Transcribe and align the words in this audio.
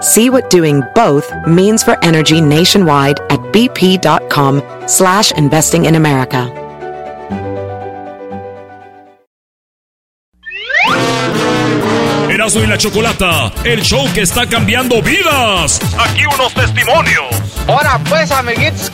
See 0.00 0.30
what 0.30 0.48
doing 0.48 0.82
both 0.94 1.28
means 1.48 1.82
for 1.82 1.98
energy 2.04 2.40
nationwide 2.40 3.18
at 3.30 3.40
bp.com 3.52 4.62
slash 4.86 5.32
investing 5.32 5.86
in 5.86 5.96
America. 5.96 6.52
Erasmo 12.30 12.62
y 12.62 12.66
la 12.68 12.78
Chocolata, 12.78 13.52
el 13.64 13.82
show 13.82 14.06
que 14.14 14.22
está 14.22 14.46
cambiando 14.46 15.02
vidas. 15.02 15.80
Aquí 15.98 16.24
unos 16.32 16.54
testimonios. 16.54 17.34
Ahora 17.66 18.00
pues, 18.08 18.30
amiguitos. 18.30 18.92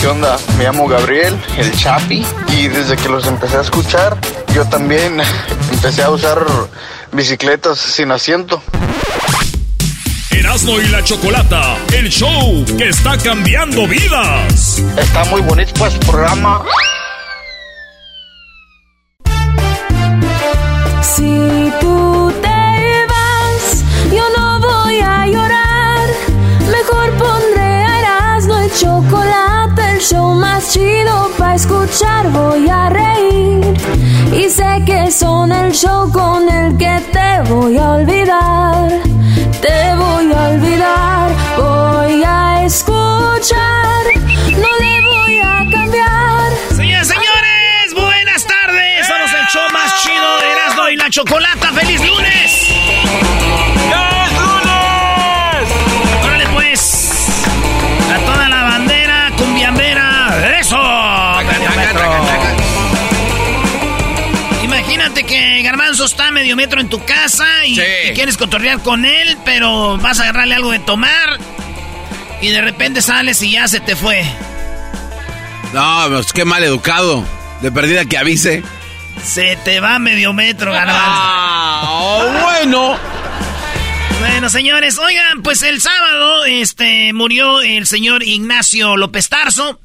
¿Qué 0.00 0.06
onda? 0.06 0.38
Me 0.56 0.64
llamo 0.64 0.86
Gabriel, 0.86 1.36
el 1.58 1.76
Chapi, 1.76 2.24
y 2.56 2.68
desde 2.68 2.96
que 2.96 3.08
los 3.08 3.26
empecé 3.26 3.56
a 3.56 3.62
escuchar, 3.62 4.16
yo 4.54 4.64
también 4.66 5.20
empecé 5.72 6.04
a 6.04 6.10
usar 6.10 6.46
bicicletas 7.12 7.76
sin 7.76 8.12
asiento. 8.12 8.62
Erasmo 10.32 10.80
y 10.80 10.86
la 10.88 11.02
Chocolata, 11.02 11.76
el 11.92 12.08
show 12.08 12.64
que 12.78 12.88
está 12.88 13.16
cambiando 13.18 13.86
vidas. 13.86 14.82
Está 14.96 15.24
muy 15.24 15.40
bonito 15.42 15.72
pues 15.78 15.94
programa. 15.98 16.62
Si 21.02 21.72
tú 21.80 22.32
te 22.40 23.06
vas, 23.08 23.84
yo 24.12 24.22
no 24.36 24.60
voy 24.60 25.00
a 25.00 25.26
llorar. 25.26 26.08
Mejor 26.70 27.10
pondré 27.18 27.62
a 27.62 28.00
Erasmo 28.00 28.56
el 28.58 28.72
chocolate, 28.72 29.92
el 29.94 30.00
show 30.00 30.34
más 30.34 30.72
chido 30.72 31.30
escuchar. 31.54 32.30
Voy 32.30 32.68
a 32.68 32.88
reír 32.90 33.74
y 34.32 34.48
sé 34.48 34.82
que 34.86 35.10
son 35.10 35.52
el 35.52 35.72
show 35.72 36.10
con 36.12 36.48
el 36.48 36.76
que 36.76 37.00
te 37.12 37.50
voy 37.50 37.76
a 37.76 37.90
olvidar. 37.92 38.88
Te 39.60 39.94
voy 39.94 40.32
a 40.32 40.48
olvidar, 40.50 41.30
voy 41.58 42.22
a 42.24 42.64
escuchar, 42.64 44.04
no 44.56 44.68
le 44.80 45.00
voy 45.02 45.38
a 45.40 45.70
cambiar. 45.70 46.52
Señores, 46.74 47.08
señores, 47.08 47.94
buenas 47.94 48.46
tardes. 48.46 49.06
Somos 49.06 49.30
el 49.32 49.46
show 49.48 49.70
más 49.72 50.02
chido 50.02 50.38
de 50.40 50.52
Erasmo 50.52 50.88
y 50.88 50.96
la 50.96 51.10
Chocolata. 51.10 51.72
¡Feliz 51.72 52.00
lunes! 52.06 52.69
Garbanzo 65.70 66.04
está 66.04 66.32
medio 66.32 66.56
metro 66.56 66.80
en 66.80 66.88
tu 66.88 67.04
casa 67.04 67.64
y, 67.64 67.76
Sí. 67.76 67.82
y 68.10 68.12
quieres 68.14 68.36
cotorrear 68.36 68.80
con 68.82 69.04
él, 69.04 69.38
pero 69.44 69.98
vas 69.98 70.18
a 70.18 70.24
agarrarle 70.24 70.56
algo 70.56 70.72
de 70.72 70.80
tomar 70.80 71.38
y 72.42 72.48
de 72.48 72.60
repente 72.60 73.00
sales 73.02 73.40
y 73.40 73.52
ya 73.52 73.68
se 73.68 73.78
te 73.78 73.94
fue. 73.94 74.24
No, 75.72 76.06
pues 76.08 76.32
qué 76.32 76.44
mal 76.44 76.64
educado. 76.64 77.24
De 77.62 77.70
perdida 77.70 78.04
que 78.04 78.18
avise. 78.18 78.64
Se 79.22 79.54
te 79.64 79.78
va 79.78 80.00
medio 80.00 80.32
metro, 80.32 80.72
Garbanzo. 80.72 81.00
Ah, 81.04 82.40
bueno. 82.42 82.98
Bueno, 84.18 84.50
señores, 84.50 84.98
oigan, 84.98 85.42
pues 85.42 85.62
el 85.62 85.80
sábado 85.80 86.46
este, 86.46 87.12
murió 87.12 87.60
el 87.60 87.86
señor 87.86 88.24
Ignacio 88.24 88.96
López 88.96 89.28
Tarso. 89.28 89.78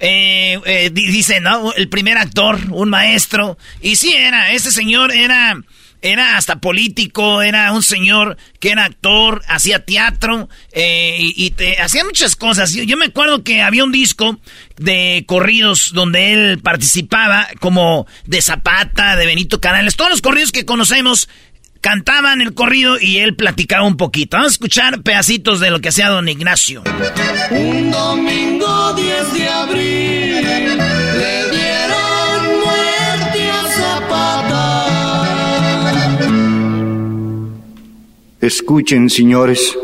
Eh, 0.00 0.58
eh, 0.64 0.90
di- 0.92 1.06
dice, 1.08 1.40
¿no? 1.40 1.72
El 1.74 1.88
primer 1.88 2.16
actor, 2.18 2.58
un 2.70 2.88
maestro. 2.88 3.58
Y 3.82 3.96
sí 3.96 4.12
era, 4.14 4.50
este 4.52 4.70
señor 4.70 5.12
era, 5.12 5.60
era 6.00 6.38
hasta 6.38 6.56
político, 6.56 7.42
era 7.42 7.70
un 7.72 7.82
señor 7.82 8.38
que 8.58 8.70
era 8.70 8.86
actor, 8.86 9.42
hacía 9.46 9.84
teatro 9.84 10.48
eh, 10.72 11.18
y, 11.20 11.44
y 11.46 11.50
te- 11.50 11.80
hacía 11.82 12.02
muchas 12.04 12.34
cosas. 12.34 12.72
Yo, 12.72 12.82
yo 12.82 12.96
me 12.96 13.04
acuerdo 13.06 13.44
que 13.44 13.60
había 13.60 13.84
un 13.84 13.92
disco 13.92 14.40
de 14.78 15.24
corridos 15.26 15.90
donde 15.92 16.32
él 16.32 16.58
participaba 16.60 17.46
como 17.60 18.06
de 18.24 18.40
Zapata, 18.40 19.16
de 19.16 19.26
Benito 19.26 19.60
Canales, 19.60 19.96
todos 19.96 20.10
los 20.10 20.22
corridos 20.22 20.50
que 20.52 20.64
conocemos 20.64 21.28
cantaban 21.80 22.40
el 22.40 22.54
corrido 22.54 22.98
y 23.00 23.18
él 23.18 23.36
platicaba 23.36 23.86
un 23.86 23.96
poquito. 23.96 24.36
Vamos 24.36 24.52
a 24.52 24.54
escuchar 24.54 25.02
pedacitos 25.02 25.60
de 25.60 25.70
lo 25.70 25.80
que 25.80 25.88
hacía 25.88 26.08
don 26.08 26.28
Ignacio. 26.28 26.82
Un 27.50 27.90
domingo 27.90 28.92
10 28.94 29.32
de 29.34 29.48
abril 29.48 30.42
le 30.42 31.50
dieron 31.50 32.60
muerte 32.64 33.50
a 33.50 33.64
Zapata. 33.68 34.86
Escuchen, 38.40 39.10
señores. 39.10 39.76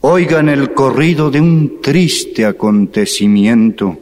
Oigan 0.00 0.48
el 0.48 0.74
corrido 0.74 1.30
de 1.30 1.40
un 1.40 1.80
triste 1.80 2.44
acontecimiento. 2.44 3.98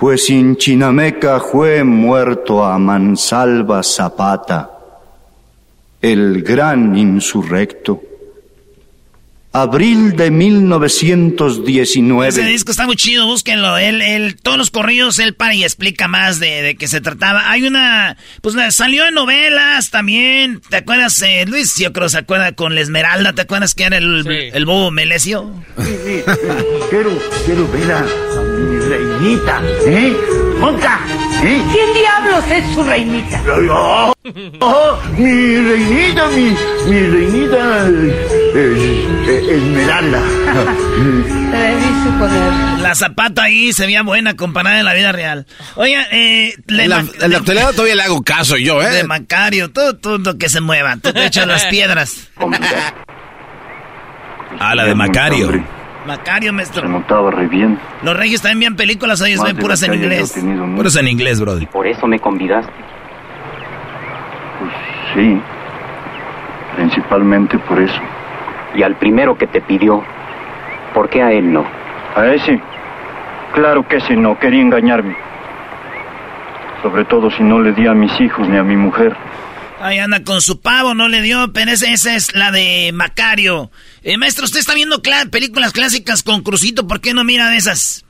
Pues 0.00 0.30
en 0.30 0.56
Chinameca 0.56 1.40
fue 1.40 1.84
muerto 1.84 2.64
a 2.64 2.78
Mansalva 2.78 3.82
Zapata, 3.82 4.70
el 6.00 6.42
gran 6.42 6.96
insurrecto. 6.96 8.00
Abril 9.52 10.14
de 10.16 10.26
Ese 10.26 10.30
1919. 10.30 12.44
disco 12.44 12.70
está 12.70 12.86
muy 12.86 12.94
chido, 12.94 13.26
búsquenlo. 13.26 13.78
Él, 13.78 14.00
él, 14.00 14.36
todos 14.40 14.56
los 14.56 14.70
corridos, 14.70 15.18
él 15.18 15.34
para 15.34 15.54
y 15.54 15.64
explica 15.64 16.06
más 16.06 16.38
de, 16.38 16.62
de 16.62 16.76
qué 16.76 16.86
se 16.86 17.00
trataba. 17.00 17.50
Hay 17.50 17.64
una, 17.64 18.16
pues 18.42 18.54
salió 18.74 19.06
en 19.06 19.14
novelas 19.14 19.90
también. 19.90 20.60
¿Te 20.70 20.76
acuerdas, 20.76 21.20
eh, 21.22 21.44
Luis? 21.48 21.76
Yo 21.78 21.92
creo 21.92 22.06
que 22.06 22.10
se 22.10 22.18
acuerda 22.18 22.52
con 22.52 22.76
la 22.76 22.80
Esmeralda. 22.80 23.32
¿Te 23.32 23.42
acuerdas 23.42 23.74
que 23.74 23.84
era 23.84 23.98
el, 23.98 24.24
el 24.28 24.64
bobo 24.66 24.92
Melesio? 24.92 25.52
Quiero, 26.90 27.18
quiero 27.44 27.68
ver 27.72 27.92
a, 27.92 27.98
a 28.00 28.42
mi 28.42 28.78
reinita, 28.78 29.62
¿eh? 29.86 30.16
¡Monca! 30.60 31.00
¿eh? 31.42 31.62
¿Quién 31.72 31.94
diablos 31.94 32.44
es 32.50 32.74
su 32.74 32.84
reinita? 32.84 33.42
¡Oh, 33.70 34.12
oh, 34.60 34.98
mi 35.16 35.56
reinita, 35.56 36.28
mi, 36.28 36.54
mi 36.86 37.00
reinita 37.00 37.88
eh, 37.88 39.06
eh, 39.26 39.56
Esmeralda. 39.56 40.20
Debí 41.50 42.04
suponer. 42.04 42.80
La 42.80 42.94
zapata 42.94 43.44
ahí 43.44 43.72
se 43.72 43.86
veía 43.86 44.02
buena 44.02 44.36
comparada 44.36 44.78
en 44.80 44.84
la 44.84 44.92
vida 44.92 45.12
real. 45.12 45.46
Oiga, 45.76 46.06
eh... 46.12 46.54
le 46.66 46.84
En 46.84 46.90
la, 46.90 46.98
en 47.20 47.30
la 47.30 47.38
actualidad 47.38 47.72
todavía 47.72 47.94
le 47.94 48.02
hago 48.02 48.22
caso 48.22 48.56
yo, 48.58 48.82
¿eh? 48.82 48.90
De 48.90 49.04
Macario, 49.04 49.70
todo, 49.70 49.96
todo 49.96 50.36
que 50.36 50.50
se 50.50 50.60
mueva. 50.60 50.98
Tú 50.98 51.12
te 51.12 51.24
echas 51.24 51.46
las 51.46 51.64
piedras. 51.66 52.28
Ah, 54.62 54.74
la 54.74 54.84
de 54.84 54.94
Macario. 54.94 55.64
Macario, 56.06 56.52
maestro. 56.52 56.88
notaba 56.88 57.30
re 57.30 57.46
bien. 57.46 57.78
Los 58.02 58.16
reyes 58.16 58.40
también 58.40 58.60
vean 58.60 58.76
películas, 58.76 59.20
ellos 59.20 59.42
ven 59.42 59.56
puras 59.56 59.82
en 59.82 59.94
inglés. 59.94 60.34
Puros 60.76 60.96
en 60.96 61.08
inglés, 61.08 61.40
brody. 61.40 61.66
Por 61.66 61.86
eso 61.86 62.06
me 62.06 62.18
convidaste. 62.18 62.72
Pues 64.58 64.72
sí. 65.14 65.40
Principalmente 66.76 67.58
por 67.58 67.80
eso. 67.80 68.00
Y 68.74 68.82
al 68.82 68.96
primero 68.96 69.36
que 69.36 69.46
te 69.46 69.60
pidió, 69.60 70.02
¿por 70.94 71.10
qué 71.10 71.22
a 71.22 71.32
él 71.32 71.52
no? 71.52 71.66
A 72.16 72.26
ese. 72.28 72.60
Claro 73.52 73.86
que 73.86 73.96
ese 73.96 74.16
no, 74.16 74.38
quería 74.38 74.62
engañarme. 74.62 75.16
Sobre 76.82 77.04
todo 77.04 77.30
si 77.30 77.42
no 77.42 77.60
le 77.60 77.72
di 77.72 77.86
a 77.86 77.92
mis 77.92 78.18
hijos 78.20 78.48
ni 78.48 78.56
a 78.56 78.62
mi 78.62 78.76
mujer. 78.76 79.14
Ahí 79.82 79.98
anda 79.98 80.22
con 80.22 80.40
su 80.40 80.60
pavo, 80.60 80.94
no 80.94 81.08
le 81.08 81.20
dio, 81.20 81.52
pero 81.52 81.70
esa, 81.70 81.90
esa 81.90 82.14
es 82.14 82.34
la 82.34 82.50
de 82.50 82.90
Macario. 82.94 83.70
Eh, 84.02 84.16
maestro, 84.16 84.44
usted 84.44 84.60
está 84.60 84.74
viendo 84.74 85.02
películas 85.30 85.72
clásicas 85.72 86.22
con 86.22 86.42
Crucito, 86.42 86.86
¿por 86.86 87.00
qué 87.00 87.12
no 87.12 87.24
mira 87.24 87.50
de 87.50 87.56
esas? 87.56 88.04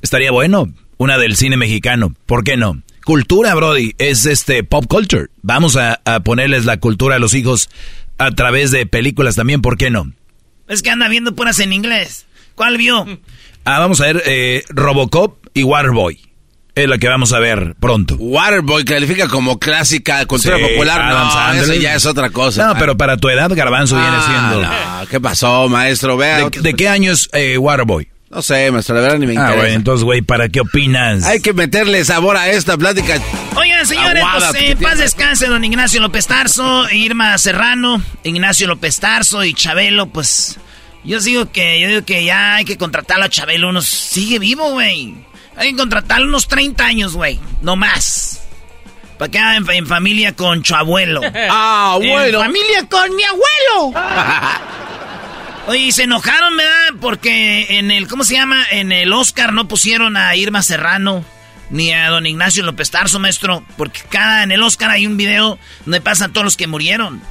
Estaría 0.00 0.30
bueno. 0.30 0.72
una 0.96 1.18
del 1.18 1.36
cine 1.36 1.56
mexicano. 1.56 2.14
¿Por 2.26 2.44
qué 2.44 2.56
no? 2.56 2.82
Cultura, 3.04 3.54
Brody, 3.54 3.94
es 3.98 4.24
este 4.24 4.64
pop 4.64 4.86
culture. 4.88 5.26
Vamos 5.42 5.76
a, 5.76 6.00
ponerles 6.24 6.64
la 6.64 6.78
cultura 6.78 7.16
a 7.16 7.18
los 7.18 7.34
hijos 7.34 7.68
a 8.16 8.30
través 8.30 8.70
de 8.70 8.86
películas 8.86 9.34
también, 9.34 9.60
¿por 9.60 9.76
qué 9.76 9.90
no? 9.90 10.12
Es 10.68 10.82
que 10.82 10.90
anda 10.90 11.08
viendo 11.08 11.34
puras 11.34 11.58
en 11.60 11.72
inglés. 11.72 12.26
¿Cuál 12.54 12.78
vio? 12.78 13.06
Ah, 13.64 13.78
vamos 13.78 14.00
a 14.00 14.06
ver 14.06 14.22
eh, 14.24 14.64
Robocop 14.68 15.46
y 15.52 15.64
Waterboy. 15.64 16.18
Es 16.74 16.88
la 16.88 16.98
que 16.98 17.08
vamos 17.08 17.32
a 17.32 17.38
ver 17.38 17.76
pronto. 17.78 18.16
Waterboy 18.16 18.84
califica 18.84 19.28
como 19.28 19.60
clásica 19.60 20.26
cultura 20.26 20.58
popular. 20.58 21.04
no, 21.54 21.62
eso 21.62 21.74
ya 21.74 21.94
es 21.94 22.04
otra 22.04 22.30
cosa. 22.30 22.66
No, 22.66 22.78
pero 22.78 22.96
para 22.96 23.16
tu 23.16 23.28
edad, 23.28 23.48
Garbanzo 23.54 23.94
viene 23.96 24.10
ah, 24.10 24.24
siendo. 24.26 24.62
No, 24.62 25.08
¿Qué 25.08 25.20
pasó, 25.20 25.68
maestro? 25.68 26.16
Vea. 26.16 26.48
¿De, 26.50 26.74
qué 26.74 26.88
año 26.88 27.12
es 27.12 27.28
eh, 27.32 27.58
Waterboy? 27.58 28.08
No 28.28 28.42
sé, 28.42 28.72
maestro, 28.72 28.96
la 28.96 29.02
verdad 29.02 29.18
ni 29.18 29.26
me 29.28 29.38
ah, 29.38 29.50
interesa. 29.52 29.74
entonces, 29.74 30.02
güey, 30.02 30.22
¿para 30.22 30.48
qué 30.48 30.62
opinas? 30.62 31.22
Hay 31.22 31.40
que 31.40 31.52
meterle 31.52 32.04
sabor 32.04 32.36
a 32.36 32.50
esta 32.50 32.76
plática. 32.76 33.20
Oigan, 33.56 33.86
señores, 33.86 34.24
pues, 34.32 34.62
eh, 34.62 34.76
paz 34.82 34.98
descanse 34.98 35.46
don 35.46 35.62
Ignacio 35.62 36.00
López 36.00 36.26
Tarso, 36.26 36.90
Irma 36.90 37.38
Serrano, 37.38 38.02
Ignacio 38.24 38.66
López 38.66 38.98
Tarso 38.98 39.44
y 39.44 39.54
Chabelo, 39.54 40.06
pues... 40.06 40.58
Yo 41.04 41.20
digo 41.20 41.52
que, 41.52 41.80
yo 41.80 41.88
digo 41.88 42.02
que 42.04 42.24
ya 42.24 42.56
hay 42.56 42.64
que 42.64 42.78
contratarlo 42.78 43.26
a 43.26 43.28
Chabelo, 43.28 43.68
unos... 43.68 43.86
Sigue 43.86 44.40
vivo, 44.40 44.72
güey. 44.72 45.14
Hay 45.56 45.70
que 45.70 45.76
contratarlo 45.76 46.26
unos 46.26 46.48
30 46.48 46.84
años, 46.84 47.14
güey. 47.14 47.38
No 47.62 47.76
más. 47.76 48.40
Para 49.18 49.30
que 49.30 49.38
haga 49.38 49.56
en, 49.74 49.86
familia 49.86 50.34
con 50.34 50.64
su 50.64 50.74
abuelo. 50.74 51.20
Ah, 51.50 51.92
abuelo. 51.94 52.40
En 52.40 52.46
familia 52.46 52.88
con 52.88 53.14
mi 53.14 53.22
abuelo. 53.22 54.00
Oye, 55.66 55.92
se 55.92 56.02
enojaron, 56.02 56.56
¿verdad? 56.56 57.00
Porque 57.00 57.78
en 57.78 57.90
el, 57.90 58.06
¿cómo 58.06 58.24
se 58.24 58.34
llama? 58.34 58.64
En 58.70 58.92
el 58.92 59.12
Oscar 59.12 59.52
no 59.52 59.66
pusieron 59.66 60.16
a 60.16 60.34
Irma 60.36 60.62
Serrano 60.62 61.24
ni 61.70 61.92
a 61.92 62.10
don 62.10 62.26
Ignacio 62.26 62.62
López 62.64 62.90
Tarso, 62.90 63.18
maestro. 63.18 63.64
Porque 63.76 64.00
cada, 64.10 64.42
en 64.42 64.52
el 64.52 64.62
Oscar 64.62 64.90
hay 64.90 65.06
un 65.06 65.16
video 65.16 65.58
donde 65.84 66.00
pasan 66.00 66.32
todos 66.32 66.44
los 66.44 66.56
que 66.56 66.66
murieron. 66.66 67.22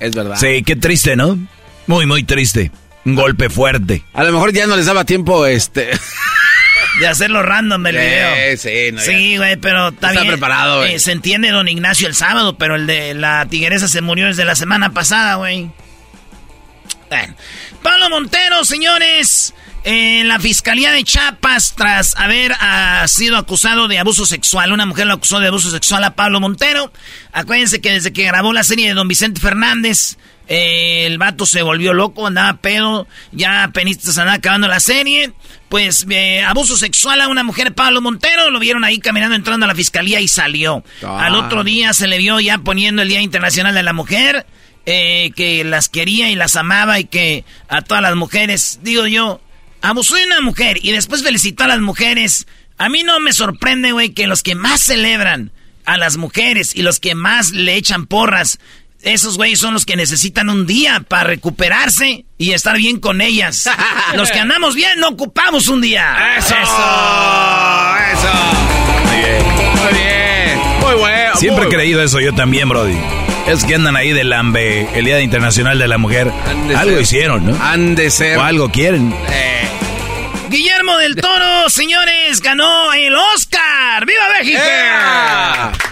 Es 0.00 0.14
verdad. 0.14 0.36
Sí, 0.36 0.62
qué 0.64 0.74
triste, 0.74 1.14
¿no? 1.14 1.38
Muy, 1.86 2.06
muy 2.06 2.24
triste. 2.24 2.72
Un 3.04 3.14
golpe 3.14 3.48
fuerte. 3.48 4.02
A 4.12 4.24
lo 4.24 4.32
mejor 4.32 4.52
ya 4.52 4.66
no 4.66 4.76
les 4.76 4.86
daba 4.86 5.04
tiempo, 5.04 5.46
este... 5.46 5.90
De 7.02 7.08
hacerlo 7.08 7.42
random 7.42 7.86
el 7.86 7.96
video. 7.96 8.56
Sí, 8.56 8.90
Sí, 8.98 9.36
güey, 9.36 9.56
pero 9.56 9.88
está, 9.88 10.10
está 10.12 10.24
preparado, 10.24 10.78
güey. 10.78 10.94
Eh, 10.94 10.98
se 10.98 11.12
entiende 11.12 11.50
don 11.50 11.66
Ignacio 11.68 12.06
el 12.06 12.14
sábado, 12.14 12.56
pero 12.56 12.76
el 12.76 12.86
de 12.86 13.14
la 13.14 13.46
tigresa 13.46 13.88
se 13.88 14.00
murió 14.00 14.26
desde 14.26 14.44
la 14.44 14.54
semana 14.54 14.92
pasada, 14.92 15.34
güey. 15.34 15.70
Pablo 17.82 18.08
Montero, 18.08 18.64
señores, 18.64 19.52
en 19.84 20.28
la 20.28 20.38
Fiscalía 20.38 20.92
de 20.92 21.04
Chiapas, 21.04 21.74
tras 21.76 22.16
haber 22.16 22.52
ah, 22.60 23.04
sido 23.08 23.36
acusado 23.36 23.88
de 23.88 23.98
abuso 23.98 24.24
sexual, 24.24 24.72
una 24.72 24.86
mujer 24.86 25.06
lo 25.06 25.14
acusó 25.14 25.40
de 25.40 25.48
abuso 25.48 25.70
sexual 25.70 26.04
a 26.04 26.14
Pablo 26.14 26.40
Montero. 26.40 26.92
Acuérdense 27.32 27.80
que 27.80 27.92
desde 27.92 28.12
que 28.12 28.24
grabó 28.24 28.52
la 28.52 28.64
serie 28.64 28.88
de 28.88 28.94
Don 28.94 29.08
Vicente 29.08 29.40
Fernández, 29.40 30.16
eh, 30.48 31.06
el 31.06 31.18
vato 31.18 31.46
se 31.46 31.62
volvió 31.62 31.94
loco, 31.94 32.26
andaba 32.26 32.60
pedo, 32.60 33.06
ya 33.32 33.70
penistas 33.72 34.18
andaba 34.18 34.36
acabando 34.36 34.68
la 34.68 34.80
serie. 34.80 35.32
Pues 35.68 36.06
eh, 36.10 36.42
abuso 36.42 36.76
sexual 36.76 37.20
a 37.20 37.28
una 37.28 37.44
mujer, 37.44 37.74
Pablo 37.74 38.02
Montero, 38.02 38.50
lo 38.50 38.58
vieron 38.58 38.84
ahí 38.84 38.98
caminando, 38.98 39.34
entrando 39.34 39.64
a 39.64 39.68
la 39.68 39.74
fiscalía 39.74 40.20
y 40.20 40.28
salió. 40.28 40.84
Al 41.02 41.34
otro 41.34 41.60
ah. 41.60 41.64
día 41.64 41.92
se 41.92 42.06
le 42.06 42.18
vio 42.18 42.40
ya 42.40 42.58
poniendo 42.58 43.02
el 43.02 43.08
Día 43.08 43.22
Internacional 43.22 43.74
de 43.74 43.82
la 43.82 43.92
Mujer. 43.92 44.46
Eh, 44.84 45.30
que 45.36 45.62
las 45.62 45.88
quería 45.88 46.28
y 46.30 46.34
las 46.34 46.56
amaba 46.56 46.98
y 46.98 47.04
que 47.04 47.44
a 47.68 47.82
todas 47.82 48.02
las 48.02 48.16
mujeres, 48.16 48.80
digo 48.82 49.06
yo, 49.06 49.40
abusó 49.80 50.16
de 50.16 50.26
una 50.26 50.40
mujer 50.40 50.78
y 50.82 50.90
después 50.90 51.22
felicitó 51.22 51.62
a 51.62 51.68
las 51.68 51.78
mujeres. 51.78 52.48
A 52.78 52.88
mí 52.88 53.04
no 53.04 53.20
me 53.20 53.32
sorprende, 53.32 53.92
güey, 53.92 54.10
que 54.10 54.26
los 54.26 54.42
que 54.42 54.56
más 54.56 54.80
celebran 54.80 55.52
a 55.84 55.96
las 55.96 56.16
mujeres 56.16 56.74
y 56.74 56.82
los 56.82 57.00
que 57.00 57.14
más 57.14 57.52
le 57.52 57.76
echan 57.76 58.06
porras, 58.06 58.58
esos 59.02 59.36
güeyes 59.36 59.58
son 59.58 59.74
los 59.74 59.84
que 59.84 59.96
necesitan 59.96 60.48
un 60.48 60.66
día 60.66 61.04
para 61.06 61.24
recuperarse 61.24 62.24
y 62.38 62.52
estar 62.52 62.76
bien 62.76 63.00
con 63.00 63.20
ellas. 63.20 63.68
los 64.14 64.30
que 64.30 64.38
andamos 64.38 64.74
bien 64.74 64.98
no 64.98 65.08
ocupamos 65.08 65.68
un 65.68 65.80
día. 65.80 66.36
Eso. 66.38 66.54
Eso. 66.54 66.72
Muy 69.04 69.16
bien. 69.16 69.42
Muy 69.76 69.92
bien. 69.92 70.58
Muy 70.80 70.94
bueno. 70.94 71.36
Siempre 71.36 71.64
he 71.66 71.68
creído 71.68 72.02
eso 72.02 72.20
yo 72.20 72.34
también, 72.34 72.68
Brody. 72.68 72.96
Es 73.46 73.64
que 73.64 73.74
andan 73.74 73.96
ahí 73.96 74.12
del 74.12 74.32
AMBE, 74.32 74.88
el 74.94 75.04
Día 75.04 75.20
Internacional 75.20 75.78
de 75.78 75.88
la 75.88 75.98
Mujer. 75.98 76.30
Algo 76.76 77.00
hicieron, 77.00 77.44
¿no? 77.44 77.62
Han 77.62 77.96
de 77.96 78.10
ser. 78.10 78.38
O 78.38 78.42
algo 78.42 78.70
quieren. 78.70 79.12
Eh. 79.28 79.68
Guillermo 80.48 80.98
del 80.98 81.16
Toro, 81.16 81.68
señores, 81.70 82.40
ganó 82.40 82.92
el 82.92 83.14
Oscar. 83.16 83.61
¡Viva 84.04 84.22
México! 84.38 84.60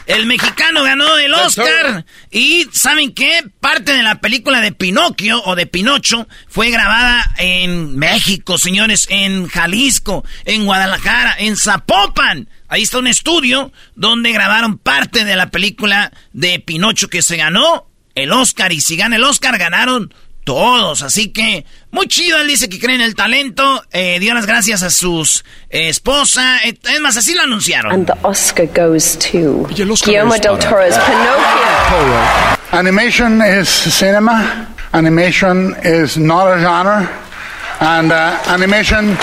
El 0.07 0.27
mexicano 0.27 0.83
ganó 0.83 1.19
el 1.19 1.33
Oscar. 1.35 2.05
Y 2.31 2.67
¿saben 2.73 3.15
qué? 3.15 3.45
Parte 3.61 3.93
de 3.93 4.03
la 4.03 4.21
película 4.21 4.61
de 4.61 4.73
Pinocchio 4.73 5.43
o 5.45 5.55
de 5.55 5.67
Pinocho 5.67 6.27
fue 6.49 6.71
grabada 6.71 7.25
en 7.39 7.97
México, 7.97 8.59
señores, 8.59 9.07
en 9.11 9.47
Jalisco, 9.49 10.25
en 10.45 10.65
Guadalajara, 10.65 11.37
en 11.39 11.57
Zapopan. 11.57 12.49
Ahí 12.69 12.83
está 12.83 12.99
un 12.99 13.07
estudio 13.07 13.73
donde 13.95 14.33
grabaron 14.33 14.79
parte 14.79 15.25
de 15.25 15.37
la 15.37 15.51
película 15.51 16.13
de 16.33 16.61
Pinocho 16.61 17.09
que 17.09 17.23
se 17.23 17.37
ganó 17.37 17.87
el 18.15 18.33
Oscar. 18.33 18.73
Y 18.73 18.81
si 18.81 18.97
gana 18.97 19.17
el 19.17 19.25
Oscar, 19.25 19.59
ganaron 19.59 20.13
todos. 20.45 21.03
Así 21.03 21.33
que, 21.33 21.65
muy 21.91 22.07
chido. 22.07 22.39
Él 22.39 22.49
dice 22.49 22.69
que 22.69 22.79
cree 22.79 22.97
en 22.97 23.01
el 23.01 23.15
talento. 23.15 23.83
Eh, 23.93 24.19
dio 24.21 24.35
las 24.35 24.47
gracias 24.47 24.83
a 24.83 24.91
sus 24.91 25.45
eh, 25.71 25.89
esposa. 25.89 26.59
Eh, 26.65 26.79
es 26.93 27.01
más, 27.01 27.17
así 27.17 27.35
lo 27.35 27.43
anunciaron. 27.43 27.93
And 27.93 28.07
the 28.07 28.15
Oscar 28.23 28.67
goes 28.67 29.19
to 29.19 29.67
Guillermo 29.69 30.35
del 30.35 30.59
Toro's 30.59 30.97
Pinocchio. 30.99 32.61
Animation 32.73 33.43
is 33.43 33.69
cinema. 33.69 34.69
Animation 34.93 35.77
is 35.85 36.17
not 36.17 36.49
a 36.49 36.59
genre. 36.59 37.30
And 37.81 38.13
uh, 38.13 38.39
animation 38.47 39.17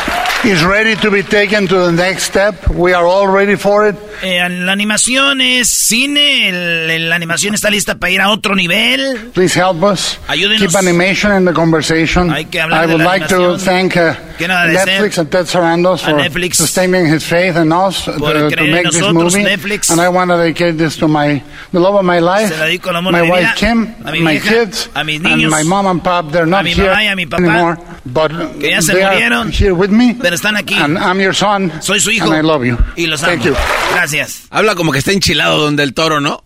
is 0.43 0.63
ready 0.63 0.95
to 0.95 1.11
be 1.11 1.23
taken 1.23 1.67
to 1.67 1.75
the 1.75 1.91
next 1.91 2.23
step. 2.23 2.69
We 2.69 2.93
are 2.93 3.05
all 3.05 3.27
ready 3.27 3.55
for 3.55 3.87
it. 3.87 3.95
Eh, 4.23 4.47
la 4.49 4.71
animación 4.71 5.41
es 5.41 5.69
cine. 5.69 6.49
El, 6.49 7.09
la 7.09 7.15
animación 7.15 7.53
está 7.53 7.69
lista 7.69 7.95
para 7.95 8.11
ir 8.11 8.21
a 8.21 8.29
otro 8.29 8.55
nivel. 8.55 9.31
Please 9.33 9.59
help 9.59 9.83
us. 9.83 10.17
Ayúdenos. 10.27 10.59
Keep 10.73 10.75
animation 10.75 11.33
in 11.33 11.45
the 11.45 11.53
conversation. 11.53 12.31
Hay 12.31 12.45
que 12.45 12.59
hablar 12.59 12.83
I 12.83 12.87
would 12.87 12.97
de 12.99 13.03
la 13.03 13.11
like 13.11 13.27
to 13.27 13.57
thank 13.57 13.95
uh, 13.95 14.15
Netflix 14.39 15.17
and 15.17 15.31
Ted 15.31 15.45
Sarandos 15.45 16.01
for 16.01 16.13
Netflix. 16.13 16.55
sustaining 16.55 17.05
his 17.05 17.23
faith 17.23 17.55
in 17.55 17.71
us 17.71 18.05
to, 18.05 18.13
to 18.13 18.63
make 18.65 18.89
this 18.89 19.01
movie. 19.11 19.43
Netflix. 19.43 19.91
And 19.91 20.01
I 20.01 20.09
want 20.09 20.31
to 20.31 20.37
dedicate 20.37 20.77
this 20.77 20.97
to 20.97 21.07
my 21.07 21.43
the 21.71 21.79
love 21.79 21.95
of 21.95 22.05
my 22.05 22.19
life, 22.19 22.51
my 22.57 23.21
wife 23.29 23.55
Kim, 23.55 23.95
my 24.03 24.39
kids, 24.39 24.89
and 24.95 25.49
my 25.49 25.63
mom 25.63 25.87
and 25.87 26.03
pop. 26.03 26.31
They're 26.31 26.45
not 26.45 26.65
here 26.65 26.91
anymore, 26.91 27.77
but 28.05 28.31
que 28.59 28.69
ya 28.71 28.81
se 28.81 28.93
murieron, 28.93 29.51
here 29.51 29.71
with 29.71 29.89
me. 29.89 30.15
Pero 30.21 30.35
están 30.35 30.55
aquí. 30.55 30.75
And 30.75 30.97
I'm 30.97 31.19
your 31.19 31.35
son. 31.35 31.71
Soy 31.81 31.99
su 31.99 32.11
hijo. 32.11 32.31
And 32.31 32.43
I 32.43 32.47
love 32.47 32.63
you. 32.63 32.77
Y 32.95 33.07
los 33.07 33.21
Thank 33.21 33.41
amo. 33.41 33.45
you. 33.45 33.55
Gracias. 33.93 34.43
Habla 34.49 34.75
como 34.75 34.91
que 34.91 34.99
está 34.99 35.11
enchilado 35.11 35.57
donde 35.57 35.83
el 35.83 35.93
toro, 35.93 36.19
¿no? 36.21 36.43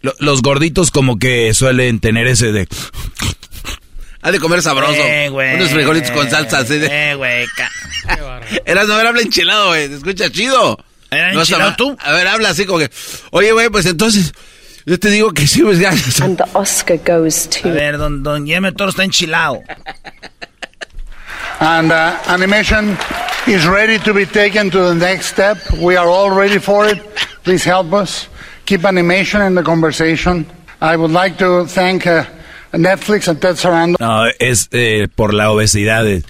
Los 0.00 0.42
gorditos 0.42 0.90
como 0.90 1.18
que 1.18 1.52
suelen 1.54 2.00
tener 2.00 2.26
ese 2.26 2.52
de... 2.52 2.68
Ha 4.22 4.30
de 4.30 4.40
comer 4.40 4.62
sabroso. 4.62 4.92
Eh, 4.94 5.28
güey. 5.28 5.56
Unos 5.56 5.70
frijolitos 5.70 6.10
con 6.10 6.28
salsa 6.30 6.58
así 6.58 6.78
de... 6.78 6.88
Eh, 6.90 7.14
güey. 7.14 7.46
Eras 8.64 8.88
no, 8.88 8.96
ver, 8.96 9.06
habla 9.06 9.22
enchilado, 9.22 9.68
güey. 9.68 9.88
¿Te 9.88 9.94
escucha 9.96 10.30
chido? 10.30 10.78
¿Era 11.10 11.32
enchilado 11.32 11.74
tú? 11.76 11.96
A 12.00 12.12
ver, 12.12 12.26
habla 12.28 12.50
así 12.50 12.64
como 12.64 12.78
que... 12.78 12.90
Oye, 13.30 13.52
güey, 13.52 13.68
pues 13.70 13.86
entonces... 13.86 14.32
Yo 14.86 14.98
te 14.98 15.10
digo 15.10 15.32
que 15.32 15.46
sí, 15.46 15.62
pues 15.62 15.78
ya... 15.78 15.90
And 16.22 16.38
the 16.38 16.44
Oscar 16.54 16.98
goes 17.04 17.48
to... 17.50 17.68
A 17.68 17.72
ver, 17.72 17.98
don, 17.98 18.22
don 18.22 18.44
Guillermo 18.44 18.72
Toro 18.72 18.90
está 18.90 19.04
enchilado. 19.04 19.62
And 21.60 21.90
uh, 21.90 22.18
animation 22.28 22.96
is 23.46 23.66
ready 23.66 23.98
to 23.98 24.14
be 24.14 24.24
taken 24.26 24.70
to 24.70 24.78
the 24.78 24.94
next 24.94 25.26
step. 25.26 25.58
We 25.72 25.96
are 25.96 26.08
all 26.08 26.30
ready 26.30 26.58
for 26.58 26.86
it. 26.86 26.98
Please 27.42 27.64
help 27.64 27.92
us. 27.92 28.28
Keep 28.66 28.84
animation 28.84 29.42
in 29.42 29.54
the 29.54 29.62
conversation. 29.62 30.46
I 30.80 30.96
would 30.96 31.10
like 31.10 31.38
to 31.38 31.66
thank 31.66 32.06
uh, 32.06 32.24
Netflix 32.72 33.26
and 33.28 33.40
Ted 33.40 33.56
Sarandos. 33.56 33.98
No, 33.98 34.30
es 34.38 34.68
eh, 34.70 35.08
por 35.14 35.34
la 35.34 35.50
obesidad. 35.50 36.04
De... 36.04 36.22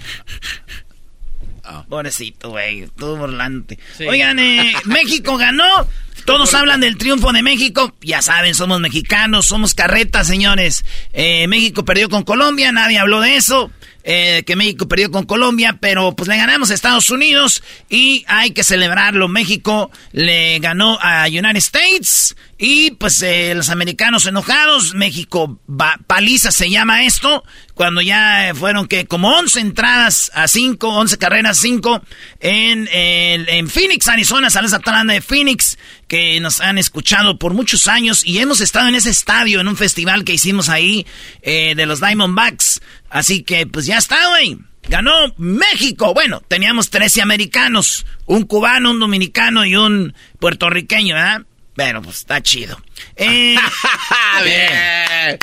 Oh. 1.64 1.84
Pobrecito, 1.88 2.50
güey. 2.50 2.88
Todo 2.96 3.16
burlante. 3.16 3.78
Sí. 3.96 4.06
Oigan, 4.06 4.38
eh, 4.38 4.72
México 4.86 5.36
ganó. 5.36 5.86
Todos 6.24 6.52
hablan 6.54 6.80
del 6.80 6.96
triunfo 6.96 7.32
de 7.32 7.42
México. 7.42 7.92
Ya 8.00 8.22
saben, 8.22 8.54
somos 8.54 8.80
mexicanos, 8.80 9.46
somos 9.46 9.74
carretas, 9.74 10.26
señores. 10.26 10.84
Eh, 11.12 11.46
México 11.48 11.84
perdió 11.84 12.08
con 12.08 12.22
Colombia, 12.22 12.70
nadie 12.72 12.98
habló 12.98 13.20
de 13.20 13.36
eso. 13.36 13.70
Eh, 14.10 14.42
que 14.46 14.56
México 14.56 14.88
perdió 14.88 15.10
con 15.10 15.26
Colombia, 15.26 15.76
pero 15.82 16.16
pues 16.16 16.30
le 16.30 16.38
ganamos 16.38 16.70
a 16.70 16.74
Estados 16.74 17.10
Unidos 17.10 17.62
y 17.90 18.24
hay 18.26 18.52
que 18.52 18.64
celebrarlo. 18.64 19.28
México 19.28 19.90
le 20.12 20.58
ganó 20.60 20.98
a 21.02 21.26
United 21.26 21.56
States 21.56 22.34
y 22.56 22.92
pues 22.92 23.20
eh, 23.20 23.52
los 23.54 23.68
americanos 23.68 24.24
enojados, 24.24 24.94
México 24.94 25.60
paliza 26.06 26.52
se 26.52 26.70
llama 26.70 27.04
esto, 27.04 27.44
cuando 27.78 28.00
ya 28.00 28.50
fueron 28.56 28.88
que 28.88 29.06
como 29.06 29.30
11 29.38 29.60
entradas 29.60 30.32
a 30.34 30.48
5, 30.48 30.88
11 30.88 31.16
carreras 31.16 31.58
5 31.58 32.02
en, 32.40 32.88
en 32.90 33.68
Phoenix, 33.68 34.08
Arizona, 34.08 34.50
sales 34.50 34.74
a 34.74 35.04
de 35.04 35.20
Phoenix, 35.20 35.78
que 36.08 36.40
nos 36.40 36.60
han 36.60 36.76
escuchado 36.76 37.38
por 37.38 37.54
muchos 37.54 37.86
años 37.86 38.26
y 38.26 38.40
hemos 38.40 38.60
estado 38.60 38.88
en 38.88 38.96
ese 38.96 39.10
estadio, 39.10 39.60
en 39.60 39.68
un 39.68 39.76
festival 39.76 40.24
que 40.24 40.32
hicimos 40.32 40.68
ahí 40.68 41.06
eh, 41.42 41.74
de 41.76 41.86
los 41.86 42.00
Diamondbacks. 42.00 42.80
Así 43.10 43.44
que 43.44 43.68
pues 43.68 43.86
ya 43.86 43.98
está, 43.98 44.26
güey. 44.30 44.58
Ganó 44.88 45.32
México. 45.36 46.12
Bueno, 46.14 46.42
teníamos 46.48 46.90
13 46.90 47.22
americanos, 47.22 48.06
un 48.26 48.42
cubano, 48.42 48.90
un 48.90 48.98
dominicano 48.98 49.64
y 49.64 49.76
un 49.76 50.14
puertorriqueño, 50.40 51.14
¿verdad? 51.14 51.42
Bueno, 51.76 52.02
pues 52.02 52.16
está 52.16 52.42
chido. 52.42 52.82
Eh, 53.14 53.54
Bien. 54.42 55.38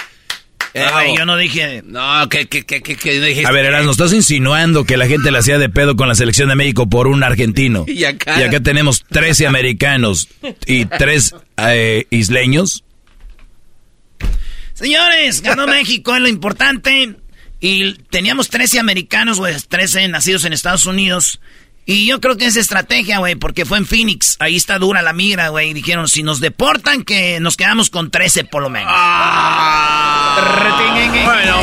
Eh, 0.78 1.16
yo 1.18 1.26
no 1.26 1.38
dije. 1.38 1.84
No, 1.86 2.28
que, 2.28 2.48
que, 2.48 2.66
que, 2.66 2.82
que. 2.82 3.46
A 3.46 3.52
ver, 3.52 3.66
Erasmo, 3.66 3.92
estás 3.92 4.12
insinuando 4.12 4.84
que 4.84 4.98
la 4.98 5.08
gente 5.08 5.32
la 5.32 5.40
hacía 5.40 5.58
de 5.58 5.70
pedo 5.70 5.96
con 5.96 6.10
la 6.10 6.16
selección 6.16 6.50
de 6.50 6.56
México 6.56 6.90
por 6.90 7.08
un 7.08 7.24
argentino. 7.24 7.86
Y 7.96 8.04
acá, 8.04 8.42
y 8.42 8.44
acá 8.44 8.60
tenemos 8.60 9.06
13 9.10 9.48
americanos 9.48 10.28
y 10.66 10.84
3 10.86 11.36
eh, 11.70 12.08
isleños. 12.10 12.84
Señores, 14.74 15.42
ganó 15.42 15.66
México, 15.68 16.14
es 16.14 16.22
lo 16.22 16.28
importante. 16.28 17.16
Y 17.62 17.94
teníamos 18.10 18.50
13 18.50 18.80
americanos, 18.80 19.40
güey, 19.40 19.56
13 19.56 20.10
nacidos 20.10 20.44
en 20.44 20.52
Estados 20.52 20.86
Unidos. 20.88 21.40
Y 21.88 22.08
yo 22.08 22.20
creo 22.20 22.36
que 22.36 22.48
es 22.48 22.56
estrategia, 22.56 23.20
güey, 23.20 23.36
porque 23.36 23.64
fue 23.64 23.78
en 23.78 23.86
Phoenix. 23.86 24.38
Ahí 24.40 24.56
está 24.56 24.80
dura 24.80 25.04
la 25.04 25.14
migra, 25.14 25.50
güey. 25.50 25.72
Dijeron, 25.74 26.10
si 26.10 26.24
nos 26.24 26.40
deportan, 26.40 27.04
que 27.04 27.40
nos 27.40 27.58
quedamos 27.58 27.92
con 27.92 28.10
13 28.10 28.46
por 28.46 28.64
lo 28.64 28.72
menos. 28.72 28.92
Ah, 28.92 30.40
bueno. 31.26 31.60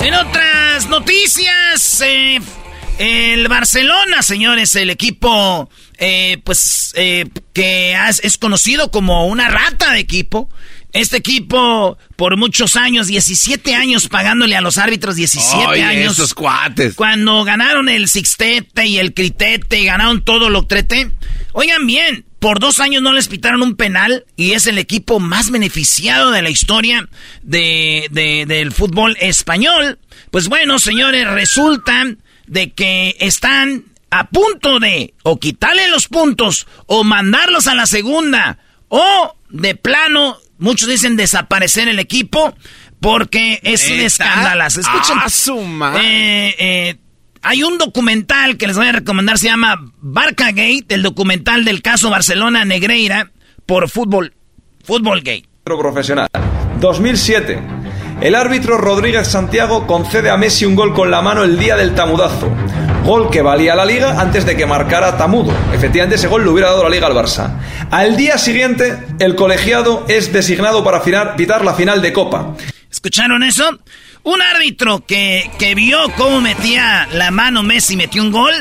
En 0.00 0.14
otras 0.14 0.88
noticias, 0.88 2.02
eh, 2.02 2.38
el 2.98 3.48
Barcelona, 3.48 4.20
señores, 4.22 4.76
el 4.76 4.90
equipo, 4.90 5.70
eh, 5.96 6.36
pues, 6.44 6.92
eh, 6.96 7.30
que 7.54 7.96
es 8.22 8.36
conocido 8.36 8.90
como 8.90 9.26
una 9.26 9.48
rata 9.48 9.92
de 9.92 10.00
equipo. 10.00 10.50
Este 10.92 11.16
equipo, 11.16 11.96
por 12.16 12.36
muchos 12.36 12.76
años, 12.76 13.06
17 13.06 13.74
años 13.74 14.08
pagándole 14.08 14.56
a 14.56 14.60
los 14.60 14.76
árbitros, 14.76 15.16
17 15.16 15.82
años. 15.82 16.12
esos 16.12 16.34
cuates. 16.34 16.94
Cuando 16.94 17.44
ganaron 17.44 17.88
el 17.88 18.08
Sixtete 18.08 18.86
y 18.86 18.98
el 18.98 19.14
Critete 19.14 19.80
y 19.80 19.86
ganaron 19.86 20.22
todo 20.22 20.50
lo 20.50 20.66
trete. 20.66 21.10
Oigan 21.52 21.86
bien, 21.86 22.26
por 22.42 22.58
dos 22.58 22.80
años 22.80 23.02
no 23.02 23.12
les 23.12 23.28
pitaron 23.28 23.62
un 23.62 23.76
penal 23.76 24.26
y 24.36 24.52
es 24.52 24.66
el 24.66 24.76
equipo 24.76 25.20
más 25.20 25.50
beneficiado 25.50 26.30
de 26.30 26.42
la 26.42 26.50
historia 26.50 27.08
de, 27.42 28.08
del 28.46 28.72
fútbol 28.72 29.16
español. 29.20 29.98
Pues 30.30 30.48
bueno, 30.48 30.78
señores, 30.78 31.26
resulta 31.28 32.04
de 32.46 32.72
que 32.72 33.16
están 33.20 33.84
a 34.10 34.28
punto 34.28 34.78
de 34.78 35.14
o 35.22 35.38
quitarle 35.38 35.88
los 35.88 36.08
puntos 36.08 36.66
o 36.86 37.04
mandarlos 37.04 37.66
a 37.66 37.74
la 37.74 37.86
segunda 37.86 38.58
o 38.88 39.36
de 39.48 39.74
plano 39.74 40.36
Muchos 40.62 40.88
dicen 40.88 41.16
desaparecer 41.16 41.88
el 41.88 41.98
equipo 41.98 42.54
porque 43.00 43.58
es 43.64 43.90
un 43.90 43.98
escándalo. 43.98 44.64
Escuchen. 44.64 45.18
Ah, 45.82 46.00
eh, 46.00 46.54
eh, 46.56 46.96
hay 47.42 47.64
un 47.64 47.78
documental 47.78 48.56
que 48.56 48.68
les 48.68 48.76
voy 48.76 48.86
a 48.86 48.92
recomendar, 48.92 49.38
se 49.38 49.48
llama 49.48 49.76
Barca 50.00 50.52
Gate, 50.52 50.86
el 50.90 51.02
documental 51.02 51.64
del 51.64 51.82
caso 51.82 52.10
Barcelona 52.10 52.64
Negreira 52.64 53.32
por 53.66 53.90
Fútbol, 53.90 54.34
Fútbol 54.84 55.18
Gate. 55.22 55.48
Profesional. 55.64 56.28
2007. 56.80 57.60
El 58.20 58.36
árbitro 58.36 58.78
Rodríguez 58.78 59.26
Santiago 59.26 59.88
concede 59.88 60.30
a 60.30 60.36
Messi 60.36 60.64
un 60.64 60.76
gol 60.76 60.94
con 60.94 61.10
la 61.10 61.22
mano 61.22 61.42
el 61.42 61.58
día 61.58 61.74
del 61.74 61.96
tamudazo. 61.96 62.48
Gol 63.04 63.30
que 63.30 63.42
valía 63.42 63.74
la 63.74 63.84
liga 63.84 64.20
antes 64.20 64.46
de 64.46 64.56
que 64.56 64.64
marcara 64.64 65.16
Tamudo. 65.16 65.52
Efectivamente, 65.72 66.16
ese 66.16 66.28
gol 66.28 66.44
le 66.44 66.50
hubiera 66.50 66.70
dado 66.70 66.84
la 66.84 66.90
liga 66.90 67.08
al 67.08 67.14
Barça. 67.14 67.58
Al 67.90 68.16
día 68.16 68.38
siguiente, 68.38 68.96
el 69.18 69.34
colegiado 69.34 70.04
es 70.08 70.32
designado 70.32 70.84
para 70.84 71.02
pitar 71.36 71.64
la 71.64 71.74
final 71.74 72.00
de 72.00 72.12
Copa. 72.12 72.54
¿Escucharon 72.90 73.42
eso? 73.42 73.78
Un 74.22 74.40
árbitro 74.40 75.04
que, 75.04 75.50
que 75.58 75.74
vio 75.74 75.98
cómo 76.16 76.40
metía 76.40 77.08
la 77.12 77.32
mano 77.32 77.64
Messi, 77.64 77.96
metió 77.96 78.22
un 78.22 78.30
gol, 78.30 78.54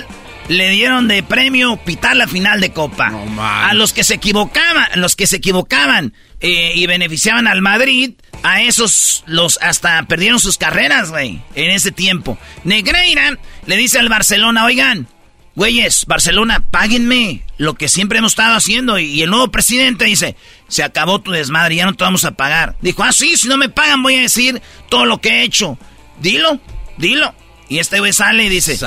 le 0.48 0.70
dieron 0.70 1.08
de 1.08 1.22
premio 1.22 1.78
pitar 1.78 2.16
la 2.16 2.28
final 2.28 2.60
de 2.60 2.72
Copa. 2.72 3.12
a 3.40 3.74
los 3.76 3.94
que 3.94 4.04
se 4.04 4.16
equivocaban, 4.16 4.88
los 4.96 5.16
que 5.16 5.28
se 5.28 5.38
equivocaban 5.38 6.14
eh, 6.40 6.72
y 6.76 6.88
beneficiaban 6.88 7.48
al 7.48 7.62
Madrid, 7.62 8.14
a 8.44 8.62
esos 8.62 9.24
los 9.28 9.60
hasta 9.62 10.04
perdieron 10.04 10.40
sus 10.40 10.58
carreras, 10.58 11.12
güey, 11.12 11.42
en 11.56 11.72
ese 11.72 11.92
tiempo. 11.92 12.38
Negreira 12.64 13.38
le 13.66 13.78
dice 13.78 14.00
al 14.00 14.10
Barcelona, 14.10 14.66
oigan, 14.66 15.08
güeyes, 15.56 16.06
Barcelona, 16.06 16.64
páguenme 16.72 17.44
lo 17.58 17.76
que 17.76 17.88
siempre 17.88 18.20
hemos 18.20 18.34
estado 18.34 18.56
haciendo. 18.56 19.00
Y, 19.00 19.22
el 19.22 19.30
nuevo 19.30 19.50
presidente 19.50 20.06
dice, 20.06 20.36
se 20.68 20.84
acabó 20.84 21.20
tu 21.20 21.32
desmadre, 21.32 21.76
ya 21.76 21.86
no 21.86 21.94
te 21.94 22.04
vamos 22.04 22.26
a 22.26 22.32
pagar. 22.32 22.76
Dijo, 22.82 23.04
ah, 23.04 23.12
sí, 23.14 23.38
si 23.38 23.48
no 23.48 23.58
me 23.58 23.70
pagan 23.70 24.04
voy 24.04 24.16
a 24.16 24.22
decir 24.22 24.62
todo 24.90 25.06
lo 25.06 25.20
que 25.22 25.30
he 25.30 25.44
hecho. 25.44 25.78
Dilo, 26.20 26.60
dilo. 26.98 27.34
Y 27.70 27.80
este 27.80 28.00
güey 28.00 28.12
sale 28.12 28.44
y 28.44 28.50
dice, 28.50 28.78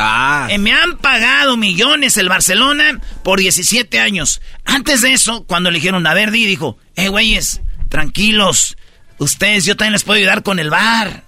eh, 0.51 0.59
me 0.59 0.73
han 0.73 0.99
pagado 0.99 1.57
millones 1.57 2.19
el 2.19 2.29
Barcelona 2.29 3.01
por 3.23 3.41
17 3.41 3.99
años. 3.99 4.43
Antes 4.67 5.01
de 5.01 5.15
eso, 5.15 5.45
cuando 5.45 5.71
le 5.71 5.79
dijeron, 5.79 6.07
a 6.07 6.13
ver, 6.13 6.31
di, 6.31 6.45
dijo, 6.45 6.77
eh, 6.95 7.09
güeyes, 7.09 7.63
tranquilos, 7.89 8.77
ustedes, 9.19 9.65
yo 9.65 9.77
también 9.77 9.93
les 9.93 10.05
puedo 10.05 10.19
ayudar 10.19 10.43
con 10.43 10.59
el 10.59 10.71
bar. 10.71 11.25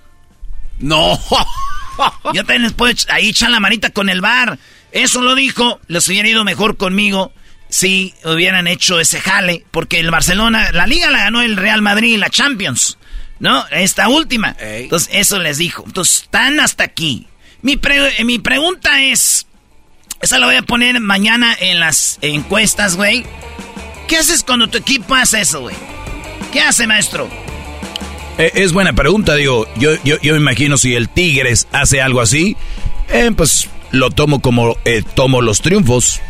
No. 0.79 1.19
yo 2.35 2.45
también 2.45 2.63
les 2.63 2.73
puedo, 2.73 2.95
ahí 3.09 3.29
echar 3.29 3.51
la 3.51 3.61
manita 3.61 3.91
con 3.91 4.09
el 4.09 4.21
bar. 4.21 4.59
Eso 4.93 5.23
lo 5.23 5.35
dijo, 5.35 5.81
les 5.89 6.09
hubiera 6.09 6.29
ido 6.29 6.45
mejor 6.45 6.77
conmigo 6.77 7.33
si 7.69 8.15
hubieran 8.25 8.67
hecho 8.67 9.01
ese 9.01 9.21
jale, 9.21 9.65
porque 9.71 9.99
el 9.99 10.11
Barcelona, 10.11 10.71
la 10.73 10.87
liga 10.87 11.11
la 11.11 11.19
ganó 11.19 11.43
el 11.43 11.57
Real 11.57 11.83
Madrid, 11.83 12.17
la 12.17 12.31
Champions, 12.31 12.97
¿no? 13.41 13.67
Esta 13.71 14.09
última. 14.09 14.57
Entonces, 14.59 15.11
eso 15.13 15.39
les 15.39 15.59
dijo. 15.59 15.83
Entonces, 15.87 16.23
están 16.23 16.61
hasta 16.61 16.85
aquí. 16.85 17.27
Mi, 17.63 17.79
mi 18.25 18.39
pregunta 18.39 19.03
es, 19.03 19.47
esa 20.21 20.39
la 20.39 20.47
voy 20.47 20.57
a 20.57 20.63
poner 20.63 21.01
mañana 21.01 21.57
en 21.59 21.81
las 21.81 22.19
encuestas, 22.23 22.97
güey. 22.97 23.27
¿Qué 24.09 24.17
haces 24.17 24.45
cuando 24.45 24.69
tu 24.69 24.79
equipo 24.79 25.15
hace 25.15 25.41
eso, 25.41 25.63
güey? 25.63 25.77
¿Qué 26.53 26.61
hace, 26.61 26.87
maestro? 26.87 27.29
Eh, 28.39 28.53
es 28.55 28.73
buena 28.73 28.93
pregunta, 28.93 29.35
digo. 29.35 29.67
Yo, 29.77 29.93
yo, 30.05 30.21
yo 30.21 30.33
me 30.35 30.39
imagino 30.39 30.77
si 30.77 30.95
el 30.95 31.09
Tigres 31.09 31.67
hace 31.73 32.01
algo 32.01 32.21
así, 32.21 32.57
eh, 33.11 33.31
pues 33.37 33.69
lo 33.93 34.11
tomo 34.11 34.41
como 34.41 34.77
eh, 34.85 35.03
tomo 35.15 35.41
los 35.43 35.61
triunfos. 35.61 36.21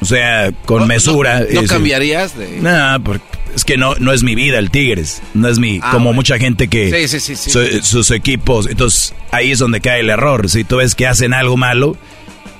O 0.00 0.06
sea, 0.06 0.52
con 0.66 0.86
mesura. 0.86 1.44
¿No, 1.50 1.64
cambiarías 1.64 2.36
de.? 2.36 2.60
Nada, 2.60 2.98
porque 2.98 3.24
es 3.54 3.64
que 3.64 3.78
no, 3.78 3.94
no 3.94 4.12
es 4.12 4.22
mi 4.22 4.34
vida 4.34 4.58
el 4.58 4.70
Tigres. 4.70 5.22
No 5.32 5.48
es 5.48 5.58
mi. 5.58 5.80
Ah, 5.82 5.92
como 5.92 6.12
mucha 6.12 6.38
gente 6.38 6.68
que. 6.68 7.08
Sí, 7.08 7.20
sí, 7.20 7.36
sí, 7.36 7.50
sus 7.82 8.10
equipos. 8.10 8.66
Entonces, 8.66 9.14
ahí 9.30 9.52
es 9.52 9.58
donde 9.58 9.80
cae 9.80 10.00
el 10.00 10.10
error. 10.10 10.50
Si 10.50 10.64
tú 10.64 10.76
ves 10.76 10.94
que 10.94 11.06
hacen 11.06 11.32
algo 11.32 11.56
malo 11.56 11.96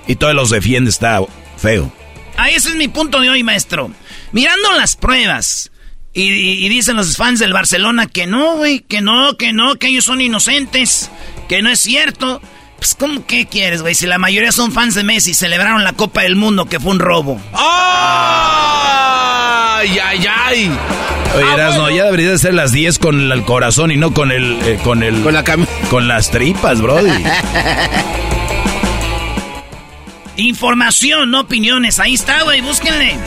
y 0.07 0.17
todos 0.17 0.35
los 0.35 0.49
defiendes, 0.51 0.95
está 0.95 1.21
feo. 1.59 1.93
Ahí 2.37 2.55
ese 2.55 2.71
es 2.71 2.77
mi 2.77 2.89
punto 2.89 3.21
de 3.21 3.29
hoy, 3.29 3.43
maestro. 3.43 3.91
Mirando 4.33 4.73
las 4.73 4.97
pruebas. 4.97 5.71
Y, 6.17 6.69
dicen 6.69 6.97
los 6.97 7.17
fans 7.17 7.41
del 7.41 7.53
Barcelona 7.53 8.07
que 8.07 8.29
no, 8.29 8.57
güey, 8.57 8.79
que 8.81 9.01
no, 9.01 9.37
que 9.37 9.53
no, 9.53 9.75
que 9.75 9.89
ellos 9.89 10.05
son 10.05 10.21
inocentes, 10.21 11.11
que 11.49 11.61
no 11.61 11.71
es 11.71 11.81
cierto. 11.81 12.41
Pues, 12.77 12.95
¿cómo 12.95 13.27
que 13.27 13.47
quieres, 13.47 13.83
güey? 13.83 13.97
Si 13.97 14.07
la 14.07 14.19
mayoría 14.19 14.53
son 14.53 14.71
fans 14.71 14.95
de 14.95 15.03
Messi, 15.03 15.35
celebraron 15.35 15.83
la 15.83 15.93
Copa 15.93 16.23
del 16.23 16.37
Mundo, 16.37 16.67
que 16.67 16.79
fue 16.79 16.93
un 16.93 17.01
robo. 17.01 17.41
¡Ay, 17.53 17.69
ay, 19.99 20.27
ay! 20.29 20.71
Oye, 21.35 21.47
ah, 21.61 21.91
ya 21.91 22.05
debería 22.05 22.31
de 22.31 22.39
ser 22.39 22.55
las 22.55 22.71
10 22.71 23.01
con 23.01 23.33
el 23.33 23.43
corazón 23.45 23.91
y 23.91 23.97
no 23.97 24.15
con 24.15 24.31
el... 24.31 24.61
Eh, 24.63 24.79
con 24.85 25.03
el... 25.03 25.21
Con 25.23 25.35
la 25.35 25.43
Con 25.91 26.07
las 26.07 26.31
tripas, 26.31 26.81
brody. 26.81 27.11
Información, 30.37 31.33
no 31.33 31.41
opiniones. 31.41 31.99
Ahí 31.99 32.15
está, 32.15 32.45
güey, 32.45 32.61
búsquenle. 32.61 33.19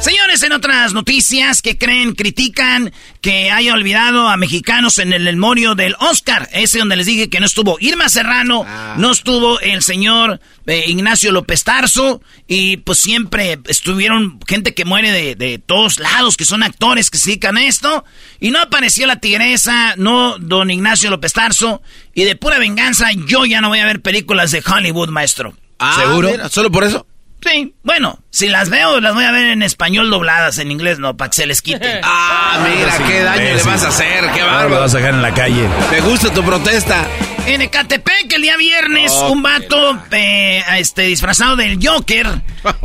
Señores, 0.00 0.42
en 0.42 0.52
otras 0.52 0.92
noticias, 0.92 1.62
que 1.62 1.78
creen? 1.78 2.14
Critican 2.14 2.92
que 3.20 3.50
haya 3.50 3.72
olvidado 3.72 4.28
a 4.28 4.36
mexicanos 4.36 4.98
en 4.98 5.12
el 5.12 5.24
memorio 5.24 5.74
del 5.74 5.96
Oscar. 5.98 6.48
Ese 6.52 6.78
donde 6.78 6.96
les 6.96 7.06
dije 7.06 7.30
que 7.30 7.40
no 7.40 7.46
estuvo 7.46 7.78
Irma 7.80 8.08
Serrano, 8.08 8.64
ah. 8.66 8.96
no 8.98 9.12
estuvo 9.12 9.60
el 9.60 9.82
señor 9.82 10.40
eh, 10.66 10.84
Ignacio 10.88 11.32
López 11.32 11.64
Tarso, 11.64 12.20
y 12.46 12.76
pues 12.78 12.98
siempre 12.98 13.58
estuvieron 13.66 14.38
gente 14.46 14.74
que 14.74 14.84
muere 14.84 15.10
de, 15.10 15.36
de, 15.36 15.58
todos 15.58 15.98
lados, 15.98 16.36
que 16.36 16.44
son 16.44 16.62
actores 16.62 17.10
que 17.10 17.18
se 17.18 17.30
dedican 17.30 17.56
a 17.56 17.64
esto, 17.64 18.04
y 18.40 18.50
no 18.50 18.60
apareció 18.60 19.06
la 19.06 19.20
tigresa, 19.20 19.94
no 19.96 20.38
don 20.38 20.70
Ignacio 20.70 21.08
López 21.08 21.32
Tarso, 21.32 21.80
y 22.14 22.24
de 22.24 22.36
pura 22.36 22.58
venganza 22.58 23.08
yo 23.26 23.46
ya 23.46 23.60
no 23.60 23.68
voy 23.68 23.78
a 23.78 23.86
ver 23.86 24.02
películas 24.02 24.50
de 24.50 24.62
Hollywood, 24.66 25.08
maestro. 25.08 25.54
Ah, 25.78 25.96
¿Seguro? 25.98 26.48
¿Solo 26.50 26.70
por 26.70 26.84
eso? 26.84 27.06
Sí, 27.44 27.74
bueno, 27.82 28.18
si 28.30 28.48
las 28.48 28.70
veo, 28.70 29.00
las 29.00 29.12
voy 29.12 29.24
a 29.24 29.30
ver 29.30 29.48
en 29.48 29.62
español 29.62 30.08
dobladas, 30.08 30.56
en 30.58 30.70
inglés 30.70 30.98
no, 30.98 31.14
para 31.14 31.28
que 31.28 31.36
se 31.36 31.46
les 31.46 31.60
quite. 31.60 32.00
ah, 32.02 32.66
mira, 32.66 32.96
qué 33.06 33.22
daño 33.22 33.42
le 33.42 33.62
vas 33.62 33.84
a 33.84 33.88
hacer, 33.88 34.30
qué 34.32 34.42
bárbaro. 34.42 34.68
lo 34.70 34.80
vas 34.80 34.94
a 34.94 34.98
dejar 34.98 35.14
en 35.14 35.22
la 35.22 35.34
calle. 35.34 35.68
Me 35.90 36.00
gusta 36.00 36.32
tu 36.32 36.42
protesta. 36.42 37.06
En 37.46 37.60
Ecatepec, 37.60 38.32
el 38.32 38.40
día 38.40 38.56
viernes, 38.56 39.12
un 39.12 39.42
vato 39.42 40.00
eh, 40.10 40.62
este, 40.78 41.02
disfrazado 41.02 41.56
del 41.56 41.86
Joker 41.86 42.26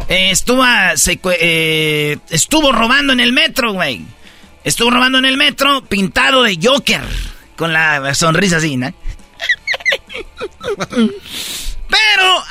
eh, 0.09 0.31
estuvo, 0.31 0.65
eh, 0.65 2.17
estuvo 2.29 2.73
robando 2.73 3.13
en 3.13 3.21
el 3.21 3.31
metro, 3.31 3.71
güey. 3.71 4.01
Estuvo 4.65 4.89
robando 4.89 5.19
en 5.19 5.25
el 5.25 5.37
metro 5.37 5.85
pintado 5.85 6.43
de 6.43 6.59
Joker, 6.61 7.03
con 7.55 7.71
la 7.71 8.13
sonrisa 8.13 8.57
así, 8.57 8.75
¿no? 8.75 8.93
Pero 11.89 12.43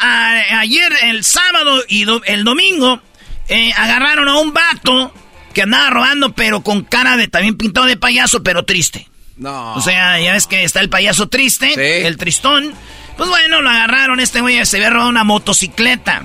ayer, 0.58 0.92
el 1.02 1.24
sábado 1.24 1.82
y 1.88 2.06
el 2.26 2.44
domingo, 2.44 3.00
eh, 3.48 3.72
agarraron 3.76 4.28
a 4.28 4.38
un 4.38 4.52
vato 4.52 5.12
que 5.54 5.62
andaba 5.62 5.90
robando, 5.90 6.32
pero 6.32 6.62
con 6.62 6.82
cara 6.82 7.16
de 7.16 7.28
también 7.28 7.56
pintado 7.56 7.86
de 7.86 7.96
payaso, 7.96 8.42
pero 8.42 8.64
triste. 8.64 9.08
No. 9.36 9.74
O 9.74 9.80
sea, 9.80 10.20
ya 10.20 10.32
ves 10.32 10.46
que 10.46 10.64
está 10.64 10.80
el 10.80 10.88
payaso 10.88 11.28
triste, 11.28 12.06
el 12.06 12.16
tristón. 12.16 12.74
Pues 13.16 13.28
bueno, 13.28 13.62
lo 13.62 13.70
agarraron, 13.70 14.20
este 14.20 14.40
güey 14.40 14.64
se 14.66 14.76
había 14.76 14.90
robado 14.90 15.08
una 15.08 15.24
motocicleta. 15.24 16.22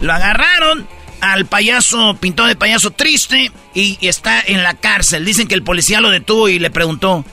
Lo 0.00 0.12
agarraron 0.12 0.88
al 1.20 1.46
payaso 1.46 2.16
pintado 2.20 2.48
de 2.48 2.56
payaso 2.56 2.90
triste 2.90 3.52
y, 3.74 3.98
y 4.00 4.08
está 4.08 4.40
en 4.44 4.62
la 4.62 4.74
cárcel. 4.74 5.24
Dicen 5.24 5.46
que 5.46 5.54
el 5.54 5.62
policía 5.62 6.00
lo 6.00 6.10
detuvo 6.10 6.48
y 6.48 6.58
le 6.58 6.70
preguntó, 6.70 7.24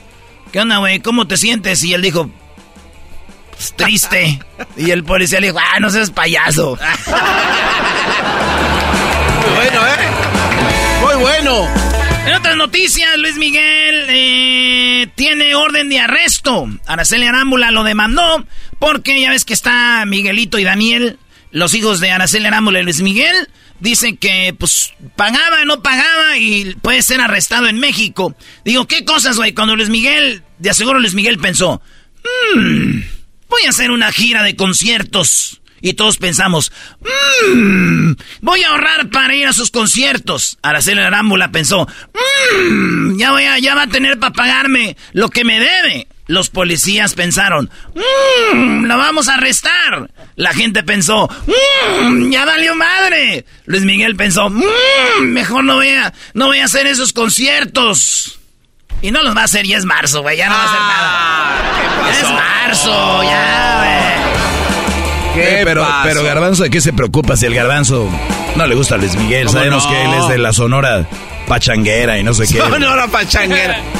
¿qué 0.52 0.60
onda, 0.60 0.78
güey? 0.78 1.00
¿Cómo 1.00 1.26
te 1.26 1.36
sientes? 1.36 1.82
Y 1.82 1.94
él 1.94 2.02
dijo, 2.02 2.30
triste. 3.76 4.40
Y 4.76 4.90
el 4.90 5.04
policía 5.04 5.40
le 5.40 5.48
dijo, 5.48 5.58
ah, 5.58 5.80
no 5.80 5.90
seas 5.90 6.10
payaso. 6.10 6.78
Muy 9.40 9.54
bueno, 9.56 9.86
¿eh? 9.86 9.96
Muy 11.02 11.14
bueno. 11.20 11.68
En 12.26 12.34
otras 12.34 12.56
noticias, 12.56 13.16
Luis 13.16 13.36
Miguel 13.36 14.06
eh, 14.08 15.08
tiene 15.14 15.54
orden 15.54 15.88
de 15.88 16.00
arresto. 16.00 16.68
Araceli 16.86 17.26
Arámbula 17.26 17.70
lo 17.70 17.82
demandó 17.82 18.44
porque 18.78 19.20
ya 19.20 19.30
ves 19.30 19.44
que 19.44 19.54
está 19.54 20.04
Miguelito 20.06 20.58
y 20.58 20.64
Daniel, 20.64 21.18
los 21.50 21.74
hijos 21.74 22.00
de 22.00 22.10
Araceli 22.10 22.46
Arámbula 22.46 22.80
y 22.80 22.84
Luis 22.84 23.00
Miguel. 23.00 23.48
Dicen 23.80 24.18
que, 24.18 24.54
pues, 24.58 24.92
pagaba, 25.16 25.64
no 25.64 25.82
pagaba 25.82 26.36
y 26.36 26.74
puede 26.82 27.00
ser 27.00 27.22
arrestado 27.22 27.66
en 27.66 27.78
México. 27.78 28.36
Digo, 28.62 28.86
¿qué 28.86 29.06
cosas, 29.06 29.36
güey? 29.36 29.54
Cuando 29.54 29.74
Luis 29.74 29.88
Miguel, 29.88 30.42
de 30.58 30.68
aseguro 30.68 30.98
Luis 30.98 31.14
Miguel 31.14 31.38
pensó, 31.38 31.80
mmm, 32.54 33.00
voy 33.50 33.66
a 33.66 33.70
hacer 33.70 33.90
una 33.90 34.10
gira 34.12 34.42
de 34.42 34.56
conciertos. 34.56 35.60
Y 35.82 35.94
todos 35.94 36.18
pensamos, 36.18 36.72
mmm, 37.54 38.12
voy 38.42 38.62
a 38.62 38.68
ahorrar 38.68 39.08
para 39.08 39.34
ir 39.34 39.46
a 39.46 39.54
sus 39.54 39.70
conciertos. 39.70 40.58
Araceli 40.62 41.00
Arámbula 41.00 41.52
pensó, 41.52 41.86
mmm, 41.86 43.16
ya, 43.18 43.32
voy 43.32 43.44
a, 43.44 43.58
ya 43.58 43.74
va 43.74 43.82
a 43.82 43.86
tener 43.86 44.18
para 44.18 44.34
pagarme 44.34 44.96
lo 45.12 45.30
que 45.30 45.44
me 45.44 45.58
debe. 45.58 46.06
Los 46.26 46.50
policías 46.50 47.14
pensaron, 47.14 47.70
mmm, 47.94 48.84
la 48.84 48.96
vamos 48.96 49.28
a 49.28 49.34
arrestar. 49.34 50.10
La 50.36 50.52
gente 50.52 50.82
pensó, 50.82 51.30
mmm, 51.46 52.30
ya 52.30 52.44
valió 52.44 52.74
madre. 52.74 53.46
Luis 53.64 53.82
Miguel 53.82 54.16
pensó, 54.16 54.50
mmm, 54.50 55.22
mejor 55.22 55.64
no 55.64 55.76
voy, 55.76 55.88
no 56.34 56.46
voy 56.48 56.58
a 56.58 56.66
hacer 56.66 56.86
esos 56.86 57.14
conciertos. 57.14 58.39
Y 59.02 59.10
no 59.10 59.22
los 59.22 59.36
va 59.36 59.42
a 59.42 59.44
hacer, 59.44 59.66
ya 59.66 59.78
es 59.78 59.84
marzo, 59.84 60.22
güey, 60.22 60.36
ya 60.36 60.48
no 60.48 60.54
va 60.54 60.62
a 60.62 60.66
hacer 60.66 60.80
nada. 60.80 61.56
Ya 62.06 62.20
es 62.20 62.32
marzo, 62.32 63.22
ya, 63.22 64.12
güey. 65.34 65.64
pero, 65.64 65.86
pero 66.02 66.22
Garbanzo, 66.22 66.64
¿de 66.64 66.70
qué 66.70 66.80
se 66.80 66.92
preocupa 66.92 67.36
si 67.36 67.46
el 67.46 67.54
Garbanzo 67.54 68.08
no 68.56 68.66
le 68.66 68.74
gusta 68.74 68.96
a 68.96 68.98
Luis 68.98 69.14
Miguel? 69.16 69.48
Sabemos 69.48 69.86
que 69.86 70.04
él 70.04 70.12
es 70.14 70.28
de 70.28 70.38
la 70.38 70.52
Sonora 70.52 71.06
Pachanguera 71.48 72.18
y 72.18 72.22
no 72.22 72.34
sé 72.34 72.46
qué. 72.46 72.58
Sonora 72.60 73.06
Pachanguera. 73.08 73.78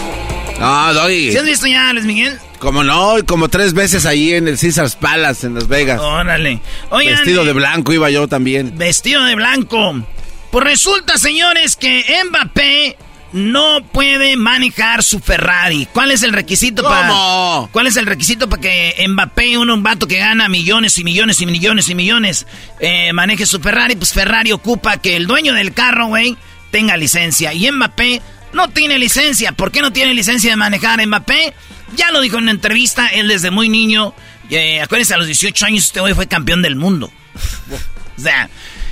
No, 0.61 0.93
Doggy. 0.93 1.33
¿Sí 1.33 1.39
has 1.39 1.45
visto 1.47 1.67
ya 1.67 1.89
a 1.89 1.93
Luis 1.95 2.05
Miguel? 2.05 2.39
Como 2.59 2.85
no, 2.85 3.15
como 3.27 3.49
tres 3.49 3.73
veces 3.73 4.05
ahí 4.05 4.35
en 4.35 4.47
el 4.47 4.59
Caesars 4.59 4.95
Palace 4.95 5.47
en 5.47 5.55
Las 5.55 5.69
Vegas. 5.69 5.99
Órale. 5.99 6.61
Vestido 6.93 7.47
de 7.47 7.55
blanco 7.55 7.95
iba 7.95 8.11
yo 8.11 8.29
también. 8.29 8.77
Vestido 8.77 9.25
de 9.25 9.35
blanco. 9.37 10.03
Pues 10.51 10.65
resulta, 10.65 11.17
señores, 11.17 11.77
que 11.77 12.05
Mbappé 12.29 12.99
no 13.33 13.85
puede 13.93 14.37
manejar 14.37 15.05
su 15.05 15.21
Ferrari. 15.21 15.87
¿Cuál 15.93 16.11
es 16.11 16.23
el 16.23 16.33
requisito 16.33 16.83
para 16.83 17.69
¿Cuál 17.71 17.87
es 17.87 17.97
el 17.97 18.07
requisito 18.07 18.49
para 18.49 18.63
que 18.63 19.05
Mbappé, 19.09 19.57
uno 19.59 19.75
un 19.75 19.83
vato 19.83 20.07
que 20.07 20.19
gana 20.19 20.49
millones 20.49 20.99
y 20.99 21.05
millones 21.05 21.41
y 21.41 21.47
millones 21.47 21.89
y 21.89 21.95
millones, 21.95 22.47
eh, 22.81 23.13
maneje 23.13 23.47
su 23.47 23.61
Ferrari? 23.61 23.97
Pues 23.97 24.13
Ferrari 24.13 24.53
ocupa 24.53 24.97
que 24.99 25.17
el 25.17 25.27
dueño 25.27 25.55
del 25.55 25.73
carro, 25.73 26.07
güey, 26.07 26.37
tenga 26.71 26.97
licencia 26.97 27.53
y 27.53 27.71
Mbappé 27.71 28.21
no 28.53 28.71
tiene 28.71 28.99
licencia. 28.99 29.53
¿Por 29.53 29.71
qué 29.71 29.81
no 29.81 29.93
tiene 29.93 30.15
licencia 30.15 30.51
de 30.51 30.57
manejar 30.57 31.05
Mbappé? 31.07 31.55
Ya 31.97 32.11
lo 32.11 32.21
dijo 32.21 32.37
en 32.37 32.45
una 32.45 32.53
entrevista, 32.53 33.07
él 33.07 33.29
desde 33.29 33.51
muy 33.51 33.69
niño, 33.69 34.15
eh, 34.51 34.81
acuérdense, 34.81 35.15
a 35.15 35.19
los 35.19 35.27
18 35.27 35.67
años 35.67 35.85
este 35.85 36.01
güey 36.01 36.15
fue 36.15 36.27
campeón 36.27 36.63
del 36.63 36.77
mundo. 36.77 37.13
o 38.19 38.21
sea, 38.21 38.49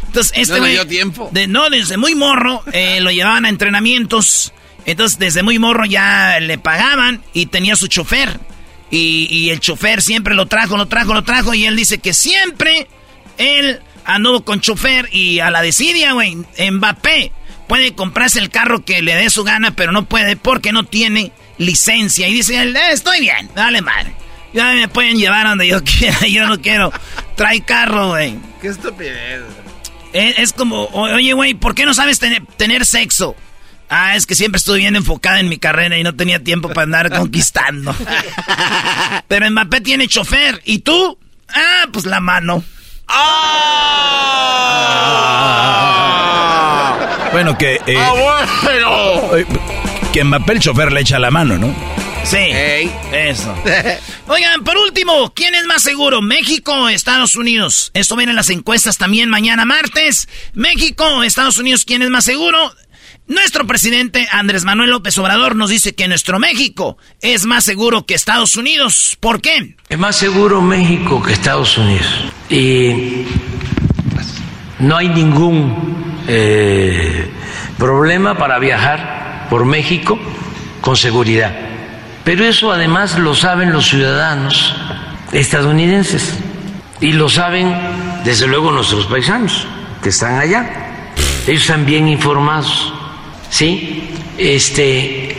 entonces, 0.08 0.32
este 0.36 0.58
¿No 0.58 0.66
dio 0.66 0.86
tiempo? 0.86 1.30
no, 1.48 1.68
desde 1.68 1.98
muy 1.98 2.14
morro 2.14 2.62
eh, 2.72 3.00
lo 3.02 3.10
llevaban 3.10 3.44
a 3.44 3.50
entrenamientos. 3.50 4.52
Entonces, 4.86 5.18
desde 5.18 5.42
muy 5.42 5.58
morro 5.58 5.84
ya 5.84 6.40
le 6.40 6.56
pagaban 6.56 7.22
y 7.34 7.46
tenía 7.46 7.76
su 7.76 7.88
chofer. 7.88 8.40
Y, 8.90 9.50
el 9.50 9.60
chofer 9.60 10.00
siempre 10.00 10.34
lo 10.34 10.46
trajo, 10.46 10.78
lo 10.78 10.86
trajo, 10.86 11.12
lo 11.12 11.24
trajo. 11.24 11.52
Y 11.52 11.66
él 11.66 11.76
dice 11.76 11.98
que 11.98 12.14
siempre 12.14 12.88
él 13.36 13.80
anduvo 14.06 14.44
con 14.44 14.62
chofer. 14.62 15.10
Y 15.12 15.40
a 15.40 15.50
la 15.50 15.60
desidia, 15.60 16.12
güey, 16.12 16.38
Mbappé 16.70 17.32
puede 17.66 17.94
comprarse 17.94 18.38
el 18.38 18.48
carro 18.48 18.82
que 18.86 19.02
le 19.02 19.14
dé 19.14 19.28
su 19.28 19.44
gana, 19.44 19.76
pero 19.76 19.92
no 19.92 20.06
puede 20.06 20.36
porque 20.36 20.72
no 20.72 20.84
tiene 20.84 21.32
licencia. 21.58 22.26
Y 22.28 22.32
dice 22.32 22.62
él, 22.62 22.74
eh, 22.74 22.92
estoy 22.92 23.20
bien, 23.20 23.50
dale 23.54 23.82
madre. 23.82 24.14
Ya 24.54 24.72
me 24.72 24.88
pueden 24.88 25.18
llevar 25.18 25.46
donde 25.46 25.68
yo 25.68 25.84
quiera, 25.84 26.26
yo 26.26 26.46
no 26.46 26.62
quiero. 26.62 26.90
Trae 27.36 27.60
carro, 27.60 28.08
güey. 28.08 28.36
Qué 28.62 28.68
estupidez. 28.68 29.42
Es, 30.12 30.52
como, 30.52 30.86
oye, 30.92 31.32
güey, 31.32 31.54
¿por 31.54 31.74
qué 31.74 31.84
no 31.84 31.94
sabes 31.94 32.18
tener, 32.18 32.84
sexo? 32.84 33.36
Ah, 33.90 34.16
es 34.16 34.26
que 34.26 34.34
siempre 34.34 34.58
estuve 34.58 34.78
bien 34.78 34.96
enfocada 34.96 35.40
en 35.40 35.48
mi 35.48 35.58
carrera 35.58 35.96
y 35.96 36.02
no 36.02 36.14
tenía 36.14 36.42
tiempo 36.44 36.68
para 36.68 36.82
andar 36.82 37.10
conquistando. 37.10 37.94
Pero 39.28 39.50
Mbappé 39.50 39.80
tiene 39.80 40.08
chofer. 40.08 40.60
¿Y 40.64 40.80
tú? 40.80 41.18
Ah, 41.48 41.86
pues 41.92 42.04
la 42.04 42.20
mano. 42.20 42.62
Ah. 43.08 43.98
Bueno, 47.32 47.56
que... 47.56 47.80
Eh, 47.86 47.96
ah, 47.98 48.44
Que 50.12 50.24
Mbappé 50.24 50.52
el 50.52 50.60
chofer 50.60 50.92
le 50.92 51.00
echa 51.00 51.18
la 51.18 51.30
mano, 51.30 51.56
¿no? 51.56 51.74
Sí. 52.28 52.90
Eso. 53.12 53.54
Oigan, 54.26 54.62
por 54.62 54.76
último, 54.76 55.32
¿quién 55.34 55.54
es 55.54 55.64
más 55.64 55.82
seguro? 55.82 56.20
¿México 56.20 56.72
o 56.72 56.88
Estados 56.90 57.36
Unidos? 57.36 57.90
Esto 57.94 58.16
viene 58.16 58.32
en 58.32 58.36
las 58.36 58.50
encuestas 58.50 58.98
también 58.98 59.30
mañana 59.30 59.64
martes. 59.64 60.28
¿México 60.52 61.04
o 61.06 61.22
Estados 61.22 61.56
Unidos? 61.56 61.86
¿Quién 61.86 62.02
es 62.02 62.10
más 62.10 62.24
seguro? 62.24 62.58
Nuestro 63.28 63.66
presidente 63.66 64.28
Andrés 64.30 64.64
Manuel 64.64 64.90
López 64.90 65.16
Obrador 65.16 65.56
nos 65.56 65.70
dice 65.70 65.94
que 65.94 66.06
nuestro 66.06 66.38
México 66.38 66.98
es 67.22 67.46
más 67.46 67.64
seguro 67.64 68.04
que 68.04 68.14
Estados 68.14 68.56
Unidos. 68.56 69.16
¿Por 69.20 69.40
qué? 69.40 69.76
Es 69.88 69.98
más 69.98 70.16
seguro 70.16 70.60
México 70.60 71.22
que 71.22 71.32
Estados 71.32 71.78
Unidos. 71.78 72.06
Y 72.50 73.24
no 74.80 74.98
hay 74.98 75.08
ningún 75.08 76.22
eh, 76.28 77.30
problema 77.78 78.36
para 78.36 78.58
viajar 78.58 79.46
por 79.48 79.64
México 79.64 80.18
con 80.82 80.94
seguridad. 80.94 81.77
Pero 82.28 82.44
eso 82.44 82.70
además 82.70 83.18
lo 83.18 83.34
saben 83.34 83.72
los 83.72 83.88
ciudadanos 83.88 84.74
estadounidenses 85.32 86.34
y 87.00 87.12
lo 87.12 87.30
saben 87.30 87.74
desde 88.22 88.46
luego 88.46 88.70
nuestros 88.70 89.06
paisanos 89.06 89.66
que 90.02 90.10
están 90.10 90.38
allá. 90.38 91.14
Ellos 91.46 91.62
están 91.62 91.86
bien 91.86 92.06
informados. 92.06 92.92
¿Sí? 93.48 94.10
Este 94.36 95.38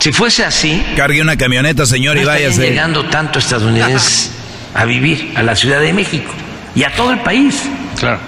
si 0.00 0.10
fuese 0.10 0.44
así, 0.44 0.84
cargue 0.96 1.22
una 1.22 1.36
camioneta, 1.36 1.86
señor, 1.86 2.16
y 2.16 2.24
váyase. 2.24 2.62
llegando 2.62 3.04
tanto 3.04 3.38
estadounidenses 3.38 4.32
a 4.74 4.86
vivir 4.86 5.34
a 5.36 5.44
la 5.44 5.54
Ciudad 5.54 5.78
de 5.78 5.92
México 5.92 6.32
y 6.74 6.82
a 6.82 6.96
todo 6.96 7.12
el 7.12 7.20
país. 7.20 7.62
Claro. 7.96 8.18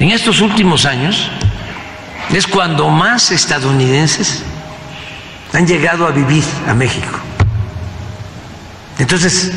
En 0.00 0.10
estos 0.10 0.40
últimos 0.40 0.84
años 0.84 1.28
es 2.34 2.44
cuando 2.48 2.88
más 2.88 3.30
estadounidenses 3.30 4.42
han 5.52 5.66
llegado 5.66 6.06
a 6.06 6.10
vivir 6.10 6.44
a 6.66 6.74
México. 6.74 7.18
Entonces, 8.98 9.52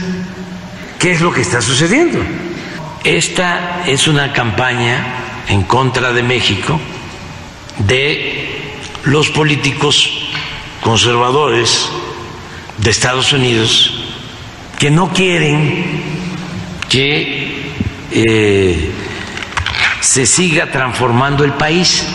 ¿qué 0.99 1.12
es 1.12 1.21
lo 1.21 1.31
que 1.31 1.41
está 1.41 1.62
sucediendo? 1.62 2.19
Esta 3.03 3.84
es 3.86 4.08
una 4.08 4.34
campaña 4.34 4.97
en 5.47 5.63
contra 5.63 6.12
de 6.12 6.23
México 6.23 6.79
de 7.79 8.73
los 9.05 9.29
políticos 9.29 10.29
conservadores 10.81 11.89
de 12.77 12.89
Estados 12.89 13.31
Unidos 13.34 13.93
que 14.79 14.89
no 14.89 15.13
quieren 15.13 16.03
que 16.89 17.71
eh, 18.12 18.91
se 20.01 20.25
siga 20.25 20.71
transformando 20.71 21.43
el 21.43 21.53
país 21.53 22.05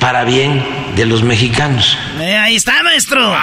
para 0.00 0.24
bien 0.24 0.64
de 0.96 1.06
los 1.06 1.22
mexicanos. 1.22 1.96
Eh, 2.20 2.36
ahí 2.36 2.56
está, 2.56 2.82
maestro. 2.82 3.34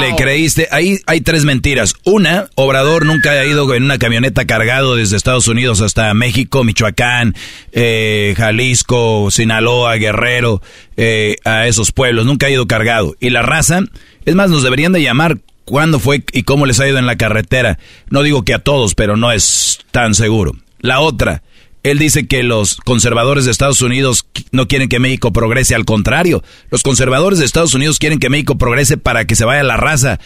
Le 0.00 0.14
creíste. 0.16 0.68
Ahí 0.70 0.98
hay 1.06 1.20
tres 1.20 1.44
mentiras. 1.44 1.94
Una, 2.04 2.48
Obrador 2.54 3.06
nunca 3.06 3.32
ha 3.32 3.44
ido 3.44 3.72
en 3.74 3.84
una 3.84 3.98
camioneta 3.98 4.44
cargado 4.44 4.96
desde 4.96 5.16
Estados 5.16 5.48
Unidos 5.48 5.80
hasta 5.80 6.12
México, 6.14 6.64
Michoacán, 6.64 7.34
eh, 7.72 8.34
Jalisco, 8.36 9.30
Sinaloa, 9.30 9.96
Guerrero, 9.96 10.62
eh, 10.96 11.36
a 11.44 11.66
esos 11.66 11.92
pueblos. 11.92 12.26
Nunca 12.26 12.46
ha 12.46 12.50
ido 12.50 12.66
cargado. 12.66 13.14
Y 13.20 13.30
la 13.30 13.42
raza, 13.42 13.80
es 14.24 14.34
más, 14.34 14.50
nos 14.50 14.62
deberían 14.62 14.92
de 14.92 15.02
llamar 15.02 15.38
cuándo 15.64 15.98
fue 15.98 16.24
y 16.32 16.44
cómo 16.44 16.66
les 16.66 16.80
ha 16.80 16.88
ido 16.88 16.98
en 16.98 17.06
la 17.06 17.16
carretera. 17.16 17.78
No 18.08 18.22
digo 18.22 18.44
que 18.44 18.54
a 18.54 18.60
todos, 18.60 18.94
pero 18.94 19.16
no 19.16 19.32
es 19.32 19.80
tan 19.90 20.14
seguro. 20.14 20.52
La 20.80 21.00
otra, 21.00 21.42
él 21.90 22.00
dice 22.00 22.26
que 22.26 22.42
los 22.42 22.76
conservadores 22.76 23.44
de 23.44 23.52
Estados 23.52 23.80
Unidos 23.80 24.26
no 24.50 24.66
quieren 24.66 24.88
que 24.88 24.98
México 24.98 25.32
progrese, 25.32 25.76
al 25.76 25.84
contrario, 25.84 26.42
los 26.68 26.82
conservadores 26.82 27.38
de 27.38 27.44
Estados 27.44 27.74
Unidos 27.74 28.00
quieren 28.00 28.18
que 28.18 28.28
México 28.28 28.58
progrese 28.58 28.96
para 28.96 29.24
que 29.24 29.36
se 29.36 29.44
vaya 29.44 29.62
la 29.62 29.76
raza. 29.76 30.18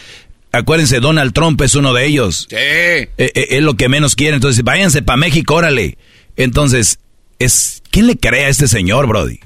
Acuérdense, 0.51 0.99
Donald 0.99 1.33
Trump 1.33 1.61
es 1.61 1.75
uno 1.75 1.93
de 1.93 2.07
ellos. 2.07 2.47
Sí. 2.49 2.55
Eh, 2.55 3.09
eh, 3.17 3.47
es 3.51 3.61
lo 3.61 3.75
que 3.75 3.89
menos 3.89 4.15
quiere. 4.15 4.35
Entonces, 4.35 4.63
váyanse 4.63 5.03
para 5.03 5.17
México, 5.17 5.53
órale. 5.53 5.99
Entonces, 6.35 6.97
es 7.37 7.83
¿quién 7.91 8.07
le 8.07 8.17
cree 8.17 8.45
a 8.45 8.49
este 8.49 8.67
señor, 8.67 9.05
Brody? 9.05 9.39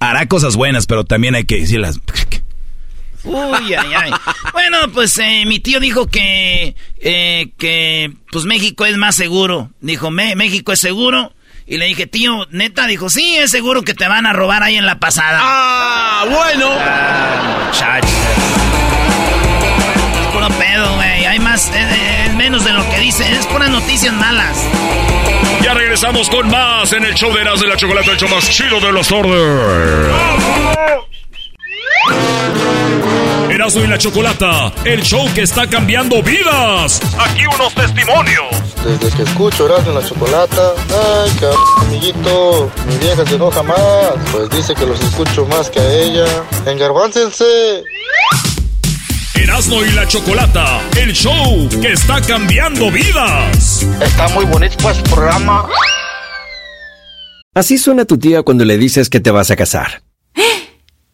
Hará 0.00 0.26
cosas 0.26 0.56
buenas, 0.56 0.86
pero 0.86 1.04
también 1.04 1.36
hay 1.36 1.44
que 1.44 1.60
decirlas. 1.60 2.00
Uy, 3.22 3.72
ay, 3.72 3.92
ay. 3.96 4.10
Bueno, 4.52 4.78
pues 4.92 5.16
eh, 5.18 5.44
mi 5.46 5.60
tío 5.60 5.78
dijo 5.78 6.08
que, 6.08 6.74
que 7.00 8.12
pues 8.32 8.46
México 8.46 8.84
es 8.84 8.96
más 8.96 9.14
seguro. 9.14 9.70
Dijo, 9.80 10.10
México 10.10 10.72
es 10.72 10.80
seguro 10.80 11.32
y 11.66 11.78
le 11.78 11.86
dije, 11.86 12.06
tío, 12.06 12.46
neta, 12.50 12.86
dijo, 12.86 13.08
sí, 13.08 13.36
es 13.36 13.50
seguro 13.50 13.82
que 13.82 13.94
te 13.94 14.08
van 14.08 14.26
a 14.26 14.32
robar 14.32 14.62
ahí 14.62 14.76
en 14.76 14.86
la 14.86 14.98
pasada. 14.98 15.38
Ah, 15.42 16.24
bueno. 16.28 16.68
Ah, 16.70 17.70
es 20.20 20.26
puro 20.32 20.48
pedo, 20.48 20.94
güey. 20.96 21.24
Hay 21.24 21.38
más, 21.38 21.70
es, 21.74 22.34
menos 22.34 22.64
de 22.64 22.72
lo 22.72 22.88
que 22.90 22.98
dice. 22.98 23.30
Es 23.32 23.46
puras 23.46 23.70
noticias 23.70 24.12
malas. 24.14 24.58
Ya 25.62 25.74
regresamos 25.74 26.28
con 26.28 26.48
más 26.48 26.92
en 26.92 27.04
el 27.04 27.14
show 27.14 27.32
de 27.32 27.42
Eras 27.42 27.60
de 27.60 27.68
la 27.68 27.76
Chocolate, 27.76 28.10
el 28.10 28.16
show 28.16 28.28
más 28.28 28.50
chido 28.50 28.80
de 28.80 28.92
los 28.92 29.08
tardes. 29.08 30.12
Erasmo 33.50 33.84
y 33.84 33.86
la 33.86 33.98
Chocolata, 33.98 34.72
el 34.84 35.02
show 35.02 35.26
que 35.34 35.42
está 35.42 35.66
cambiando 35.66 36.22
vidas. 36.22 37.00
Aquí 37.18 37.42
unos 37.46 37.74
testimonios. 37.74 38.46
Desde 38.84 39.16
que 39.16 39.22
escucho 39.22 39.66
Erasmo 39.66 39.92
y 39.92 39.94
la 39.94 40.06
Chocolata, 40.06 40.74
ay, 40.88 41.30
cabrón, 41.38 41.60
amiguito, 41.80 42.70
mi 42.88 42.96
vieja 42.96 43.24
se 43.26 43.34
enoja 43.34 43.62
más, 43.62 44.12
pues 44.32 44.50
dice 44.50 44.74
que 44.74 44.86
los 44.86 45.00
escucho 45.00 45.46
más 45.46 45.70
que 45.70 45.80
a 45.80 45.92
ella. 45.92 46.26
Engarbáncense. 46.66 47.44
Erasmo 49.34 49.84
y 49.84 49.90
la 49.92 50.06
Chocolata, 50.08 50.80
el 50.96 51.12
show 51.12 51.68
que 51.80 51.92
está 51.92 52.20
cambiando 52.20 52.90
vidas. 52.90 53.82
Está 54.00 54.28
muy 54.28 54.44
bonito 54.44 54.76
pues 54.80 54.98
el 54.98 55.04
programa. 55.04 55.68
Así 57.54 57.76
suena 57.76 58.06
tu 58.06 58.18
tía 58.18 58.42
cuando 58.42 58.64
le 58.64 58.78
dices 58.78 59.10
que 59.10 59.20
te 59.20 59.30
vas 59.30 59.50
a 59.50 59.56
casar. 59.56 60.02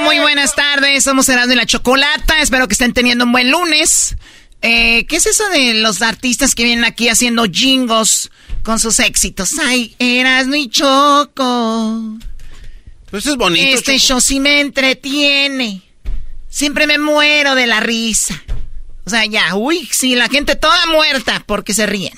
muy 0.00 0.18
buenas 0.18 0.54
tardes. 0.54 1.04
Somos 1.04 1.28
Erasmo 1.28 1.52
y 1.52 1.56
la 1.56 1.66
Chocolata. 1.66 2.40
Espero 2.40 2.68
que 2.68 2.72
estén 2.72 2.92
teniendo 2.92 3.24
un 3.24 3.32
buen 3.32 3.50
lunes. 3.50 4.16
Eh, 4.62 5.06
¿Qué 5.06 5.16
es 5.16 5.26
eso 5.26 5.48
de 5.50 5.74
los 5.74 6.02
artistas 6.02 6.54
que 6.54 6.64
vienen 6.64 6.84
aquí 6.84 7.08
haciendo 7.08 7.44
jingos 7.44 8.30
con 8.62 8.78
sus 8.78 8.98
éxitos? 9.00 9.58
Ay, 9.58 9.94
Erasmo 9.98 10.54
y 10.54 10.68
Choco. 10.68 12.18
Pues 13.10 13.26
es 13.26 13.36
bonito. 13.36 13.64
Este 13.76 13.98
show 13.98 14.20
sí 14.20 14.40
me 14.40 14.60
entretiene. 14.60 15.82
Siempre 16.48 16.86
me 16.86 16.98
muero 16.98 17.54
de 17.54 17.66
la 17.66 17.80
risa. 17.80 18.42
O 19.06 19.10
sea, 19.10 19.26
ya, 19.26 19.54
uy, 19.54 19.86
sí, 19.92 20.14
la 20.14 20.28
gente 20.28 20.56
toda 20.56 20.86
muerta 20.86 21.42
porque 21.46 21.74
se 21.74 21.84
ríen. 21.84 22.14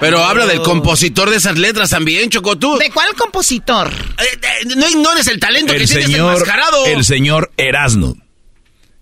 Pero 0.00 0.24
habla 0.24 0.46
del 0.46 0.62
compositor 0.62 1.28
de 1.28 1.36
esas 1.36 1.58
letras 1.58 1.90
también, 1.90 2.30
Choco, 2.30 2.56
tú. 2.56 2.78
¿De 2.78 2.90
cuál 2.90 3.14
compositor? 3.14 3.92
Eh, 3.92 4.40
eh, 4.42 4.74
no 4.76 4.88
ignores 4.88 5.26
el 5.26 5.38
talento 5.38 5.74
que 5.74 5.84
tienes 5.84 6.08
enmascarado. 6.08 6.86
El 6.86 7.04
señor 7.04 7.52
Erasno. 7.58 8.16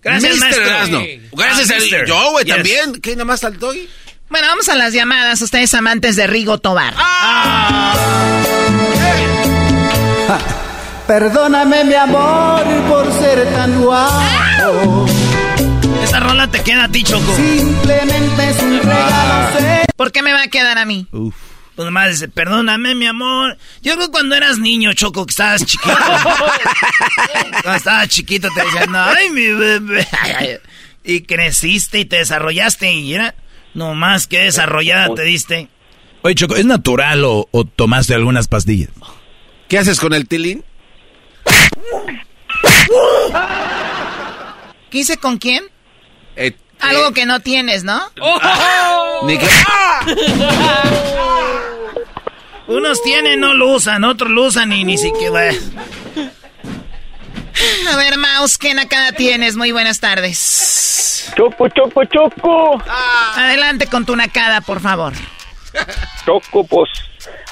Gracias, 0.01 0.35
Mr. 0.35 0.61
Erasno. 0.61 1.01
Gracias 1.31 1.71
ah, 1.71 1.75
a 1.75 2.05
yo, 2.05 2.31
güey, 2.31 2.45
también. 2.45 2.99
¿Qué 2.99 3.11
nada 3.11 3.25
más 3.25 3.39
saltó? 3.39 3.71
Bueno, 4.29 4.47
vamos 4.47 4.67
a 4.67 4.75
las 4.75 4.93
llamadas, 4.93 5.41
ustedes 5.41 5.73
amantes 5.73 6.17
de 6.17 6.27
Rigo 6.27 6.57
Tobar. 6.57 6.93
Ah. 6.97 7.93
Perdóname, 11.07 11.83
mi 11.85 11.93
amor, 11.93 12.63
por 12.89 13.11
ser 13.13 13.45
tan 13.53 13.81
guapo. 13.81 15.05
Te 16.51 16.63
queda 16.63 16.85
a 16.85 16.89
ti, 16.89 17.03
Choco. 17.03 17.35
Simplemente 17.35 18.49
es 18.49 18.61
un 18.61 18.79
regalo. 18.79 19.83
¿Por 19.95 20.11
qué 20.11 20.21
me 20.21 20.33
va 20.33 20.43
a 20.43 20.47
quedar 20.47 20.77
a 20.77 20.85
mí? 20.85 21.07
Uf. 21.11 21.35
Pues 21.75 21.85
nomás 21.87 22.11
dice, 22.11 22.27
perdóname, 22.27 22.93
mi 22.93 23.07
amor. 23.07 23.57
Yo 23.81 23.95
creo 23.95 24.05
que 24.05 24.11
cuando 24.11 24.35
eras 24.35 24.59
niño, 24.59 24.93
Choco, 24.93 25.25
que 25.25 25.31
estabas 25.31 25.65
chiquito. 25.65 25.95
cuando 27.63 27.73
estabas 27.73 28.09
chiquito 28.09 28.47
te 28.53 28.63
decían, 28.63 28.95
ay, 28.95 29.31
mi 29.31 29.47
bebé. 29.47 30.07
y 31.03 31.21
creciste 31.21 31.99
y 31.99 32.05
te 32.05 32.17
desarrollaste 32.17 32.93
y 32.93 33.15
era 33.15 33.33
nomás 33.73 34.27
que 34.27 34.43
desarrollada 34.43 35.15
te 35.15 35.23
diste. 35.23 35.67
Oye, 36.21 36.35
Choco, 36.35 36.55
¿es 36.55 36.65
natural 36.65 37.23
o, 37.25 37.47
tomaste 37.75 38.13
algunas 38.13 38.47
pastillas? 38.47 38.89
¿Qué 39.67 39.79
haces 39.79 39.99
con 39.99 40.13
el 40.13 40.27
tilín? 40.27 40.63
¿Qué 44.91 44.99
hice 44.99 45.17
con 45.17 45.39
quién? 45.39 45.63
Eh, 46.35 46.53
Algo 46.79 47.11
que 47.13 47.25
no 47.25 47.39
tienes, 47.39 47.83
¿no? 47.83 48.01
Ni 49.23 49.37
que... 49.37 49.47
Unos 52.67 53.01
tienen, 53.03 53.39
no 53.41 53.53
lo 53.53 53.71
usan, 53.71 54.03
otros 54.03 54.31
lo 54.31 54.45
usan 54.45 54.71
y 54.71 54.83
ni 54.83 54.97
siquiera... 54.97 55.51
A 57.91 57.97
ver, 57.97 58.17
Maus, 58.17 58.57
¿qué 58.57 58.73
nacada 58.73 59.11
tienes? 59.11 59.55
Muy 59.55 59.71
buenas 59.71 59.99
tardes. 59.99 61.31
Choco, 61.35 61.67
choco, 61.69 62.03
choco. 62.05 62.81
Adelante 63.35 63.87
con 63.87 64.05
tu 64.05 64.15
nacada, 64.15 64.61
por 64.61 64.79
favor. 64.79 65.13
Choco, 66.25 66.63
pues, 66.65 66.89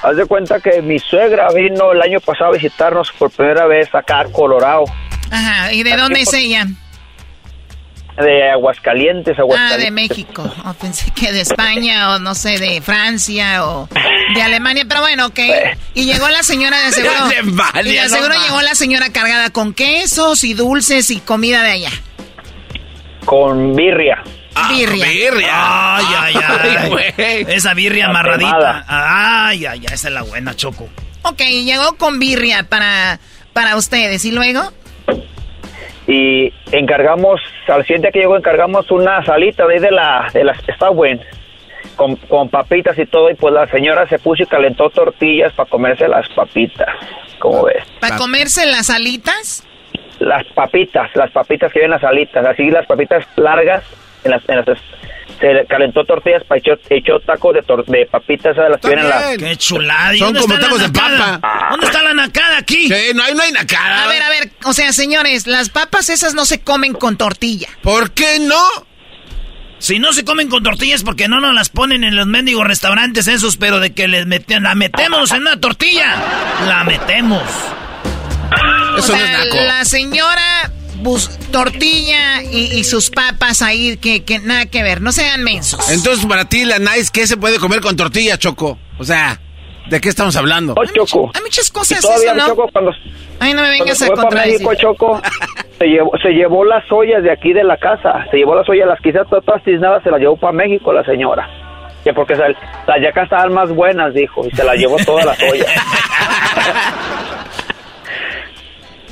haz 0.02 0.16
de 0.16 0.26
cuenta 0.26 0.60
que 0.60 0.82
mi 0.82 0.98
suegra 1.00 1.50
vino 1.54 1.92
el 1.92 2.02
año 2.02 2.20
pasado 2.20 2.52
a 2.52 2.54
visitarnos 2.54 3.12
por 3.18 3.32
primera 3.32 3.66
vez 3.68 3.94
acá 3.94 4.22
a 4.22 4.26
Colorado. 4.26 4.86
Ajá, 5.30 5.72
¿y 5.74 5.84
de 5.84 5.96
dónde 5.96 6.22
es 6.22 6.34
ella? 6.34 6.68
De 8.18 8.52
Aguascalientes, 8.52 9.38
Aguascalientes. 9.40 9.82
Ah, 9.82 9.84
de 9.84 9.92
México. 9.92 10.54
O 10.66 10.74
pensé 10.74 11.12
que 11.12 11.32
de 11.32 11.42
España, 11.42 12.16
o 12.16 12.20
no 12.20 12.36
sé, 12.36 12.58
de 12.60 12.82
Francia, 12.82 13.66
o 13.66 13.88
de 14.36 14.42
Alemania, 14.42 14.84
pero 14.88 15.02
bueno, 15.02 15.28
ok. 15.28 15.40
Y 15.94 16.06
llegó 16.06 16.28
la 16.30 16.44
señora 16.44 16.80
de 16.82 16.92
seguro. 16.92 17.14
y 17.84 17.92
de 17.94 18.10
seguro 18.10 18.34
llegó 18.46 18.62
la 18.62 18.76
señora 18.76 19.10
cargada 19.12 19.50
con 19.52 19.74
quesos 19.74 20.44
y 20.44 20.54
dulces 20.54 21.10
y 21.10 21.20
comida 21.20 21.64
de 21.64 21.72
allá. 21.72 21.92
Con 23.26 23.76
birria. 23.76 24.24
Ah, 24.56 24.70
birria. 24.72 25.06
birria. 25.08 25.50
Ay, 25.54 26.06
ay, 26.20 26.36
ay. 27.18 27.46
Esa 27.48 27.74
birria 27.74 28.08
amarradita. 28.08 28.84
Ay, 28.88 29.66
ay, 29.66 29.80
ay, 29.88 29.94
esa 29.94 30.10
es 30.10 30.14
la 30.14 30.24
buena, 30.24 30.54
Choco. 30.56 30.90
Ok, 31.24 31.40
llegó 31.42 31.96
con 31.98 32.20
birria 32.20 32.64
para, 32.64 33.20
para 33.54 33.78
ustedes. 33.78 34.26
¿Y 34.26 34.32
luego? 34.32 34.72
Y 36.12 36.54
encargamos, 36.74 37.40
al 37.70 37.84
siguiente 37.84 38.12
que 38.12 38.20
llegó 38.20 38.36
encargamos 38.36 38.92
una 38.92 39.24
salita 39.24 39.66
de, 39.66 39.80
de 39.80 39.92
la, 39.92 40.28
de 40.34 40.44
las, 40.44 40.58
está 40.68 40.90
bueno, 40.90 41.22
con, 41.96 42.18
con 42.18 42.50
papitas 42.50 43.00
y 43.00 43.06
todo, 43.06 43.30
y 43.30 43.36
pues 43.36 43.54
la 43.54 43.66
señora 43.68 44.06
se 44.08 44.20
puso 44.20 44.44
y 44.44 44.46
calentó 44.46 44.90
tortillas 44.90 45.54
para 45.54 45.70
comerse 45.70 46.10
las 46.10 46.28
papitas, 46.36 46.90
¿cómo 47.40 47.64
ves? 47.64 47.86
¿Para 48.02 48.18
comerse 48.18 48.66
las 48.66 48.90
alitas? 48.90 49.66
Las 50.20 50.46
papitas, 50.48 51.10
las 51.16 51.32
papitas 51.32 51.72
que 51.72 51.80
vienen 51.80 51.92
las 51.92 52.04
alitas, 52.04 52.46
así 52.46 52.70
las 52.70 52.86
papitas 52.86 53.26
largas, 53.38 53.82
en 54.26 54.32
las, 54.32 54.50
en 54.50 54.58
las 54.58 54.66
se 55.42 55.66
calentó 55.68 56.06
tortillas, 56.06 56.44
pa, 56.48 56.58
echó, 56.58 56.74
echó 56.90 57.20
tacos 57.26 57.56
de, 57.56 57.62
de 57.88 58.06
papitas, 58.06 58.56
de 58.56 58.70
las 58.70 58.80
que 58.80 58.88
vienen 58.88 59.10
las... 59.10 59.38
¡Qué 59.38 59.58
chulada! 59.58 60.16
Son 60.16 60.36
como 60.36 60.60
tacos 60.60 60.80
de 60.80 60.90
papa. 60.90 61.68
¿Dónde 61.72 61.88
está 61.88 62.04
la 62.04 62.14
nacada 62.14 62.60
aquí? 62.60 62.88
Sí, 62.88 63.14
no 63.16 63.24
hay, 63.24 63.34
no 63.34 63.42
hay 63.42 63.52
nacada. 63.52 64.04
A 64.04 64.08
ver, 64.08 64.22
a 64.22 64.30
ver, 64.30 64.52
o 64.64 64.74
sea, 64.74 64.94
señores, 64.94 65.48
las 65.48 65.70
papas 65.70 66.10
esas 66.10 66.36
no 66.36 66.46
se 66.46 66.62
comen 66.62 66.94
con 66.94 67.18
tortilla. 67.18 67.68
¿Por 67.82 68.12
qué 68.12 68.40
no? 68.40 68.62
Si 69.80 69.98
no 69.98 70.14
se 70.14 70.24
comen 70.24 70.48
con 70.48 70.62
tortillas, 70.62 71.04
porque 71.04 71.28
no 71.28 71.42
nos 71.42 71.56
las 71.56 71.70
ponen 71.70 72.04
en 72.04 72.16
los 72.16 72.28
mendigos 72.28 72.68
restaurantes 72.68 73.28
esos, 73.28 73.58
pero 73.58 73.80
de 73.80 73.94
que 73.94 74.08
les 74.08 74.28
meten, 74.28 74.62
la 74.62 74.76
metemos 74.76 75.32
en 75.32 75.42
una 75.42 75.60
tortilla, 75.60 76.16
la 76.68 76.84
metemos. 76.84 77.42
Eso 78.98 79.16
no 79.16 79.24
es 79.24 79.32
naco. 79.32 79.56
La 79.66 79.84
señora 79.86 80.72
bus, 81.02 81.30
tortilla 81.52 82.42
y, 82.44 82.84
sus 82.84 83.10
papas 83.10 83.62
ahí, 83.62 83.98
que, 83.98 84.24
que, 84.24 84.40
nada 84.40 84.66
que 84.66 84.84
ver, 84.84 85.02
no 85.02 85.12
sean 85.12 85.44
mensos. 85.44 85.90
Entonces, 85.92 86.26
para 86.26 86.46
ti, 86.46 86.66
la 86.66 86.80
nice, 86.80 87.10
¿qué 87.12 87.28
se 87.28 87.38
puede 87.38 87.60
comer 87.60 87.82
con 87.82 87.96
tortilla, 87.96 88.38
Choco? 88.38 88.78
O 88.98 89.04
sea, 89.04 89.40
¿de 89.90 90.00
qué 90.00 90.10
estamos 90.10 90.36
hablando? 90.36 90.76
Oh, 90.78 90.86
Choco. 90.86 91.32
Hay 91.34 91.42
muchas 91.42 91.72
cosas 91.72 92.02
todavía 92.02 92.32
eso, 92.32 92.36
¿no? 92.36 92.48
Choco, 92.48 92.70
cuando, 92.72 92.92
Ay, 93.40 93.54
no 93.54 93.62
me 93.62 93.70
vengas 93.70 94.02
a 94.02 94.08
contradecir. 94.08 94.68
México, 94.68 94.76
Choco, 94.76 95.22
se 95.80 95.86
llevó, 95.86 96.12
se 96.22 96.30
llevó 96.30 96.64
las 96.66 96.84
ollas 96.92 97.24
de 97.24 97.32
aquí 97.32 97.54
de 97.54 97.64
la 97.64 97.78
casa, 97.78 98.26
se 98.30 98.38
llevó 98.38 98.56
las 98.56 98.70
ollas, 98.70 98.88
las 98.88 99.02
quizás 99.02 99.28
todas 99.30 99.64
tiznadas, 99.64 100.04
se 100.04 100.12
las 100.12 100.20
llevó 100.20 100.38
para 100.38 100.54
México 100.54 100.94
la 100.94 101.04
señora. 101.04 101.50
Que 102.04 102.14
porque 102.14 102.36
las 102.36 102.56
acá 102.88 103.24
estaban 103.24 103.54
más 103.54 103.70
buenas, 103.70 104.14
dijo, 104.14 104.46
y 104.48 104.56
se 104.56 104.64
las 104.64 104.76
llevó 104.76 104.98
todas 105.06 105.26
las 105.26 105.42
ollas. 105.42 105.68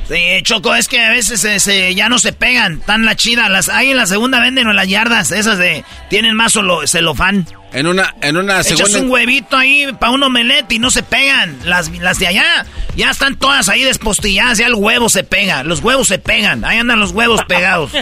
Sí, 0.09 0.41
Choco, 0.41 0.73
es 0.73 0.87
que 0.87 0.99
a 0.99 1.11
veces 1.11 1.39
se, 1.61 1.93
ya 1.93 2.09
no 2.09 2.17
se 2.17 2.33
pegan 2.33 2.79
tan 2.79 3.05
la 3.05 3.15
chida. 3.15 3.47
Las, 3.47 3.69
ahí 3.69 3.91
en 3.91 3.97
la 3.97 4.07
segunda 4.07 4.39
venden 4.39 4.65
o 4.65 4.71
en 4.71 4.75
las 4.75 4.87
yardas, 4.87 5.31
esas 5.31 5.59
de 5.59 5.85
tienen 6.09 6.35
más 6.35 6.53
solo 6.53 6.87
celofán. 6.87 7.45
En 7.73 7.85
una, 7.85 8.15
en 8.21 8.35
una 8.35 8.63
segunda. 8.63 8.89
Echas 8.89 9.01
un 9.01 9.11
huevito 9.11 9.55
ahí 9.55 9.85
para 9.99 10.11
un 10.11 10.23
omelette 10.23 10.71
y 10.71 10.79
no 10.79 10.89
se 10.89 11.03
pegan. 11.03 11.59
Las, 11.63 11.89
las 11.99 12.17
de 12.17 12.25
allá 12.25 12.65
ya 12.95 13.11
están 13.11 13.35
todas 13.35 13.69
ahí 13.69 13.83
despostilladas, 13.83 14.57
ya 14.57 14.65
el 14.65 14.73
huevo 14.73 15.09
se 15.09 15.23
pega. 15.23 15.63
Los 15.63 15.81
huevos 15.81 16.07
se 16.07 16.17
pegan. 16.17 16.65
Ahí 16.65 16.79
andan 16.79 16.99
los 16.99 17.11
huevos 17.11 17.45
pegados. 17.45 17.91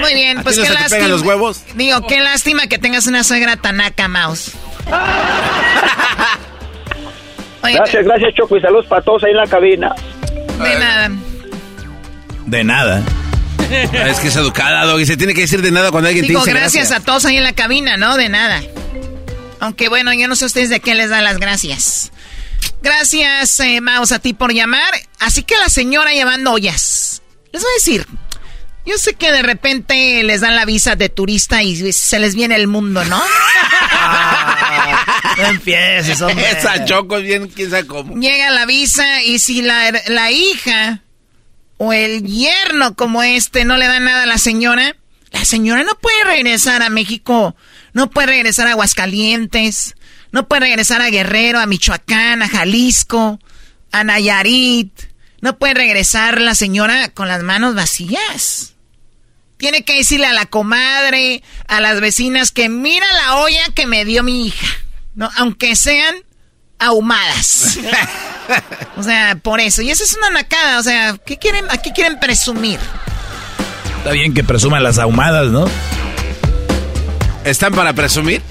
Muy 0.00 0.14
bien, 0.14 0.44
pues 0.44 0.56
qué 0.60 0.70
lástima. 0.70 1.08
los 1.08 1.22
huevos? 1.22 1.64
Digo, 1.74 2.06
qué 2.06 2.20
lástima 2.20 2.68
que 2.68 2.78
tengas 2.78 3.08
una 3.08 3.24
suegra 3.24 3.56
tanaca, 3.56 4.06
Mouse. 4.06 4.52
gracias, 7.62 8.04
gracias 8.04 8.34
Choco 8.34 8.56
y 8.56 8.60
saludos 8.60 8.86
para 8.86 9.02
todos 9.02 9.24
ahí 9.24 9.30
en 9.30 9.36
la 9.36 9.46
cabina. 9.46 9.94
De 10.62 10.78
nada. 10.78 11.10
De 12.46 12.64
nada. 12.64 13.02
Es 13.70 14.18
que 14.20 14.28
es 14.28 14.36
educada, 14.36 14.84
Doggy. 14.86 15.04
Se 15.04 15.16
tiene 15.18 15.34
que 15.34 15.42
decir 15.42 15.60
de 15.60 15.70
nada 15.70 15.90
cuando 15.90 16.08
alguien 16.08 16.26
Digo, 16.26 16.40
te 16.42 16.50
dice 16.50 16.58
gracias. 16.58 16.88
gracias 16.88 17.02
a 17.02 17.04
todos 17.04 17.26
ahí 17.26 17.36
en 17.36 17.42
la 17.44 17.52
cabina, 17.52 17.98
¿no? 17.98 18.16
De 18.16 18.30
nada. 18.30 18.62
Aunque 19.60 19.88
bueno, 19.90 20.12
yo 20.14 20.26
no 20.26 20.36
sé 20.36 20.46
ustedes 20.46 20.70
de 20.70 20.80
qué 20.80 20.94
les 20.94 21.10
da 21.10 21.20
las 21.20 21.38
gracias. 21.38 22.10
Gracias, 22.82 23.60
eh, 23.60 23.80
Maus, 23.82 24.12
a 24.12 24.20
ti 24.20 24.32
por 24.32 24.54
llamar. 24.54 24.94
Así 25.18 25.42
que 25.42 25.54
la 25.56 25.68
señora 25.68 26.12
llevando 26.12 26.52
ollas. 26.52 27.22
Les 27.52 27.62
voy 27.62 27.70
a 27.70 27.74
decir, 27.74 28.06
yo 28.86 28.96
sé 28.96 29.14
que 29.14 29.30
de 29.30 29.42
repente 29.42 30.22
les 30.22 30.40
dan 30.40 30.56
la 30.56 30.64
visa 30.64 30.96
de 30.96 31.08
turista 31.08 31.62
y 31.62 31.92
se 31.92 32.18
les 32.18 32.34
viene 32.34 32.56
el 32.56 32.66
mundo, 32.66 33.04
¿no? 33.04 33.20
no 35.36 35.46
empieces, 35.46 36.20
hombre. 36.22 36.50
Esa 36.58 36.84
choco 36.84 37.18
es 37.18 37.24
bien, 37.24 37.48
quién 37.48 37.70
sabe 37.70 37.86
cómo. 37.86 38.20
Llega 38.20 38.50
la 38.50 38.66
visa 38.66 39.22
y 39.22 39.38
si 39.38 39.62
la, 39.62 39.92
la 40.08 40.30
hija 40.30 41.02
o 41.76 41.92
el 41.92 42.24
yerno 42.24 42.94
como 42.94 43.22
este 43.22 43.64
no 43.64 43.76
le 43.76 43.86
da 43.86 44.00
nada 44.00 44.24
a 44.24 44.26
la 44.26 44.38
señora, 44.38 44.96
la 45.32 45.44
señora 45.44 45.84
no 45.84 45.94
puede 45.94 46.24
regresar 46.24 46.82
a 46.82 46.88
México, 46.88 47.54
no 47.92 48.10
puede 48.10 48.28
regresar 48.28 48.66
a 48.66 48.72
Aguascalientes, 48.72 49.94
no 50.32 50.48
puede 50.48 50.60
regresar 50.60 51.02
a 51.02 51.10
Guerrero, 51.10 51.58
a 51.58 51.66
Michoacán, 51.66 52.42
a 52.42 52.48
Jalisco, 52.48 53.38
a 53.92 54.04
Nayarit. 54.04 54.92
No 55.40 55.58
puede 55.58 55.74
regresar 55.74 56.40
la 56.40 56.54
señora 56.54 57.10
con 57.10 57.28
las 57.28 57.42
manos 57.42 57.74
vacías. 57.74 58.74
Tiene 59.56 59.84
que 59.84 59.96
decirle 59.96 60.26
a 60.26 60.32
la 60.32 60.46
comadre, 60.46 61.42
a 61.66 61.80
las 61.80 62.00
vecinas 62.00 62.52
que 62.52 62.68
mira 62.68 63.06
la 63.24 63.36
olla 63.36 63.66
que 63.74 63.86
me 63.86 64.04
dio 64.04 64.22
mi 64.22 64.46
hija. 64.46 64.66
¿no? 65.14 65.28
Aunque 65.36 65.74
sean 65.76 66.14
ahumadas. 66.78 67.78
o 68.96 69.02
sea, 69.02 69.36
por 69.42 69.60
eso. 69.60 69.82
Y 69.82 69.90
eso 69.90 70.04
es 70.04 70.16
una 70.16 70.30
nacada. 70.30 70.78
O 70.78 70.82
sea, 70.82 71.16
¿qué 71.26 71.38
quieren, 71.38 71.64
¿a 71.70 71.78
qué 71.78 71.92
quieren 71.92 72.20
presumir? 72.20 72.78
Está 73.98 74.12
bien 74.12 74.32
que 74.32 74.44
presuman 74.44 74.82
las 74.82 74.98
ahumadas, 74.98 75.48
¿no? 75.48 75.66
¿Están 77.44 77.74
para 77.74 77.92
presumir? 77.92 78.42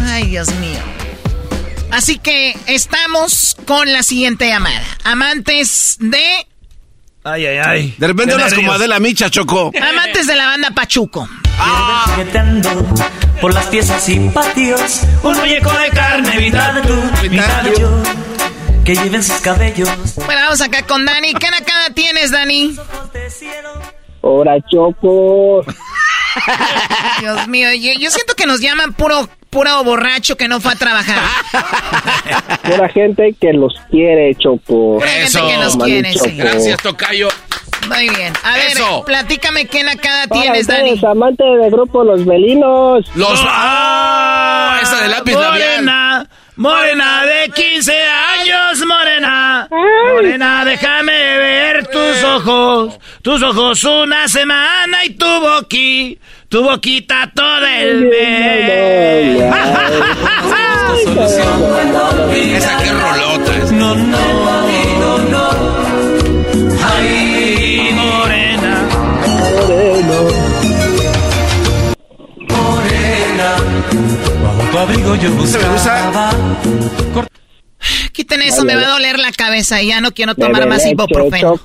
Ay, 0.00 0.28
Dios 0.28 0.52
mío. 0.56 0.95
Así 1.90 2.18
que 2.18 2.56
estamos 2.66 3.56
con 3.66 3.92
la 3.92 4.02
siguiente 4.02 4.48
llamada. 4.48 4.84
Amantes 5.04 5.96
de 6.00 6.46
Ay, 7.28 7.44
ay, 7.44 7.58
ay. 7.58 7.94
De 7.98 8.06
repente 8.06 8.34
hablas 8.34 8.54
como 8.54 8.72
Adela 8.72 9.00
Micha, 9.00 9.28
Choco. 9.28 9.72
Amantes 9.80 10.28
de 10.28 10.36
la 10.36 10.46
banda 10.46 10.70
Pachuco. 10.70 11.28
Ah. 11.58 12.16
por 13.40 13.52
las 13.52 13.66
piezas 13.66 14.08
y 14.08 14.28
patios. 14.28 15.00
Un 15.24 15.36
muñeco 15.36 15.72
de 15.72 15.90
carne, 15.90 16.38
mitad 16.38 16.82
tú, 16.82 17.28
mitad 17.28 17.64
yo. 17.76 17.90
Que 18.84 18.94
lleven 18.94 19.24
sus 19.24 19.40
cabellos. 19.40 19.88
Bueno, 20.14 20.42
vamos 20.42 20.60
acá 20.60 20.86
con 20.86 21.04
Dani. 21.04 21.34
¿Qué 21.34 21.50
nacada 21.50 21.90
tienes, 21.90 22.30
Dani? 22.30 22.76
Hola, 24.20 24.58
Choco. 24.70 25.64
Dios 27.20 27.48
mío, 27.48 27.68
yo, 27.74 28.10
siento 28.10 28.34
que 28.36 28.46
nos 28.46 28.60
llaman 28.60 28.92
puro 28.92 29.28
puro 29.50 29.84
borracho 29.84 30.36
que 30.36 30.48
no 30.48 30.60
fue 30.60 30.72
a 30.72 30.76
trabajar. 30.76 31.22
Pura 32.62 32.88
gente 32.88 33.34
que 33.40 33.52
los 33.52 33.74
quiere, 33.90 34.34
Choco. 34.34 34.98
Pura 34.98 35.08
gente 35.08 35.40
que 35.40 35.56
nos 35.58 35.76
quiere, 35.76 36.14
Gracias, 36.36 36.82
Tocayo. 36.82 37.28
Muy 37.88 38.08
bien. 38.10 38.32
A 38.42 38.56
ver, 38.56 38.76
platícame 39.04 39.66
qué 39.66 39.84
nacada 39.84 40.26
tienes, 40.26 40.66
Dani. 40.66 41.00
amante 41.06 41.44
del 41.44 41.70
grupo 41.70 42.02
Los 42.02 42.24
Velinos. 42.24 43.06
Los... 43.14 43.40
¡Ah! 43.46 44.80
Esa 44.82 45.02
de 45.02 45.08
lápiz 45.08 45.34
Morena, 45.34 46.28
morena 46.56 47.24
de 47.24 47.50
15 47.52 47.92
años, 47.92 48.84
morena. 48.86 49.68
Morena, 49.70 50.64
déjame 50.64 51.38
ver 51.38 51.86
tus 51.86 52.24
ojos. 52.24 52.98
Tus 53.22 53.42
ojos 53.42 53.84
una 53.84 54.28
semana 54.28 55.04
y 55.04 55.10
tu 55.10 55.26
boqui, 55.26 56.18
tu 56.48 56.62
boquita 56.62 57.30
todo 57.34 57.66
el 57.66 58.06
mes. 58.06 59.52
Esa 62.56 62.78
abrigo 74.86 75.14
yo 75.16 75.30
buscaba. 75.32 76.30
Quiten 78.12 78.42
eso, 78.42 78.64
me 78.64 78.74
va 78.74 78.82
a 78.82 78.90
doler 78.90 79.18
la 79.18 79.32
cabeza 79.32 79.82
y 79.82 79.88
ya 79.88 80.00
no 80.00 80.12
quiero 80.12 80.34
tomar 80.34 80.66
más 80.66 80.86
ibuprofeno. 80.86 81.60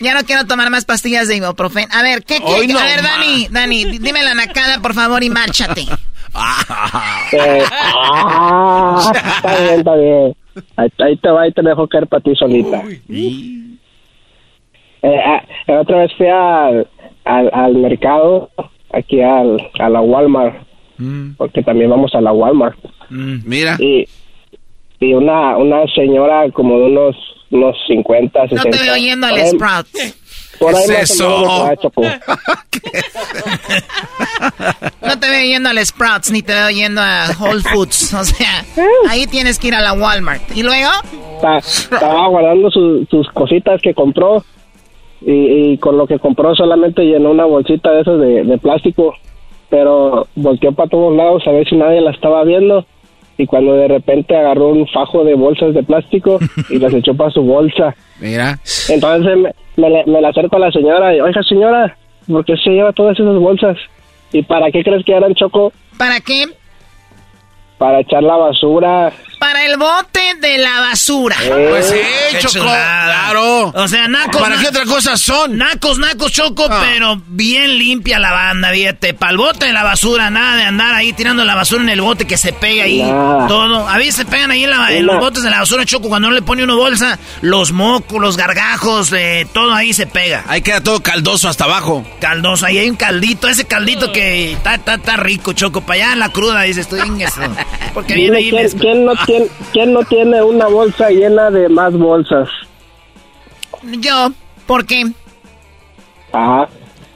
Ya 0.00 0.14
no 0.14 0.20
quiero 0.20 0.46
tomar 0.46 0.70
más 0.70 0.84
pastillas 0.84 1.26
de 1.26 1.38
ibuprofeno. 1.38 1.88
A 1.92 2.04
ver, 2.04 2.22
¿qué 2.22 2.38
quieres? 2.38 2.76
a 2.76 2.84
ver, 2.84 3.02
Dani, 3.02 3.48
Dani, 3.50 3.98
dime 3.98 4.22
la 4.22 4.32
nacada, 4.32 4.80
por 4.80 4.94
favor, 4.94 5.24
y 5.24 5.30
márchate. 5.30 5.86
Eh, 7.32 7.62
ah, 7.72 9.12
está 9.12 9.60
bien, 9.60 9.78
está 9.80 9.96
bien. 9.96 10.36
Ahí, 10.76 11.16
te 11.16 11.30
va 11.30 11.48
y 11.48 11.52
te 11.52 11.62
dejo 11.62 11.88
caer 11.88 12.06
para 12.06 12.22
ti 12.22 12.36
solita. 12.36 12.84
Eh, 15.02 15.20
ah, 15.26 15.42
otra 15.80 15.98
vez 15.98 16.12
fui 16.16 16.28
al, 16.28 16.86
al, 17.24 17.74
mercado, 17.74 18.50
aquí 18.92 19.20
al, 19.20 19.70
a 19.80 19.88
la 19.88 20.00
Walmart, 20.00 20.67
mm. 20.98 21.36
porque 21.36 21.62
también 21.62 21.90
vamos 21.90 22.14
a 22.14 22.20
la 22.20 22.32
Walmart. 22.32 22.78
Mm, 23.10 23.36
mira. 23.44 23.76
Y, 23.78 24.06
y 25.00 25.14
una, 25.14 25.56
una 25.56 25.86
señora 25.94 26.50
como 26.52 26.78
de 26.78 26.84
unos 26.86 27.16
unos 27.50 27.76
50, 27.86 28.42
60. 28.48 28.64
No 28.64 28.70
te 28.70 28.82
veo 28.82 28.96
yendo 28.96 29.26
al 29.26 29.46
Sprouts. 29.46 30.14
Por 30.58 30.74
ahí 30.74 30.82
¿Qué 30.88 30.94
es 31.02 31.10
eso? 31.12 31.28
no 35.02 35.20
te 35.20 35.30
veo 35.30 35.42
yendo 35.44 35.68
al 35.68 35.86
Sprouts, 35.86 36.32
ni 36.32 36.42
te 36.42 36.52
veo 36.52 36.70
yendo 36.70 37.00
a 37.00 37.28
Whole 37.38 37.62
Foods. 37.62 38.12
O 38.14 38.24
sea, 38.24 38.64
ahí 39.08 39.28
tienes 39.28 39.58
que 39.58 39.68
ir 39.68 39.74
a 39.74 39.80
la 39.80 39.92
Walmart. 39.92 40.42
¿Y 40.56 40.64
luego? 40.64 40.90
estaba 41.62 42.26
guardando 42.26 42.70
sus 42.70 43.28
cositas 43.32 43.80
que 43.80 43.94
compró. 43.94 44.44
Y, 45.20 45.72
y, 45.72 45.78
con 45.78 45.96
lo 45.98 46.06
que 46.06 46.20
compró 46.20 46.54
solamente 46.54 47.02
llenó 47.02 47.30
una 47.30 47.44
bolsita 47.44 47.90
de 47.90 48.00
esas 48.02 48.20
de, 48.20 48.44
de 48.44 48.58
plástico. 48.58 49.14
Pero 49.70 50.26
volteó 50.34 50.72
para 50.72 50.88
todos 50.88 51.16
lados 51.16 51.42
a 51.46 51.52
ver 51.52 51.68
si 51.68 51.76
nadie 51.76 52.00
la 52.00 52.10
estaba 52.10 52.44
viendo 52.44 52.86
y 53.38 53.46
cuando 53.46 53.74
de 53.74 53.88
repente 53.88 54.36
agarró 54.36 54.68
un 54.68 54.86
fajo 54.88 55.24
de 55.24 55.34
bolsas 55.34 55.72
de 55.72 55.84
plástico 55.84 56.38
y 56.70 56.78
las 56.78 56.92
echó 56.92 57.14
para 57.14 57.30
su 57.30 57.42
bolsa. 57.42 57.94
Mira. 58.20 58.58
Entonces 58.88 59.38
me, 59.76 60.04
me, 60.06 60.20
la 60.20 60.28
acerco 60.30 60.56
a 60.56 60.60
la 60.60 60.72
señora 60.72 61.14
y, 61.14 61.20
oiga 61.20 61.42
señora, 61.44 61.96
¿por 62.26 62.44
qué 62.44 62.56
se 62.56 62.70
lleva 62.70 62.92
todas 62.92 63.18
esas 63.18 63.36
bolsas? 63.36 63.76
¿Y 64.32 64.42
para 64.42 64.70
qué 64.70 64.82
crees 64.82 65.04
que 65.04 65.12
eran 65.12 65.34
choco? 65.34 65.72
¿Para 65.96 66.20
qué? 66.20 66.44
Para 67.78 68.00
echar 68.00 68.24
la 68.24 68.36
basura. 68.36 69.12
Para 69.38 69.64
el 69.64 69.76
bote 69.76 70.34
de 70.40 70.58
la 70.58 70.80
basura. 70.80 71.36
Eh, 71.42 71.66
pues 71.70 71.86
sí, 71.86 72.38
Choco, 72.40 72.64
claro. 72.64 73.72
O 73.74 73.88
sea, 73.88 74.08
nacos. 74.08 74.40
¿Para 74.40 74.58
qué 74.58 74.68
otra 74.68 74.84
cosa 74.84 75.16
son? 75.16 75.56
Nacos, 75.56 75.98
nacos, 75.98 76.32
Choco, 76.32 76.66
ah. 76.68 76.82
pero 76.82 77.20
bien 77.28 77.78
limpia 77.78 78.18
la 78.18 78.32
banda, 78.32 78.70
fíjate. 78.70 79.14
Para 79.14 79.32
el 79.32 79.38
bote 79.38 79.66
de 79.66 79.72
la 79.72 79.84
basura, 79.84 80.30
nada 80.30 80.56
de 80.56 80.64
andar 80.64 80.94
ahí 80.94 81.12
tirando 81.12 81.44
la 81.44 81.54
basura 81.54 81.82
en 81.82 81.88
el 81.90 82.00
bote 82.00 82.26
que 82.26 82.36
se 82.36 82.52
pega 82.52 82.84
ahí. 82.84 83.00
Todo. 83.00 83.88
A 83.88 83.96
veces 83.96 84.16
se 84.16 84.24
pegan 84.24 84.50
ahí 84.50 84.64
en, 84.64 85.06
los 85.06 85.18
botes 85.18 85.42
de 85.42 85.50
la 85.50 85.60
basura, 85.60 85.84
Choco, 85.84 86.08
cuando 86.08 86.28
no 86.28 86.34
le 86.34 86.42
pone 86.42 86.64
una 86.64 86.74
bolsa, 86.74 87.18
los 87.40 87.72
mocos, 87.72 88.20
los 88.20 88.36
gargajos, 88.36 89.12
eh, 89.12 89.46
todo 89.52 89.72
ahí 89.72 89.92
se 89.92 90.06
pega. 90.06 90.44
Ahí 90.48 90.62
queda 90.62 90.80
todo 90.80 91.00
caldoso 91.00 91.48
hasta 91.48 91.64
abajo. 91.64 92.04
Caldoso, 92.20 92.66
ahí 92.66 92.78
hay 92.78 92.90
un 92.90 92.96
caldito, 92.96 93.48
ese 93.48 93.66
caldito 93.66 94.12
que 94.12 94.52
está, 94.52 95.16
rico, 95.16 95.52
Choco. 95.52 95.80
Para 95.82 96.04
allá 96.04 96.12
en 96.14 96.18
la 96.18 96.28
cruda, 96.30 96.62
dices, 96.62 96.86
estoy 96.86 97.00
en 97.00 97.20
eso. 97.20 97.40
Porque 97.94 98.14
viene 98.14 98.38
ahí. 98.38 98.50
¿quién, 98.78 99.04
no 99.04 99.14
¿quién, 99.72 99.92
no 99.92 100.02
tiene 100.04 100.42
una 100.42 100.66
bolsa 100.66 101.10
llena 101.10 101.50
de 101.50 101.68
más 101.68 101.92
bolsas? 101.92 102.48
Yo, 103.82 104.32
¿por 104.66 104.86
qué? 104.86 105.04
Ajá. 106.32 106.68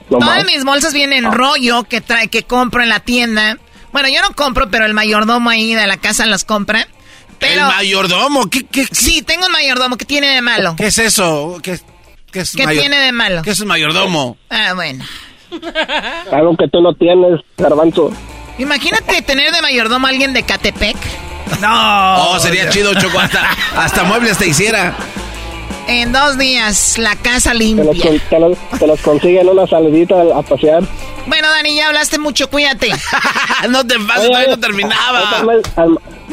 Todas 0.08 0.44
mis 0.44 0.64
bolsas 0.64 0.92
vienen 0.92 1.24
en 1.24 1.32
rollo 1.32 1.84
que 1.84 2.00
trae, 2.00 2.28
que 2.28 2.42
compro 2.42 2.82
en 2.82 2.90
la 2.90 3.00
tienda. 3.00 3.56
Bueno, 3.92 4.08
yo 4.08 4.20
no 4.20 4.34
compro, 4.34 4.70
pero 4.70 4.84
el 4.84 4.94
mayordomo 4.94 5.48
ahí 5.48 5.74
de 5.74 5.86
la 5.86 5.96
casa 5.96 6.26
las 6.26 6.44
compra. 6.44 6.86
¿El 7.40 7.60
mayordomo? 7.60 8.48
¿Qué, 8.48 8.64
qué, 8.64 8.86
Sí, 8.92 9.22
tengo 9.22 9.46
un 9.46 9.52
mayordomo. 9.52 9.96
¿Qué 9.96 10.04
tiene 10.04 10.28
de 10.28 10.42
malo? 10.42 10.76
¿Qué 10.76 10.86
es 10.86 10.98
eso? 10.98 11.58
¿Qué, 11.62 11.80
qué, 12.30 12.44
tiene 12.44 12.98
de 12.98 13.12
malo? 13.12 13.42
¿Qué 13.42 13.50
es 13.50 13.60
un 13.60 13.68
mayordomo? 13.68 14.36
Ah, 14.48 14.74
bueno. 14.74 15.04
Algo 16.30 16.56
que 16.56 16.68
tú 16.68 16.80
no 16.80 16.94
tienes, 16.94 17.40
garbanzo. 17.56 18.12
Imagínate 18.58 19.22
tener 19.22 19.50
de 19.50 19.60
mayordomo 19.60 20.06
a 20.06 20.10
alguien 20.10 20.32
de 20.34 20.44
Catepec. 20.44 20.96
No. 21.60 22.30
Oh, 22.30 22.38
sería 22.38 22.68
chido, 22.68 22.94
Choco. 22.94 23.18
Hasta, 23.76 24.04
muebles 24.04 24.38
te 24.38 24.48
hiciera. 24.48 24.94
En 25.88 26.12
dos 26.12 26.38
días, 26.38 26.96
la 26.98 27.16
casa 27.16 27.54
limpia. 27.54 27.84
Te 28.28 28.38
los, 28.38 28.56
te 28.78 28.86
los, 28.86 29.00
consiguen 29.00 29.48
una 29.48 29.66
salidita 29.66 30.14
a 30.34 30.42
pasear. 30.42 30.82
Bueno, 31.26 31.48
Dani, 31.50 31.74
ya 31.76 31.88
hablaste 31.88 32.18
mucho, 32.18 32.48
cuídate. 32.48 32.90
no 33.68 33.84
te 33.86 33.98
pases, 34.00 34.28
todavía 34.28 34.50
no 34.50 34.58
terminaba. 34.58 35.44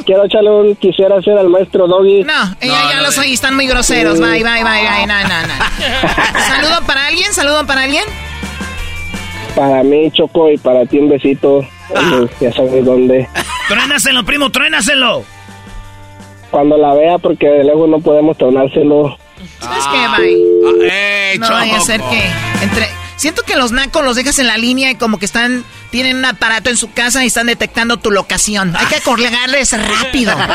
quiero 0.06 0.26
echarle 0.26 0.52
un 0.52 0.76
quisiera 0.76 1.18
hacer 1.18 1.38
al 1.38 1.50
maestro 1.50 1.88
Doggy. 1.88 2.24
No, 2.24 2.56
ella 2.62 2.90
ya 2.92 3.02
los 3.02 3.18
oí, 3.18 3.34
están 3.34 3.56
muy 3.56 3.68
groseros. 3.68 4.20
Bye, 4.20 4.44
bye, 4.44 4.64
bye, 4.64 4.88
bye. 4.88 5.08
No, 5.08 5.20
no, 5.24 5.48
no. 5.48 5.54
¿Saludo 6.48 6.86
para 6.86 7.08
alguien? 7.08 7.34
¿Saludo 7.34 7.66
para 7.66 7.84
alguien? 7.84 8.04
Para 9.56 9.84
mí, 9.84 10.12
Choco, 10.12 10.52
y 10.52 10.58
para 10.58 10.86
ti 10.86 11.00
un 11.00 11.10
besito. 11.10 11.68
Ya 12.40 12.54
sabes 12.54 12.86
dónde. 12.86 13.28
Truénaselo, 13.68 14.24
primo, 14.24 14.50
truénaselo. 14.50 15.24
Cuando 16.52 16.78
la 16.78 16.94
vea, 16.94 17.18
porque 17.18 17.64
luego 17.64 17.88
no 17.88 18.00
podemos 18.00 18.38
tornárselo. 18.38 19.18
¿Sabes 19.60 19.84
qué, 19.88 19.98
bye? 20.22 20.38
Ah, 20.66 20.72
eh, 20.84 21.38
no 21.40 21.50
vaya 21.50 21.78
a 21.78 21.82
ser 21.82 22.02
que 22.02 22.24
entre... 22.62 22.88
Siento 23.16 23.44
que 23.44 23.58
los 23.58 23.74
nacos 23.74 24.04
los 24.04 24.16
dejas 24.16 24.40
en 24.40 24.48
la 24.48 24.58
línea 24.58 24.92
y 24.92 24.96
como 24.96 25.20
que 25.20 25.26
están... 25.26 25.66
Tienen 25.92 26.18
un 26.18 26.26
aparato 26.26 26.70
en 26.70 26.78
su 26.78 26.92
casa 26.94 27.24
y 27.24 27.28
están 27.28 27.48
detectando 27.48 27.98
tu 27.98 28.12
locación. 28.12 28.76
Hay 28.76 28.86
que 28.86 29.02
colgarles 29.02 29.74
rápido. 29.74 30.34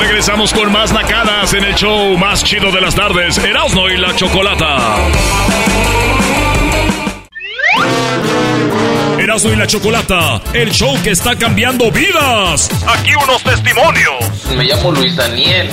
Regresamos 0.00 0.52
con 0.52 0.72
más 0.72 0.92
nacadas 0.92 1.54
en 1.54 1.64
el 1.64 1.74
show 1.76 2.16
más 2.18 2.42
chido 2.44 2.72
de 2.72 2.80
las 2.80 2.94
tardes, 2.94 3.38
Erasmo 3.38 3.88
y 3.88 3.96
la 3.96 4.14
Chocolata. 4.16 4.96
Erasmo 9.30 9.52
y 9.52 9.56
la 9.56 9.66
Chocolata, 9.68 10.42
el 10.54 10.72
show 10.72 10.92
que 11.04 11.12
está 11.12 11.36
cambiando 11.36 11.88
vidas. 11.92 12.68
Aquí 12.84 13.12
unos 13.14 13.40
testimonios. 13.44 14.24
Me 14.56 14.64
llamo 14.64 14.90
Luis 14.90 15.14
Daniel 15.14 15.70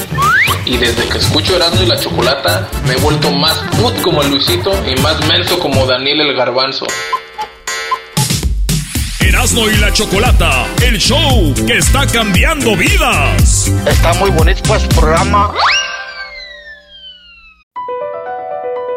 y 0.63 0.77
desde 0.77 1.09
que 1.09 1.17
escucho 1.17 1.55
Erasmo 1.55 1.81
y 1.81 1.87
la 1.87 1.99
Chocolata 1.99 2.69
me 2.85 2.93
he 2.93 2.97
vuelto 2.97 3.31
más 3.31 3.57
put 3.81 3.99
como 4.01 4.21
Luisito 4.21 4.71
y 4.87 5.01
más 5.01 5.19
menso 5.25 5.57
como 5.57 5.87
Daniel 5.87 6.21
el 6.21 6.35
Garbanzo. 6.35 6.85
Erasmo 9.21 9.67
y 9.67 9.77
la 9.77 9.91
Chocolata, 9.91 10.67
el 10.83 10.99
show 10.99 11.55
que 11.65 11.79
está 11.79 12.05
cambiando 12.05 12.77
vidas. 12.77 13.71
Está 13.87 14.13
muy 14.19 14.29
bonito 14.29 14.61
pues 14.67 14.83
programa. 14.83 15.51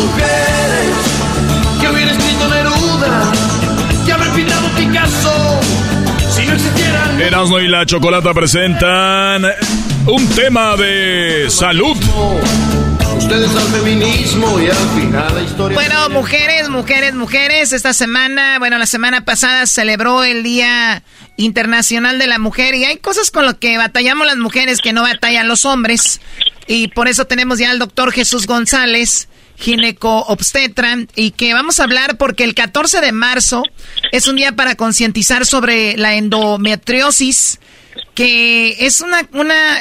Mujeres, 0.00 0.94
que 1.80 1.88
hubiera 1.88 2.12
escrito 2.12 2.48
Neruda, 2.48 3.32
que 4.06 4.12
haber 4.12 4.30
pintado 4.30 4.68
Picasso, 4.76 5.60
si 6.30 6.46
no 6.46 6.54
existieran. 6.54 7.20
Erasmo 7.20 7.60
y 7.60 7.68
la 7.68 7.84
Chocolata 7.84 8.32
presentan 8.32 9.44
un 10.06 10.28
tema 10.30 10.76
de 10.76 11.46
salud. 11.50 11.96
Ustedes 13.16 13.50
al 13.56 13.68
feminismo 13.68 14.60
y 14.60 14.68
al 14.68 14.76
final 15.00 15.34
la 15.34 15.42
historia. 15.42 15.74
Bueno, 15.74 16.08
mujeres, 16.10 16.68
mujeres, 16.68 17.14
mujeres, 17.14 17.72
esta 17.72 17.92
semana, 17.92 18.58
bueno, 18.58 18.78
la 18.78 18.86
semana 18.86 19.24
pasada 19.24 19.66
celebró 19.66 20.24
el 20.24 20.42
Día 20.42 21.02
Internacional 21.36 22.18
de 22.18 22.26
la 22.26 22.38
Mujer 22.38 22.74
y 22.74 22.84
hay 22.84 22.96
cosas 22.98 23.30
con 23.30 23.44
lo 23.44 23.58
que 23.58 23.76
batallamos 23.76 24.26
las 24.26 24.36
mujeres 24.36 24.80
que 24.80 24.92
no 24.92 25.02
batallan 25.02 25.48
los 25.48 25.64
hombres 25.64 26.20
y 26.68 26.88
por 26.88 27.08
eso 27.08 27.24
tenemos 27.24 27.58
ya 27.58 27.70
al 27.70 27.78
doctor 27.78 28.12
Jesús 28.12 28.46
González, 28.46 29.28
gineco 29.58 30.20
obstetra 30.28 30.96
y 31.16 31.32
que 31.32 31.52
vamos 31.52 31.80
a 31.80 31.84
hablar 31.84 32.16
porque 32.16 32.44
el 32.44 32.54
14 32.54 33.00
de 33.00 33.12
marzo 33.12 33.62
es 34.12 34.28
un 34.28 34.36
día 34.36 34.52
para 34.52 34.76
concientizar 34.76 35.44
sobre 35.44 35.96
la 35.96 36.14
endometriosis 36.14 37.58
que 38.14 38.86
es 38.86 39.00
una, 39.00 39.28
una, 39.32 39.78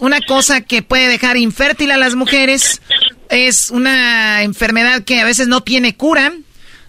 una 0.00 0.20
cosa 0.20 0.60
que 0.60 0.82
puede 0.82 1.08
dejar 1.08 1.36
infértil 1.36 1.90
a 1.90 1.96
las 1.96 2.14
mujeres, 2.14 2.80
es 3.28 3.70
una 3.70 4.42
enfermedad 4.42 5.04
que 5.04 5.20
a 5.20 5.24
veces 5.24 5.48
no 5.48 5.62
tiene 5.62 5.96
cura 5.96 6.32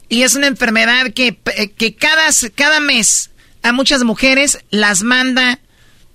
y 0.10 0.24
es 0.24 0.36
una 0.36 0.48
enfermedad 0.48 1.12
que, 1.14 1.38
que 1.78 1.96
cada, 1.96 2.24
cada 2.56 2.80
mes 2.80 3.30
a 3.64 3.72
muchas 3.72 4.04
mujeres 4.04 4.60
las 4.70 5.04
manda 5.04 5.60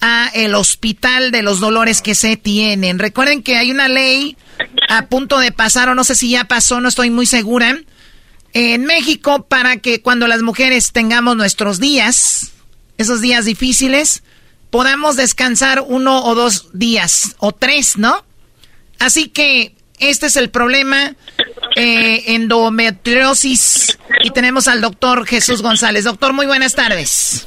a 0.00 0.30
el 0.34 0.54
hospital 0.54 1.30
de 1.30 1.42
los 1.42 1.60
dolores 1.60 2.02
que 2.02 2.14
se 2.14 2.36
tienen. 2.36 2.98
Recuerden 2.98 3.42
que 3.42 3.56
hay 3.56 3.70
una 3.70 3.88
ley 3.88 4.36
a 4.88 5.06
punto 5.06 5.38
de 5.38 5.52
pasar, 5.52 5.88
o 5.88 5.94
no 5.94 6.04
sé 6.04 6.14
si 6.14 6.30
ya 6.30 6.44
pasó, 6.44 6.80
no 6.80 6.88
estoy 6.88 7.10
muy 7.10 7.26
segura, 7.26 7.78
en 8.52 8.84
México 8.84 9.46
para 9.46 9.76
que 9.78 10.00
cuando 10.00 10.28
las 10.28 10.42
mujeres 10.42 10.92
tengamos 10.92 11.36
nuestros 11.36 11.80
días, 11.80 12.52
esos 12.98 13.20
días 13.20 13.44
difíciles, 13.44 14.22
podamos 14.70 15.16
descansar 15.16 15.82
uno 15.86 16.24
o 16.24 16.34
dos 16.34 16.70
días, 16.72 17.36
o 17.38 17.52
tres, 17.52 17.98
¿no? 17.98 18.24
Así 18.98 19.28
que 19.28 19.74
este 19.98 20.26
es 20.26 20.36
el 20.36 20.50
problema, 20.50 21.14
eh, 21.76 22.34
endometriosis, 22.34 23.98
y 24.22 24.30
tenemos 24.30 24.68
al 24.68 24.80
doctor 24.80 25.26
Jesús 25.26 25.62
González. 25.62 26.04
Doctor, 26.04 26.32
muy 26.32 26.46
buenas 26.46 26.74
tardes. 26.74 27.46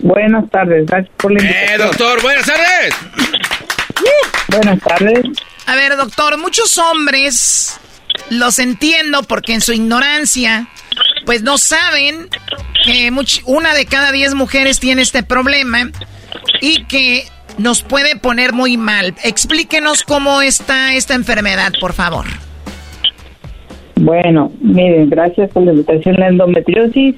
Buenas 0.00 0.50
tardes, 0.50 0.84
gracias 0.86 1.14
por 1.16 1.32
la 1.32 1.48
¡Eh, 1.48 1.78
doctor! 1.78 2.20
¡Buenas 2.20 2.44
tardes! 2.44 2.94
Buenas 4.48 4.80
tardes. 4.80 5.24
A 5.66 5.76
ver, 5.76 5.96
doctor, 5.96 6.38
muchos 6.38 6.78
hombres 6.78 7.80
los 8.30 8.58
entiendo 8.58 9.22
porque 9.22 9.54
en 9.54 9.60
su 9.60 9.72
ignorancia, 9.72 10.68
pues 11.24 11.42
no 11.42 11.58
saben 11.58 12.28
que 12.84 13.10
una 13.46 13.74
de 13.74 13.86
cada 13.86 14.12
diez 14.12 14.34
mujeres 14.34 14.78
tiene 14.78 15.02
este 15.02 15.22
problema 15.22 15.90
y 16.60 16.84
que 16.84 17.24
nos 17.58 17.82
puede 17.82 18.16
poner 18.16 18.52
muy 18.52 18.76
mal. 18.76 19.14
Explíquenos 19.24 20.02
cómo 20.02 20.42
está 20.42 20.94
esta 20.94 21.14
enfermedad, 21.14 21.72
por 21.80 21.92
favor. 21.92 22.26
Bueno, 23.96 24.52
miren, 24.60 25.08
gracias 25.08 25.50
por 25.50 25.62
la 25.62 25.72
invitación. 25.72 26.16
La 26.16 26.28
endometriosis 26.28 27.14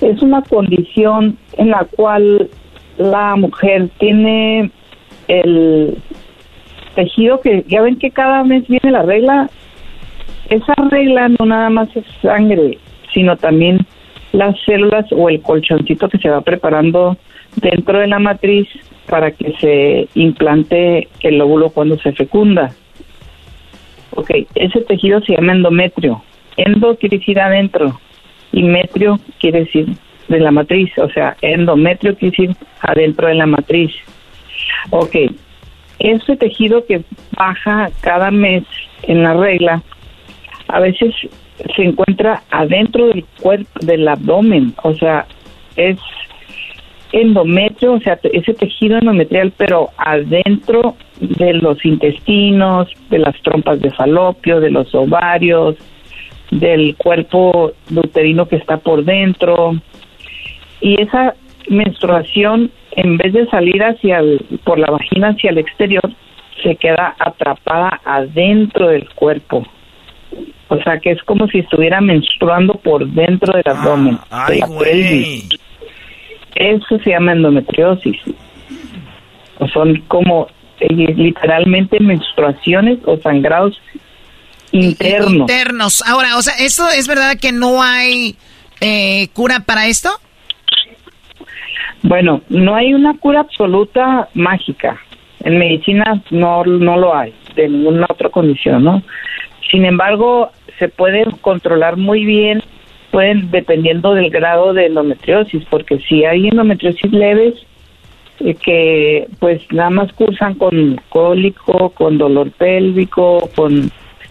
es 0.00 0.22
una 0.22 0.42
condición 0.42 1.38
en 1.56 1.70
la 1.70 1.84
cual 1.84 2.50
la 2.98 3.34
mujer 3.36 3.88
tiene 3.98 4.70
el 5.28 5.96
tejido 6.94 7.40
que 7.40 7.64
ya 7.68 7.82
ven 7.82 7.96
que 7.96 8.10
cada 8.10 8.44
mes 8.44 8.66
viene 8.68 8.90
la 8.90 9.02
regla. 9.02 9.50
Esa 10.48 10.74
regla 10.90 11.28
no 11.28 11.46
nada 11.46 11.70
más 11.70 11.88
es 11.96 12.04
sangre, 12.22 12.78
sino 13.12 13.36
también 13.36 13.78
las 14.32 14.58
células 14.64 15.06
o 15.12 15.28
el 15.28 15.40
colchoncito 15.40 16.08
que 16.08 16.18
se 16.18 16.28
va 16.28 16.40
preparando 16.40 17.16
dentro 17.56 17.98
de 17.98 18.08
la 18.08 18.18
matriz 18.18 18.68
para 19.08 19.30
que 19.30 19.54
se 19.60 20.08
implante 20.14 21.08
el 21.20 21.40
óvulo 21.40 21.70
cuando 21.70 21.98
se 21.98 22.12
fecunda. 22.12 22.72
Ok, 24.10 24.30
ese 24.54 24.80
tejido 24.82 25.20
se 25.22 25.34
llama 25.34 25.52
endometrio. 25.52 26.22
Endo 26.56 26.96
quiere 26.96 27.18
decir 27.18 27.40
adentro 27.40 28.00
y 28.52 28.62
metrio 28.62 29.18
quiere 29.40 29.60
decir 29.60 29.88
de 30.28 30.40
la 30.40 30.50
matriz, 30.50 30.90
o 30.98 31.08
sea, 31.10 31.36
endometrio 31.42 32.16
quiere 32.16 32.36
decir 32.36 32.56
adentro 32.80 33.28
de 33.28 33.34
la 33.34 33.46
matriz. 33.46 33.92
Ok, 34.90 35.16
ese 35.98 36.36
tejido 36.36 36.84
que 36.86 37.02
baja 37.36 37.90
cada 38.00 38.30
mes 38.30 38.64
en 39.02 39.22
la 39.22 39.34
regla, 39.34 39.82
a 40.68 40.80
veces 40.80 41.14
se 41.76 41.82
encuentra 41.82 42.42
adentro 42.50 43.06
del 43.06 43.24
cuerpo, 43.40 43.70
del 43.80 44.08
abdomen, 44.08 44.74
o 44.82 44.94
sea, 44.94 45.26
es 45.76 45.98
endometrio, 47.12 47.94
o 47.94 48.00
sea, 48.00 48.18
ese 48.24 48.54
tejido 48.54 48.98
endometrial, 48.98 49.52
pero 49.56 49.90
adentro 49.96 50.96
de 51.20 51.54
los 51.54 51.84
intestinos, 51.84 52.88
de 53.08 53.20
las 53.20 53.40
trompas 53.42 53.80
de 53.80 53.90
falopio, 53.92 54.60
de 54.60 54.70
los 54.70 54.92
ovarios, 54.94 55.76
del 56.50 56.96
cuerpo 56.96 57.72
uterino 57.94 58.48
que 58.48 58.56
está 58.56 58.78
por 58.78 59.04
dentro. 59.04 59.74
Y 60.80 61.00
esa 61.00 61.34
menstruación, 61.68 62.70
en 62.92 63.16
vez 63.16 63.32
de 63.32 63.46
salir 63.46 63.82
hacia 63.82 64.20
por 64.64 64.78
la 64.78 64.90
vagina 64.90 65.30
hacia 65.30 65.50
el 65.50 65.58
exterior, 65.58 66.10
se 66.62 66.76
queda 66.76 67.14
atrapada 67.18 68.00
adentro 68.04 68.88
del 68.88 69.08
cuerpo. 69.10 69.66
O 70.68 70.82
sea, 70.82 70.98
que 70.98 71.12
es 71.12 71.22
como 71.24 71.46
si 71.48 71.58
estuviera 71.58 72.00
menstruando 72.00 72.74
por 72.74 73.06
dentro 73.06 73.52
del 73.54 73.64
abdomen. 73.66 74.18
Ah, 74.30 74.46
ay, 74.48 74.60
güey. 74.66 75.48
Eso 76.54 76.98
se 77.02 77.10
llama 77.10 77.32
endometriosis. 77.32 78.16
O 79.58 79.68
son 79.68 80.02
como 80.08 80.48
eh, 80.80 80.92
literalmente 80.92 82.00
menstruaciones 82.00 82.98
o 83.04 83.16
sangrados 83.18 83.80
internos. 84.72 85.32
Internos. 85.32 86.02
Ahora, 86.06 86.36
o 86.36 86.42
sea, 86.42 86.54
¿esto 86.58 86.88
es 86.88 87.06
verdad 87.06 87.36
que 87.38 87.52
no 87.52 87.82
hay 87.82 88.36
eh, 88.80 89.28
cura 89.32 89.60
para 89.60 89.86
esto? 89.86 90.10
Bueno, 92.04 92.42
no 92.50 92.74
hay 92.74 92.92
una 92.92 93.16
cura 93.18 93.40
absoluta 93.40 94.28
mágica. 94.34 95.00
En 95.42 95.58
medicina 95.58 96.22
no, 96.30 96.62
no 96.62 96.98
lo 96.98 97.16
hay, 97.16 97.32
de 97.56 97.66
ninguna 97.66 98.06
otra 98.10 98.28
condición, 98.28 98.84
¿no? 98.84 99.02
Sin 99.70 99.86
embargo, 99.86 100.50
se 100.78 100.90
puede 100.90 101.24
controlar 101.40 101.96
muy 101.96 102.26
bien 102.26 102.62
pueden, 103.10 103.50
dependiendo 103.50 104.12
del 104.12 104.28
grado 104.28 104.74
de 104.74 104.86
endometriosis, 104.86 105.64
porque 105.70 105.98
si 106.00 106.24
hay 106.26 106.48
endometriosis 106.48 107.10
leves, 107.10 107.54
eh, 108.40 108.54
que 108.54 109.26
pues 109.38 109.62
nada 109.72 109.90
más 109.90 110.12
cursan 110.12 110.54
con 110.54 111.00
cólico, 111.08 111.90
con 111.90 112.18
dolor 112.18 112.50
pélvico, 112.50 113.48
con 113.54 113.90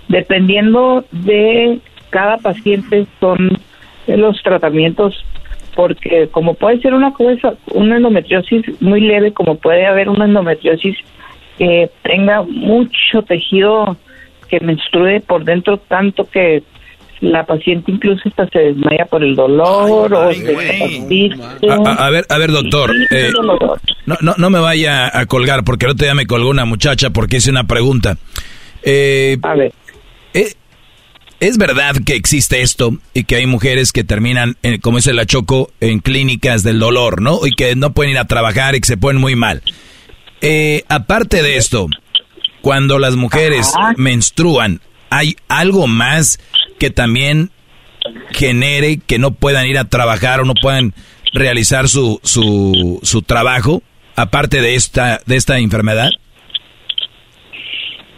dependiendo 0.09 1.05
de 1.11 1.79
cada 2.11 2.37
paciente 2.37 3.07
son 3.19 3.57
los 4.05 4.43
tratamientos 4.43 5.25
porque 5.75 6.29
como 6.31 6.53
puede 6.53 6.79
ser 6.81 6.93
una 6.93 7.13
cosa 7.13 7.53
una 7.73 7.97
endometriosis 7.97 8.81
muy 8.81 9.01
leve 9.01 9.33
como 9.33 9.55
puede 9.55 9.85
haber 9.85 10.09
una 10.09 10.25
endometriosis 10.25 10.95
que 11.57 11.89
tenga 12.01 12.43
mucho 12.43 13.21
tejido 13.27 13.97
que 14.49 14.59
menstrue 14.59 15.21
por 15.21 15.43
dentro 15.43 15.77
tanto 15.77 16.29
que 16.29 16.63
la 17.23 17.45
paciente 17.45 17.91
incluso 17.91 18.27
hasta 18.27 18.47
se 18.49 18.59
desmaya 18.59 19.05
por 19.05 19.23
el 19.23 19.35
dolor 19.35 20.13
o 20.13 20.33
se 20.33 21.29
a, 21.69 22.05
a, 22.05 22.09
ver, 22.09 22.25
a 22.29 22.37
ver, 22.37 22.51
doctor, 22.51 22.91
eh, 23.11 23.31
no, 24.05 24.17
no, 24.21 24.33
no 24.37 24.49
me 24.49 24.59
vaya 24.59 25.17
a 25.17 25.25
colgar 25.25 25.63
porque 25.63 25.85
el 25.85 25.91
otro 25.91 26.05
día 26.05 26.15
me 26.15 26.27
colgó 26.27 26.49
una 26.49 26.65
muchacha 26.65 27.11
porque 27.11 27.37
hice 27.37 27.49
una 27.49 27.63
pregunta. 27.63 28.17
Eh, 28.83 29.37
a 29.41 29.55
ver. 29.55 29.71
Eh, 30.33 30.53
¿Es 31.43 31.57
verdad 31.57 31.95
que 32.05 32.15
existe 32.15 32.61
esto 32.61 32.93
y 33.13 33.25
que 33.25 33.35
hay 33.35 33.47
mujeres 33.47 33.91
que 33.91 34.05
terminan, 34.05 34.55
como 34.81 34.97
dice 34.97 35.13
la 35.13 35.25
Choco, 35.25 35.71
en 35.81 35.99
clínicas 35.99 36.63
del 36.63 36.79
dolor, 36.79 37.21
¿no? 37.21 37.45
Y 37.45 37.51
que 37.51 37.75
no 37.75 37.93
pueden 37.93 38.13
ir 38.13 38.17
a 38.17 38.27
trabajar 38.27 38.75
y 38.75 38.79
que 38.79 38.87
se 38.87 38.95
ponen 38.95 39.21
muy 39.21 39.35
mal. 39.35 39.61
aparte 40.87 41.43
de 41.43 41.57
esto, 41.57 41.89
cuando 42.61 42.97
las 42.97 43.17
mujeres 43.17 43.73
menstruan, 43.97 44.79
¿hay 45.09 45.35
algo 45.49 45.87
más 45.87 46.39
que 46.79 46.91
también 46.91 47.51
genere 48.31 49.01
que 49.05 49.19
no 49.19 49.31
puedan 49.31 49.67
ir 49.67 49.77
a 49.77 49.89
trabajar 49.89 50.39
o 50.39 50.45
no 50.45 50.53
puedan 50.61 50.93
realizar 51.33 51.89
su, 51.89 52.21
su, 52.23 53.01
su 53.03 53.21
trabajo? 53.21 53.83
aparte 54.15 54.61
de 54.61 54.75
esta, 54.75 55.19
de 55.25 55.35
esta 55.35 55.59
enfermedad? 55.59 56.09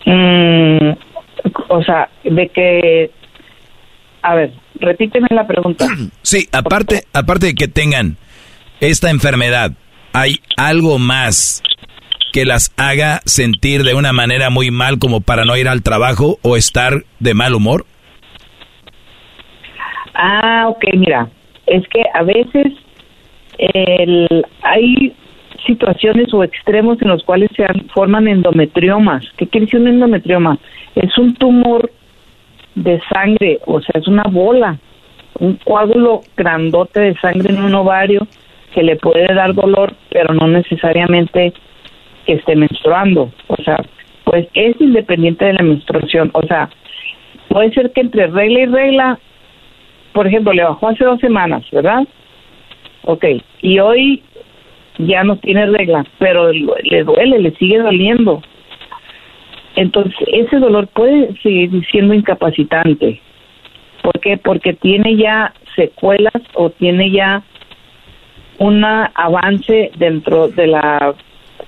Mm, 0.05 0.91
o 1.69 1.83
sea, 1.83 2.09
de 2.23 2.49
que... 2.49 3.11
A 4.21 4.35
ver, 4.35 4.53
repíteme 4.75 5.27
la 5.31 5.47
pregunta. 5.47 5.87
Sí, 6.21 6.47
aparte, 6.51 7.03
aparte 7.13 7.47
de 7.47 7.53
que 7.53 7.67
tengan 7.67 8.17
esta 8.79 9.11
enfermedad, 9.11 9.71
¿hay 10.13 10.39
algo 10.57 10.97
más 10.97 11.61
que 12.33 12.45
las 12.45 12.73
haga 12.77 13.21
sentir 13.25 13.83
de 13.83 13.93
una 13.93 14.11
manera 14.11 14.49
muy 14.49 14.71
mal 14.71 14.99
como 14.99 15.21
para 15.21 15.45
no 15.45 15.55
ir 15.55 15.69
al 15.69 15.83
trabajo 15.83 16.39
o 16.41 16.57
estar 16.57 17.03
de 17.19 17.33
mal 17.33 17.53
humor? 17.53 17.85
Ah, 20.15 20.65
ok, 20.67 20.83
mira, 20.95 21.29
es 21.67 21.87
que 21.89 22.01
a 22.13 22.23
veces 22.23 22.73
el, 23.57 24.45
hay 24.63 25.13
situaciones 25.65 26.33
o 26.33 26.43
extremos 26.43 27.01
en 27.01 27.09
los 27.09 27.23
cuales 27.23 27.49
se 27.55 27.65
forman 27.93 28.27
endometriomas. 28.27 29.25
¿Qué 29.37 29.47
quiere 29.47 29.65
decir 29.65 29.81
un 29.81 29.87
endometrioma? 29.87 30.57
Es 30.95 31.17
un 31.17 31.33
tumor 31.35 31.91
de 32.75 33.01
sangre, 33.13 33.59
o 33.65 33.81
sea, 33.81 33.99
es 33.99 34.07
una 34.07 34.23
bola, 34.23 34.77
un 35.39 35.55
coágulo 35.57 36.21
grandote 36.35 36.99
de 36.99 37.15
sangre 37.15 37.53
en 37.53 37.63
un 37.63 37.73
ovario 37.75 38.27
que 38.73 38.83
le 38.83 38.95
puede 38.95 39.33
dar 39.33 39.53
dolor, 39.53 39.93
pero 40.09 40.33
no 40.33 40.47
necesariamente 40.47 41.53
que 42.25 42.33
esté 42.33 42.55
menstruando. 42.55 43.31
O 43.47 43.55
sea, 43.63 43.83
pues 44.25 44.47
es 44.53 44.79
independiente 44.79 45.45
de 45.45 45.53
la 45.53 45.63
menstruación. 45.63 46.31
O 46.33 46.41
sea, 46.43 46.69
puede 47.47 47.73
ser 47.73 47.91
que 47.91 48.01
entre 48.01 48.27
regla 48.27 48.59
y 48.59 48.65
regla 48.65 49.19
por 50.15 50.27
ejemplo, 50.27 50.53
le 50.53 50.63
bajó 50.63 50.87
hace 50.87 51.03
dos 51.03 51.19
semanas, 51.19 51.69
¿verdad? 51.71 52.07
Ok, 53.03 53.25
y 53.61 53.79
hoy 53.79 54.23
ya 54.97 55.25
no 55.25 55.35
tiene 55.35 55.65
regla, 55.65 56.05
pero 56.19 56.53
le 56.53 57.03
duele, 57.03 57.39
le 57.39 57.51
sigue 57.57 57.79
doliendo. 57.79 58.41
Entonces, 59.75 60.15
ese 60.31 60.57
dolor 60.57 60.87
puede 60.87 61.35
seguir 61.41 61.85
siendo 61.91 62.13
incapacitante. 62.13 63.21
¿Por 64.01 64.19
qué? 64.19 64.37
Porque 64.37 64.73
tiene 64.73 65.17
ya 65.17 65.53
secuelas 65.75 66.41
o 66.53 66.69
tiene 66.69 67.11
ya 67.11 67.43
un 68.57 68.85
avance 68.85 69.91
dentro 69.97 70.47
de 70.47 70.67
la 70.67 71.13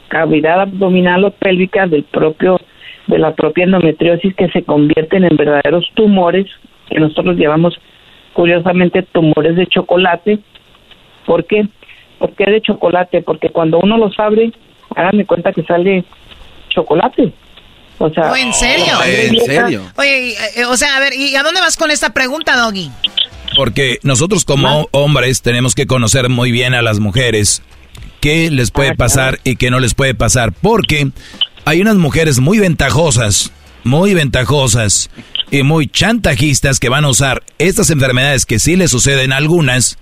cavidad 0.07 0.61
abdominal 0.61 1.25
o 1.25 1.31
pélvica 1.31 1.87
del 1.87 2.03
propio 2.03 2.59
de 3.07 3.17
la 3.17 3.33
propia 3.35 3.63
endometriosis 3.63 4.35
que 4.35 4.49
se 4.49 4.63
convierten 4.63 5.23
en 5.23 5.37
verdaderos 5.37 5.89
tumores 5.93 6.45
que 6.89 6.99
nosotros 6.99 7.37
llevamos 7.37 7.79
curiosamente 8.33 9.01
tumores 9.03 9.55
de 9.55 9.67
chocolate. 9.67 10.39
¿Por 11.25 11.45
qué? 11.45 11.67
¿Por 12.19 12.31
qué 12.33 12.51
de 12.51 12.61
chocolate? 12.61 13.21
Porque 13.21 13.49
cuando 13.49 13.79
uno 13.79 13.97
los 13.97 14.19
abre, 14.19 14.51
háganme 14.95 15.25
cuenta 15.25 15.53
que 15.53 15.63
sale 15.63 16.03
chocolate. 16.69 17.31
O 17.99 18.09
sea, 18.09 18.31
¿en 18.37 18.53
serio? 18.53 18.93
¿En 19.05 19.39
serio? 19.45 19.91
Oye, 19.95 20.35
eh, 20.55 20.65
o 20.65 20.77
sea, 20.77 20.97
a 20.97 20.99
ver, 20.99 21.13
¿y 21.13 21.35
a 21.35 21.43
dónde 21.43 21.61
vas 21.61 21.77
con 21.77 21.89
esta 21.89 22.11
pregunta, 22.11 22.55
Doggy? 22.55 22.91
Porque 23.55 23.99
nosotros 24.03 24.45
como 24.45 24.87
hombres 24.91 25.41
tenemos 25.41 25.73
que 25.73 25.87
conocer 25.87 26.29
muy 26.29 26.51
bien 26.51 26.75
a 26.75 26.81
las 26.81 26.99
mujeres 26.99 27.63
qué 28.21 28.51
les 28.51 28.71
puede 28.71 28.91
ah, 28.91 28.95
pasar 28.95 29.39
y 29.43 29.55
qué 29.55 29.71
no 29.71 29.79
les 29.79 29.95
puede 29.95 30.13
pasar. 30.13 30.51
Porque 30.53 31.09
hay 31.65 31.81
unas 31.81 31.95
mujeres 31.95 32.39
muy 32.39 32.59
ventajosas, 32.59 33.51
muy 33.83 34.13
ventajosas, 34.13 35.09
y 35.49 35.63
muy 35.63 35.87
chantajistas 35.87 36.79
que 36.79 36.89
van 36.89 37.05
a 37.05 37.09
usar 37.09 37.43
estas 37.57 37.89
enfermedades 37.89 38.45
que 38.45 38.59
sí 38.59 38.75
les 38.75 38.91
suceden 38.91 39.31
a 39.31 39.37
algunas 39.37 39.97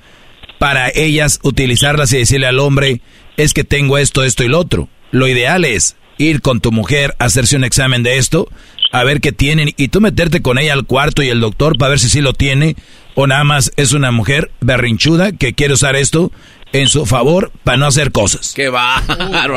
para 0.58 0.90
ellas 0.90 1.40
utilizarlas 1.44 2.12
y 2.14 2.18
decirle 2.18 2.48
al 2.48 2.60
hombre, 2.60 3.02
es 3.38 3.54
que 3.54 3.64
tengo 3.64 3.98
esto, 3.98 4.24
esto 4.24 4.44
y 4.44 4.48
lo 4.48 4.60
otro. 4.60 4.90
Lo 5.12 5.28
ideal 5.28 5.66
es 5.66 5.96
ir 6.18 6.42
con 6.42 6.62
tu 6.62 6.72
mujer 6.72 7.16
a 7.20 7.26
hacerse 7.26 7.56
un 7.56 7.64
examen 7.64 8.04
de 8.04 8.18
esto, 8.18 8.48
a 8.92 9.04
ver 9.04 9.22
qué 9.22 9.32
tienen 9.32 9.72
y 9.78 9.88
tú 9.90 10.02
meterte 10.02 10.42
con 10.42 10.58
ella 10.58 10.74
al 10.74 10.86
cuarto 10.86 11.24
y 11.24 11.30
el 11.30 11.40
doctor 11.40 11.78
para 11.78 11.90
ver 11.90 12.00
si 12.00 12.10
sí 12.10 12.22
lo 12.22 12.34
tiene 12.34 12.76
o 13.16 13.28
nada 13.28 13.44
más 13.44 13.72
es 13.78 13.94
una 13.94 14.12
mujer 14.12 14.52
berrinchuda 14.62 15.32
que 15.32 15.54
quiere 15.54 15.74
usar 15.74 15.96
esto 15.96 16.32
en 16.74 16.88
su 16.88 17.06
favor 17.06 17.52
para 17.64 17.78
no 17.78 17.86
hacer 17.88 18.12
cosas. 18.12 18.54
¡Qué 18.54 18.70
va! 18.70 19.02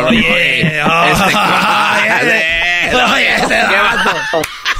Oye, 0.09 0.81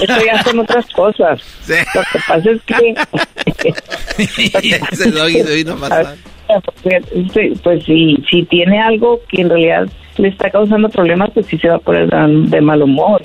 Esto 0.01 0.25
ya 0.25 0.43
son 0.45 0.61
otras 0.61 0.87
cosas. 0.95 1.41
Lo 1.67 2.03
que 2.13 2.19
pasa 2.27 2.51
es 2.51 2.63
que... 2.63 2.95
Ese 4.93 5.11
doggy 5.11 5.43
se 5.43 5.55
vino 5.57 5.73
a 5.75 5.77
matar. 5.77 6.17
Pues 7.63 7.85
si, 7.85 8.17
si 8.31 8.45
tiene 8.45 8.81
algo 8.81 9.21
que 9.29 9.43
en 9.43 9.51
realidad 9.51 9.89
le 10.19 10.29
está 10.29 10.51
causando 10.51 10.89
problemas, 10.89 11.31
pues 11.33 11.47
sí 11.47 11.59
se 11.59 11.69
va 11.69 11.77
a 11.77 11.81
poner 11.81 12.09
de 12.09 12.61
mal 12.61 12.83
humor. 12.83 13.23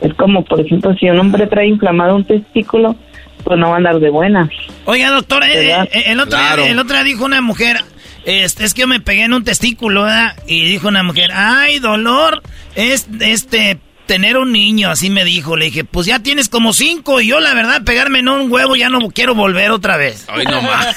Es 0.00 0.14
como, 0.14 0.44
por 0.44 0.60
ejemplo, 0.60 0.94
si 0.94 1.08
un 1.08 1.18
hombre 1.18 1.46
trae 1.46 1.66
inflamado 1.66 2.16
un 2.16 2.24
testículo, 2.24 2.96
pues 3.44 3.58
no 3.58 3.68
va 3.68 3.74
a 3.74 3.76
andar 3.78 4.00
de 4.00 4.10
buenas. 4.10 4.48
Oiga, 4.86 5.10
doctor, 5.10 5.44
eh, 5.44 5.72
eh, 5.72 6.04
el, 6.06 6.20
otro 6.20 6.38
día, 6.38 6.70
el 6.70 6.78
otro 6.78 6.94
día 6.94 7.04
dijo 7.04 7.24
una 7.24 7.40
mujer, 7.40 7.78
este, 8.24 8.64
es 8.64 8.74
que 8.74 8.82
yo 8.82 8.88
me 8.88 9.00
pegué 9.00 9.24
en 9.24 9.32
un 9.32 9.44
testículo, 9.44 10.04
¿verdad? 10.04 10.36
Y 10.46 10.64
dijo 10.64 10.88
una 10.88 11.02
mujer, 11.02 11.30
ay, 11.34 11.78
dolor, 11.78 12.42
es 12.74 13.08
este 13.20 13.78
tener 14.06 14.36
un 14.38 14.50
niño, 14.50 14.90
así 14.90 15.08
me 15.08 15.24
dijo. 15.24 15.56
Le 15.56 15.66
dije, 15.66 15.84
pues 15.84 16.06
ya 16.06 16.18
tienes 16.18 16.48
como 16.48 16.72
cinco 16.72 17.20
y 17.20 17.28
yo 17.28 17.38
la 17.38 17.54
verdad 17.54 17.84
pegarme 17.84 18.18
en 18.18 18.28
un 18.28 18.50
huevo 18.50 18.74
ya 18.74 18.88
no 18.88 18.98
quiero 19.10 19.34
volver 19.34 19.70
otra 19.70 19.96
vez. 19.96 20.26
Ay, 20.28 20.46
no 20.46 20.60
más. 20.62 20.96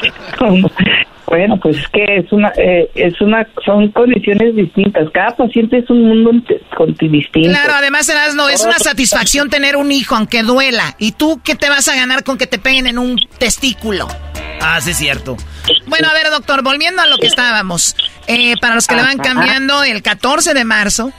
bueno, 1.30 1.60
pues 1.62 1.76
es 1.76 1.88
que 1.90 2.04
es 2.16 2.32
una, 2.32 2.52
eh, 2.56 2.90
es 2.96 3.20
una, 3.20 3.46
son 3.64 3.92
condiciones 3.92 4.56
distintas. 4.56 5.08
Cada 5.14 5.36
paciente 5.36 5.78
es 5.78 5.88
un 5.88 6.08
mundo 6.08 6.32
distinto. 6.98 7.48
Claro, 7.48 7.72
además 7.76 8.12
no 8.34 8.48
es 8.48 8.64
una 8.64 8.78
satisfacción 8.78 9.48
tener 9.48 9.76
un 9.76 9.92
hijo, 9.92 10.16
aunque 10.16 10.42
duela. 10.42 10.96
¿Y 10.98 11.12
tú 11.12 11.40
qué 11.44 11.54
te 11.54 11.68
vas 11.68 11.86
a 11.86 11.94
ganar 11.94 12.24
con 12.24 12.36
que 12.36 12.48
te 12.48 12.58
peguen 12.58 12.88
en 12.88 12.98
un 12.98 13.16
testículo? 13.38 14.08
Ah, 14.60 14.80
sí, 14.80 14.90
es 14.90 14.96
cierto. 14.96 15.36
Bueno, 15.86 16.08
a 16.08 16.12
ver, 16.14 16.30
doctor, 16.30 16.64
volviendo 16.64 17.00
a 17.00 17.06
lo 17.06 17.16
que 17.18 17.28
estábamos. 17.28 17.94
Eh, 18.26 18.54
para 18.60 18.74
los 18.74 18.88
que 18.88 18.96
le 18.96 19.02
van 19.02 19.18
cambiando, 19.18 19.84
el 19.84 20.02
14 20.02 20.52
de 20.52 20.64
marzo 20.64 21.12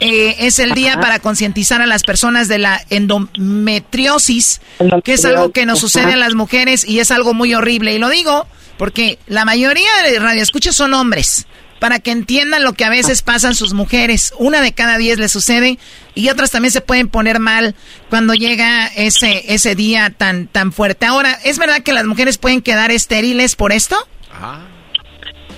eh, 0.00 0.36
es 0.38 0.58
el 0.58 0.72
día 0.72 0.98
para 1.00 1.18
concientizar 1.18 1.82
a 1.82 1.86
las 1.86 2.02
personas 2.02 2.48
de 2.48 2.56
la 2.56 2.80
endometriosis, 2.88 4.62
que 5.04 5.12
es 5.12 5.24
algo 5.26 5.52
que 5.52 5.66
nos 5.66 5.80
sucede 5.80 6.14
a 6.14 6.16
las 6.16 6.34
mujeres 6.34 6.88
y 6.88 7.00
es 7.00 7.10
algo 7.10 7.34
muy 7.34 7.52
horrible. 7.52 7.92
Y 7.92 7.98
lo 7.98 8.08
digo 8.08 8.46
porque 8.80 9.18
la 9.26 9.44
mayoría 9.44 9.90
de 10.10 10.18
radioescuchas 10.18 10.74
son 10.74 10.94
hombres 10.94 11.46
para 11.80 11.98
que 11.98 12.12
entiendan 12.12 12.64
lo 12.64 12.72
que 12.72 12.86
a 12.86 12.88
veces 12.88 13.22
pasan 13.22 13.54
sus 13.54 13.74
mujeres. 13.74 14.32
Una 14.38 14.62
de 14.62 14.72
cada 14.72 14.96
diez 14.96 15.18
les 15.18 15.30
sucede 15.30 15.76
y 16.14 16.30
otras 16.30 16.50
también 16.50 16.72
se 16.72 16.80
pueden 16.80 17.10
poner 17.10 17.40
mal 17.40 17.74
cuando 18.08 18.32
llega 18.32 18.86
ese, 18.96 19.52
ese 19.52 19.74
día 19.74 20.08
tan, 20.16 20.46
tan 20.46 20.72
fuerte. 20.72 21.04
Ahora, 21.04 21.32
¿es 21.44 21.58
verdad 21.58 21.82
que 21.84 21.92
las 21.92 22.06
mujeres 22.06 22.38
pueden 22.38 22.62
quedar 22.62 22.90
estériles 22.90 23.54
por 23.54 23.70
esto? 23.70 23.96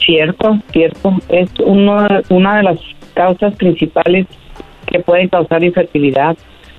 Cierto, 0.05 0.59
cierto. 0.73 1.13
Es 1.29 1.49
uno, 1.65 2.09
una 2.29 2.57
de 2.57 2.63
las 2.65 2.79
causas 3.15 3.55
principales 3.55 4.27
que 4.89 4.99
pueden 4.99 5.29
causar 5.29 5.63
infertilidad. 5.63 6.37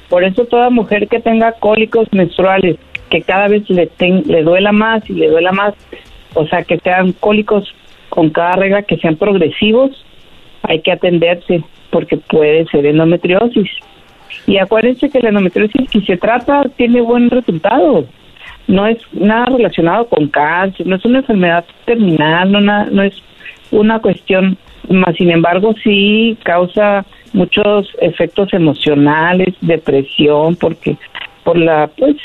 Por 0.09 0.25
eso 0.25 0.43
toda 0.43 0.69
mujer 0.69 1.07
que 1.07 1.21
tenga 1.21 1.53
cólicos 1.53 2.09
menstruales, 2.11 2.75
que 3.09 3.21
cada 3.21 3.47
vez 3.47 3.63
le, 3.69 3.89
le 4.25 4.43
duela 4.43 4.73
más 4.73 5.09
y 5.09 5.13
le 5.13 5.29
duela 5.29 5.53
más, 5.53 5.73
o 6.33 6.47
sea, 6.47 6.63
que 6.63 6.79
sean 6.79 7.13
cólicos 7.13 7.73
con 8.09 8.29
cada 8.29 8.53
regla 8.53 8.83
que 8.83 8.97
sean 8.97 9.15
progresivos, 9.15 9.91
hay 10.63 10.81
que 10.81 10.91
atenderse 10.91 11.63
porque 11.89 12.17
puede 12.17 12.65
ser 12.65 12.85
endometriosis. 12.85 13.69
Y 14.47 14.57
acuérdense 14.57 15.09
que 15.09 15.19
la 15.19 15.29
endometriosis, 15.29 15.89
si 15.91 16.01
se 16.01 16.17
trata, 16.17 16.63
tiene 16.75 17.01
buen 17.01 17.29
resultado. 17.29 18.05
No 18.67 18.87
es 18.87 18.97
nada 19.11 19.45
relacionado 19.45 20.07
con 20.07 20.27
cáncer, 20.27 20.87
no 20.87 20.95
es 20.95 21.05
una 21.05 21.19
enfermedad 21.19 21.65
terminal, 21.85 22.51
no, 22.51 22.61
no 22.61 23.03
es 23.03 23.13
una 23.71 23.99
cuestión, 23.99 24.57
más 24.89 25.15
sin 25.15 25.31
embargo, 25.31 25.73
sí 25.83 26.37
causa 26.43 27.05
muchos 27.33 27.89
efectos 27.99 28.53
emocionales, 28.53 29.55
depresión, 29.61 30.55
porque 30.55 30.97
por 31.43 31.57
la, 31.57 31.89
pues, 31.97 32.15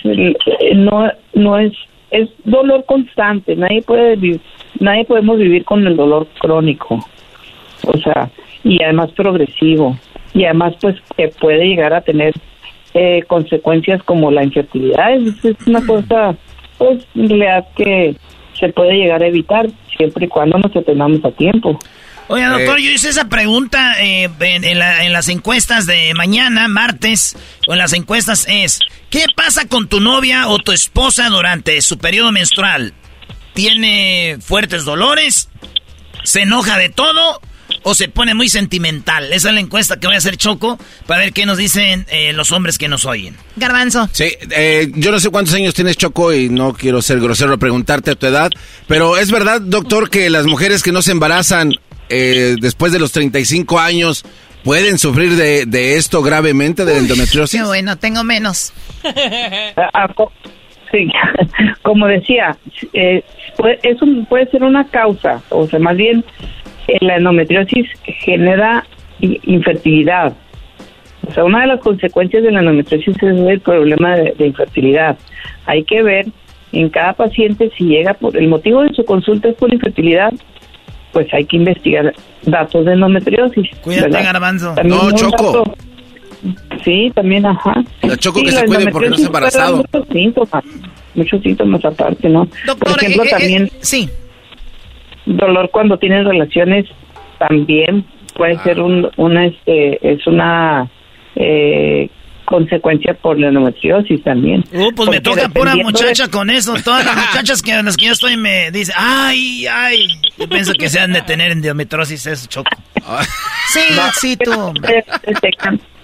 no, 0.74 1.10
no 1.34 1.58
es, 1.58 1.72
es 2.10 2.28
dolor 2.44 2.84
constante, 2.86 3.56
nadie 3.56 3.82
puede 3.82 4.16
vivir 4.16 4.40
nadie 4.80 5.04
podemos 5.04 5.38
vivir 5.38 5.64
con 5.64 5.86
el 5.86 5.96
dolor 5.96 6.26
crónico, 6.38 6.98
o 7.86 7.98
sea, 7.98 8.30
y 8.64 8.82
además 8.82 9.10
progresivo, 9.12 9.96
y 10.34 10.44
además 10.44 10.74
pues 10.80 10.96
que 11.16 11.28
puede 11.28 11.66
llegar 11.66 11.92
a 11.92 12.00
tener 12.00 12.34
eh, 12.94 13.22
consecuencias 13.26 14.02
como 14.02 14.30
la 14.30 14.44
infertilidad, 14.44 15.14
es, 15.14 15.44
es 15.44 15.66
una 15.66 15.84
cosa, 15.84 16.36
pues 16.76 17.06
en 17.14 17.28
realidad 17.28 17.66
que 17.76 18.14
se 18.58 18.68
puede 18.70 18.94
llegar 18.94 19.22
a 19.22 19.26
evitar 19.26 19.68
siempre 19.96 20.26
y 20.26 20.28
cuando 20.28 20.58
nos 20.58 20.74
atendamos 20.74 21.24
a 21.24 21.30
tiempo. 21.30 21.78
Oye, 22.28 22.44
doctor, 22.44 22.78
yo 22.78 22.90
hice 22.90 23.08
esa 23.08 23.28
pregunta 23.28 23.94
eh, 24.02 24.28
en, 24.40 24.64
en, 24.64 25.12
las 25.12 25.28
encuestas 25.28 25.86
de 25.86 26.12
mañana, 26.14 26.68
martes, 26.68 27.36
o 27.66 27.72
en 27.72 27.78
las 27.78 27.92
encuestas 27.94 28.46
es, 28.48 28.80
¿qué 29.10 29.24
pasa 29.34 29.66
con 29.66 29.88
tu 29.88 30.00
novia 30.00 30.48
o 30.48 30.58
tu 30.58 30.72
esposa 30.72 31.28
durante 31.28 31.80
su 31.80 31.98
periodo 31.98 32.30
menstrual? 32.32 32.94
tiene 33.58 34.38
fuertes 34.40 34.84
dolores 34.84 35.48
se 36.22 36.42
enoja 36.42 36.78
de 36.78 36.90
todo 36.90 37.40
o 37.82 37.94
se 37.96 38.08
pone 38.08 38.32
muy 38.32 38.48
sentimental. 38.48 39.32
Esa 39.32 39.48
es 39.48 39.54
la 39.54 39.60
encuesta 39.60 39.98
que 39.98 40.06
voy 40.06 40.14
a 40.14 40.18
hacer 40.18 40.36
Choco 40.36 40.78
para 41.06 41.22
ver 41.24 41.32
qué 41.32 41.44
nos 41.44 41.58
dicen 41.58 42.06
eh, 42.08 42.32
los 42.34 42.52
hombres 42.52 42.78
que 42.78 42.86
nos 42.86 43.04
oyen. 43.04 43.36
Garbanzo. 43.56 44.08
Sí, 44.12 44.30
eh, 44.50 44.92
yo 44.94 45.10
no 45.10 45.18
sé 45.18 45.30
cuántos 45.30 45.54
años 45.54 45.74
tienes 45.74 45.96
Choco 45.96 46.32
y 46.32 46.48
no 46.48 46.72
quiero 46.72 47.02
ser 47.02 47.18
grosero 47.18 47.54
a 47.54 47.56
preguntarte 47.56 48.12
a 48.12 48.14
tu 48.14 48.26
edad, 48.26 48.50
pero 48.86 49.16
es 49.16 49.32
verdad, 49.32 49.60
doctor, 49.60 50.08
que 50.08 50.30
las 50.30 50.46
mujeres 50.46 50.84
que 50.84 50.92
no 50.92 51.02
se 51.02 51.10
embarazan 51.10 51.74
eh, 52.08 52.56
después 52.60 52.92
de 52.92 52.98
los 52.98 53.12
35 53.12 53.78
años 53.78 54.24
pueden 54.64 54.98
sufrir 54.98 55.36
de, 55.36 55.96
esto 55.96 56.22
gravemente, 56.22 56.84
de 56.84 56.98
endometriosis. 56.98 57.60
Qué 57.60 57.66
bueno, 57.66 57.96
tengo 57.96 58.24
menos. 58.24 58.72
Ah, 59.76 59.90
ah, 59.94 60.24
sí, 60.90 61.08
como 61.82 62.06
decía, 62.06 62.56
eh, 62.92 63.22
puede, 63.56 63.78
es 63.82 63.96
puede 64.28 64.50
ser 64.50 64.64
una 64.64 64.84
causa, 64.88 65.40
o 65.50 65.66
sea, 65.68 65.78
más 65.78 65.96
bien 65.96 66.24
la 67.00 67.16
endometriosis 67.16 67.86
genera 68.04 68.84
infertilidad. 69.20 70.34
O 71.26 71.32
sea, 71.32 71.44
una 71.44 71.60
de 71.60 71.66
las 71.66 71.80
consecuencias 71.80 72.42
de 72.42 72.50
la 72.50 72.60
endometriosis 72.60 73.16
es 73.16 73.22
el 73.22 73.60
problema 73.60 74.16
de, 74.16 74.46
infertilidad. 74.46 75.18
Hay 75.66 75.84
que 75.84 76.02
ver 76.02 76.26
en 76.72 76.88
cada 76.88 77.12
paciente 77.12 77.70
si 77.76 77.84
llega 77.84 78.14
por 78.14 78.36
el 78.36 78.48
motivo 78.48 78.82
de 78.82 78.94
su 78.94 79.04
consulta 79.04 79.48
es 79.48 79.56
por 79.56 79.72
infertilidad, 79.72 80.32
pues 81.18 81.34
hay 81.34 81.44
que 81.46 81.56
investigar 81.56 82.14
datos 82.42 82.84
de 82.84 82.92
endometriosis. 82.92 83.68
Cuídate, 83.82 84.22
garbanzo. 84.22 84.72
no, 84.84 85.10
Choco. 85.10 85.64
sí, 86.84 87.10
también, 87.12 87.44
ajá. 87.44 87.82
La 88.02 88.16
Choco 88.16 88.40
que 88.40 88.52
se 88.52 88.64
cuide 88.66 88.88
porque 88.92 89.08
no 89.08 89.16
es 89.16 89.24
embarazado. 89.24 89.78
Muchos 89.78 90.08
síntomas, 90.12 90.64
muchos 91.16 91.42
síntomas 91.42 91.84
aparte, 91.84 92.28
¿no? 92.28 92.46
Doctor, 92.64 92.92
por 92.92 93.02
ejemplo, 93.02 93.24
eh, 93.24 93.26
eh, 93.26 93.30
también... 93.30 93.70
sí 93.80 94.08
dolor 95.26 95.70
cuando 95.70 95.98
tienes 95.98 96.24
relaciones 96.24 96.86
también 97.38 98.04
puede 98.34 98.54
ah. 98.54 98.62
ser 98.62 98.80
un, 98.80 99.10
una 99.16 99.46
este 99.46 100.12
es 100.12 100.24
una 100.26 100.88
eh, 101.34 102.08
consecuencia 102.48 103.12
por 103.14 103.38
la 103.38 103.48
endometriosis 103.48 104.22
también. 104.24 104.64
Uh, 104.72 104.90
pues 104.94 105.10
me 105.10 105.20
toca 105.20 105.48
pura 105.50 105.76
muchacha 105.76 106.28
con 106.28 106.48
eso. 106.48 106.74
Todas 106.82 107.04
las 107.04 107.14
muchachas 107.14 107.62
que, 107.62 107.82
las 107.82 107.96
que 107.96 108.06
yo 108.06 108.12
estoy 108.12 108.36
me 108.36 108.70
dicen, 108.70 108.94
ay, 108.98 109.66
ay. 109.66 109.98
Yo 110.38 110.48
pienso 110.48 110.72
que 110.72 110.88
se 110.88 110.98
han 110.98 111.12
de 111.12 111.20
tener 111.22 111.52
endometriosis 111.52 112.26
eso, 112.26 112.48
choco. 112.48 112.70
sí, 113.68 113.80
sí, 114.20 114.36
tú. 114.36 114.72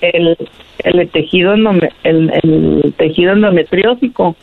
El, 0.03 0.37
el 0.85 1.09
tejido, 1.09 1.55
el, 1.55 1.91
el 2.03 2.95
tejido 2.99 3.33
endometriósico 3.33 4.37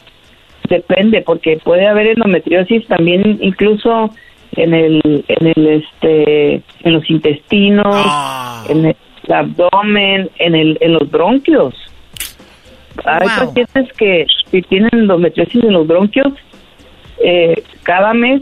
depende, 0.68 1.22
porque 1.22 1.58
puede 1.64 1.88
haber 1.88 2.08
endometriosis 2.08 2.88
también 2.88 3.38
incluso 3.41 4.10
en 4.54 4.74
el, 4.74 5.24
en 5.28 5.47
el 5.56 5.68
este, 5.68 6.54
en 6.84 6.93
los 6.93 7.08
intestinos, 7.12 7.86
ah. 7.88 8.66
en 8.70 8.86
el 8.88 8.95
abdomen, 9.32 10.30
en 10.39 10.56
el, 10.56 10.78
en 10.82 10.93
los 10.93 11.12
bronquios. 11.12 11.76
Hay 13.06 13.28
pacientes 13.28 13.88
que 13.98 14.26
si 14.50 14.62
tienen 14.64 14.89
endometriosis 14.94 15.64
en 15.64 15.74
los 15.74 15.88
bronquios, 15.88 16.34
eh, 17.24 17.64
cada 17.84 18.14
mes 18.14 18.42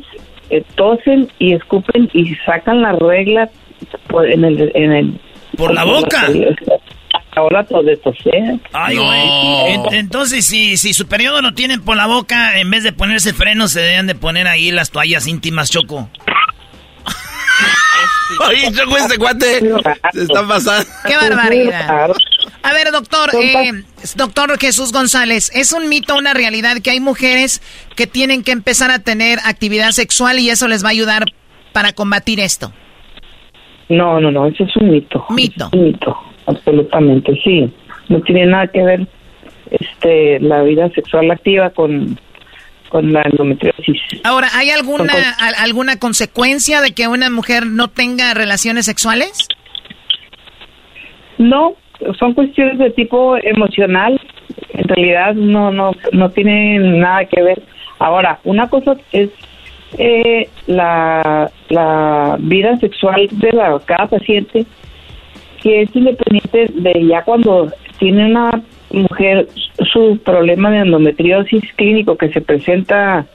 eh, 0.49 0.63
tosen 0.75 1.29
y 1.39 1.53
escupen 1.53 2.09
y 2.13 2.35
sacan 2.45 2.81
la 2.81 2.93
regla 2.93 3.49
por, 4.07 4.29
en 4.29 4.43
el, 4.43 4.71
en 4.73 4.91
el 4.91 5.19
por 5.57 5.73
la 5.73 5.83
boca 5.83 6.27
ahora 7.39 7.63
todo 7.63 7.89
esto 7.89 8.13
Ay, 8.73 8.97
güey. 8.97 9.97
Entonces, 9.97 10.45
si, 10.45 10.77
si 10.77 10.93
su 10.93 11.07
periodo 11.07 11.41
lo 11.41 11.53
tienen 11.53 11.81
por 11.83 11.95
la 11.97 12.07
boca, 12.07 12.59
en 12.59 12.69
vez 12.69 12.83
de 12.83 12.91
ponerse 12.91 13.33
frenos, 13.33 13.71
se 13.71 13.81
deben 13.81 14.07
de 14.07 14.15
poner 14.15 14.47
ahí 14.47 14.71
las 14.71 14.91
toallas 14.91 15.27
íntimas, 15.27 15.71
Choco. 15.71 16.09
Oye, 18.47 18.71
Choco, 18.71 18.97
este 18.97 19.17
cuate 19.17 19.59
se 20.13 20.21
está 20.23 20.47
pasando. 20.47 20.89
Qué 21.07 21.15
barbaridad. 21.15 22.11
A 22.61 22.73
ver, 22.73 22.91
doctor, 22.91 23.29
eh, 23.35 23.83
doctor 24.15 24.57
Jesús 24.59 24.91
González, 24.91 25.51
¿es 25.55 25.71
un 25.71 25.87
mito, 25.89 26.15
una 26.17 26.33
realidad 26.33 26.77
que 26.83 26.91
hay 26.91 26.99
mujeres 26.99 27.61
que 27.95 28.05
tienen 28.07 28.43
que 28.43 28.51
empezar 28.51 28.91
a 28.91 28.99
tener 28.99 29.39
actividad 29.45 29.91
sexual 29.91 30.39
y 30.39 30.49
eso 30.49 30.67
les 30.67 30.83
va 30.83 30.89
a 30.89 30.91
ayudar 30.91 31.23
para 31.73 31.93
combatir 31.93 32.39
esto? 32.39 32.71
No, 33.87 34.19
no, 34.19 34.31
no, 34.31 34.47
eso 34.47 34.63
es 34.63 34.75
un 34.77 34.91
mito. 34.91 35.25
Mito. 35.29 35.67
Es 35.67 35.73
un 35.73 35.85
mito 35.85 36.17
absolutamente, 36.45 37.39
sí. 37.43 37.71
No 38.09 38.21
tiene 38.21 38.45
nada 38.45 38.67
que 38.67 38.83
ver 38.83 39.07
este 39.71 40.39
la 40.39 40.63
vida 40.63 40.89
sexual 40.89 41.29
activa 41.31 41.69
con, 41.69 42.19
con 42.89 43.13
la 43.13 43.21
endometriosis. 43.23 44.01
Ahora, 44.23 44.49
¿hay 44.53 44.69
alguna 44.69 45.13
alguna 45.57 45.97
consecuencia 45.97 46.81
de 46.81 46.93
que 46.93 47.07
una 47.07 47.29
mujer 47.29 47.65
no 47.65 47.89
tenga 47.89 48.33
relaciones 48.33 48.85
sexuales? 48.85 49.47
No, 51.37 51.75
son 52.17 52.33
cuestiones 52.33 52.77
de 52.79 52.89
tipo 52.91 53.37
emocional. 53.37 54.19
En 54.73 54.87
realidad 54.87 55.33
no 55.35 55.71
no 55.71 55.91
no 56.11 56.29
tienen 56.31 56.99
nada 56.99 57.25
que 57.25 57.41
ver. 57.41 57.61
Ahora, 57.99 58.39
una 58.43 58.69
cosa 58.69 58.95
es 59.11 59.29
eh, 59.97 60.47
la, 60.67 61.49
la 61.69 62.37
vida 62.39 62.77
sexual 62.77 63.27
de 63.31 63.51
la, 63.51 63.79
cada 63.85 64.07
paciente 64.07 64.65
que 65.61 65.81
es 65.81 65.95
independiente 65.95 66.71
de 66.73 67.07
ya 67.07 67.23
cuando 67.23 67.71
tiene 67.97 68.27
una 68.27 68.61
mujer 68.91 69.47
su 69.91 70.19
problema 70.23 70.71
de 70.71 70.79
endometriosis 70.79 71.63
clínico 71.75 72.17
que 72.17 72.31
se 72.31 72.41
presenta 72.41 73.25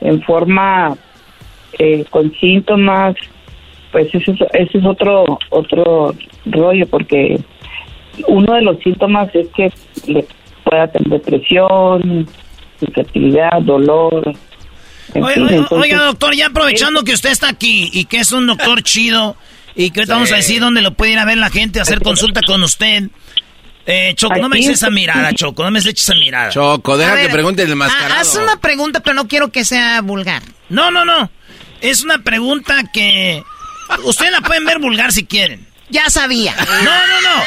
en 0.00 0.22
forma 0.22 0.96
eh, 1.78 2.04
con 2.10 2.32
síntomas, 2.34 3.14
pues 3.90 4.14
ese, 4.14 4.32
ese 4.52 4.78
es 4.78 4.84
otro 4.84 5.38
otro 5.50 6.14
rollo 6.46 6.86
porque 6.86 7.38
uno 8.26 8.54
de 8.54 8.62
los 8.62 8.78
síntomas 8.80 9.34
es 9.34 9.48
que 9.48 9.72
le 10.06 10.26
pueda 10.64 10.88
tener 10.88 11.08
depresión, 11.08 12.26
infertilidad, 12.80 13.60
dolor. 13.62 14.34
oiga, 15.14 16.04
doctor, 16.04 16.34
ya 16.34 16.46
aprovechando 16.46 17.04
que 17.04 17.12
usted 17.12 17.30
está 17.30 17.48
aquí 17.48 17.90
y 17.92 18.06
que 18.06 18.18
es 18.18 18.32
un 18.32 18.46
doctor 18.46 18.82
chido, 18.82 19.36
y 19.74 19.90
que 19.90 20.00
ahorita 20.00 20.14
vamos 20.14 20.32
a 20.32 20.36
decir 20.36 20.60
dónde 20.60 20.82
lo 20.82 20.94
puede 20.94 21.12
ir 21.12 21.18
a 21.18 21.24
ver 21.24 21.38
la 21.38 21.50
gente, 21.50 21.80
hacer 21.80 22.00
consulta 22.02 22.40
con 22.46 22.62
usted. 22.62 23.04
Eh, 23.84 24.14
Choco, 24.14 24.36
no 24.36 24.48
me 24.48 24.58
eches 24.58 24.74
esa 24.74 24.90
mirada, 24.90 25.32
Choco, 25.32 25.64
no 25.64 25.70
me 25.70 25.80
eches 25.80 26.04
esa 26.04 26.14
mirada. 26.14 26.50
Choco, 26.50 26.96
deja 26.96 27.20
que 27.20 27.28
pregunte 27.28 27.62
el 27.62 27.74
mascarado. 27.74 28.20
Haz 28.20 28.36
una 28.36 28.56
pregunta, 28.60 29.00
pero 29.00 29.14
no 29.14 29.26
quiero 29.26 29.50
que 29.50 29.64
sea 29.64 30.00
vulgar. 30.02 30.42
No, 30.68 30.90
no, 30.90 31.04
no. 31.04 31.30
Es 31.80 32.02
una 32.02 32.18
pregunta 32.18 32.84
que... 32.92 33.42
Ustedes 34.04 34.32
la 34.32 34.40
pueden 34.40 34.64
ver 34.64 34.78
vulgar 34.78 35.12
si 35.12 35.26
quieren. 35.26 35.66
Ya 35.90 36.08
sabía. 36.08 36.54
No, 36.56 37.06
no, 37.06 37.20
no. 37.20 37.44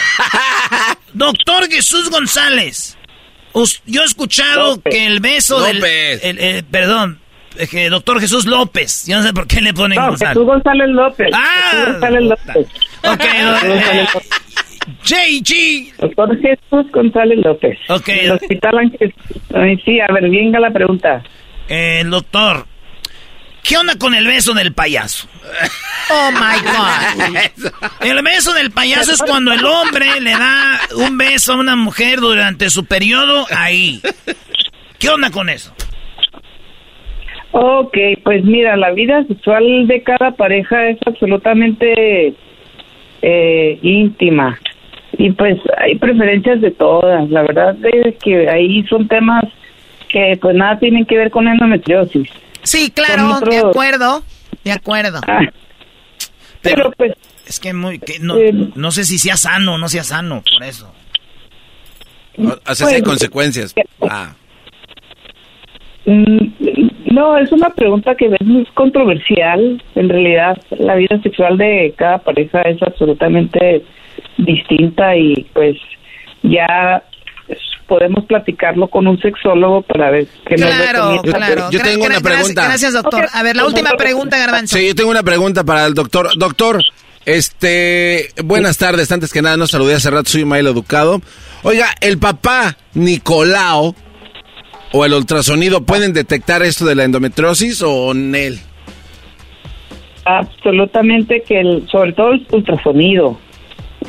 Doctor 1.14 1.70
Jesús 1.70 2.10
González. 2.10 2.98
Yo 3.86 4.02
he 4.02 4.06
escuchado 4.06 4.82
que 4.82 5.06
el 5.06 5.22
beso 5.22 5.62
del... 5.62 5.84
El, 5.84 6.66
perdón, 6.66 7.22
doctor 7.90 8.20
Jesús 8.20 8.46
López. 8.46 9.06
Yo 9.08 9.18
no 9.18 9.24
sé 9.24 9.34
por 9.34 9.48
qué 9.48 9.62
le 9.62 9.74
ponen 9.74 9.98
no, 9.98 10.10
González. 10.10 10.34
Jesús 10.34 10.46
González 10.46 10.90
López. 10.90 11.30
Ah, 11.34 11.70
Jesús 11.72 11.86
González 11.86 12.24
López. 12.24 12.68
Ok, 13.04 13.24
eh, 13.24 14.08
JG. 15.04 15.98
Doctor 16.00 16.40
Jesús 16.40 16.92
González 16.92 17.40
López. 17.44 17.78
Ok. 17.90 18.10
El 18.10 18.32
Hospital 18.32 18.78
Ángel. 18.78 19.14
Sí, 19.84 20.00
a 20.00 20.12
ver, 20.14 20.30
venga 20.30 20.60
la 20.60 20.72
pregunta. 20.72 21.24
Eh, 21.68 22.04
doctor, 22.06 22.68
¿qué 23.64 23.78
onda 23.78 23.98
con 23.98 24.14
el 24.14 24.28
beso 24.28 24.54
del 24.54 24.74
payaso? 24.74 25.28
Oh 26.12 26.32
my 26.32 26.62
God. 27.32 27.82
El 28.02 28.24
beso 28.24 28.54
del 28.54 28.72
payaso 28.72 29.14
es 29.14 29.22
cuando 29.22 29.54
el 29.54 29.66
hombre 29.66 30.22
le 30.22 30.32
da 30.32 30.80
un 30.98 31.18
beso 31.18 31.54
a 31.54 31.58
una 31.58 31.76
mujer 31.76 32.20
durante 32.20 32.70
su 32.70 32.86
periodo 32.86 33.46
ahí. 33.56 34.02
¿Qué 35.00 35.10
onda 35.10 35.32
con 35.32 35.50
eso? 35.50 35.74
Ok, 37.52 37.98
pues 38.24 38.44
mira, 38.44 38.76
la 38.76 38.92
vida 38.92 39.24
sexual 39.28 39.88
de 39.88 40.04
cada 40.04 40.32
pareja 40.32 40.90
es 40.90 40.98
absolutamente 41.06 42.34
eh, 43.22 43.80
íntima 43.82 44.60
y 45.18 45.32
pues 45.32 45.60
hay 45.78 45.96
preferencias 45.96 46.62
de 46.62 46.72
todas. 46.72 47.30
La 47.30 47.42
verdad 47.44 47.76
es 47.84 48.16
que 48.24 48.50
ahí 48.50 48.84
son 48.88 49.08
temas 49.08 49.44
que 50.10 50.38
pues 50.42 50.56
nada 50.56 50.80
tienen 50.80 51.06
que 51.06 51.18
ver 51.18 51.32
con 51.32 51.48
endometriosis. 51.48 52.30
Sí, 52.64 52.92
claro, 52.92 53.40
de 53.42 53.58
acuerdo, 53.58 54.24
de 54.64 54.72
acuerdo. 54.72 55.22
Ah, 55.28 55.42
pero, 56.62 56.92
pues 56.98 57.14
es 57.46 57.60
que 57.60 57.74
muy 57.74 58.02
no, 58.22 58.38
eh, 58.38 58.52
no 58.76 58.92
sé 58.92 59.04
si 59.04 59.20
sea 59.20 59.38
sano 59.38 59.76
o 59.76 59.78
no 59.78 59.88
sea 59.88 60.04
sano, 60.04 60.42
por 60.52 60.64
eso. 60.64 60.92
Hace 62.66 62.84
pues, 62.84 63.04
consecuencias. 63.04 63.76
Ah. 64.02 64.34
Mm, 66.06 66.48
no, 67.14 67.38
es 67.38 67.52
una 67.52 67.70
pregunta 67.70 68.16
que 68.16 68.26
es 68.26 68.46
muy 68.46 68.66
controversial. 68.74 69.82
En 69.96 70.10
realidad, 70.10 70.58
la 70.72 70.96
vida 70.96 71.20
sexual 71.22 71.58
de 71.58 71.94
cada 71.98 72.18
pareja 72.18 72.62
es 72.64 72.82
absolutamente 72.82 73.84
distinta 74.38 75.16
y 75.16 75.46
pues 75.54 75.78
ya 76.44 77.04
podemos 77.88 78.26
platicarlo 78.26 78.88
con 78.88 79.08
un 79.08 79.20
sexólogo 79.20 79.82
para 79.84 80.10
ver 80.10 80.28
qué 80.48 80.56
claro, 80.56 81.16
nos 81.16 81.22
Claro, 81.22 81.72
Yo, 81.72 81.80
tengo 81.82 82.06
una 82.06 82.20
pregunta. 82.20 82.64
Gracias, 82.66 82.94
doctor. 82.94 83.28
A 83.32 83.44
ver, 83.44 83.56
la 83.56 83.66
última 83.66 83.92
pregunta, 83.92 84.38
Garbanzo. 84.38 84.78
Sí, 84.78 84.88
yo 84.88 84.96
tengo 84.96 85.12
una 85.12 85.24
pregunta 85.24 85.64
para 85.64 85.86
el 85.86 85.94
doctor. 85.94 86.30
Doctor, 86.38 86.82
este, 87.26 88.30
buenas 88.44 88.78
tardes. 88.78 89.12
Antes 89.12 89.32
que 89.32 89.42
nada, 89.42 89.58
no 89.58 89.68
saludé 89.68 89.96
hace 89.96 90.10
rato, 90.10 90.30
soy 90.30 90.46
Maelo 90.46 90.72
Educado. 90.72 91.22
Oiga, 91.64 91.88
¿el 92.02 92.18
papá 92.18 92.78
Nicolao 92.94 93.96
o 94.92 95.06
el 95.06 95.14
ultrasonido 95.14 95.86
pueden 95.86 96.14
detectar 96.14 96.64
esto 96.64 96.86
de 96.86 96.96
la 96.96 97.04
endometriosis 97.04 97.82
o 97.82 98.14
NEL? 98.14 98.60
Absolutamente 100.26 101.44
que 101.48 101.60
el, 101.60 101.88
sobre 101.92 102.14
todo 102.14 102.32
el 102.34 102.48
ultrasonido. 102.52 103.40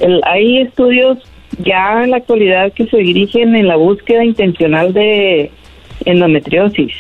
El, 0.01 0.21
hay 0.25 0.59
estudios 0.59 1.19
ya 1.59 2.05
en 2.05 2.11
la 2.11 2.19
actualidad 2.19 2.73
que 2.73 2.87
se 2.87 2.99
dirigen 2.99 3.55
en 3.55 3.69
la 3.69 3.77
búsqueda 3.77 4.25
intencional 4.25 4.93
de 4.93 5.51
endometriosis. 6.05 6.93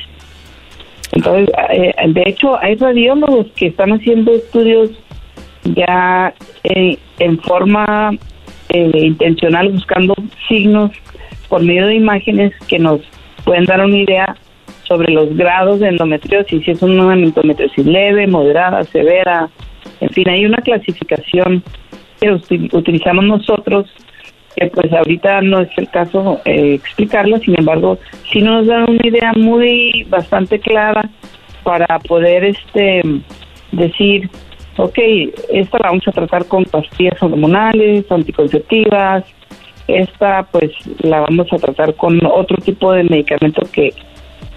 Entonces, 1.12 1.48
eh, 1.70 1.94
de 2.08 2.22
hecho, 2.26 2.58
hay 2.60 2.76
radiólogos 2.76 3.46
que 3.56 3.66
están 3.66 3.92
haciendo 3.92 4.32
estudios 4.32 4.90
ya 5.64 6.34
en 6.64 7.38
forma 7.40 8.12
eh, 8.68 8.90
intencional, 8.94 9.70
buscando 9.70 10.14
signos 10.48 10.90
por 11.48 11.62
medio 11.62 11.86
de 11.86 11.94
imágenes 11.94 12.52
que 12.68 12.78
nos 12.78 13.00
pueden 13.44 13.64
dar 13.64 13.84
una 13.84 13.96
idea 13.96 14.36
sobre 14.82 15.12
los 15.12 15.36
grados 15.36 15.80
de 15.80 15.88
endometriosis, 15.88 16.64
si 16.64 16.70
es 16.70 16.82
una 16.82 17.14
endometriosis 17.14 17.86
leve, 17.86 18.26
moderada, 18.26 18.84
severa, 18.84 19.48
en 20.00 20.10
fin, 20.10 20.28
hay 20.28 20.46
una 20.46 20.58
clasificación 20.58 21.62
que 22.20 22.30
utilizamos 22.72 23.24
nosotros 23.24 23.86
que 24.56 24.68
pues 24.68 24.90
ahorita 24.92 25.42
no 25.42 25.60
es 25.60 25.68
el 25.76 25.88
caso 25.90 26.40
eh, 26.46 26.74
explicarla, 26.74 27.38
sin 27.40 27.58
embargo, 27.58 27.98
sí 28.32 28.40
nos 28.40 28.66
da 28.66 28.86
una 28.86 29.06
idea 29.06 29.32
muy 29.36 30.06
bastante 30.08 30.58
clara 30.58 31.10
para 31.62 31.98
poder 31.98 32.44
este 32.44 33.02
decir, 33.72 34.30
ok, 34.78 34.98
esta 35.50 35.78
la 35.78 35.90
vamos 35.90 36.08
a 36.08 36.12
tratar 36.12 36.46
con 36.46 36.64
pastillas 36.64 37.22
hormonales, 37.22 38.10
anticonceptivas, 38.10 39.24
esta 39.88 40.44
pues 40.50 40.72
la 41.00 41.20
vamos 41.20 41.52
a 41.52 41.58
tratar 41.58 41.94
con 41.94 42.24
otro 42.24 42.56
tipo 42.56 42.92
de 42.92 43.04
medicamento 43.04 43.62
que 43.70 43.92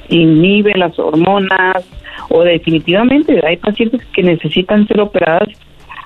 inhibe 0.08 0.74
las 0.76 0.98
hormonas 0.98 1.86
o 2.30 2.44
definitivamente 2.44 3.46
hay 3.46 3.58
pacientes 3.58 4.02
que 4.14 4.24
necesitan 4.24 4.88
ser 4.88 5.02
operadas 5.02 5.50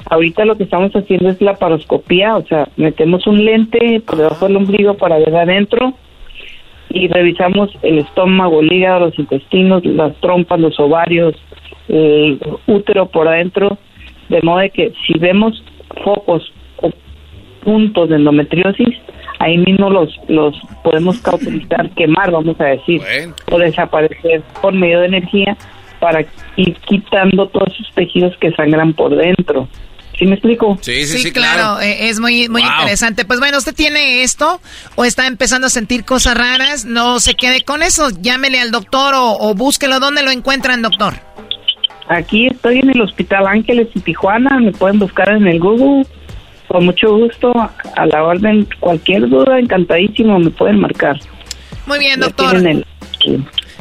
Ahorita 0.10 0.46
lo 0.46 0.56
que 0.56 0.64
estamos 0.64 0.92
haciendo 0.94 1.30
es 1.30 1.42
la 1.42 1.56
paroscopía, 1.56 2.36
o 2.36 2.46
sea, 2.46 2.68
metemos 2.76 3.26
un 3.26 3.46
lente 3.46 4.02
por 4.06 4.18
debajo 4.18 4.48
del 4.48 4.58
ombligo 4.58 4.96
para 4.96 5.18
ver 5.18 5.36
adentro 5.36 5.94
y 6.90 7.08
revisamos 7.08 7.70
el 7.82 8.00
estómago, 8.00 8.60
el 8.60 8.72
hígado, 8.72 9.08
los 9.08 9.20
intestinos, 9.20 9.86
las 9.86 10.16
trompas, 10.18 10.60
los 10.60 10.80
ovarios, 10.80 11.36
el 11.88 12.40
útero 12.68 13.08
por 13.08 13.28
adentro, 13.28 13.78
de 14.30 14.42
modo 14.42 14.60
de 14.60 14.70
que 14.70 14.94
si 15.06 15.18
vemos 15.18 15.64
focos 16.04 16.54
o 16.82 16.92
puntos 17.64 18.10
de 18.10 18.18
endometriosis, 18.18 18.98
ahí 19.40 19.58
mismo 19.58 19.90
los 19.90 20.20
los 20.28 20.56
podemos 20.84 21.20
cauterizar, 21.22 21.90
quemar, 21.92 22.32
vamos 22.32 22.60
a 22.60 22.66
decir, 22.66 23.02
o 23.52 23.58
desaparecer 23.58 24.42
por 24.62 24.74
medio 24.74 25.00
de 25.00 25.08
energía 25.08 25.58
para 26.00 26.26
ir 26.58 26.76
quitando 26.86 27.48
todos 27.48 27.74
esos 27.74 27.96
tejidos 27.96 28.36
que 28.38 28.52
sangran 28.52 28.94
por 28.94 29.16
dentro. 29.16 29.68
¿Sí 30.18 30.26
me 30.26 30.34
explico? 30.34 30.78
Sí, 30.82 31.06
sí, 31.06 31.20
sí, 31.20 31.32
claro. 31.32 31.82
Eh, 31.82 32.10
es 32.10 32.20
muy, 32.20 32.48
muy 32.48 32.62
interesante. 32.62 33.26
Pues 33.26 33.40
bueno, 33.40 33.58
usted 33.58 33.74
tiene 33.74 34.24
esto 34.24 34.62
o 34.96 35.06
está 35.06 35.26
empezando 35.28 35.68
a 35.68 35.70
sentir 35.70 36.06
cosas 36.06 36.38
raras, 36.38 36.86
no 36.86 37.20
se 37.20 37.34
quede 37.34 37.64
con 37.64 37.82
eso. 37.82 38.10
Llámele 38.22 38.60
al 38.60 38.72
doctor 38.72 39.14
o, 39.16 39.54
búsquelo. 39.56 40.00
¿Dónde 40.00 40.22
lo 40.24 40.32
encuentran, 40.32 40.82
doctor? 40.82 41.16
Aquí 42.10 42.48
estoy 42.48 42.80
en 42.80 42.92
el 42.92 43.02
Hospital 43.02 43.48
Ángeles 43.48 43.88
en 43.96 44.02
Tijuana. 44.02 44.60
Me 44.60 44.72
pueden 44.72 45.00
buscar 45.00 45.30
en 45.32 45.48
el 45.48 45.60
Google. 45.60 46.06
Con 46.68 46.86
mucho 46.86 47.18
gusto, 47.18 47.52
a 47.54 48.06
la 48.06 48.24
orden, 48.24 48.68
cualquier 48.80 49.28
duda, 49.30 49.60
encantadísimo, 49.60 50.40
me 50.40 50.50
pueden 50.50 50.80
marcar. 50.80 51.20
Muy 51.86 52.00
bien, 52.00 52.20
doctor. 52.20 52.56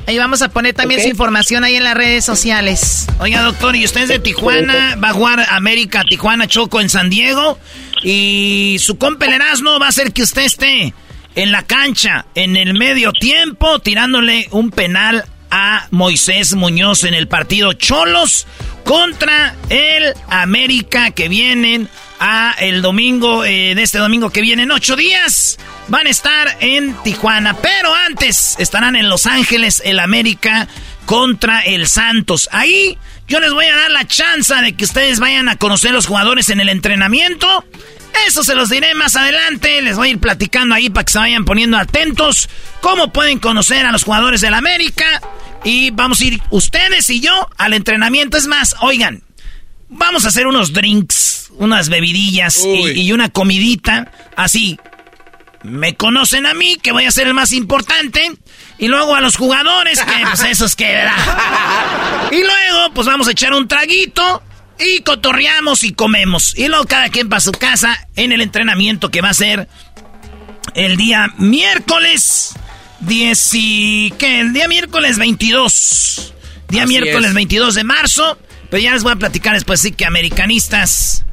Ahí 0.06 0.18
vamos 0.18 0.42
a 0.42 0.48
poner 0.48 0.74
también 0.74 1.00
su 1.00 1.08
información 1.08 1.62
ahí 1.64 1.76
en 1.76 1.84
las 1.84 1.94
redes 1.94 2.24
sociales. 2.24 3.06
Oiga, 3.20 3.42
doctor, 3.42 3.76
y 3.76 3.84
usted 3.84 4.02
es 4.02 4.08
de 4.08 4.18
Tijuana, 4.18 4.96
va 4.96 5.10
a 5.10 5.12
jugar 5.12 5.46
América, 5.50 6.04
Tijuana, 6.08 6.48
Choco 6.48 6.80
en 6.80 6.88
San 6.88 7.08
Diego. 7.08 7.58
Y 8.02 8.78
su 8.80 8.98
compa 8.98 9.26
no 9.62 9.78
va 9.78 9.86
a 9.86 9.88
hacer 9.90 10.12
que 10.12 10.22
usted 10.22 10.42
esté 10.42 10.92
en 11.34 11.52
la 11.52 11.62
cancha 11.62 12.26
en 12.34 12.56
el 12.56 12.74
medio 12.74 13.12
tiempo 13.12 13.78
tirándole 13.78 14.48
un 14.50 14.70
penal 14.70 15.24
a 15.50 15.86
Moisés 15.90 16.54
Muñoz 16.54 17.04
en 17.04 17.14
el 17.14 17.28
partido 17.28 17.72
Cholos 17.74 18.46
contra 18.84 19.54
el 19.68 20.14
América 20.28 21.10
que 21.10 21.28
vienen 21.28 21.88
el 22.58 22.82
domingo, 22.82 23.42
de 23.42 23.72
este 23.72 23.98
domingo 23.98 24.30
que 24.30 24.40
viene 24.40 24.62
en 24.62 24.70
ocho 24.70 24.96
días. 24.96 25.58
Van 25.88 26.06
a 26.06 26.10
estar 26.10 26.56
en 26.60 26.94
Tijuana, 27.02 27.54
pero 27.54 27.94
antes 27.94 28.56
estarán 28.58 28.96
en 28.96 29.08
Los 29.08 29.26
Ángeles, 29.26 29.82
el 29.84 29.98
América 29.98 30.68
contra 31.06 31.60
el 31.60 31.88
Santos. 31.88 32.48
Ahí 32.52 32.96
yo 33.26 33.40
les 33.40 33.52
voy 33.52 33.66
a 33.66 33.76
dar 33.76 33.90
la 33.90 34.06
chance 34.06 34.54
de 34.54 34.74
que 34.74 34.84
ustedes 34.84 35.18
vayan 35.18 35.48
a 35.48 35.56
conocer 35.56 35.92
los 35.92 36.06
jugadores 36.06 36.50
en 36.50 36.60
el 36.60 36.68
entrenamiento. 36.68 37.64
Eso 38.26 38.44
se 38.44 38.54
los 38.54 38.70
diré 38.70 38.94
más 38.94 39.16
adelante. 39.16 39.82
Les 39.82 39.96
voy 39.96 40.08
a 40.08 40.10
ir 40.12 40.18
platicando 40.18 40.74
ahí 40.74 40.90
para 40.90 41.04
que 41.04 41.12
se 41.12 41.18
vayan 41.18 41.44
poniendo 41.44 41.76
atentos. 41.78 42.48
Cómo 42.80 43.12
pueden 43.12 43.38
conocer 43.38 43.84
a 43.84 43.92
los 43.92 44.04
jugadores 44.04 44.40
del 44.40 44.54
América. 44.54 45.20
Y 45.64 45.90
vamos 45.90 46.20
a 46.20 46.24
ir 46.24 46.42
ustedes 46.50 47.10
y 47.10 47.20
yo 47.20 47.48
al 47.56 47.72
entrenamiento. 47.72 48.36
Es 48.36 48.46
más, 48.46 48.76
oigan, 48.80 49.22
vamos 49.88 50.24
a 50.24 50.28
hacer 50.28 50.46
unos 50.46 50.72
drinks, 50.72 51.41
unas 51.62 51.88
bebidillas 51.88 52.64
y, 52.64 53.12
una 53.12 53.28
comidita. 53.28 54.10
Así, 54.36 54.78
me 55.62 55.94
conocen 55.94 56.44
a 56.46 56.54
mí, 56.54 56.76
que 56.82 56.90
voy 56.90 57.04
a 57.04 57.10
ser 57.10 57.28
el 57.28 57.34
más 57.34 57.52
importante. 57.52 58.32
Y 58.78 58.88
luego 58.88 59.14
a 59.14 59.20
los 59.20 59.36
jugadores, 59.36 60.00
que 60.00 60.12
pues 60.24 60.44
esos 60.50 60.74
que 60.74 61.04
Y 62.32 62.38
luego, 62.38 62.94
pues 62.94 63.06
vamos 63.06 63.28
a 63.28 63.30
echar 63.30 63.54
un 63.54 63.68
traguito. 63.68 64.42
Y 64.80 65.02
cotorreamos 65.02 65.84
y 65.84 65.92
comemos. 65.92 66.58
Y 66.58 66.66
luego 66.66 66.86
cada 66.86 67.08
quien 67.10 67.28
para 67.28 67.40
su 67.40 67.52
casa 67.52 68.08
en 68.16 68.32
el 68.32 68.40
entrenamiento 68.40 69.10
que 69.10 69.20
va 69.20 69.28
a 69.28 69.34
ser 69.34 69.68
el 70.74 70.96
día 70.96 71.32
miércoles 71.38 72.54
10 73.00 73.50
y... 73.54 74.14
¿Qué? 74.18 74.40
El 74.40 74.52
día 74.52 74.66
miércoles 74.66 75.18
22. 75.18 76.34
Día 76.68 76.86
miércoles 76.86 77.34
22 77.34 77.74
de 77.76 77.84
marzo. 77.84 78.38
Pero 78.72 78.84
ya 78.84 78.94
les 78.94 79.02
voy 79.02 79.12
a 79.12 79.16
platicar 79.16 79.52
después, 79.52 79.82
sí, 79.82 79.92
que 79.92 80.06
americanistas 80.06 81.26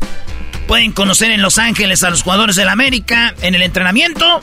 pueden 0.67 0.91
conocer 0.91 1.31
en 1.31 1.41
Los 1.41 1.57
Ángeles 1.57 2.03
a 2.03 2.09
los 2.09 2.21
jugadores 2.21 2.57
del 2.57 2.67
América 2.67 3.33
en 3.41 3.55
el 3.55 3.61
entrenamiento. 3.61 4.41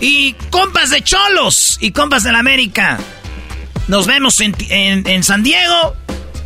Y 0.00 0.32
compas 0.48 0.88
de 0.88 1.02
Cholos 1.02 1.76
y 1.82 1.90
compas 1.90 2.22
del 2.22 2.36
América. 2.36 2.98
Nos 3.88 4.06
vemos 4.06 4.40
en, 4.40 5.22
San 5.22 5.42
Diego. 5.42 5.96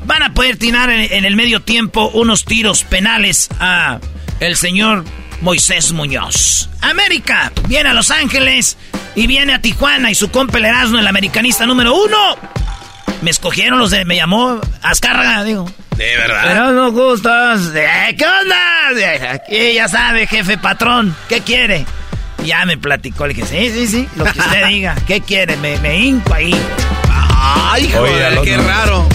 Van 0.05 0.25
a 0.25 0.35
poder 0.35 0.57
tirar 0.57 0.91
en, 0.91 1.25
el 1.25 1.37
medio 1.37 1.63
tiempo 1.63 2.11
unos 2.13 2.45
tiros 2.45 2.83
penales 2.83 3.49
a 3.61 4.01
el 4.41 4.57
señor 4.57 5.05
Moisés 5.43 5.93
Muñoz. 5.93 6.71
América 6.81 7.53
viene 7.69 7.91
a 7.91 7.95
Los 7.95 8.11
Ángeles 8.11 8.77
y 9.15 9.29
viene 9.29 9.55
a 9.55 9.63
Tijuana 9.63 10.11
y 10.11 10.17
su 10.17 10.29
compa 10.33 10.59
el 10.59 10.65
Erasmo, 10.65 10.99
el 10.99 11.07
americanista 11.07 11.67
número 11.67 11.95
uno 11.95 12.37
me 13.23 13.31
escogieron 13.31 13.79
los 13.79 13.91
de. 13.91 14.05
Me 14.05 14.17
llamó 14.17 14.61
Azcárraga, 14.83 15.45
digo. 15.45 15.71
De 15.97 16.17
verdad. 16.17 16.43
Pero 16.45 16.73
no 16.73 16.93
gustas. 16.93 17.61
Eh, 17.75 18.17
¿Qué 18.17 18.25
onda? 18.25 19.33
Aquí 19.35 19.75
ya 19.75 19.89
sabe, 19.89 20.27
jefe 20.27 20.59
patrón. 20.59 21.15
¿Qué 21.29 21.41
quiere? 21.41 21.87
Ya 22.45 22.65
me 22.65 22.77
platicó. 22.77 23.27
Le 23.27 23.35
dije, 23.35 23.47
sí, 23.47 23.71
sí, 23.71 23.87
sí. 23.87 24.09
Lo 24.17 24.25
que 24.25 24.39
usted 24.39 24.67
diga. 24.69 24.95
¿Qué 25.07 25.21
quiere? 25.21 25.57
Me, 25.57 25.79
me 25.79 25.99
hinco 25.99 26.35
ahí. 26.35 26.55
Ay, 27.11 27.91
joder, 27.93 28.41
qué 28.43 28.57
raro. 28.57 29.07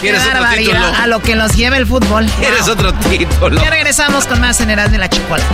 Qué 0.00 0.12
barbaridad. 0.12 0.94
A 1.00 1.06
lo 1.06 1.20
que 1.20 1.34
nos 1.34 1.56
lleva 1.56 1.76
el 1.76 1.86
fútbol. 1.86 2.26
Eres 2.42 2.68
otro 2.68 2.92
título. 2.94 3.60
Ya 3.60 3.70
regresamos 3.70 4.26
con 4.26 4.40
más 4.40 4.60
en 4.60 4.68
de 4.68 4.98
la 4.98 5.08
Chocolate. 5.08 5.44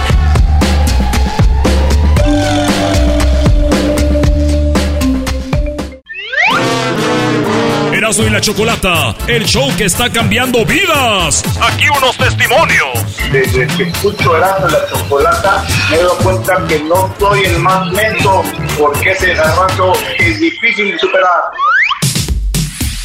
Erasmo 8.11 8.27
y 8.27 8.31
la 8.31 8.41
Chocolata, 8.41 9.15
el 9.29 9.45
show 9.45 9.71
que 9.77 9.85
está 9.85 10.11
cambiando 10.11 10.67
vidas. 10.67 11.45
Aquí 11.61 11.85
unos 11.97 12.17
testimonios. 12.17 13.07
Desde 13.31 13.69
que 13.69 13.85
escucho 13.85 14.37
Erasmo 14.37 14.67
y 14.67 14.73
la 14.73 14.89
Chocolata, 14.89 15.65
me 15.89 15.97
doy 15.99 16.17
cuenta 16.21 16.67
que 16.67 16.81
no 16.81 17.15
soy 17.21 17.45
el 17.45 17.61
más 17.61 17.87
lento, 17.93 18.43
porque 18.77 19.13
ese 19.13 19.33
garbanzo 19.35 19.93
es 20.19 20.41
difícil 20.41 20.91
de 20.91 20.99
superar. 20.99 21.53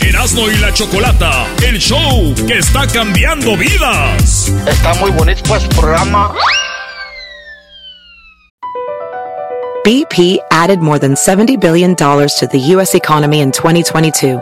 Erasmo 0.02 0.50
y 0.50 0.58
la 0.58 0.74
Chocolata, 0.74 1.46
el 1.62 1.78
show 1.78 2.34
que 2.48 2.58
está 2.58 2.88
cambiando 2.88 3.56
vidas. 3.56 4.52
Está 4.66 4.96
muy 4.96 5.12
bonito 5.12 5.44
pues 5.48 5.66
programa. 5.66 6.34
BP 9.84 10.40
added 10.50 10.80
more 10.80 10.98
than 10.98 11.14
$70 11.14 11.62
billion 11.62 11.96
to 11.96 12.50
the 12.52 12.60
U.S. 12.74 12.96
economy 12.96 13.42
in 13.42 13.52
2022. 13.52 14.42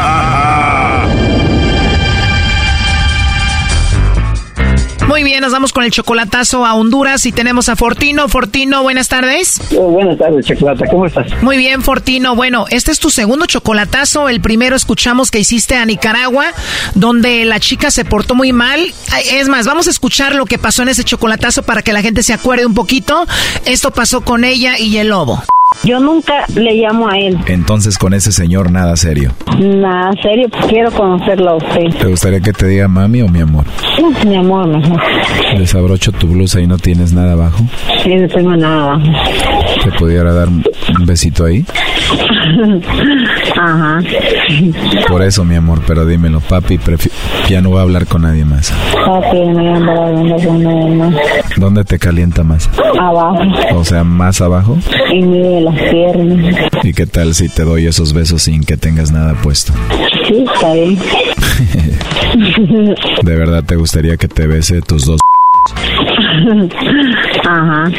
Muy 5.11 5.23
bien, 5.23 5.41
nos 5.41 5.51
vamos 5.51 5.73
con 5.73 5.83
el 5.83 5.91
chocolatazo 5.91 6.65
a 6.65 6.73
Honduras 6.73 7.25
y 7.25 7.33
tenemos 7.33 7.67
a 7.67 7.75
Fortino. 7.75 8.29
Fortino, 8.29 8.81
buenas 8.81 9.09
tardes. 9.09 9.59
Oh, 9.77 9.89
buenas 9.89 10.17
tardes, 10.17 10.45
Chocolata, 10.45 10.85
¿cómo 10.89 11.05
estás? 11.05 11.27
Muy 11.43 11.57
bien, 11.57 11.81
Fortino. 11.81 12.33
Bueno, 12.33 12.65
este 12.69 12.91
es 12.91 12.99
tu 13.01 13.09
segundo 13.09 13.45
chocolatazo. 13.45 14.29
El 14.29 14.39
primero 14.39 14.73
escuchamos 14.73 15.29
que 15.29 15.39
hiciste 15.39 15.75
a 15.75 15.85
Nicaragua, 15.85 16.45
donde 16.95 17.43
la 17.43 17.59
chica 17.59 17.91
se 17.91 18.05
portó 18.05 18.35
muy 18.35 18.53
mal. 18.53 18.79
Es 19.29 19.49
más, 19.49 19.65
vamos 19.65 19.87
a 19.87 19.89
escuchar 19.89 20.33
lo 20.33 20.45
que 20.45 20.57
pasó 20.57 20.81
en 20.81 20.87
ese 20.87 21.03
chocolatazo 21.03 21.63
para 21.63 21.81
que 21.81 21.91
la 21.91 22.01
gente 22.01 22.23
se 22.23 22.31
acuerde 22.31 22.65
un 22.65 22.73
poquito. 22.73 23.27
Esto 23.65 23.91
pasó 23.91 24.21
con 24.21 24.45
ella 24.45 24.79
y 24.79 24.95
el 24.95 25.09
lobo. 25.09 25.43
Yo 25.83 25.99
nunca 25.99 26.45
le 26.53 26.73
llamo 26.75 27.09
a 27.09 27.17
él. 27.17 27.39
Entonces 27.47 27.97
con 27.97 28.13
ese 28.13 28.31
señor 28.31 28.71
nada 28.71 28.95
serio. 28.97 29.31
Nada 29.57 30.11
serio, 30.21 30.47
quiero 30.69 30.91
conocerlo 30.91 31.51
a 31.51 31.55
usted. 31.55 31.85
¿Te 31.97 32.07
gustaría 32.07 32.39
que 32.39 32.53
te 32.53 32.67
diga 32.67 32.87
mami 32.87 33.21
o 33.21 33.27
mi 33.27 33.39
amor? 33.39 33.65
Sí, 33.95 34.27
mi 34.27 34.35
amor, 34.35 34.67
mejor. 34.67 35.01
Desabrocho 35.57 36.11
tu 36.11 36.27
blusa 36.27 36.59
y 36.59 36.67
no 36.67 36.77
tienes 36.77 37.13
nada 37.13 37.33
abajo. 37.33 37.63
Sí, 38.03 38.13
no 38.13 38.27
tengo 38.27 38.55
nada. 38.55 39.01
¿Te 39.83 39.91
pudiera 39.93 40.33
dar 40.33 40.49
un 40.49 40.63
besito 41.05 41.45
ahí? 41.45 41.65
Ajá. 43.59 43.99
Por 45.07 45.23
eso, 45.23 45.45
mi 45.45 45.55
amor, 45.55 45.81
pero 45.87 46.05
dímelo, 46.05 46.41
papi, 46.41 46.79
ya 47.49 47.61
no 47.61 47.69
voy 47.69 47.79
a 47.79 47.83
hablar 47.83 48.05
con 48.05 48.23
nadie 48.23 48.45
más. 48.45 48.71
Papi, 49.05 49.39
no 49.39 49.53
voy 49.53 49.67
a 49.67 50.05
hablando 50.05 50.35
con 50.35 50.63
nadie 50.63 50.95
más. 50.95 51.15
¿Dónde 51.57 51.83
te 51.83 51.99
calienta 51.99 52.43
más? 52.43 52.69
Abajo. 52.99 53.39
O 53.75 53.83
sea, 53.83 54.03
más 54.03 54.41
abajo. 54.41 54.77
Y 55.11 55.21
mire 55.21 55.61
las 55.61 55.79
piernas. 55.79 56.55
¿Y 56.83 56.93
qué 56.93 57.05
tal 57.05 57.33
si 57.33 57.49
te 57.49 57.63
doy 57.63 57.87
esos 57.87 58.13
besos 58.13 58.43
sin 58.43 58.63
que 58.63 58.77
tengas 58.77 59.11
nada 59.11 59.33
puesto? 59.35 59.73
Sí, 60.27 60.45
está 60.53 60.73
bien. 60.73 60.97
¿De 63.23 63.35
verdad 63.35 63.63
te 63.63 63.75
gustaría 63.75 64.17
que 64.17 64.27
te 64.27 64.47
bese 64.47 64.81
tus 64.81 65.05
dos? 65.05 65.19
Ajá. 67.43 67.91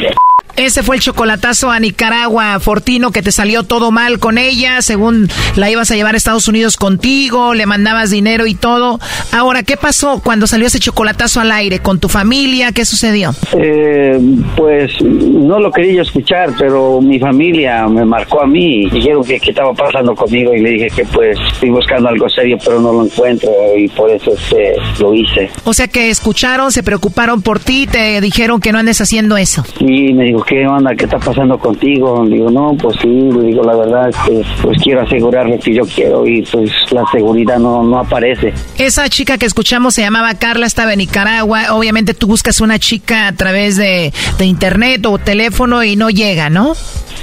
Ese 0.55 0.83
fue 0.83 0.97
el 0.97 1.01
chocolatazo 1.01 1.71
a 1.71 1.79
Nicaragua, 1.79 2.59
Fortino, 2.59 3.11
que 3.11 3.23
te 3.23 3.31
salió 3.31 3.63
todo 3.63 3.91
mal 3.91 4.19
con 4.19 4.37
ella, 4.37 4.83
según 4.83 5.27
la 5.55 5.71
ibas 5.71 5.89
a 5.89 5.95
llevar 5.95 6.13
a 6.13 6.17
Estados 6.17 6.47
Unidos 6.47 6.77
contigo, 6.77 7.55
le 7.55 7.65
mandabas 7.65 8.11
dinero 8.11 8.45
y 8.45 8.53
todo. 8.53 8.99
Ahora, 9.31 9.63
¿qué 9.63 9.77
pasó 9.77 10.21
cuando 10.23 10.45
salió 10.45 10.67
ese 10.67 10.79
chocolatazo 10.79 11.39
al 11.39 11.51
aire 11.51 11.79
con 11.79 11.99
tu 11.99 12.07
familia? 12.07 12.71
¿Qué 12.71 12.85
sucedió? 12.85 13.33
Eh, 13.53 14.19
pues 14.55 14.91
no 15.01 15.59
lo 15.59 15.71
quería 15.71 16.03
escuchar, 16.03 16.51
pero 16.57 17.01
mi 17.01 17.19
familia 17.19 17.87
me 17.87 18.05
marcó 18.05 18.43
a 18.43 18.47
mí 18.47 18.83
y 18.83 18.89
dijeron 18.91 19.23
que 19.23 19.35
estaba 19.43 19.73
pasando 19.73 20.13
conmigo 20.13 20.53
y 20.53 20.61
le 20.61 20.69
dije 20.69 20.87
que 20.95 21.05
pues 21.05 21.37
estoy 21.51 21.71
buscando 21.71 22.09
algo 22.09 22.29
serio, 22.29 22.57
pero 22.63 22.79
no 22.79 22.93
lo 22.93 23.05
encuentro 23.05 23.49
y 23.75 23.87
por 23.87 24.11
eso 24.11 24.31
este, 24.31 24.75
lo 24.99 25.15
hice. 25.15 25.49
O 25.63 25.73
sea 25.73 25.87
que 25.87 26.09
escucharon, 26.09 26.71
se 26.71 26.83
preocuparon 26.83 27.41
por 27.41 27.59
ti, 27.59 27.87
te 27.87 28.21
dijeron 28.21 28.59
que 28.61 28.71
no 28.71 28.77
andes 28.77 29.01
haciendo 29.01 29.37
eso. 29.37 29.63
Y 29.79 30.13
me 30.13 30.25
dijo, 30.25 30.42
¿qué 30.45 30.65
onda? 30.67 30.95
¿Qué 30.95 31.05
está 31.05 31.19
pasando 31.19 31.57
contigo? 31.57 32.25
Digo, 32.25 32.49
no, 32.49 32.75
pues 32.79 32.97
sí, 33.01 33.07
digo, 33.07 33.63
la 33.63 33.75
verdad 33.75 34.09
es 34.09 34.15
que 34.27 34.41
pues 34.61 34.81
quiero 34.81 35.01
asegurar 35.01 35.47
lo 35.47 35.59
que 35.59 35.73
yo 35.73 35.83
quiero 35.83 36.25
y 36.25 36.41
pues 36.43 36.71
la 36.91 37.03
seguridad 37.11 37.57
no, 37.59 37.83
no 37.83 37.99
aparece. 37.99 38.53
Esa 38.77 39.09
chica 39.09 39.37
que 39.37 39.45
escuchamos 39.45 39.95
se 39.95 40.01
llamaba 40.01 40.33
Carla, 40.35 40.65
estaba 40.65 40.93
en 40.93 40.99
Nicaragua. 40.99 41.73
Obviamente 41.73 42.13
tú 42.13 42.27
buscas 42.27 42.61
una 42.61 42.79
chica 42.79 43.27
a 43.27 43.33
través 43.33 43.77
de, 43.77 44.13
de 44.37 44.45
internet 44.45 45.05
o 45.05 45.17
teléfono 45.17 45.83
y 45.83 45.95
no 45.95 46.09
llega, 46.09 46.49
¿no? 46.49 46.73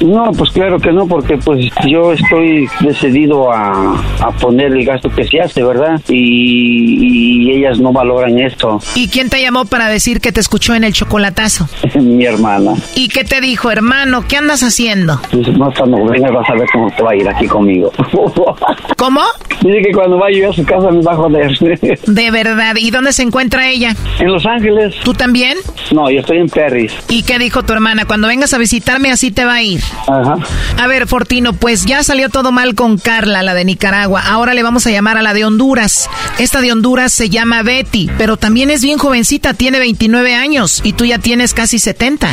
No, 0.00 0.32
pues 0.32 0.50
claro 0.50 0.78
que 0.78 0.92
no, 0.92 1.06
porque 1.06 1.36
pues 1.36 1.66
yo 1.86 2.12
estoy 2.12 2.68
decidido 2.80 3.52
a, 3.52 4.00
a 4.20 4.30
poner 4.32 4.72
el 4.72 4.84
gasto 4.84 5.10
que 5.10 5.24
se 5.24 5.40
hace, 5.40 5.62
¿verdad? 5.62 6.00
Y, 6.08 7.48
y 7.48 7.50
ellas 7.58 7.78
no 7.78 7.92
valoran 7.92 8.38
esto. 8.38 8.80
¿Y 8.94 9.08
quién 9.08 9.28
te 9.28 9.40
llamó 9.42 9.64
para 9.66 9.88
decir 9.88 10.20
que 10.20 10.32
te 10.32 10.40
escuchó 10.40 10.74
en 10.74 10.84
el 10.84 10.92
chocolatazo? 10.92 11.68
Mi 12.00 12.24
hermana. 12.24 12.74
¿Y 12.94 13.08
qué 13.08 13.24
te 13.24 13.40
dijo, 13.40 13.70
hermano? 13.70 14.24
¿Qué 14.26 14.36
andas 14.36 14.62
haciendo? 14.62 15.20
Dice, 15.32 15.52
no, 15.52 15.70
cuando 15.76 16.04
vengas 16.06 16.32
vas 16.32 16.48
a 16.48 16.54
ver 16.54 16.68
cómo 16.72 16.90
te 16.90 17.02
va 17.02 17.10
a 17.12 17.16
ir 17.16 17.28
aquí 17.28 17.46
conmigo. 17.46 17.92
¿Cómo? 18.96 19.20
Dice 19.62 19.82
que 19.82 19.92
cuando 19.92 20.18
vaya 20.18 20.38
yo 20.38 20.50
a 20.50 20.52
su 20.52 20.64
casa 20.64 20.90
me 20.90 21.02
va 21.02 21.12
a 21.12 21.16
joder. 21.16 21.58
De 22.06 22.30
verdad. 22.30 22.76
¿Y 22.76 22.90
dónde 22.90 23.12
se 23.12 23.22
encuentra 23.22 23.68
ella? 23.68 23.94
En 24.18 24.32
Los 24.32 24.46
Ángeles. 24.46 24.94
¿Tú 25.04 25.12
también? 25.12 25.58
No, 25.92 26.10
yo 26.10 26.20
estoy 26.20 26.38
en 26.38 26.48
Perris. 26.48 26.92
¿Y 27.08 27.22
qué 27.22 27.38
dijo 27.38 27.62
tu 27.62 27.72
hermana? 27.72 28.04
Cuando 28.06 28.28
vengas 28.28 28.54
a 28.54 28.58
visitarme 28.58 29.10
así 29.10 29.30
te 29.30 29.44
va 29.44 29.54
a 29.54 29.62
ir. 29.62 29.80
Ajá. 30.06 30.36
A 30.78 30.86
ver, 30.86 31.06
Fortino, 31.06 31.52
pues 31.52 31.84
ya 31.84 32.02
salió 32.02 32.28
todo 32.28 32.52
mal 32.52 32.74
con 32.74 32.98
Carla, 32.98 33.42
la 33.42 33.54
de 33.54 33.64
Nicaragua. 33.64 34.22
Ahora 34.26 34.54
le 34.54 34.62
vamos 34.62 34.86
a 34.86 34.90
llamar 34.90 35.16
a 35.16 35.22
la 35.22 35.34
de 35.34 35.44
Honduras. 35.44 36.08
Esta 36.38 36.60
de 36.60 36.72
Honduras 36.72 37.12
se 37.12 37.28
llama 37.28 37.62
Betty, 37.62 38.10
pero 38.18 38.36
también 38.36 38.70
es 38.70 38.82
bien 38.82 38.98
jovencita, 38.98 39.54
tiene 39.54 39.78
29 39.78 40.34
años 40.34 40.80
y 40.84 40.92
tú 40.92 41.04
ya 41.04 41.18
tienes 41.18 41.54
casi 41.54 41.78
70. 41.78 42.28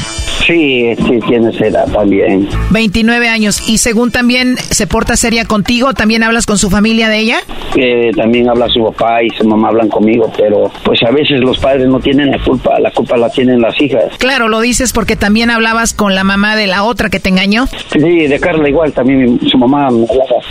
Sí, 0.46 0.96
sí, 0.96 1.20
tiene 1.28 1.50
esa 1.50 1.66
edad 1.66 1.92
también. 1.92 2.48
29 2.70 3.28
años. 3.28 3.68
Y 3.68 3.80
según 3.80 4.12
también 4.12 4.56
se 4.58 4.88
porta 4.88 5.18
seria 5.18 5.46
contigo, 5.46 5.94
¿también 5.94 6.24
hablas 6.24 6.46
con 6.46 6.58
su 6.58 6.70
familia 6.70 7.10
de 7.10 7.20
ella? 7.20 7.40
Eh, 7.76 8.12
también 8.16 8.50
habla 8.50 8.68
su 8.70 8.84
papá 8.84 9.24
y 9.24 9.30
su 9.32 9.46
mamá 9.46 9.70
hablan 9.70 9.90
conmigo, 9.90 10.32
pero 10.38 10.72
pues 10.84 11.02
a 11.04 11.12
veces 11.12 11.42
los 11.42 11.58
padres 11.60 11.88
no 11.88 12.00
tienen 12.00 12.32
la 12.32 12.40
culpa, 12.44 12.80
la 12.80 12.92
culpa 12.92 13.18
la 13.18 13.30
tienen 13.30 13.62
las 13.62 13.80
hijas. 13.82 14.06
Claro, 14.18 14.48
lo 14.48 14.62
dices 14.62 14.94
porque 14.94 15.16
también 15.16 15.50
hablabas 15.50 15.94
con 15.94 16.16
la 16.16 16.24
mamá 16.24 16.56
de 16.56 16.68
la 16.68 16.84
otra 16.84 17.10
que 17.10 17.20
te 17.20 17.30
engañó. 17.30 17.47
Sí, 17.56 18.28
de 18.28 18.40
Carla 18.40 18.68
igual, 18.70 18.92
también 18.94 19.40
su 19.50 19.58
mamá. 19.58 19.90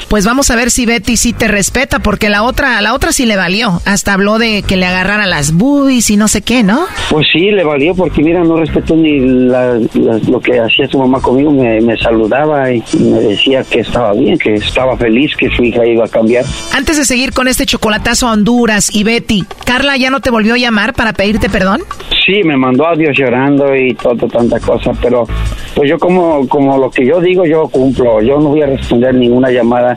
Pues 0.08 0.24
vamos 0.24 0.50
a 0.50 0.56
ver 0.56 0.70
si 0.70 0.86
Betty 0.86 1.16
sí 1.16 1.32
te 1.32 1.48
respeta, 1.48 1.98
porque 1.98 2.28
la 2.28 2.42
otra, 2.42 2.80
la 2.80 2.94
otra 2.94 3.12
sí 3.12 3.26
le 3.26 3.36
valió. 3.36 3.80
Hasta 3.84 4.14
habló 4.14 4.38
de 4.38 4.62
que 4.62 4.76
le 4.76 4.86
agarrara 4.86 5.26
las 5.26 5.52
boobies 5.52 6.10
y 6.10 6.16
no 6.16 6.28
sé 6.28 6.42
qué, 6.42 6.62
¿no? 6.62 6.80
Pues 7.10 7.26
sí, 7.32 7.50
le 7.50 7.64
valió 7.64 7.94
porque 7.94 8.22
mira, 8.22 8.42
no 8.42 8.56
respetó 8.56 8.94
ni 8.96 9.18
la- 9.20 9.78
la- 9.94 10.18
lo 10.28 10.40
que 10.40 10.58
hacía 10.60 10.86
su 10.88 10.98
mamá 10.98 11.20
conmigo, 11.20 11.50
me, 11.50 11.80
me 11.80 11.96
saludaba 11.98 12.70
y 12.72 12.82
me 12.98 13.20
decía 13.20 13.62
que 13.64 13.80
estaba 13.80 14.12
bien, 14.12 14.38
que 14.38 14.54
estaba 14.54 14.96
feliz, 14.96 15.32
que 15.36 15.48
su 15.50 15.62
hija 15.64 15.84
iba 15.86 16.04
a 16.04 16.08
cambiar. 16.08 16.44
Antes 16.72 16.96
de 16.96 17.04
seguir 17.04 17.32
con 17.32 17.48
este 17.48 17.66
chocolatazo 17.66 18.28
a 18.28 18.32
Honduras 18.32 18.94
y 18.94 19.04
Betty, 19.04 19.44
¿Carla 19.64 19.96
ya 19.96 20.10
no 20.10 20.20
te 20.20 20.30
volvió 20.30 20.54
a 20.54 20.58
llamar 20.58 20.94
para 20.94 21.12
pedirte 21.12 21.48
perdón? 21.50 21.80
Sí, 22.24 22.42
me 22.44 22.56
mandó 22.56 22.86
audios 22.86 23.16
llorando 23.16 23.74
y 23.76 23.94
todo, 23.94 24.26
tanta 24.28 24.58
cosa, 24.60 24.92
pero 25.00 25.24
pues 25.74 25.88
yo 25.90 25.98
como, 25.98 26.48
como 26.48 26.75
lo 26.78 26.90
que 26.90 27.06
yo 27.06 27.20
digo, 27.20 27.44
yo 27.44 27.68
cumplo. 27.68 28.20
Yo 28.22 28.38
no 28.38 28.50
voy 28.50 28.62
a 28.62 28.66
responder 28.66 29.14
ninguna 29.14 29.50
llamada, 29.50 29.94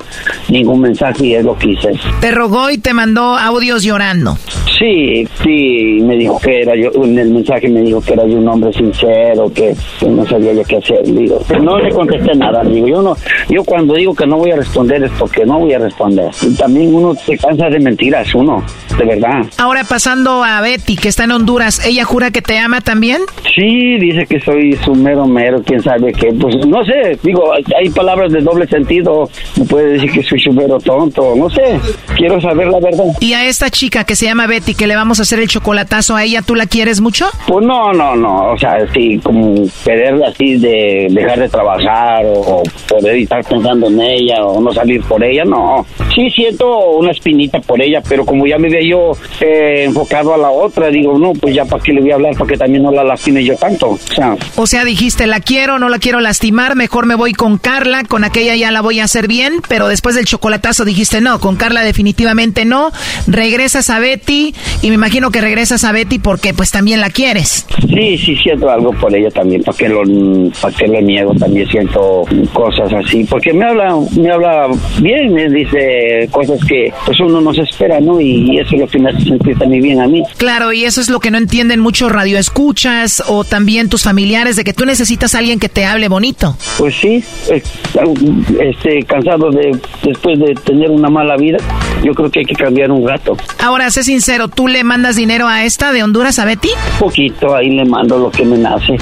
ningún 0.50 0.82
mensaje 0.82 1.28
y 1.28 1.36
es 1.36 1.44
lo 1.44 1.58
que 1.58 1.72
hice. 1.72 1.92
Te 2.22 2.32
rogó 2.32 2.70
y 2.70 2.78
te 2.78 2.94
mandó 2.94 3.38
audios 3.38 3.84
llorando. 3.84 4.38
Sí, 4.80 5.28
sí, 5.44 6.00
me 6.02 6.16
dijo 6.16 6.40
que 6.40 6.62
era 6.62 6.74
yo, 6.76 6.90
en 7.04 7.20
el 7.20 7.32
mensaje 7.32 7.68
me 7.68 7.82
dijo 7.82 8.00
que 8.02 8.14
era 8.14 8.26
yo 8.26 8.38
un 8.38 8.48
hombre 8.48 8.72
sincero, 8.72 9.52
que, 9.54 9.76
que 10.00 10.08
no 10.08 10.26
sabía 10.26 10.54
yo 10.54 10.64
qué 10.64 10.78
hacer. 10.78 11.04
Digo, 11.04 11.40
no 11.62 11.78
le 11.80 11.90
contesté 11.92 12.34
nada, 12.36 12.64
digo, 12.64 12.88
yo 12.88 13.02
no, 13.02 13.16
yo 13.50 13.64
cuando 13.66 13.96
digo 13.96 14.16
que 14.16 14.26
no 14.26 14.38
voy 14.38 14.52
a 14.52 14.56
responder 14.56 15.04
es 15.04 15.12
porque 15.20 15.46
no 15.46 15.60
voy 15.60 15.74
a 15.74 15.80
responder. 15.80 16.30
Y 16.42 16.56
también 16.56 16.96
uno 16.96 17.14
se 17.14 17.38
cansa 17.38 17.68
de 17.70 17.80
mentiras, 17.80 18.34
uno, 18.34 18.64
de 18.98 19.06
verdad. 19.06 19.46
Ahora 19.58 19.84
pasando 19.84 20.46
a 20.46 20.62
Betty, 20.62 20.96
que 20.96 21.10
está 21.10 21.26
en 21.26 21.32
Honduras, 21.32 21.86
¿ella 21.86 22.06
jura 22.06 22.32
que 22.32 22.42
te 22.42 22.58
ama 22.58 22.80
también? 22.80 23.22
Sí, 23.56 23.98
dice 24.00 24.26
que 24.28 24.40
soy 24.40 24.78
su 24.86 24.96
mero 24.96 25.28
mero, 25.28 25.62
quién 25.66 25.82
sabe 25.82 26.14
qué. 26.14 26.32
Pues 26.40 26.56
no 26.70 26.84
sé, 26.86 27.17
digo, 27.24 27.51
hay- 27.53 27.89
palabras 27.89 28.32
de 28.32 28.39
doble 28.41 28.67
sentido. 28.67 29.30
Me 29.57 29.65
puede 29.65 29.93
decir 29.93 30.11
que 30.11 30.24
soy 30.24 30.39
su 30.39 30.53
mero 30.53 30.78
tonto, 30.80 31.34
no 31.36 31.49
sé. 31.49 31.80
Quiero 32.15 32.39
saber 32.39 32.67
la 32.67 32.80
verdad. 32.80 33.05
Y 33.20 33.34
a 33.34 33.45
esta 33.45 33.70
chica 33.70 34.03
que 34.03 34.15
se 34.15 34.26
llama 34.26 34.45
Betty, 34.47 34.76
que 34.76 34.88
le 34.88 34.95
vamos 34.95 35.20
a 35.20 35.24
hacer 35.24 35.39
el 35.39 35.47
chocolatazo 35.47 36.15
a 36.15 36.24
ella, 36.24 36.41
¿tú 36.43 36.55
la 36.55 36.67
quieres 36.67 37.01
mucho? 37.01 37.26
Pues 37.47 37.65
no, 37.65 37.91
no, 37.91 38.15
no. 38.15 38.51
O 38.53 38.57
sea, 38.57 38.78
sí, 38.93 39.20
como 39.24 39.63
querer 39.84 40.24
así 40.24 40.57
de 40.57 41.07
dejar 41.09 41.39
de 41.39 41.49
trabajar 41.49 42.24
o, 42.26 42.63
poder 42.88 43.17
estar 43.17 43.43
pensando 43.43 43.88
en 43.88 43.99
ella 44.01 44.45
o 44.45 44.61
no 44.61 44.72
salir 44.74 45.01
por 45.03 45.24
ella, 45.24 45.43
no. 45.45 45.86
Sí 46.13 46.30
siento 46.30 46.91
una 46.91 47.11
espinita 47.11 47.59
por 47.59 47.82
ella, 47.82 48.01
pero 48.07 48.26
como 48.26 48.45
ya 48.45 48.57
me 48.57 48.70
veo 48.70 48.82
yo 48.82 49.11
eh, 49.41 49.84
enfocado 49.86 50.34
a 50.34 50.38
la 50.38 50.49
otra, 50.51 50.88
digo, 50.88 51.17
no, 51.17 51.34
pues 51.34 51.55
ya 51.55 51.65
para 51.65 51.84
qué 51.84 51.93
le 51.93 52.01
voy 52.01 52.11
a 52.11 52.15
hablar, 52.15 52.34
para 52.36 52.47
que 52.47 52.57
también 52.57 52.84
no 52.84 52.91
la 52.91 53.03
lastime 53.03 53.43
yo 53.43 53.55
tanto. 53.55 53.89
O 53.89 53.97
sea, 53.97 54.36
o 54.55 54.67
sea, 54.67 54.86
dijiste, 54.86 55.28
la 55.28 55.39
quiero, 55.39 55.80
no 55.80 55.89
la 55.89 55.99
quiero 55.99 56.20
lastimar, 56.20 56.59
mejor 56.76 57.05
me 57.05 57.16
voy 57.16 57.34
con 57.34 57.57
Carla, 57.57 58.03
con 58.03 58.24
aquella 58.24 58.55
ya 58.55 58.72
la 58.72 58.82
voy 58.82 58.99
a 58.99 59.05
hacer 59.05 59.28
bien, 59.28 59.62
pero 59.68 59.88
después 59.88 60.16
del 60.16 60.26
chocolatazo 60.26 60.86
dijiste, 60.86 61.22
no, 61.22 61.39
con 61.39 61.55
Carla 61.55 61.82
definitivamente 61.82 62.66
no. 62.66 62.91
Regresas 63.28 63.89
a 63.89 63.99
Betty 63.99 64.53
y 64.82 64.89
me 64.89 64.95
imagino 64.95 65.32
que 65.32 65.41
regresas 65.41 65.84
a 65.84 65.91
Betty 65.91 66.20
porque 66.20 66.53
pues 66.53 66.72
también 66.72 66.99
la 66.99 67.10
quieres. 67.10 67.66
Sí, 67.88 68.18
sí 68.18 68.36
siento 68.36 68.70
algo 68.70 68.91
por 68.91 69.16
ella 69.16 69.30
también, 69.32 69.64
para 69.64 69.78
que 69.78 69.89
lo, 69.89 70.03
lo 70.03 71.01
niego, 71.01 71.34
también 71.36 71.68
siento 71.70 72.24
cosas 72.53 72.91
así, 72.93 73.24
porque 73.24 73.53
me 73.53 73.66
habla, 73.66 73.95
me 74.18 74.32
habla 74.32 74.68
bien, 75.01 75.34
me 75.34 75.49
dice 75.49 76.28
cosas 76.32 76.60
que 76.66 76.91
pues 77.05 77.20
uno 77.20 77.41
no 77.41 77.53
se 77.53 77.62
espera, 77.62 77.99
¿no? 77.99 78.20
Y 78.20 78.60
eso 78.60 78.76
es 78.76 78.82
lo 78.82 78.88
que 78.88 78.99
me 78.99 79.10
hace 79.10 79.22
sentir 79.22 79.57
también 79.57 79.82
bien 79.82 80.01
a 80.01 80.07
mí. 80.07 80.24
Claro, 80.38 80.74
y 80.74 80.84
eso 80.84 81.01
es 81.01 81.10
lo 81.10 81.20
que 81.20 81.32
no 81.32 81.38
entienden 81.38 81.80
muchos 81.80 82.12
radioescuchas 82.12 83.24
o 83.28 83.43
también 83.43 83.89
tus 83.89 84.03
familiares 84.03 84.55
de 84.55 84.64
que 84.64 84.74
tú 84.74 84.86
necesitas 84.86 85.36
a 85.36 85.39
alguien 85.39 85.60
que 85.60 85.70
te 85.70 85.86
hable 85.86 86.07
bonito. 86.07 86.49
Pues 86.78 86.95
sí, 86.95 87.24
este, 87.50 89.04
cansado 89.04 89.50
de 89.52 89.78
después 90.04 90.39
de 90.39 90.54
tener 90.56 90.89
una 90.89 91.10
mala 91.10 91.36
vida, 91.38 91.58
yo 92.04 92.14
creo 92.14 92.30
que 92.30 92.39
hay 92.39 92.45
que 92.45 92.56
cambiar 92.56 92.91
un 92.91 93.04
gato. 93.04 93.36
Ahora, 93.64 93.89
sé 93.91 94.04
sincero, 94.04 94.47
¿tú 94.47 94.68
le 94.68 94.84
mandas 94.84 95.16
dinero 95.16 95.47
a 95.47 95.64
esta 95.64 95.91
de 95.91 96.04
Honduras 96.04 96.39
a 96.39 96.45
Betty? 96.45 96.70
Poquito, 97.00 97.56
ahí 97.56 97.70
le 97.70 97.86
mando 97.86 98.18
lo 98.18 98.32
que 98.32 98.45
me 98.45 98.58
nace. 98.58 98.97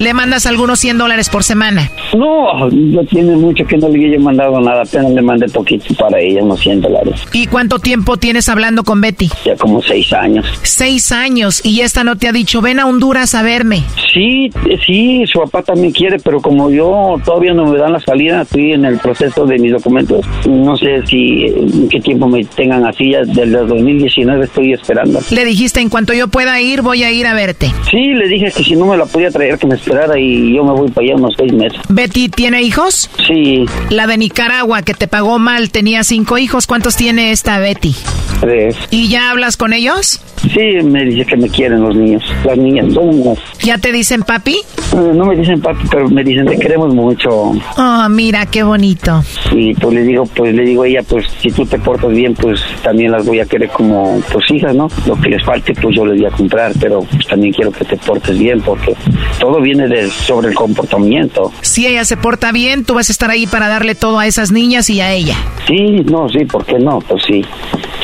¿Le 0.00 0.12
mandas 0.12 0.44
algunos 0.44 0.78
100 0.80 0.98
dólares 0.98 1.30
por 1.30 1.42
semana? 1.42 1.90
No, 2.14 2.68
no 2.70 3.04
tiene 3.04 3.34
mucho 3.34 3.64
que 3.64 3.78
no 3.78 3.88
le 3.88 4.06
haya 4.06 4.20
mandado 4.20 4.60
nada, 4.60 4.82
apenas 4.82 5.12
le 5.12 5.22
mandé 5.22 5.48
poquito 5.48 5.94
para 5.94 6.20
ella, 6.20 6.42
unos 6.42 6.60
100 6.60 6.82
dólares. 6.82 7.14
¿Y 7.32 7.46
cuánto 7.46 7.78
tiempo 7.78 8.18
tienes 8.18 8.48
hablando 8.48 8.84
con 8.84 9.00
Betty? 9.00 9.30
Ya 9.44 9.56
como 9.56 9.80
seis 9.82 10.12
años. 10.12 10.46
Seis 10.62 11.12
años, 11.12 11.64
y 11.64 11.80
esta 11.80 12.04
no 12.04 12.16
te 12.16 12.28
ha 12.28 12.32
dicho, 12.32 12.60
ven 12.60 12.78
a 12.78 12.86
Honduras 12.86 13.34
a 13.34 13.42
verme. 13.42 13.84
Sí, 14.12 14.50
sí, 14.84 15.24
su 15.26 15.40
papá 15.40 15.62
también 15.62 15.92
quiere, 15.92 16.18
pero 16.18 16.35
como 16.40 16.70
yo 16.70 17.16
todavía 17.24 17.54
no 17.54 17.66
me 17.66 17.78
dan 17.78 17.92
la 17.92 18.00
salida, 18.00 18.42
estoy 18.42 18.72
en 18.72 18.84
el 18.84 18.98
proceso 18.98 19.46
de 19.46 19.58
mis 19.58 19.72
documentos. 19.72 20.24
No 20.48 20.76
sé 20.76 21.06
si 21.06 21.52
qué 21.90 22.00
tiempo 22.00 22.28
me 22.28 22.44
tengan 22.44 22.86
así, 22.86 23.12
ya 23.12 23.20
desde 23.24 23.42
el 23.42 23.52
2019 23.52 24.44
estoy 24.44 24.72
esperando. 24.72 25.20
Le 25.30 25.44
dijiste, 25.44 25.80
en 25.80 25.88
cuanto 25.88 26.12
yo 26.12 26.28
pueda 26.28 26.60
ir, 26.60 26.82
voy 26.82 27.02
a 27.02 27.10
ir 27.10 27.26
a 27.26 27.34
verte. 27.34 27.72
Sí, 27.90 28.14
le 28.14 28.28
dije 28.28 28.52
que 28.54 28.62
si 28.62 28.76
no 28.76 28.86
me 28.86 28.96
la 28.96 29.06
podía 29.06 29.30
traer, 29.30 29.58
que 29.58 29.66
me 29.66 29.74
esperara 29.74 30.18
y 30.18 30.54
yo 30.54 30.64
me 30.64 30.72
voy 30.72 30.90
para 30.90 31.06
allá 31.06 31.16
unos 31.16 31.34
seis 31.36 31.52
meses. 31.52 31.80
¿Betty 31.88 32.28
tiene 32.28 32.62
hijos? 32.62 33.10
Sí. 33.26 33.64
La 33.90 34.06
de 34.06 34.18
Nicaragua, 34.18 34.82
que 34.82 34.94
te 34.94 35.08
pagó 35.08 35.38
mal, 35.38 35.70
tenía 35.70 36.04
cinco 36.04 36.38
hijos. 36.38 36.66
¿Cuántos 36.66 36.96
tiene 36.96 37.32
esta 37.32 37.58
Betty? 37.58 37.94
Tres. 38.40 38.76
¿Y 38.90 39.08
ya 39.08 39.30
hablas 39.30 39.56
con 39.56 39.72
ellos? 39.72 40.20
Sí, 40.52 40.82
me 40.84 41.04
dice 41.04 41.24
que 41.24 41.36
me 41.36 41.48
quieren 41.48 41.82
los 41.82 41.96
niños. 41.96 42.22
Las 42.44 42.56
niñas 42.56 42.92
son 42.92 43.36
¿Ya 43.62 43.78
te 43.78 43.92
dicen 43.92 44.22
papi? 44.22 44.54
Eh, 44.54 45.12
no 45.14 45.24
me 45.24 45.36
dicen 45.36 45.60
papi, 45.60 45.84
pero 45.90 46.08
me 46.08 46.22
dicen 46.26 46.46
te 46.46 46.58
queremos 46.58 46.94
mucho. 46.94 47.52
Oh, 47.78 48.08
mira, 48.10 48.46
qué 48.46 48.62
bonito. 48.62 49.22
Y 49.52 49.74
pues 49.74 49.94
le 49.94 50.02
digo, 50.02 50.24
pues 50.26 50.54
le 50.54 50.64
digo 50.64 50.82
a 50.82 50.88
ella, 50.88 51.02
pues 51.02 51.26
si 51.40 51.50
tú 51.50 51.64
te 51.64 51.78
portas 51.78 52.10
bien, 52.10 52.34
pues 52.34 52.60
también 52.82 53.12
las 53.12 53.24
voy 53.24 53.40
a 53.40 53.46
querer 53.46 53.70
como 53.70 54.20
tus 54.30 54.50
hijas, 54.50 54.74
¿no? 54.74 54.88
Lo 55.06 55.16
que 55.20 55.30
les 55.30 55.44
falte, 55.44 55.72
pues 55.74 55.96
yo 55.96 56.04
les 56.04 56.20
voy 56.20 56.26
a 56.26 56.30
comprar, 56.30 56.72
pero 56.80 57.00
pues 57.00 57.26
también 57.26 57.52
quiero 57.52 57.70
que 57.70 57.84
te 57.84 57.96
portes 57.96 58.38
bien, 58.38 58.60
porque 58.60 58.94
todo 59.38 59.60
viene 59.60 59.88
de 59.88 60.10
sobre 60.10 60.48
el 60.48 60.54
comportamiento. 60.54 61.52
Si 61.62 61.86
ella 61.86 62.04
se 62.04 62.16
porta 62.16 62.52
bien, 62.52 62.84
tú 62.84 62.94
vas 62.94 63.08
a 63.08 63.12
estar 63.12 63.30
ahí 63.30 63.46
para 63.46 63.68
darle 63.68 63.94
todo 63.94 64.18
a 64.18 64.26
esas 64.26 64.52
niñas 64.52 64.90
y 64.90 65.00
a 65.00 65.12
ella. 65.12 65.36
Sí, 65.66 66.04
no, 66.10 66.28
sí, 66.28 66.44
¿por 66.44 66.64
qué 66.64 66.78
no? 66.78 66.98
Pues 67.00 67.22
sí. 67.26 67.44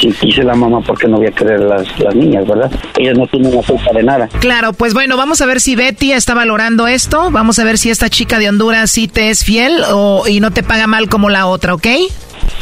Si 0.01 0.11
quise 0.11 0.43
la 0.43 0.55
mamá, 0.55 0.81
¿por 0.81 0.99
qué 0.99 1.07
no 1.07 1.19
voy 1.19 1.29
a 1.29 1.31
querer 1.31 1.61
las, 1.61 1.87
las 2.01 2.15
niñas, 2.15 2.47
verdad? 2.47 2.71
Ellas 2.99 3.17
no 3.17 3.27
tienen 3.27 3.55
la 3.55 3.63
culpa 3.63 3.93
de 3.95 4.03
nada. 4.03 4.29
Claro, 4.41 4.73
pues 4.73 4.95
bueno, 4.95 5.17
vamos 5.17 5.41
a 5.41 5.47
ver 5.47 5.61
si 5.61 5.77
Betty 5.77 6.13
está 6.13 6.35
valorando 6.35 6.87
esto. 6.89 7.31
Vamos 7.31 7.59
a 7.59 7.65
ver 7.65 7.79
si 7.79 7.91
esta 7.91 8.09
chica 8.13 8.39
de 8.39 8.49
Honduras 8.49 8.91
sí 8.91 9.09
te 9.09 9.31
es 9.31 9.43
fiel 9.43 9.83
o, 9.91 10.29
y 10.29 10.39
no 10.41 10.53
te 10.53 10.63
paga 10.63 10.87
mal 10.87 11.09
como 11.09 11.31
la 11.31 11.47
otra, 11.47 11.75
¿ok? 11.75 11.87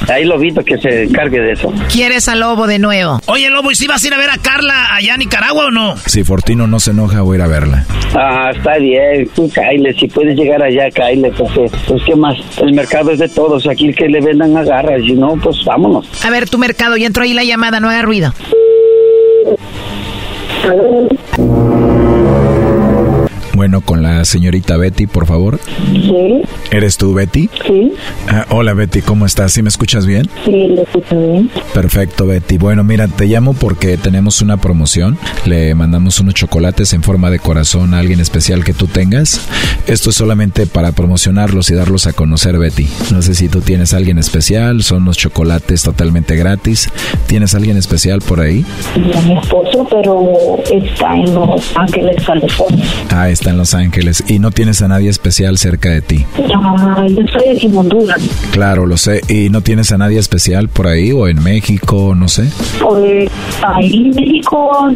Ahí 0.08 0.24
lo 0.24 0.38
visto 0.38 0.62
que 0.64 0.78
se 0.78 1.04
encargue 1.04 1.40
de 1.40 1.52
eso. 1.52 1.72
¿Quieres 1.92 2.28
a 2.28 2.34
Lobo 2.34 2.66
de 2.66 2.78
nuevo? 2.78 3.20
Oye, 3.26 3.50
Lobo, 3.50 3.70
¿y 3.70 3.74
si 3.74 3.86
vas 3.86 4.02
a 4.02 4.06
ir 4.06 4.14
a 4.14 4.18
ver 4.18 4.30
a 4.30 4.38
Carla 4.38 4.94
allá 4.94 5.14
en 5.14 5.20
Nicaragua 5.20 5.66
o 5.66 5.70
no? 5.70 5.96
Si 6.06 6.24
Fortino 6.24 6.66
no 6.66 6.80
se 6.80 6.92
enoja, 6.92 7.22
voy 7.22 7.34
a 7.34 7.38
ir 7.38 7.42
a 7.42 7.46
verla. 7.48 7.84
Ah, 8.14 8.50
está 8.54 8.78
bien. 8.78 9.28
Tú, 9.34 9.50
Kyle, 9.50 9.94
si 9.98 10.08
puedes 10.08 10.36
llegar 10.36 10.62
allá, 10.62 10.88
Kyle, 10.90 11.30
pues, 11.36 11.70
pues, 11.86 12.02
¿qué 12.06 12.14
más? 12.16 12.36
El 12.58 12.72
mercado 12.72 13.10
es 13.10 13.18
de 13.18 13.28
todos. 13.28 13.66
Aquí 13.66 13.88
el 13.88 13.94
que 13.94 14.08
le 14.08 14.20
vendan 14.20 14.56
agarra. 14.56 14.96
Si 14.98 15.12
no, 15.12 15.34
pues 15.42 15.64
vámonos. 15.64 16.06
A 16.24 16.30
ver, 16.30 16.48
tu 16.48 16.58
mercado, 16.58 16.96
ya 16.96 17.06
entró 17.06 17.24
ahí 17.24 17.34
la 17.34 17.44
llamada, 17.44 17.80
no 17.80 17.88
haga 17.88 18.02
ruido. 18.02 18.32
Bueno, 23.54 23.80
con 23.80 24.02
la 24.02 24.24
señorita 24.24 24.76
Betty, 24.76 25.06
por 25.06 25.26
favor. 25.26 25.58
Sí. 25.92 26.42
¿Eres 26.70 26.96
tú, 26.96 27.14
Betty? 27.14 27.48
Sí. 27.66 27.92
Ah, 28.28 28.46
hola, 28.50 28.74
Betty, 28.74 29.02
¿cómo 29.02 29.26
estás? 29.26 29.52
¿Sí 29.52 29.62
me 29.62 29.68
escuchas 29.68 30.06
bien? 30.06 30.28
Sí, 30.44 30.50
le 30.68 30.82
escucho 30.82 31.18
bien. 31.18 31.50
Perfecto, 31.74 32.26
Betty. 32.26 32.58
Bueno, 32.58 32.84
mira, 32.84 33.08
te 33.08 33.26
llamo 33.26 33.54
porque 33.54 33.96
tenemos 33.96 34.40
una 34.40 34.56
promoción. 34.56 35.18
Le 35.44 35.74
mandamos 35.74 36.20
unos 36.20 36.34
chocolates 36.34 36.92
en 36.92 37.02
forma 37.02 37.30
de 37.30 37.38
corazón 37.38 37.94
a 37.94 37.98
alguien 37.98 38.20
especial 38.20 38.64
que 38.64 38.72
tú 38.72 38.86
tengas. 38.86 39.40
Esto 39.86 40.10
es 40.10 40.16
solamente 40.16 40.66
para 40.66 40.92
promocionarlos 40.92 41.70
y 41.70 41.74
darlos 41.74 42.06
a 42.06 42.12
conocer, 42.12 42.58
Betty. 42.58 42.86
No 43.10 43.22
sé 43.22 43.34
si 43.34 43.48
tú 43.48 43.60
tienes 43.60 43.92
a 43.94 43.96
alguien 43.96 44.18
especial, 44.18 44.82
son 44.82 45.02
unos 45.02 45.16
chocolates 45.16 45.82
totalmente 45.82 46.36
gratis. 46.36 46.88
¿Tienes 47.26 47.54
a 47.54 47.56
alguien 47.58 47.76
especial 47.76 48.20
por 48.20 48.40
ahí? 48.40 48.64
a 48.94 49.20
mi 49.22 49.36
esposo, 49.38 49.86
pero 49.90 50.58
está 50.70 51.14
en 51.16 51.34
Los 51.34 51.76
Ángeles, 51.76 52.22
California. 52.24 52.84
Ah, 53.10 53.28
está 53.28 53.49
en 53.50 53.58
Los 53.58 53.74
Ángeles. 53.74 54.24
¿Y 54.28 54.38
no 54.38 54.50
tienes 54.50 54.82
a 54.82 54.88
nadie 54.88 55.10
especial 55.10 55.58
cerca 55.58 55.90
de 55.90 56.00
ti? 56.00 56.24
Ah, 56.54 57.06
yo 57.08 57.20
estoy 57.22 57.56
aquí 57.56 57.66
en 57.66 57.76
Honduras. 57.76 58.20
Claro, 58.52 58.86
lo 58.86 58.96
sé. 58.96 59.20
¿Y 59.28 59.50
no 59.50 59.60
tienes 59.60 59.92
a 59.92 59.98
nadie 59.98 60.18
especial 60.18 60.68
por 60.68 60.86
ahí 60.86 61.12
o 61.12 61.28
en 61.28 61.42
México, 61.42 62.14
no 62.16 62.28
sé? 62.28 62.48
Pues 62.80 63.30
ahí 63.66 64.06
en 64.06 64.10
México, 64.10 64.90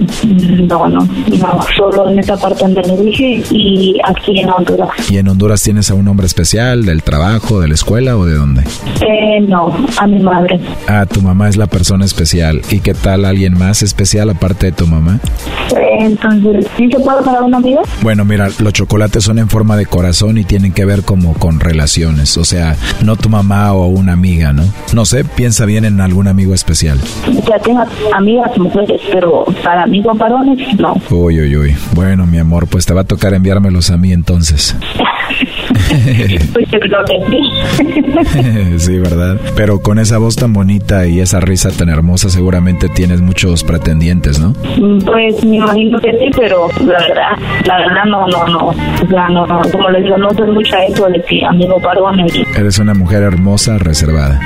no, 0.69 0.89
no, 0.89 1.01
no, 1.01 1.61
solo 1.77 2.11
en 2.11 2.19
esta 2.19 2.37
parte 2.37 2.65
donde 2.65 2.83
le 2.83 2.97
dije 3.03 3.43
y 3.51 3.97
aquí 4.05 4.41
en 4.41 4.51
Honduras. 4.51 4.91
¿Y 5.11 5.19
en 5.19 5.29
Honduras 5.29 5.63
tienes 5.63 5.91
a 5.91 5.95
un 5.95 6.07
hombre 6.09 6.27
especial 6.27 6.85
del 6.85 7.03
trabajo, 7.03 7.61
de 7.61 7.69
la 7.69 7.75
escuela 7.75 8.17
o 8.17 8.25
de 8.25 8.35
dónde? 8.35 8.63
Eh, 9.01 9.41
no, 9.41 9.75
a 9.99 10.07
mi 10.07 10.21
madre. 10.21 10.61
Ah, 10.87 11.07
tu 11.07 11.21
mamá 11.21 11.49
es 11.49 11.57
la 11.57 11.67
persona 11.67 12.05
especial. 12.05 12.63
¿Y 12.71 12.81
qué 12.81 12.95
tal 12.95 13.25
alguien 13.25 13.59
más 13.59 13.83
especial 13.83 14.31
aparte 14.31 14.67
de 14.67 14.73
tu 14.73 14.87
mamá? 14.87 15.21
Eh, 15.77 15.97
entonces, 16.01 16.67
¿sí 16.77 16.89
se 16.91 16.99
puede 17.01 17.23
para 17.23 17.43
una 17.43 17.59
amiga? 17.59 17.81
Bueno, 18.03 18.25
mira, 18.25 18.34
los 18.37 18.73
chocolates 18.73 19.25
son 19.25 19.39
en 19.39 19.49
forma 19.49 19.77
de 19.77 19.87
corazón 19.87 20.39
y 20.39 20.45
tienen 20.45 20.73
que 20.73 20.85
ver 20.85 21.03
como 21.03 21.35
con 21.35 21.61
relaciones. 21.61 22.37
O 22.37 22.45
sea, 22.45 22.77
no 23.05 23.17
tu 23.17 23.29
mamá 23.29 23.73
o 23.73 23.87
una 23.87 24.13
amiga, 24.13 24.53
¿no? 24.53 24.65
No 24.93 25.05
sé, 25.05 25.25
piensa 25.25 25.65
bien 25.67 25.85
en 25.85 26.01
algún 26.01 26.29
amigo 26.29 26.55
especial. 26.55 26.99
Ya 27.49 27.59
tengo 27.59 27.85
amigas 28.15 28.57
mujeres, 28.59 29.01
pero 29.13 29.45
para 29.63 29.83
amigos 29.83 30.17
varones, 30.19 30.59
no. 30.79 30.95
Uy, 31.11 31.41
uy, 31.41 31.57
uy. 31.57 31.77
Bueno, 31.95 32.27
mi 32.27 32.39
amor, 32.39 32.67
pues 32.67 32.87
te 32.87 32.95
va 32.95 33.03
a 33.03 33.05
tocar 33.05 33.35
enviármelos 33.35 33.91
a 33.91 33.97
mí 33.97 34.13
entonces. 34.13 34.77
pues 36.53 36.71
yo 36.71 36.79
creo 36.81 37.05
que 37.05 37.21
sí. 37.31 38.79
sí, 38.79 38.99
¿verdad? 38.99 39.41
Pero 39.57 39.81
con 39.81 39.99
esa 39.99 40.19
voz 40.19 40.37
tan 40.37 40.53
bonita 40.53 41.07
y 41.07 41.21
esa 41.21 41.41
risa 41.41 41.71
tan 41.71 41.89
hermosa, 41.89 42.29
seguramente 42.29 42.89
tienes 42.89 43.21
muchos 43.21 43.65
pretendientes, 43.65 44.39
¿no? 44.39 44.53
Pues 45.05 45.45
me 45.45 45.57
imagino 45.57 46.01
que 46.01 46.11
sí, 46.13 46.31
pero 46.37 46.69
la 46.81 46.99
verdad, 46.99 47.39
la 47.67 47.79
verdad 47.79 48.05
no, 48.07 48.24
no, 48.27 48.47
no. 48.47 48.67
O 48.69 48.75
sea, 49.09 49.29
no, 49.29 49.47
no, 49.47 49.61
como 49.71 49.91
les 49.91 50.05
digo, 50.05 50.17
no 50.19 50.31
soy 50.35 50.51
mucha 50.51 50.85
eso 50.85 51.07
de 51.07 51.23
que 51.23 51.45
amigo 51.45 51.79
varones. 51.81 52.33
Eres 52.57 52.79
una 52.79 52.95
mujer 52.95 53.23
hermosa, 53.23 53.79
reservada. 53.79 54.41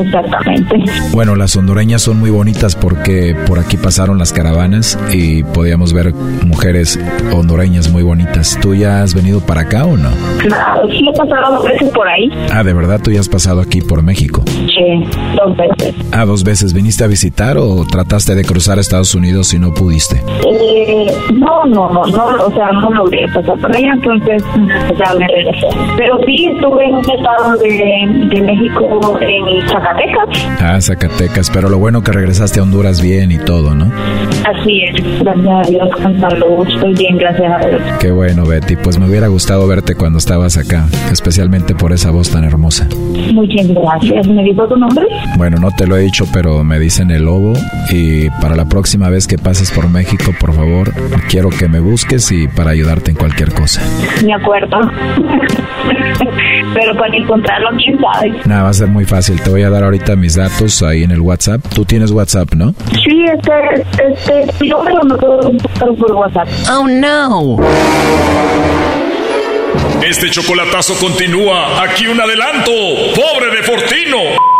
Exactamente. 0.00 0.82
Bueno, 1.12 1.36
las 1.36 1.56
hondureñas 1.56 2.02
son 2.02 2.18
muy 2.18 2.30
bonitas 2.30 2.76
porque 2.76 3.36
por 3.46 3.58
aquí 3.58 3.76
pasaron 3.76 4.18
las 4.18 4.32
caravanas 4.32 4.98
y 5.12 5.42
podíamos 5.42 5.92
ver 5.92 6.14
mujeres 6.46 6.98
hondureñas 7.32 7.90
muy 7.90 8.02
bonitas. 8.02 8.58
¿Tú 8.60 8.74
ya 8.74 9.02
has 9.02 9.14
venido 9.14 9.40
para 9.40 9.62
acá 9.62 9.84
o 9.84 9.96
no? 9.96 10.10
Claro, 10.38 10.88
sí 10.88 11.06
he 11.08 11.16
pasado 11.16 11.56
dos 11.56 11.64
veces 11.64 11.90
por 11.90 12.08
ahí. 12.08 12.30
Ah, 12.52 12.62
¿de 12.62 12.72
verdad 12.72 13.00
tú 13.02 13.10
ya 13.10 13.20
has 13.20 13.28
pasado 13.28 13.60
aquí 13.60 13.80
por 13.80 14.02
México? 14.02 14.42
Sí, 14.46 15.08
dos 15.36 15.56
veces. 15.56 15.94
Ah, 16.12 16.24
dos 16.24 16.44
veces. 16.44 16.72
¿Viniste 16.72 17.04
a 17.04 17.06
visitar 17.06 17.56
o 17.58 17.84
trataste 17.90 18.34
de 18.34 18.44
cruzar 18.44 18.78
Estados 18.78 19.14
Unidos 19.14 19.52
y 19.54 19.58
no 19.58 19.72
pudiste? 19.74 20.22
Eh, 20.50 21.06
no, 21.34 21.64
no, 21.66 21.90
no, 21.90 22.06
no, 22.06 22.44
o 22.46 22.52
sea, 22.52 22.72
no 22.72 22.90
logré. 22.90 23.11
Que 23.12 23.28
pasar 23.32 23.58
por 23.58 23.76
allá, 23.76 23.92
entonces 23.92 24.42
ya 24.98 25.14
me 25.14 25.26
regresé. 25.28 25.66
Pero 25.96 26.18
sí, 26.26 26.46
estuve 26.46 26.84
en 26.84 26.94
un 26.94 27.10
estado 27.10 27.56
de, 27.58 28.28
de 28.34 28.40
México, 28.42 29.18
en 29.20 29.68
Zacatecas. 29.68 30.60
Ah, 30.60 30.80
Zacatecas, 30.80 31.50
pero 31.50 31.68
lo 31.68 31.78
bueno 31.78 32.02
que 32.02 32.12
regresaste 32.12 32.60
a 32.60 32.62
Honduras 32.62 33.00
bien 33.00 33.32
y 33.32 33.38
todo, 33.38 33.74
¿no? 33.74 33.90
Así 34.44 34.82
es, 34.82 35.20
gracias 35.20 35.66
a 35.66 35.70
Dios, 35.70 35.88
con 36.02 36.20
salud, 36.20 36.66
estoy 36.68 36.94
bien, 36.94 37.18
gracias 37.18 37.52
a 37.52 37.68
Dios. 37.68 37.82
Qué 38.00 38.10
bueno, 38.10 38.44
Betty, 38.46 38.76
pues 38.76 38.98
me 38.98 39.08
hubiera 39.08 39.28
gustado 39.28 39.66
verte 39.66 39.94
cuando 39.94 40.18
estabas 40.18 40.56
acá, 40.56 40.86
especialmente 41.10 41.74
por 41.74 41.92
esa 41.92 42.10
voz 42.10 42.30
tan 42.30 42.44
hermosa. 42.44 42.88
Muchas 43.32 43.68
gracias. 43.68 44.26
¿Me 44.26 44.42
dijo 44.44 44.66
tu 44.66 44.76
nombre? 44.76 45.06
Bueno, 45.36 45.58
no 45.58 45.70
te 45.70 45.86
lo 45.86 45.96
he 45.96 46.00
dicho, 46.00 46.24
pero 46.32 46.64
me 46.64 46.78
dicen 46.78 47.10
el 47.10 47.24
lobo 47.24 47.52
y 47.90 48.30
para 48.40 48.54
la 48.56 48.64
próxima 48.64 49.08
vez 49.08 49.26
que 49.26 49.38
pases 49.38 49.70
por 49.70 49.88
México, 49.88 50.32
por 50.38 50.54
favor, 50.54 50.92
quiero 51.28 51.50
que 51.50 51.68
me 51.68 51.80
busques 51.80 52.30
y 52.32 52.48
para 52.48 52.70
ayudarte 52.70 53.01
en 53.10 53.16
cualquier 53.16 53.52
cosa. 53.52 53.82
Me 54.24 54.34
acuerdo. 54.34 54.78
Pero 56.74 56.96
para 56.96 57.16
encontrarlo, 57.16 57.70
quién 57.76 57.98
sabe. 58.00 58.32
Nada, 58.46 58.62
va 58.64 58.68
a 58.70 58.74
ser 58.74 58.88
muy 58.88 59.04
fácil. 59.04 59.40
Te 59.42 59.50
voy 59.50 59.62
a 59.62 59.70
dar 59.70 59.84
ahorita 59.84 60.16
mis 60.16 60.36
datos 60.36 60.82
ahí 60.82 61.02
en 61.02 61.10
el 61.10 61.20
WhatsApp. 61.20 61.60
Tú 61.74 61.84
tienes 61.84 62.10
WhatsApp, 62.10 62.54
¿no? 62.54 62.74
Sí, 63.04 63.24
este, 63.24 63.82
este, 64.08 64.66
yo 64.66 64.82
me 64.82 64.92
lo 64.94 65.18
puedo 65.18 65.50
buscar 65.52 65.94
por 65.94 66.12
WhatsApp. 66.12 66.48
Oh 66.70 66.86
no. 66.86 67.56
Este 70.02 70.30
chocolatazo 70.30 70.94
continúa. 70.94 71.82
Aquí 71.82 72.06
un 72.06 72.20
adelanto. 72.20 72.72
Pobre 73.14 73.50
de 73.56 73.62
Fortino. 73.62 74.51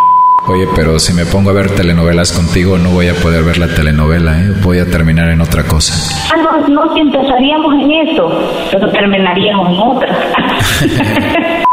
Oye, 0.45 0.67
pero 0.75 0.99
si 0.99 1.13
me 1.13 1.25
pongo 1.25 1.51
a 1.51 1.53
ver 1.53 1.71
telenovelas 1.71 2.33
contigo, 2.33 2.77
no 2.77 2.89
voy 2.89 3.07
a 3.07 3.13
poder 3.13 3.43
ver 3.43 3.57
la 3.57 3.73
telenovela, 3.73 4.41
¿eh? 4.41 4.51
Voy 4.61 4.79
a 4.79 4.85
terminar 4.85 5.29
en 5.29 5.39
otra 5.39 5.63
cosa. 5.63 5.93
Ah, 6.33 6.37
no, 6.37 6.67
no, 6.67 6.93
si 6.93 6.99
empezaríamos 6.99 7.73
en 7.75 7.91
esto, 7.91 8.51
pero 8.71 8.91
terminaríamos 8.91 9.69
en 9.69 9.79
otra. 9.79 10.17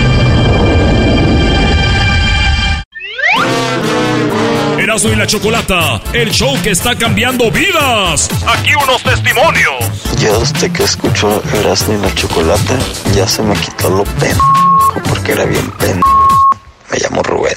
Erasmo 4.91 5.13
y 5.13 5.15
la 5.15 5.25
Chocolata, 5.25 6.01
el 6.11 6.31
show 6.31 6.53
que 6.61 6.71
está 6.71 6.93
cambiando 6.97 7.49
vidas. 7.49 8.27
Aquí 8.45 8.71
unos 8.75 9.01
testimonios. 9.01 9.85
Ya 10.17 10.37
desde 10.37 10.69
que 10.69 10.83
escucho 10.83 11.41
Erasmo 11.61 11.93
y 11.93 11.97
la 11.99 12.13
Chocolata, 12.13 12.77
ya 13.15 13.25
se 13.25 13.41
me 13.41 13.55
quitó 13.55 13.89
lo 13.89 14.03
pen... 14.03 14.35
porque 15.07 15.31
era 15.31 15.45
bien 15.45 15.71
pen... 15.79 16.01
Me 16.91 16.97
llamo 16.99 17.23
Rubén. 17.23 17.53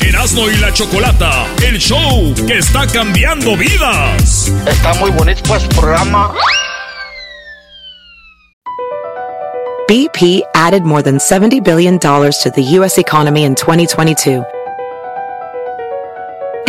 Erasmo 0.00 0.50
y 0.50 0.56
la 0.56 0.70
Chocolata, 0.70 1.46
el 1.62 1.78
show 1.78 2.34
que 2.46 2.58
está 2.58 2.86
cambiando 2.86 3.56
vidas. 3.56 4.52
Está 4.66 4.92
muy 4.92 5.10
bonito 5.12 5.40
pues 5.48 5.64
programa. 5.68 6.34
BP 9.88 10.42
added 10.54 10.82
more 10.82 11.02
than 11.02 11.16
$70 11.16 11.64
billion 11.64 11.98
to 11.98 12.52
the 12.54 12.62
U.S. 12.76 12.98
economy 12.98 13.44
in 13.44 13.54
2022. 13.54 14.44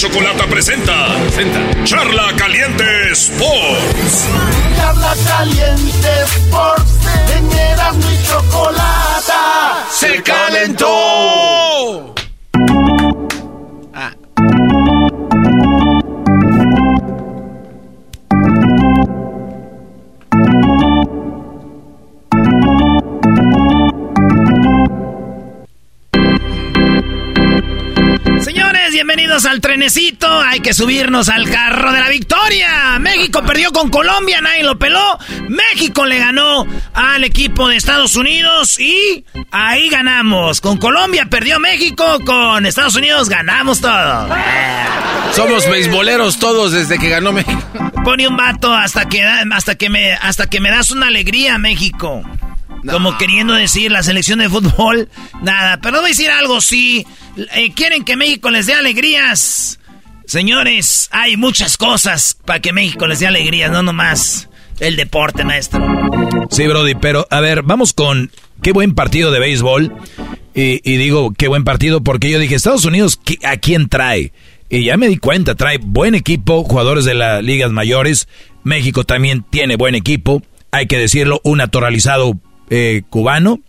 Chocolata 0.00 0.46
presenta, 0.46 1.14
presenta 1.26 1.60
Charla 1.84 2.32
Caliente 2.34 3.12
Sports. 3.12 4.28
Charla 4.74 5.14
Caliente 5.28 6.08
Sports. 6.24 6.92
En 7.36 7.46
y 8.10 8.26
Chocolata. 8.26 9.84
¡Se 9.90 10.22
calentó! 10.22 12.14
Bienvenidos 29.10 29.44
al 29.44 29.60
trenecito. 29.60 30.28
Hay 30.40 30.60
que 30.60 30.72
subirnos 30.72 31.28
al 31.28 31.50
carro 31.50 31.90
de 31.90 31.98
la 31.98 32.08
victoria. 32.08 32.96
México 33.00 33.42
perdió 33.42 33.72
con 33.72 33.90
Colombia, 33.90 34.40
nadie 34.40 34.62
lo 34.62 34.78
peló. 34.78 35.18
México 35.48 36.06
le 36.06 36.20
ganó 36.20 36.64
al 36.94 37.24
equipo 37.24 37.66
de 37.66 37.74
Estados 37.74 38.14
Unidos 38.14 38.78
y 38.78 39.24
ahí 39.50 39.88
ganamos. 39.88 40.60
Con 40.60 40.78
Colombia 40.78 41.26
perdió 41.28 41.58
México, 41.58 42.20
con 42.24 42.64
Estados 42.66 42.94
Unidos 42.94 43.28
ganamos 43.28 43.80
todo. 43.80 44.28
Somos 45.34 45.68
beisboleros 45.68 46.38
todos 46.38 46.70
desde 46.70 46.96
que 46.96 47.08
ganó 47.08 47.32
México. 47.32 47.60
Pone 48.04 48.28
un 48.28 48.36
vato 48.36 48.72
hasta 48.72 49.08
que, 49.08 49.24
hasta 49.24 49.74
que, 49.74 49.90
me, 49.90 50.12
hasta 50.12 50.46
que 50.46 50.60
me 50.60 50.70
das 50.70 50.92
una 50.92 51.08
alegría, 51.08 51.58
México. 51.58 52.22
Como 52.88 53.18
queriendo 53.18 53.54
decir 53.54 53.90
la 53.92 54.02
selección 54.02 54.38
de 54.38 54.48
fútbol, 54.48 55.08
nada. 55.42 55.78
Pero 55.82 55.98
voy 55.98 56.06
a 56.06 56.08
decir 56.08 56.30
algo, 56.30 56.60
sí. 56.60 57.06
Eh, 57.54 57.72
quieren 57.74 58.04
que 58.04 58.16
México 58.16 58.50
les 58.50 58.66
dé 58.66 58.74
alegrías. 58.74 59.78
Señores, 60.26 61.08
hay 61.12 61.36
muchas 61.36 61.76
cosas 61.76 62.36
para 62.44 62.60
que 62.60 62.72
México 62.72 63.06
les 63.06 63.18
dé 63.18 63.26
alegrías, 63.26 63.70
no 63.70 63.82
nomás 63.82 64.48
el 64.78 64.96
deporte, 64.96 65.44
maestro. 65.44 65.84
Sí, 66.50 66.66
Brody, 66.66 66.94
pero 66.94 67.26
a 67.30 67.40
ver, 67.40 67.62
vamos 67.62 67.92
con 67.92 68.30
qué 68.62 68.72
buen 68.72 68.94
partido 68.94 69.30
de 69.32 69.40
béisbol. 69.40 69.92
Y, 70.54 70.80
y 70.90 70.96
digo, 70.96 71.32
qué 71.36 71.48
buen 71.48 71.64
partido 71.64 72.02
porque 72.02 72.30
yo 72.30 72.38
dije, 72.38 72.54
Estados 72.54 72.84
Unidos, 72.84 73.18
¿qué- 73.22 73.38
¿a 73.44 73.56
quién 73.56 73.88
trae? 73.88 74.32
Y 74.68 74.84
ya 74.84 74.96
me 74.96 75.08
di 75.08 75.16
cuenta, 75.16 75.54
trae 75.56 75.78
buen 75.78 76.14
equipo, 76.14 76.62
jugadores 76.64 77.04
de 77.04 77.14
las 77.14 77.42
ligas 77.42 77.70
mayores. 77.72 78.28
México 78.62 79.04
también 79.04 79.44
tiene 79.50 79.76
buen 79.76 79.94
equipo, 79.96 80.42
hay 80.70 80.86
que 80.86 80.96
decirlo, 80.98 81.40
un 81.44 81.58
naturalizado 81.58 82.38
eh, 82.70 83.02
cubano. 83.10 83.60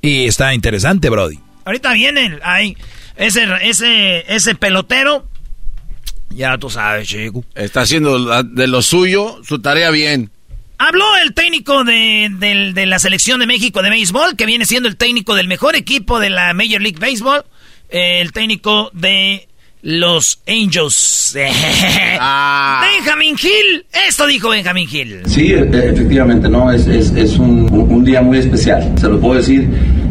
Y 0.00 0.24
está 0.26 0.54
interesante, 0.54 1.10
Brody. 1.10 1.38
Ahorita 1.64 1.92
viene, 1.92 2.38
hay 2.42 2.76
ese, 3.16 3.46
ese, 3.62 4.24
ese 4.34 4.54
pelotero. 4.54 5.26
Ya 6.30 6.58
tú 6.58 6.68
sabes, 6.70 7.08
chico. 7.08 7.44
Está 7.54 7.82
haciendo 7.82 8.42
de 8.42 8.66
lo 8.66 8.82
suyo 8.82 9.40
su 9.46 9.60
tarea 9.60 9.90
bien. 9.90 10.30
Habló 10.78 11.04
el 11.22 11.32
técnico 11.34 11.84
de, 11.84 12.28
del- 12.32 12.74
de 12.74 12.86
la 12.86 12.98
selección 12.98 13.38
de 13.40 13.46
México 13.46 13.82
de 13.82 13.90
béisbol, 13.90 14.36
que 14.36 14.44
viene 14.44 14.66
siendo 14.66 14.88
el 14.88 14.96
técnico 14.96 15.34
del 15.36 15.46
mejor 15.46 15.76
equipo 15.76 16.18
de 16.18 16.30
la 16.30 16.52
Major 16.52 16.82
League 16.82 16.98
Baseball, 16.98 17.44
eh, 17.88 18.20
el 18.20 18.32
técnico 18.32 18.90
de 18.92 19.48
los 19.84 20.38
Angels. 20.48 21.32
Benjamin 21.34 23.36
Hill, 23.40 23.84
esto 24.08 24.26
dijo 24.26 24.48
Benjamin 24.48 24.88
Hill. 24.90 25.20
Sí, 25.26 25.52
e- 25.52 25.68
efectivamente, 25.90 26.48
no, 26.48 26.72
es, 26.72 26.86
es, 26.86 27.12
es 27.14 27.36
un, 27.36 27.70
un 27.70 28.04
día 28.04 28.22
muy 28.22 28.38
especial, 28.38 28.92
se 28.98 29.08
lo 29.08 29.20
puedo 29.20 29.34
decir 29.34 29.68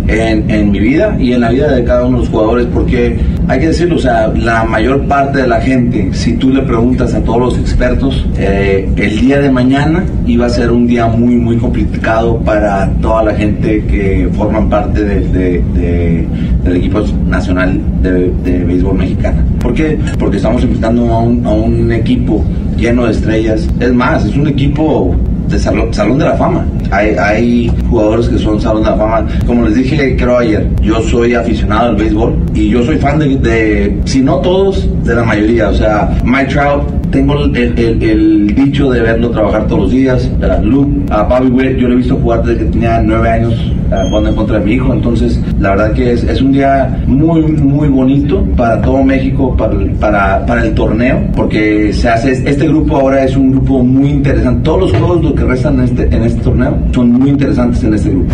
en, 0.07 0.49
en 0.49 0.71
mi 0.71 0.79
vida 0.79 1.17
y 1.19 1.33
en 1.33 1.41
la 1.41 1.49
vida 1.49 1.71
de 1.71 1.83
cada 1.83 2.05
uno 2.05 2.19
de 2.19 2.23
los 2.25 2.29
jugadores, 2.29 2.67
porque 2.71 3.17
hay 3.47 3.59
que 3.59 3.67
decirlo, 3.67 3.95
o 3.95 3.99
sea, 3.99 4.27
la 4.35 4.63
mayor 4.63 5.05
parte 5.07 5.39
de 5.41 5.47
la 5.47 5.59
gente, 5.61 6.09
si 6.13 6.33
tú 6.33 6.49
le 6.49 6.61
preguntas 6.61 7.13
a 7.13 7.19
todos 7.21 7.39
los 7.39 7.57
expertos, 7.59 8.25
eh, 8.37 8.87
el 8.95 9.19
día 9.19 9.39
de 9.39 9.49
mañana 9.51 10.03
iba 10.25 10.45
a 10.45 10.49
ser 10.49 10.71
un 10.71 10.87
día 10.87 11.07
muy, 11.07 11.35
muy 11.35 11.57
complicado 11.57 12.37
para 12.39 12.89
toda 13.01 13.23
la 13.23 13.33
gente 13.35 13.83
que 13.85 14.29
forman 14.33 14.69
parte 14.69 15.03
de- 15.03 15.19
de- 15.29 15.63
de- 15.73 16.27
del 16.63 16.77
equipo 16.77 17.01
nacional 17.27 17.79
de, 18.01 18.31
béisbol 18.63 18.97
mexicana. 18.97 19.43
¿Por 19.59 19.73
qué? 19.73 19.97
Porque 20.17 20.37
estamos 20.37 20.63
enfrentando 20.63 21.11
a 21.13 21.19
un, 21.19 21.45
a 21.45 21.49
un 21.51 21.91
equipo 21.91 22.43
lleno 22.77 23.05
de 23.05 23.11
estrellas. 23.11 23.67
Es 23.79 23.93
más, 23.93 24.25
es 24.25 24.35
un 24.35 24.47
equipo 24.47 25.15
de 25.49 25.59
salón, 25.59 25.93
salón 25.93 26.17
de 26.17 26.25
la 26.25 26.33
fama. 26.35 26.65
Hay, 26.89 27.09
hay 27.19 27.71
jugadores 27.89 28.27
que 28.29 28.37
son 28.39 28.59
salón 28.61 28.83
de 28.83 28.89
la 28.91 28.95
fama. 28.97 29.25
Como 29.45 29.65
les 29.65 29.75
dije, 29.75 30.15
creo 30.17 30.37
ayer, 30.37 30.67
yo 30.81 31.01
soy 31.01 31.33
aficionado 31.33 31.89
al 31.89 31.95
béisbol 31.97 32.33
y 32.55 32.69
yo 32.69 32.81
soy 32.83 32.97
fan 32.97 33.19
de, 33.19 33.32
de, 33.41 33.99
si 34.05 34.21
no 34.21 34.37
todos, 34.37 34.87
de 35.03 35.15
la 35.15 35.23
mayoría. 35.23 35.69
O 35.69 35.73
sea, 35.73 36.09
Mike 36.23 36.53
Trout 36.53 36.83
tengo 37.11 37.35
el, 37.43 37.55
el- 37.55 38.03
el 38.03 38.55
dicho 38.55 38.89
de 38.91 39.01
verlo 39.01 39.29
trabajar 39.29 39.67
todos 39.67 39.81
los 39.83 39.91
días. 39.91 40.29
Uh, 40.41 40.65
Luke, 40.65 40.91
a 41.11 41.23
Bobby 41.23 41.47
Witt, 41.49 41.77
yo 41.77 41.87
lo 41.87 41.93
he 41.93 41.97
visto 41.97 42.15
jugar 42.15 42.43
desde 42.43 42.59
que 42.65 42.71
tenía 42.71 43.01
nueve 43.01 43.29
años 43.29 43.53
uh, 43.91 44.07
jugando 44.09 44.29
en 44.29 44.35
contra 44.35 44.59
de 44.59 44.65
mi 44.65 44.71
hijo. 44.73 44.93
Entonces, 44.93 45.39
la 45.59 45.71
verdad 45.71 45.93
que 45.93 46.13
es, 46.13 46.23
es 46.23 46.41
un 46.41 46.51
día 46.51 47.03
muy, 47.05 47.41
muy 47.43 47.87
bonito 47.89 48.43
para 48.57 48.81
todo 48.81 49.03
México, 49.03 49.55
para, 49.55 49.73
el- 49.73 49.91
para, 49.91 50.45
para 50.45 50.63
el 50.65 50.73
torneo, 50.73 51.21
porque 51.35 51.93
se 51.93 52.09
hace, 52.09 52.31
este 52.31 52.67
grupo 52.67 52.95
ahora 52.97 53.23
es 53.23 53.35
un 53.37 53.51
grupo 53.51 53.83
muy 53.83 54.09
interesante. 54.09 54.61
Todos 54.63 54.81
los 54.81 54.91
juegos 54.93 55.23
lo 55.23 55.35
que 55.35 55.43
restan 55.43 55.75
en 55.79 55.81
este, 55.85 56.03
en 56.15 56.23
este 56.23 56.41
torneo 56.41 56.77
son 56.93 57.11
muy 57.11 57.29
interesantes 57.29 57.83
en 57.83 57.93
este 57.93 58.09
grupo. 58.09 58.33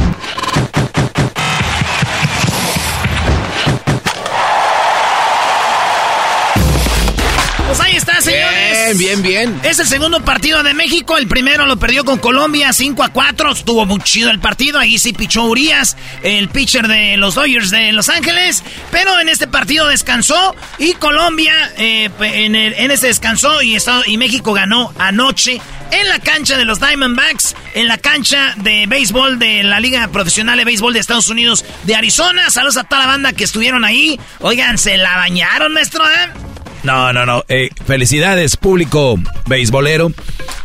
Bien, 8.97 8.97
bien, 8.97 9.21
bien. 9.21 9.59
Es 9.63 9.77
el 9.77 9.85
segundo 9.85 10.19
partido 10.21 10.63
de 10.63 10.73
México. 10.73 11.17
El 11.17 11.27
primero 11.27 11.67
lo 11.67 11.77
perdió 11.77 12.03
con 12.03 12.17
Colombia 12.17 12.73
5 12.73 13.03
a 13.03 13.09
4. 13.09 13.51
Estuvo 13.51 13.85
muy 13.85 13.99
chido 14.01 14.31
el 14.31 14.39
partido. 14.39 14.79
Ahí 14.79 14.97
sí 14.97 15.13
pichó 15.13 15.43
Urias, 15.43 15.95
el 16.23 16.49
pitcher 16.49 16.87
de 16.87 17.15
los 17.17 17.35
Dodgers 17.35 17.69
de 17.69 17.91
Los 17.91 18.09
Ángeles. 18.09 18.63
Pero 18.91 19.19
en 19.19 19.29
este 19.29 19.47
partido 19.47 19.87
descansó 19.87 20.55
y 20.79 20.93
Colombia 20.93 21.53
eh, 21.77 22.09
en, 22.19 22.55
el- 22.55 22.73
en 22.73 22.89
ese 22.89 23.07
descansó 23.07 23.61
y 23.61 24.17
México 24.17 24.53
ganó 24.53 24.91
anoche 24.97 25.61
en 25.91 26.07
la 26.09 26.19
cancha 26.19 26.57
de 26.57 26.65
los 26.65 26.79
Diamondbacks, 26.79 27.55
en 27.75 27.87
la 27.87 27.97
cancha 27.97 28.53
de 28.57 28.85
béisbol 28.87 29.37
de 29.39 29.63
la 29.63 29.79
Liga 29.79 30.07
Profesional 30.07 30.57
de 30.57 30.65
Béisbol 30.65 30.93
de 30.93 30.99
Estados 30.99 31.29
Unidos 31.29 31.63
de 31.83 31.95
Arizona. 31.95 32.49
Saludos 32.49 32.77
a 32.77 32.83
toda 32.85 33.01
la 33.01 33.07
banda 33.07 33.33
que 33.33 33.43
estuvieron 33.43 33.85
ahí. 33.85 34.19
Oigan, 34.39 34.77
se 34.79 34.97
la 34.97 35.15
bañaron, 35.17 35.73
maestro, 35.73 36.03
¿eh? 36.07 36.29
No, 36.83 37.11
no, 37.13 37.25
no. 37.25 37.43
Eh, 37.49 37.69
felicidades, 37.85 38.57
público 38.57 39.19
beisbolero. 39.47 40.11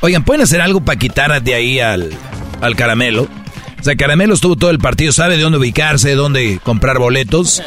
Oigan, 0.00 0.24
¿pueden 0.24 0.42
hacer 0.42 0.60
algo 0.60 0.80
para 0.80 0.98
quitar 0.98 1.42
de 1.42 1.54
ahí 1.54 1.80
al, 1.80 2.10
al 2.60 2.76
caramelo? 2.76 3.28
O 3.80 3.84
sea, 3.84 3.96
Caramelo 3.96 4.32
estuvo 4.32 4.56
todo 4.56 4.70
el 4.70 4.78
partido, 4.78 5.12
sabe 5.12 5.36
de 5.36 5.42
dónde 5.42 5.58
ubicarse, 5.58 6.08
de 6.08 6.14
dónde 6.14 6.58
comprar 6.64 6.98
boletos. 6.98 7.62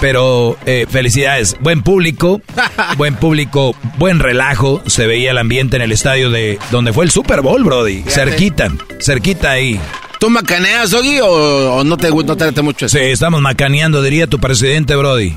Pero 0.00 0.58
eh, 0.66 0.84
felicidades, 0.86 1.56
buen 1.60 1.82
público, 1.82 2.42
buen 2.98 3.14
público, 3.14 3.74
buen 3.96 4.18
relajo. 4.18 4.82
Se 4.86 5.06
veía 5.06 5.30
el 5.30 5.38
ambiente 5.38 5.76
en 5.76 5.82
el 5.82 5.90
estadio 5.90 6.28
de 6.28 6.58
donde 6.70 6.92
fue 6.92 7.06
el 7.06 7.10
Super 7.10 7.40
Bowl, 7.40 7.64
Brody. 7.64 8.02
Cerquita, 8.06 8.70
cerquita 9.00 9.52
ahí. 9.52 9.80
¿Tú 10.20 10.28
macaneas, 10.28 10.90
Doggy, 10.90 11.20
o, 11.20 11.76
o 11.76 11.84
no 11.84 11.96
te 11.96 12.10
no 12.10 12.36
te 12.36 12.44
late 12.44 12.60
mucho 12.60 12.84
eso? 12.84 12.98
Sí, 12.98 13.04
estamos 13.04 13.40
macaneando, 13.40 14.02
diría 14.02 14.26
tu 14.26 14.38
presidente, 14.38 14.94
Brody. 14.94 15.34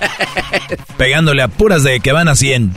Pegándole 0.96 1.42
a 1.42 1.48
puras 1.48 1.82
de 1.82 2.00
que 2.00 2.12
van 2.12 2.28
a 2.28 2.34
100. 2.36 2.74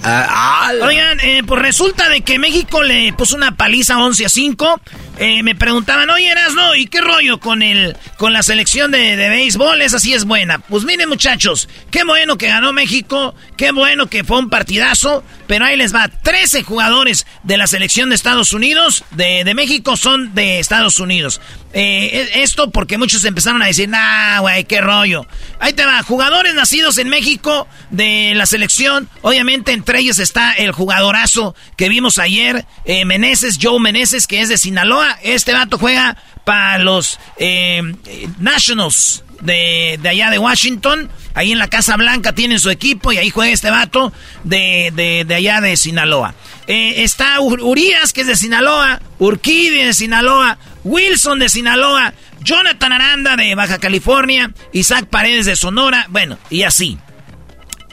Oigan, 0.82 1.20
eh, 1.22 1.44
pues 1.46 1.62
resulta 1.62 2.10
de 2.10 2.22
que 2.22 2.40
México 2.40 2.84
le 2.84 3.14
puso 3.14 3.36
una 3.36 3.56
paliza 3.56 3.98
11 3.98 4.26
a 4.26 4.30
5. 4.30 4.82
Eh, 5.20 5.44
me 5.44 5.56
preguntaban, 5.56 6.10
oye, 6.10 6.30
Erasno, 6.30 6.76
¿y 6.76 6.86
qué 6.86 7.02
rollo 7.02 7.40
con 7.40 7.62
el 7.62 7.96
con 8.18 8.34
la 8.34 8.44
selección 8.44 8.92
de, 8.92 9.16
de 9.16 9.30
béisbol? 9.30 9.82
Esa 9.82 10.00
sí 10.00 10.14
es 10.14 10.26
buena. 10.26 10.60
Pues 10.60 10.84
miren, 10.84 11.10
muchachos, 11.10 11.70
qué 11.92 12.04
bueno 12.04 12.38
que 12.38 12.48
ganó 12.48 12.74
México, 12.74 13.34
qué 13.56 13.72
bueno 13.72 14.08
que 14.08 14.24
fue 14.24 14.40
un 14.40 14.50
partidazo, 14.50 15.24
pero 15.48 15.66
ahí 15.66 15.78
les 15.78 15.94
va. 15.96 16.08
13 16.08 16.64
jugadores 16.64 17.26
de 17.44 17.58
la 17.58 17.68
selección 17.68 18.10
de 18.10 18.16
Estados 18.16 18.54
Unidos, 18.54 19.04
de, 19.12 19.44
de 19.44 19.54
México, 19.54 19.98
son 19.98 20.36
de 20.36 20.60
Estados 20.60 21.00
Unidos. 21.00 21.42
Eh, 21.74 22.30
e- 22.34 22.44
esto 22.44 22.72
porque 22.72 22.98
muchos 22.98 23.24
empezaron 23.26 23.62
a 23.62 23.68
decir, 23.68 23.90
nah, 23.90 24.40
güey, 24.40 24.66
qué 24.66 24.82
rollo. 24.82 25.26
Ahí 25.60 25.74
te 25.74 25.86
va, 25.86 26.02
jugadores 26.04 26.54
nacidos 26.54 26.98
en 26.98 27.10
México 27.10 27.68
de 27.90 28.34
la 28.36 28.46
selección. 28.46 29.10
Obviamente 29.22 29.72
entre 29.72 30.00
ellos 30.00 30.20
está 30.20 30.54
el 30.54 30.72
jugadorazo 30.72 31.56
que 31.76 31.90
vimos 31.90 32.20
ayer, 32.20 32.66
eh, 32.86 33.06
Meneses, 33.06 33.58
Joe 33.62 33.80
Meneses, 33.80 34.28
que 34.28 34.42
es 34.42 34.50
de 34.50 34.58
Sinaloa. 34.58 35.18
Este 35.24 35.54
vato 35.54 35.78
juega 35.78 36.18
para 36.46 36.78
los 36.78 37.20
eh, 37.38 37.82
eh, 38.06 38.30
Nationals 38.40 39.24
de, 39.42 40.00
de 40.02 40.10
allá 40.10 40.30
de 40.30 40.40
Washington. 40.40 41.10
Ahí 41.34 41.52
en 41.52 41.60
la 41.60 41.68
Casa 41.68 41.96
Blanca 41.98 42.34
tienen 42.34 42.60
su 42.60 42.70
equipo 42.72 43.12
y 43.12 43.18
ahí 43.18 43.30
juega 43.30 43.52
este 43.54 43.70
vato 43.70 44.12
de, 44.44 44.92
de, 44.96 45.24
de 45.26 45.36
allá 45.36 45.62
de 45.62 45.78
Sinaloa. 45.78 46.34
Eh, 46.66 47.04
está 47.04 47.38
Ur- 47.40 47.62
Urias, 47.62 48.12
que 48.12 48.22
es 48.22 48.28
de 48.28 48.36
Sinaloa, 48.36 49.00
Urquidi 49.20 49.84
de 49.84 49.94
Sinaloa, 49.94 50.58
Wilson 50.84 51.38
de 51.40 51.50
Sinaloa, 51.50 52.14
Jonathan 52.42 52.92
Aranda 52.92 53.36
de 53.36 53.54
Baja 53.56 53.78
California, 53.78 54.52
Isaac 54.74 55.06
Paredes 55.10 55.46
de 55.46 55.56
Sonora, 55.56 56.08
bueno, 56.10 56.40
y 56.50 56.64
así. 56.64 56.98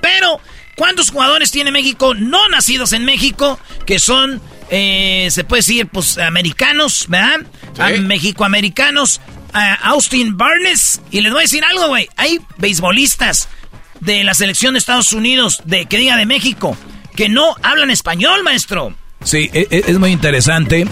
Pero, 0.01 0.41
¿cuántos 0.77 1.11
jugadores 1.11 1.51
tiene 1.51 1.71
México 1.71 2.15
no 2.15 2.49
nacidos 2.49 2.93
en 2.95 3.05
México 3.05 3.59
que 3.87 3.99
son, 3.99 4.41
eh, 4.71 5.29
se 5.31 5.45
puede 5.45 5.61
decir, 5.61 5.87
pues, 5.89 6.17
americanos, 6.19 7.07
¿verdad? 7.09 7.41
Ah, 7.79 7.91
Mexicoamericanos. 8.01 9.21
Austin 9.83 10.37
Barnes. 10.37 11.01
Y 11.11 11.21
les 11.21 11.33
voy 11.33 11.41
a 11.41 11.43
decir 11.43 11.65
algo, 11.65 11.89
güey. 11.89 12.09
Hay 12.17 12.39
beisbolistas 12.59 13.49
de 14.01 14.25
la 14.25 14.35
selección 14.35 14.75
de 14.75 14.79
Estados 14.79 15.13
Unidos, 15.13 15.63
de 15.65 15.87
que 15.87 15.97
diga 15.99 16.17
de 16.17 16.27
México, 16.27 16.77
que 17.17 17.29
no 17.29 17.55
hablan 17.63 17.91
español, 17.91 18.43
maestro. 18.43 18.95
Sí, 19.23 19.49
e- 19.55 19.69
e- 19.71 19.85
es 19.87 19.99
muy 19.99 20.11
interesante 20.11 20.87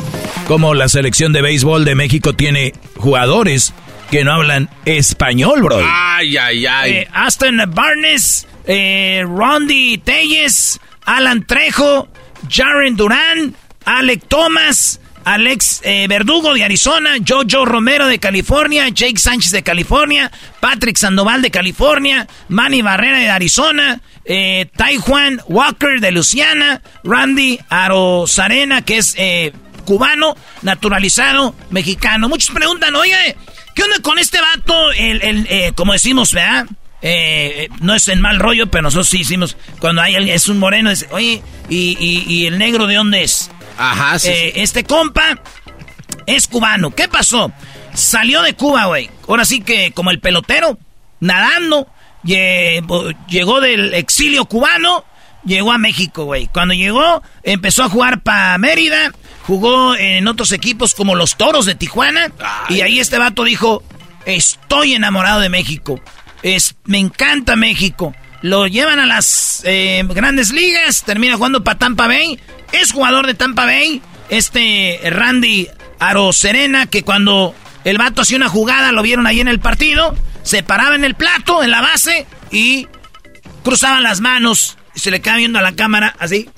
cómo 0.47 0.73
la 0.75 0.89
selección 0.89 1.33
de 1.33 1.43
béisbol 1.43 1.85
de 1.85 1.95
México 1.95 2.33
tiene 2.35 2.73
jugadores 2.97 3.75
que 4.11 4.25
no 4.25 4.33
hablan 4.33 4.71
español, 4.87 5.63
bro. 5.63 5.79
Ay, 5.85 6.37
ay, 6.37 6.67
ay. 6.67 6.93
Eh, 6.93 7.09
Aston 7.13 7.59
Barnes, 7.75 8.47
eh, 8.67 9.23
Rondi 9.27 9.99
Telles, 9.99 10.81
Alan 11.05 11.45
Trejo, 11.47 12.09
Jaren 12.49 12.97
Durán, 12.97 13.55
Alec 13.85 14.23
Thomas, 14.29 15.01
Alex 15.25 15.81
eh, 15.85 16.07
Verdugo 16.09 16.55
de 16.55 16.65
Arizona, 16.65 17.17
Jojo 17.27 17.65
Romero 17.65 18.07
de 18.07 18.19
California, 18.19 18.89
Jake 18.89 19.19
Sánchez 19.19 19.51
de 19.53 19.63
California, 19.63 20.31
Patrick 20.61 20.97
Sandoval 20.97 21.43
de 21.43 21.51
California, 21.51 22.27
Manny 22.49 22.83
Barrera 22.83 23.19
de 23.19 23.31
Arizona, 23.31 24.01
eh, 24.25 24.67
Taijuan 24.77 25.41
Walker 25.49 26.01
de 26.01 26.13
Luciana, 26.13 26.83
Randy 27.05 27.59
Arozarena, 27.69 28.83
que 28.83 28.99
es 28.99 29.15
eh, 29.19 29.53
cubano, 29.85 30.37
naturalizado, 30.63 31.55
mexicano. 31.71 32.29
Muchos 32.29 32.55
preguntan, 32.55 32.95
oye, 32.95 33.37
¿qué 33.75 33.83
onda 33.83 33.97
con 34.03 34.19
este 34.19 34.39
vato? 34.41 34.93
El, 34.93 35.23
el, 35.23 35.47
eh, 35.51 35.73
como 35.75 35.93
decimos, 35.93 36.33
¿verdad? 36.33 36.67
Eh, 37.03 37.65
eh, 37.65 37.69
no 37.81 37.95
es 37.95 38.07
en 38.09 38.21
mal 38.21 38.39
rollo, 38.39 38.69
pero 38.69 38.83
nosotros 38.83 39.09
sí 39.09 39.21
hicimos. 39.21 39.57
Cuando 39.81 40.03
hay 40.03 40.15
alguien, 40.15 40.37
es 40.37 40.49
un 40.49 40.59
moreno, 40.59 40.91
dice, 40.91 41.09
oye, 41.11 41.43
¿y, 41.69 41.97
y, 41.99 42.25
y 42.33 42.47
el 42.47 42.59
negro 42.59 42.87
de 42.87 42.95
dónde 42.95 43.25
es? 43.25 43.51
Ajá, 43.83 44.19
sí, 44.19 44.29
Eh, 44.31 44.53
Este 44.57 44.85
compa 44.85 45.39
es 46.27 46.47
cubano. 46.47 46.95
¿Qué 46.95 47.09
pasó? 47.09 47.53
Salió 47.95 48.43
de 48.43 48.55
Cuba, 48.55 48.87
güey. 48.87 49.11
Ahora 49.29 49.45
sí 49.45 49.61
que 49.61 49.93
como 49.93 50.11
el 50.11 50.21
pelotero, 50.21 50.79
nadando, 51.21 51.89
llegó 53.29 53.61
del 53.61 53.95
exilio 53.95 54.45
cubano, 54.47 55.05
llegó 55.45 55.73
a 55.73 55.79
México, 55.79 56.25
güey. 56.25 56.47
Cuando 56.47 56.75
llegó, 56.75 57.23
empezó 57.43 57.85
a 57.85 57.89
jugar 57.89 58.23
para 58.23 58.57
Mérida, 58.59 59.13
jugó 59.47 59.97
en 59.97 60.27
otros 60.29 60.53
equipos 60.53 60.95
como 60.95 61.15
los 61.15 61.37
Toros 61.37 61.67
de 61.67 61.75
Tijuana, 61.75 62.31
y 62.69 62.81
ahí 62.83 63.01
este 63.01 63.19
vato 63.19 63.45
dijo, 63.45 63.83
estoy 64.25 64.95
enamorado 64.95 65.41
de 65.41 65.49
México. 65.49 66.01
Es, 66.43 66.77
me 66.85 66.99
encanta 66.99 67.57
México. 67.57 68.15
Lo 68.43 68.67
llevan 68.67 68.99
a 68.99 69.07
las 69.07 69.63
eh, 69.65 70.03
grandes 70.09 70.51
ligas, 70.51 71.05
termina 71.05 71.37
jugando 71.37 71.63
para 71.63 71.79
Tampa 71.79 72.09
Bay. 72.09 72.39
Es 72.73 72.93
jugador 72.93 73.27
de 73.27 73.35
Tampa 73.35 73.65
Bay. 73.65 74.03
Este 74.29 75.01
Randy 75.11 75.69
Aroserena, 76.01 76.87
que 76.87 77.05
cuando 77.05 77.55
el 77.85 77.99
vato 77.99 78.23
hacía 78.23 78.37
una 78.37 78.49
jugada, 78.49 78.91
lo 78.91 79.03
vieron 79.03 79.27
ahí 79.27 79.41
en 79.41 79.49
el 79.49 79.61
partido, 79.61 80.17
se 80.43 80.63
paraba 80.63 80.97
en 80.97 81.05
el 81.05 81.15
plato, 81.15 81.63
en 81.63 81.71
la 81.71 81.81
base, 81.81 82.27
y 82.51 82.89
cruzaban 83.63 84.03
las 84.03 84.21
manos. 84.21 84.77
Y 84.95 85.01
se 85.01 85.11
le 85.13 85.21
quedaba 85.21 85.39
viendo 85.39 85.61
a 85.61 85.63
la 85.63 85.77
cámara 85.77 86.17
así. 86.19 86.49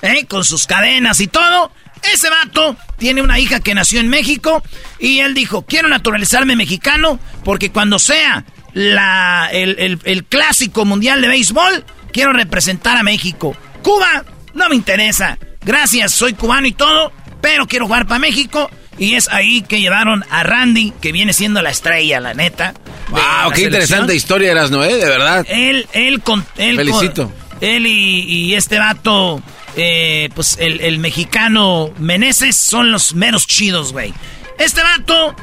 ¿eh? 0.00 0.26
Con 0.26 0.44
sus 0.44 0.66
cadenas 0.66 1.20
y 1.20 1.26
todo. 1.26 1.70
Ese 2.12 2.30
vato 2.30 2.76
tiene 2.98 3.22
una 3.22 3.38
hija 3.38 3.60
que 3.60 3.74
nació 3.74 4.00
en 4.00 4.08
México 4.08 4.62
y 4.98 5.20
él 5.20 5.34
dijo, 5.34 5.62
quiero 5.62 5.88
naturalizarme 5.88 6.56
mexicano 6.56 7.20
porque 7.44 7.70
cuando 7.70 8.00
sea 8.00 8.44
la, 8.74 9.48
el, 9.52 9.76
el- 9.78 9.98
el 10.04 10.24
clásico 10.24 10.84
mundial 10.84 11.20
de 11.20 11.28
béisbol, 11.28 11.84
quiero 12.12 12.32
representar 12.32 12.96
a 12.96 13.02
México. 13.02 13.56
Cuba 13.82 14.24
no 14.54 14.68
me 14.68 14.74
interesa. 14.76 15.38
Gracias, 15.64 16.12
soy 16.12 16.32
cubano 16.34 16.66
y 16.66 16.72
todo, 16.72 17.12
pero 17.40 17.66
quiero 17.66 17.86
jugar 17.86 18.06
para 18.06 18.18
México. 18.18 18.70
Y 18.98 19.14
es 19.14 19.28
ahí 19.28 19.62
que 19.62 19.80
llevaron 19.80 20.22
a 20.30 20.42
Randy, 20.42 20.92
que 21.00 21.12
viene 21.12 21.32
siendo 21.32 21.62
la 21.62 21.70
estrella, 21.70 22.20
la 22.20 22.34
neta. 22.34 22.74
Wow, 23.08 23.52
qué 23.54 23.62
interesante 23.62 24.14
historia 24.14 24.50
eras, 24.52 24.70
¿no? 24.70 24.84
eh? 24.84 24.96
De 24.96 25.06
verdad. 25.08 25.46
Él, 25.48 25.86
él 25.92 26.20
con. 26.20 26.44
Él 26.56 26.76
Felicito. 26.76 27.24
con- 27.28 27.42
él 27.62 27.86
y, 27.86 28.20
y 28.22 28.54
este 28.54 28.78
vato, 28.78 29.40
eh, 29.76 30.28
pues 30.34 30.56
el, 30.60 30.80
el 30.80 30.98
mexicano 30.98 31.90
Meneses 31.98 32.54
son 32.56 32.90
los 32.92 33.14
meros 33.14 33.46
chidos, 33.46 33.92
güey. 33.92 34.12
Este 34.58 34.82
vato 34.82 35.34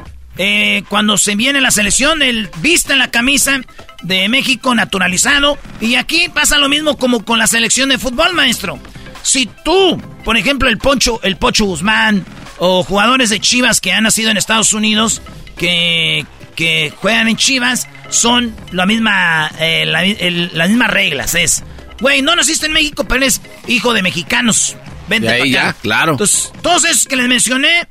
eh, 0.42 0.84
cuando 0.88 1.18
se 1.18 1.34
viene 1.34 1.60
la 1.60 1.70
selección, 1.70 2.22
él 2.22 2.48
viste 2.62 2.96
la 2.96 3.10
camisa 3.10 3.60
de 4.02 4.26
México 4.30 4.74
naturalizado. 4.74 5.58
Y 5.82 5.96
aquí 5.96 6.30
pasa 6.30 6.56
lo 6.56 6.70
mismo 6.70 6.96
como 6.96 7.26
con 7.26 7.38
la 7.38 7.46
selección 7.46 7.90
de 7.90 7.98
fútbol, 7.98 8.32
maestro. 8.32 8.78
Si 9.22 9.44
tú, 9.66 10.00
por 10.24 10.38
ejemplo, 10.38 10.70
el 10.70 10.78
Poncho, 10.78 11.20
el 11.24 11.36
Pocho 11.36 11.66
Guzmán, 11.66 12.24
o 12.56 12.82
jugadores 12.82 13.28
de 13.28 13.38
Chivas 13.38 13.82
que 13.82 13.92
han 13.92 14.04
nacido 14.04 14.30
en 14.30 14.38
Estados 14.38 14.72
Unidos, 14.72 15.20
que, 15.58 16.24
que 16.56 16.90
juegan 16.96 17.28
en 17.28 17.36
Chivas, 17.36 17.86
son 18.08 18.56
la 18.72 18.86
misma, 18.86 19.52
eh, 19.60 19.84
las 19.84 20.68
mismas 20.70 20.88
reglas. 20.88 21.34
Es, 21.34 21.64
güey, 22.00 22.22
no 22.22 22.34
naciste 22.34 22.64
en 22.64 22.72
México, 22.72 23.04
pero 23.04 23.20
eres 23.20 23.42
hijo 23.66 23.92
de 23.92 24.00
mexicanos. 24.00 24.74
Vente 25.06 25.28
De 25.28 25.34
ahí 25.34 25.50
ya, 25.50 25.74
claro. 25.74 26.12
Entonces, 26.12 26.50
todos 26.62 26.86
esos 26.86 27.04
que 27.04 27.16
les 27.16 27.28
mencioné, 27.28 27.89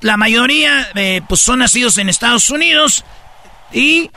la 0.00 0.16
mayoría 0.16 0.88
eh, 0.94 1.20
pues 1.28 1.40
son 1.40 1.60
nacidos 1.60 1.98
en 1.98 2.08
Estados 2.08 2.50
Unidos 2.50 3.04
y 3.72 4.10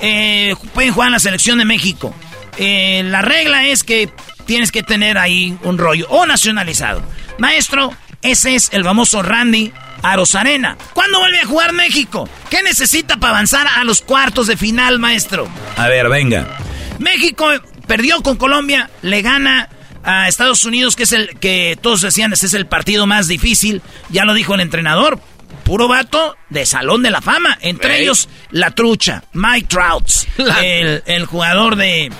eh, 0.00 0.54
pueden 0.74 0.92
jugar 0.92 1.08
en 1.08 1.12
la 1.12 1.18
selección 1.18 1.58
de 1.58 1.64
México. 1.64 2.14
Eh, 2.58 3.02
la 3.06 3.22
regla 3.22 3.66
es 3.66 3.82
que 3.84 4.10
tienes 4.46 4.72
que 4.72 4.82
tener 4.82 5.18
ahí 5.18 5.56
un 5.62 5.78
rollo 5.78 6.06
o 6.10 6.26
nacionalizado. 6.26 7.02
Maestro, 7.38 7.92
ese 8.20 8.54
es 8.54 8.70
el 8.72 8.84
famoso 8.84 9.22
Randy 9.22 9.72
Arozarena. 10.02 10.76
¿Cuándo 10.92 11.20
vuelve 11.20 11.40
a 11.40 11.46
jugar 11.46 11.72
México? 11.72 12.28
¿Qué 12.50 12.62
necesita 12.62 13.16
para 13.16 13.34
avanzar 13.34 13.66
a 13.66 13.84
los 13.84 14.02
cuartos 14.02 14.48
de 14.48 14.56
final, 14.56 14.98
maestro? 14.98 15.48
A 15.76 15.88
ver, 15.88 16.08
venga. 16.08 16.58
México 16.98 17.48
perdió 17.86 18.22
con 18.22 18.36
Colombia, 18.36 18.90
le 19.02 19.22
gana 19.22 19.68
a 20.04 20.28
Estados 20.28 20.64
Unidos, 20.64 20.96
que 20.96 21.04
es 21.04 21.12
el 21.12 21.38
que 21.38 21.78
todos 21.80 22.00
decían 22.00 22.32
es 22.32 22.54
el 22.54 22.66
partido 22.66 23.06
más 23.06 23.28
difícil. 23.28 23.82
Ya 24.10 24.24
lo 24.24 24.34
dijo 24.34 24.54
el 24.54 24.60
entrenador. 24.60 25.20
Puro 25.64 25.86
vato 25.86 26.36
de 26.50 26.66
Salón 26.66 27.02
de 27.02 27.10
la 27.12 27.20
Fama. 27.20 27.56
Entre 27.60 28.00
ellos, 28.02 28.28
la 28.50 28.72
trucha, 28.72 29.22
Mike 29.32 29.68
Trouts, 29.68 30.26
el, 30.62 31.02
el 31.06 31.24
jugador 31.26 31.76
de, 31.76 32.10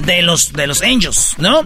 de, 0.00 0.22
los, 0.22 0.52
de 0.52 0.66
los 0.66 0.82
Angels, 0.82 1.34
¿no? 1.38 1.64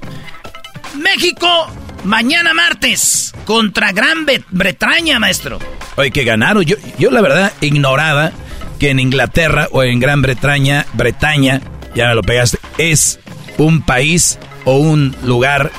México, 0.95 1.69
mañana 2.05 2.55
martes, 2.55 3.33
contra 3.47 3.93
Gran 3.93 4.27
Bre- 4.27 4.45
Bretaña, 4.51 5.19
maestro. 5.19 5.59
Oye, 5.97 6.11
que 6.11 6.25
ganaron. 6.25 6.63
Yo, 6.65 6.77
yo 6.99 7.11
la 7.11 7.21
verdad 7.21 7.53
ignoraba 7.61 8.33
que 8.79 8.91
en 8.91 9.01
Inglaterra 9.01 9.69
o 9.73 9.83
en 9.83 9.99
Gran 10.01 10.23
Bretaña, 10.23 10.87
Bretaña, 10.93 11.61
ya 11.95 12.09
me 12.09 12.15
lo 12.15 12.23
pegaste, 12.23 12.59
es 12.79 13.19
un 13.57 13.83
país 13.83 14.39
o 14.65 14.77
un 14.77 15.17
lugar 15.23 15.71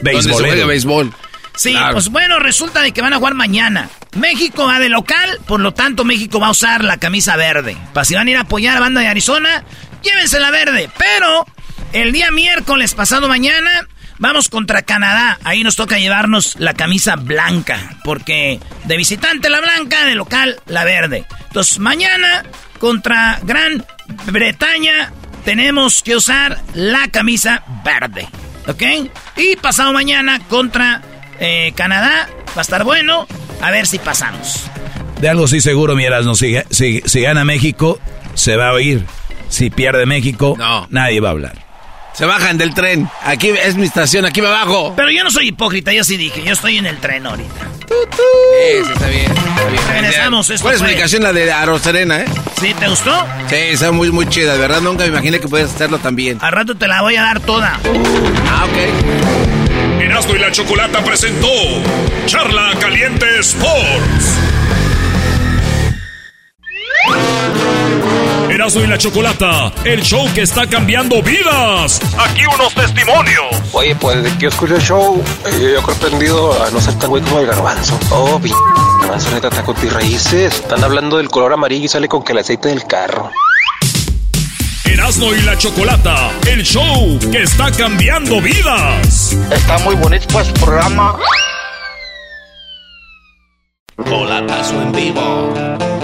Donde 0.00 0.22
se 0.22 0.32
juega 0.32 0.66
béisbol. 0.66 1.12
Sí, 1.54 1.72
Claro. 1.72 1.94
pues 1.94 2.10
bueno, 2.10 2.38
resulta 2.38 2.82
de 2.82 2.92
que 2.92 3.00
van 3.00 3.14
a 3.14 3.16
jugar 3.16 3.34
mañana. 3.34 3.88
México 4.14 4.66
va 4.66 4.78
de 4.78 4.88
local, 4.90 5.40
por 5.46 5.60
lo 5.60 5.72
tanto 5.72 6.04
México 6.04 6.38
va 6.38 6.48
a 6.48 6.50
usar 6.50 6.84
la 6.84 6.98
camisa 6.98 7.36
verde. 7.36 7.76
Para 7.94 8.04
si 8.04 8.14
van 8.14 8.26
a 8.26 8.30
ir 8.30 8.36
a 8.36 8.40
apoyar 8.42 8.72
a 8.72 8.74
la 8.74 8.80
banda 8.80 9.00
de 9.00 9.08
Arizona, 9.08 9.64
llévense 10.02 10.38
la 10.38 10.50
verde. 10.50 10.90
Pero 10.98 11.46
el 11.92 12.12
día 12.12 12.30
miércoles 12.30 12.92
pasado 12.94 13.26
mañana 13.28 13.70
vamos 14.18 14.50
contra 14.50 14.82
Canadá. 14.82 15.38
Ahí 15.44 15.62
nos 15.64 15.76
toca 15.76 15.98
llevarnos 15.98 16.56
la 16.58 16.74
camisa 16.74 17.16
blanca, 17.16 17.96
porque 18.04 18.60
de 18.84 18.96
visitante 18.98 19.48
la 19.48 19.60
blanca, 19.60 20.04
de 20.04 20.14
local 20.14 20.60
la 20.66 20.84
verde. 20.84 21.24
Entonces 21.46 21.78
mañana 21.78 22.42
contra 22.78 23.40
Gran 23.44 23.82
Bretaña 24.26 25.10
tenemos 25.46 26.02
que 26.02 26.16
usar 26.16 26.58
la 26.74 27.08
camisa 27.08 27.62
verde. 27.84 28.28
¿Ok? 28.66 28.82
Y 29.36 29.54
pasado 29.56 29.92
mañana 29.92 30.40
contra 30.48 31.00
eh, 31.38 31.72
Canadá. 31.76 32.28
Va 32.48 32.58
a 32.58 32.62
estar 32.62 32.82
bueno. 32.82 33.28
A 33.62 33.70
ver 33.70 33.86
si 33.86 33.98
pasamos. 33.98 34.68
De 35.20 35.28
algo 35.30 35.46
sí 35.46 35.60
seguro, 35.60 35.94
miras, 35.94 36.26
no, 36.26 36.34
si, 36.34 36.56
si, 36.70 37.00
si 37.06 37.20
gana 37.22 37.44
México, 37.44 37.98
se 38.34 38.56
va 38.56 38.68
a 38.68 38.72
oír. 38.72 39.06
Si 39.48 39.70
pierde 39.70 40.04
México, 40.04 40.58
nadie 40.90 41.20
va 41.20 41.28
a 41.28 41.32
hablar. 41.32 41.65
Se 42.16 42.24
bajan 42.24 42.56
del 42.56 42.72
tren. 42.72 43.08
Aquí 43.24 43.48
es 43.48 43.76
mi 43.76 43.84
estación, 43.86 44.24
aquí 44.24 44.40
me 44.40 44.48
bajo. 44.48 44.94
Pero 44.96 45.10
yo 45.10 45.22
no 45.22 45.30
soy 45.30 45.48
hipócrita, 45.48 45.92
yo 45.92 46.02
sí 46.02 46.16
dije. 46.16 46.42
Yo 46.42 46.52
estoy 46.54 46.78
en 46.78 46.86
el 46.86 46.96
tren 46.98 47.26
ahorita. 47.26 47.66
Eso 48.80 48.92
está 48.92 49.06
bien. 49.08 49.30
Está 49.30 49.64
bien. 49.68 49.82
Regresamos, 49.92 50.48
esto 50.50 50.64
Buena 50.64 50.78
fue- 50.78 50.88
explicación 50.88 51.22
la 51.22 51.32
de 51.34 51.52
Aroserena, 51.52 52.20
¿eh? 52.20 52.24
¿Sí? 52.60 52.72
¿Te 52.78 52.88
gustó? 52.88 53.12
Sí, 53.48 53.56
está 53.56 53.92
muy, 53.92 54.10
muy 54.10 54.26
chida, 54.28 54.54
de 54.54 54.58
verdad. 54.58 54.80
Nunca 54.80 55.02
me 55.04 55.08
imaginé 55.10 55.40
que 55.40 55.48
puedes 55.48 55.72
hacerlo 55.74 55.98
tan 55.98 56.16
bien. 56.16 56.38
Al 56.40 56.52
rato 56.52 56.74
te 56.74 56.88
la 56.88 57.02
voy 57.02 57.16
a 57.16 57.22
dar 57.22 57.40
toda. 57.40 57.78
Ah, 58.48 58.64
ok. 58.64 60.00
Erasmo 60.02 60.34
y 60.34 60.38
la 60.38 60.50
Chocolata 60.50 61.04
presentó 61.04 61.48
Charla 62.26 62.72
Caliente 62.80 63.26
Sports. 63.40 64.38
Erasmo 68.56 68.80
y 68.80 68.86
la 68.86 68.96
Chocolata, 68.96 69.70
el 69.84 70.00
show 70.00 70.26
que 70.32 70.40
está 70.40 70.66
cambiando 70.66 71.22
vidas. 71.22 72.00
Aquí 72.16 72.40
unos 72.46 72.74
testimonios. 72.74 73.44
Oye, 73.72 73.94
pues 73.96 74.22
desde 74.22 74.34
que 74.38 74.44
yo 74.44 74.48
escucho 74.48 74.76
el 74.76 74.80
show, 74.80 75.22
eh, 75.44 75.72
yo, 75.74 75.82
creo 75.82 75.94
aprendido 75.94 76.64
a 76.64 76.70
no 76.70 76.80
ser 76.80 76.94
tan 76.94 77.10
güey 77.10 77.22
como 77.22 77.40
el 77.40 77.46
garbanzo. 77.46 78.00
Oh, 78.08 78.40
p 78.40 78.48
garbanzo 79.02 79.30
neta 79.32 79.48
está 79.48 79.62
con 79.62 79.74
tus 79.74 79.92
raíces. 79.92 80.54
Están 80.54 80.82
hablando 80.82 81.18
del 81.18 81.28
color 81.28 81.52
amarillo 81.52 81.84
y 81.84 81.88
sale 81.88 82.08
con 82.08 82.24
que 82.24 82.32
el 82.32 82.38
aceite 82.38 82.70
del 82.70 82.86
carro. 82.86 83.30
Erasmo 84.86 85.34
y 85.34 85.42
la 85.42 85.58
Chocolata, 85.58 86.30
el 86.46 86.62
show 86.62 87.18
que 87.30 87.42
está 87.42 87.70
cambiando 87.72 88.40
vidas. 88.40 89.36
Está 89.50 89.76
muy 89.80 89.96
bonito 89.96 90.26
pues 90.32 90.48
programa. 90.52 91.18
Colatazo 93.96 94.80
en 94.80 94.92
vivo. 94.92 95.95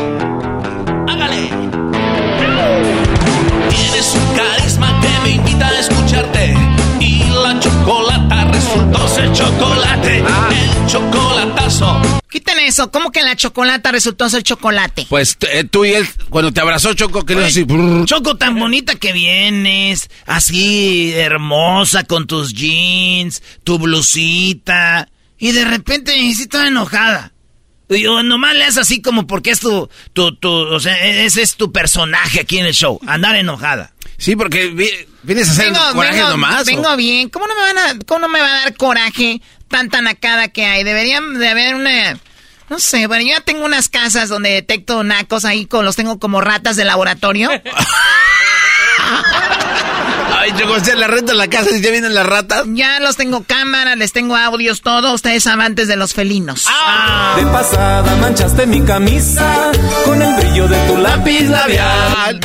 Me 5.22 5.30
invita 5.30 5.68
a 5.68 5.80
escucharte. 5.80 6.54
Y 7.00 7.24
la 7.30 7.58
chocolata 7.58 8.44
resultó 8.44 9.08
ser 9.08 9.32
chocolate. 9.32 10.18
El 10.18 10.86
chocolatazo. 10.86 12.02
Quiten 12.30 12.58
eso. 12.60 12.90
¿Cómo 12.90 13.10
que 13.10 13.22
la 13.22 13.36
chocolata 13.36 13.92
resultó 13.92 14.28
ser 14.30 14.42
chocolate? 14.42 15.06
Pues 15.08 15.36
eh, 15.52 15.64
tú 15.64 15.84
y 15.84 15.92
él, 15.92 16.06
cuando 16.30 16.52
te 16.52 16.60
abrazó 16.60 16.94
Choco, 16.94 17.24
que 17.24 17.34
le 17.34 17.46
así. 17.46 17.66
Choco, 18.04 18.36
tan 18.36 18.58
bonita 18.58 18.94
que 18.94 19.12
vienes, 19.12 20.08
así 20.26 21.12
hermosa 21.14 22.04
con 22.04 22.26
tus 22.26 22.54
jeans, 22.54 23.42
tu 23.64 23.78
blusita, 23.78 25.08
y 25.38 25.52
de 25.52 25.64
repente 25.64 26.12
me 26.12 26.22
hiciste 26.22 26.52
toda 26.52 26.68
enojada. 26.68 27.32
Y 27.88 28.02
yo 28.02 28.22
nomás 28.22 28.54
le 28.54 28.64
haces 28.64 28.78
así 28.78 29.02
como 29.02 29.26
porque 29.26 29.50
es 29.50 29.60
tu, 29.60 29.90
tu, 30.14 30.34
tu, 30.36 30.48
o 30.48 30.80
sea, 30.80 30.96
ese 31.04 31.42
es 31.42 31.56
tu 31.56 31.70
personaje 31.70 32.40
aquí 32.40 32.58
en 32.58 32.66
el 32.66 32.72
show, 32.72 32.98
andar 33.06 33.36
enojada. 33.36 33.92
Sí, 34.16 34.36
porque 34.36 35.06
vienes 35.22 35.48
a 35.48 35.52
hacer 35.52 35.66
Vengo, 35.72 35.80
coraje 35.94 36.16
vengo- 36.18 36.30
nomás. 36.30 36.62
¿o? 36.62 36.64
vengo 36.64 36.96
bien. 36.96 37.28
¿Cómo 37.28 37.46
no, 37.46 37.54
me 37.54 37.60
van 37.60 37.78
a, 37.78 37.98
¿Cómo 38.06 38.20
no 38.20 38.28
me 38.28 38.40
va 38.40 38.46
a 38.48 38.60
dar 38.62 38.76
coraje 38.76 39.40
tanta 39.68 40.00
nacada 40.00 40.48
que 40.48 40.64
hay? 40.66 40.84
Deberían 40.84 41.38
de 41.38 41.48
haber 41.48 41.74
una... 41.74 42.18
No 42.68 42.78
sé, 42.78 43.06
bueno, 43.06 43.22
yo 43.22 43.34
ya 43.34 43.40
tengo 43.40 43.64
unas 43.66 43.88
casas 43.88 44.28
donde 44.30 44.48
detecto 44.50 45.02
nacos 45.04 45.44
ahí, 45.44 45.66
con, 45.66 45.84
los 45.84 45.94
tengo 45.96 46.18
como 46.18 46.40
ratas 46.40 46.74
de 46.76 46.84
laboratorio. 46.86 47.50
Ay, 50.38 50.52
Choco, 50.58 50.74
usted 50.74 50.94
la 50.94 51.06
renta 51.06 51.32
en 51.32 51.38
la 51.38 51.48
casa 51.48 51.70
y 51.76 51.80
ya 51.80 51.90
vienen 51.90 52.14
las 52.14 52.26
ratas. 52.26 52.64
Ya 52.68 52.98
los 53.00 53.16
tengo 53.16 53.44
cámaras, 53.44 53.96
les 53.96 54.12
tengo 54.12 54.36
audios, 54.36 54.80
todo. 54.80 55.12
Ustedes 55.12 55.46
amantes 55.46 55.86
de 55.86 55.96
los 55.96 56.14
felinos. 56.14 56.66
De 57.36 57.44
pasada 57.46 58.16
manchaste 58.16 58.66
mi 58.66 58.80
camisa 58.82 59.70
con 60.04 60.20
el 60.20 60.34
brillo 60.36 60.66
de 60.66 60.78
tu 60.88 60.96
lápiz 60.96 61.42
labial. 61.48 62.40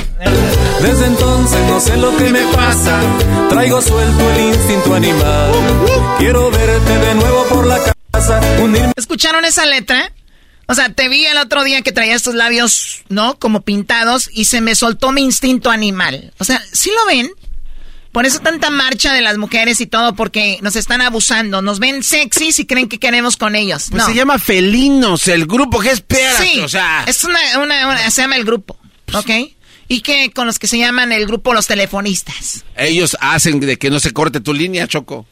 Desde 0.82 1.06
entonces 1.08 1.60
no 1.68 1.80
sé 1.80 1.98
lo 1.98 2.16
que 2.18 2.30
me 2.30 2.42
pasa. 2.54 3.02
Traigo 3.50 3.82
suelto 3.82 4.32
el 4.34 4.42
instinto 4.54 4.94
animal. 4.94 5.52
Quiero 6.20 6.50
verte 6.52 6.98
de 7.00 7.16
nuevo 7.16 7.46
por 7.50 7.66
la 7.68 7.80
casa. 8.12 8.40
Unirme. 8.62 8.94
¿Escucharon 8.96 9.44
esa 9.46 9.66
letra? 9.66 10.12
O 10.68 10.76
sea, 10.76 10.90
te 10.94 11.08
vi 11.08 11.26
el 11.26 11.38
otro 11.38 11.64
día 11.64 11.82
que 11.82 11.92
traías 11.92 12.24
tus 12.24 12.36
labios, 12.36 13.04
¿no? 13.10 13.40
Como 13.40 13.62
pintados 13.62 14.30
y 14.34 14.46
se 14.46 14.62
me 14.62 14.76
soltó 14.76 15.12
mi 15.12 15.24
instinto 15.24 15.70
animal. 15.72 16.34
O 16.40 16.44
sea, 16.44 16.62
¿sí 16.74 16.92
lo 16.96 17.06
ven? 17.06 17.30
Por 18.12 18.26
eso 18.26 18.40
tanta 18.40 18.70
marcha 18.70 19.14
de 19.14 19.22
las 19.22 19.38
mujeres 19.38 19.80
y 19.80 19.86
todo, 19.88 20.16
porque 20.16 20.60
nos 20.62 20.76
están 20.76 21.02
abusando. 21.02 21.62
Nos 21.62 21.80
ven 21.80 22.04
sexys 22.04 22.60
y 22.60 22.66
creen 22.66 22.90
que 22.90 23.00
queremos 23.00 23.38
con 23.38 23.56
ellos. 23.56 23.88
Pues 23.90 24.04
no. 24.04 24.10
se 24.10 24.16
llama 24.16 24.40
Felinos, 24.40 25.28
el 25.28 25.46
grupo 25.46 25.80
que 25.80 25.92
espera. 25.92 26.38
Sí, 26.42 26.60
O 26.60 26.68
sea, 26.70 27.04
es 27.08 27.24
una, 27.24 27.40
una- 27.62 27.88
una- 27.88 28.12
se 28.12 28.22
llama 28.22 28.36
el 28.36 28.44
grupo, 28.44 28.78
¿ok? 29.14 29.30
Y 29.88 30.02
que 30.02 30.32
con 30.32 30.48
los 30.48 30.60
que 30.60 30.68
se 30.68 30.78
llaman 30.78 31.12
el 31.12 31.26
grupo 31.26 31.54
los 31.54 31.68
telefonistas. 31.68 32.66
ellos 32.76 33.16
hacen 33.22 33.60
de 33.60 33.78
que 33.78 33.90
no 33.90 34.00
se 34.00 34.12
corte 34.12 34.42
tu 34.42 34.54
línea, 34.54 34.88
Choco. 34.88 35.26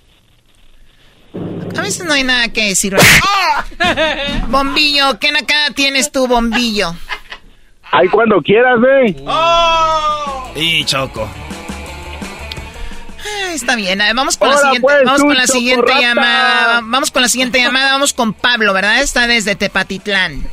A 1.78 1.82
veces 1.82 2.06
no 2.06 2.14
hay 2.14 2.24
nada 2.24 2.48
que 2.50 2.70
decir. 2.70 2.96
bombillo, 4.48 5.20
¿qué 5.20 5.32
nacada 5.32 5.72
tienes 5.72 6.12
tú, 6.12 6.28
bombillo? 6.28 6.96
Ahí 7.92 8.08
cuando 8.08 8.42
quieras, 8.42 8.80
¿eh? 9.04 9.16
Y 10.56 10.84
Choco. 10.86 11.30
Ah, 13.20 13.54
Está 13.54 13.76
bien, 13.76 14.00
vamos 14.16 14.38
con 14.38 14.50
la 14.50 14.56
Ahora, 14.56 14.68
siguiente, 14.68 14.88
pues, 14.88 15.04
vamos 15.06 15.22
con 15.22 15.36
la 15.36 15.48
siguiente 15.48 15.94
llamada. 16.00 16.82
Vamos 16.84 17.12
con 17.12 17.22
la 17.22 17.28
siguiente 17.30 17.60
llamada, 17.60 17.92
vamos 17.94 18.14
con 18.14 18.34
Pablo, 18.34 18.74
¿verdad? 18.74 19.02
Está 19.02 19.28
desde 19.28 19.56
Tepatitlán. 19.56 20.44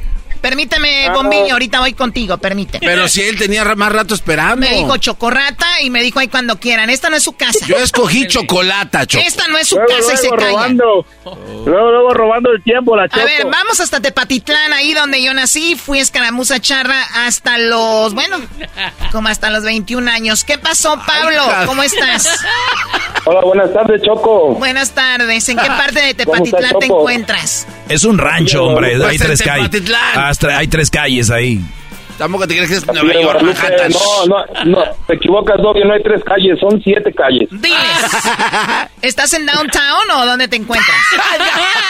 Permíteme, 0.43 1.07
Ah. 1.07 1.13
Bombillo, 1.15 1.53
ahorita 1.53 1.81
voy 1.81 1.95
contigo, 1.95 2.37
permíteme. 2.37 2.85
Pero 2.87 3.09
si 3.09 3.23
él 3.23 3.39
tenía 3.39 3.65
más 3.77 3.93
rato 3.93 4.15
esperando. 4.15 4.67
Me 4.69 4.75
dijo 4.77 4.97
chocorrata 4.99 5.81
y 5.81 5.89
me 5.89 6.03
dijo 6.03 6.19
ahí 6.19 6.29
cuando 6.29 6.59
quieran. 6.59 6.91
Esta 6.91 7.09
no 7.09 7.17
es 7.17 7.23
su 7.23 7.33
casa. 7.33 7.65
Yo 7.67 7.77
escogí 7.79 8.27
chocolata, 8.27 9.07
Choco. 9.07 9.25
Esta 9.27 9.47
no 9.49 9.57
es 9.57 9.69
su 9.69 9.77
Luego, 9.77 9.89
casa 9.97 10.15
y 10.15 10.17
se 10.19 10.29
calla. 10.29 10.47
robando. 10.51 11.07
Luego, 11.65 11.91
luego 11.93 12.13
robando 12.15 12.51
el 12.53 12.63
tiempo, 12.63 12.97
la 12.97 13.05
A 13.05 13.09
Choco. 13.09 13.25
ver, 13.25 13.47
vamos 13.47 13.81
hasta 13.81 14.01
Tepatitlán, 14.01 14.73
ahí 14.73 14.93
donde 14.93 15.23
yo 15.23 15.33
nací. 15.33 15.77
Fui 15.77 16.01
escaramuza 16.01 16.61
charra 16.61 17.01
hasta 17.27 17.57
los, 17.59 18.13
bueno, 18.15 18.39
como 19.13 19.29
hasta 19.29 19.49
los 19.51 19.63
21 19.65 20.09
años. 20.09 20.43
¿Qué 20.45 20.59
pasó, 20.59 21.01
Pablo? 21.07 21.43
¿Cómo 21.67 21.83
estás? 21.85 22.29
Hola, 23.25 23.41
buenas 23.43 23.73
tardes, 23.73 24.03
Choco. 24.03 24.55
Buenas 24.57 24.91
tardes. 24.91 25.49
¿En 25.49 25.57
qué 25.57 25.67
parte 25.69 26.01
de 26.15 26.15
¿Cómo 26.25 26.45
estás, 26.45 26.61
Tepatitlán 26.61 26.79
te 26.81 26.87
encuentras? 26.87 27.67
Es 27.89 28.03
un 28.05 28.19
rancho, 28.19 28.65
hombre. 28.65 28.97
Pues 28.99 29.11
Hay 29.11 29.19
tres 29.19 29.43
calles. 29.43 29.71
Hay 30.55 30.69
tres 30.69 30.91
calles 30.91 31.31
ahí. 31.31 31.61
Tampoco 32.19 32.47
te 32.47 32.55
crees 32.55 32.71
que 32.71 32.77
es 32.77 32.87
Nueva 32.87 33.13
York, 33.13 33.25
Guadalupe, 33.25 33.59
Manhattan. 33.63 33.93
No, 33.93 34.27
no, 34.27 34.65
no, 34.65 34.85
te 35.07 35.15
equivocas, 35.15 35.57
Doggy, 35.61 35.81
no 35.85 35.95
hay 35.95 36.03
tres 36.03 36.23
calles, 36.25 36.59
son 36.61 36.81
siete 36.83 37.13
calles. 37.13 37.49
Diles. 37.51 38.27
¿Estás 39.03 39.33
en 39.33 39.47
downtown 39.47 40.11
o 40.15 40.27
dónde 40.27 40.47
te 40.49 40.57
encuentras? 40.57 40.97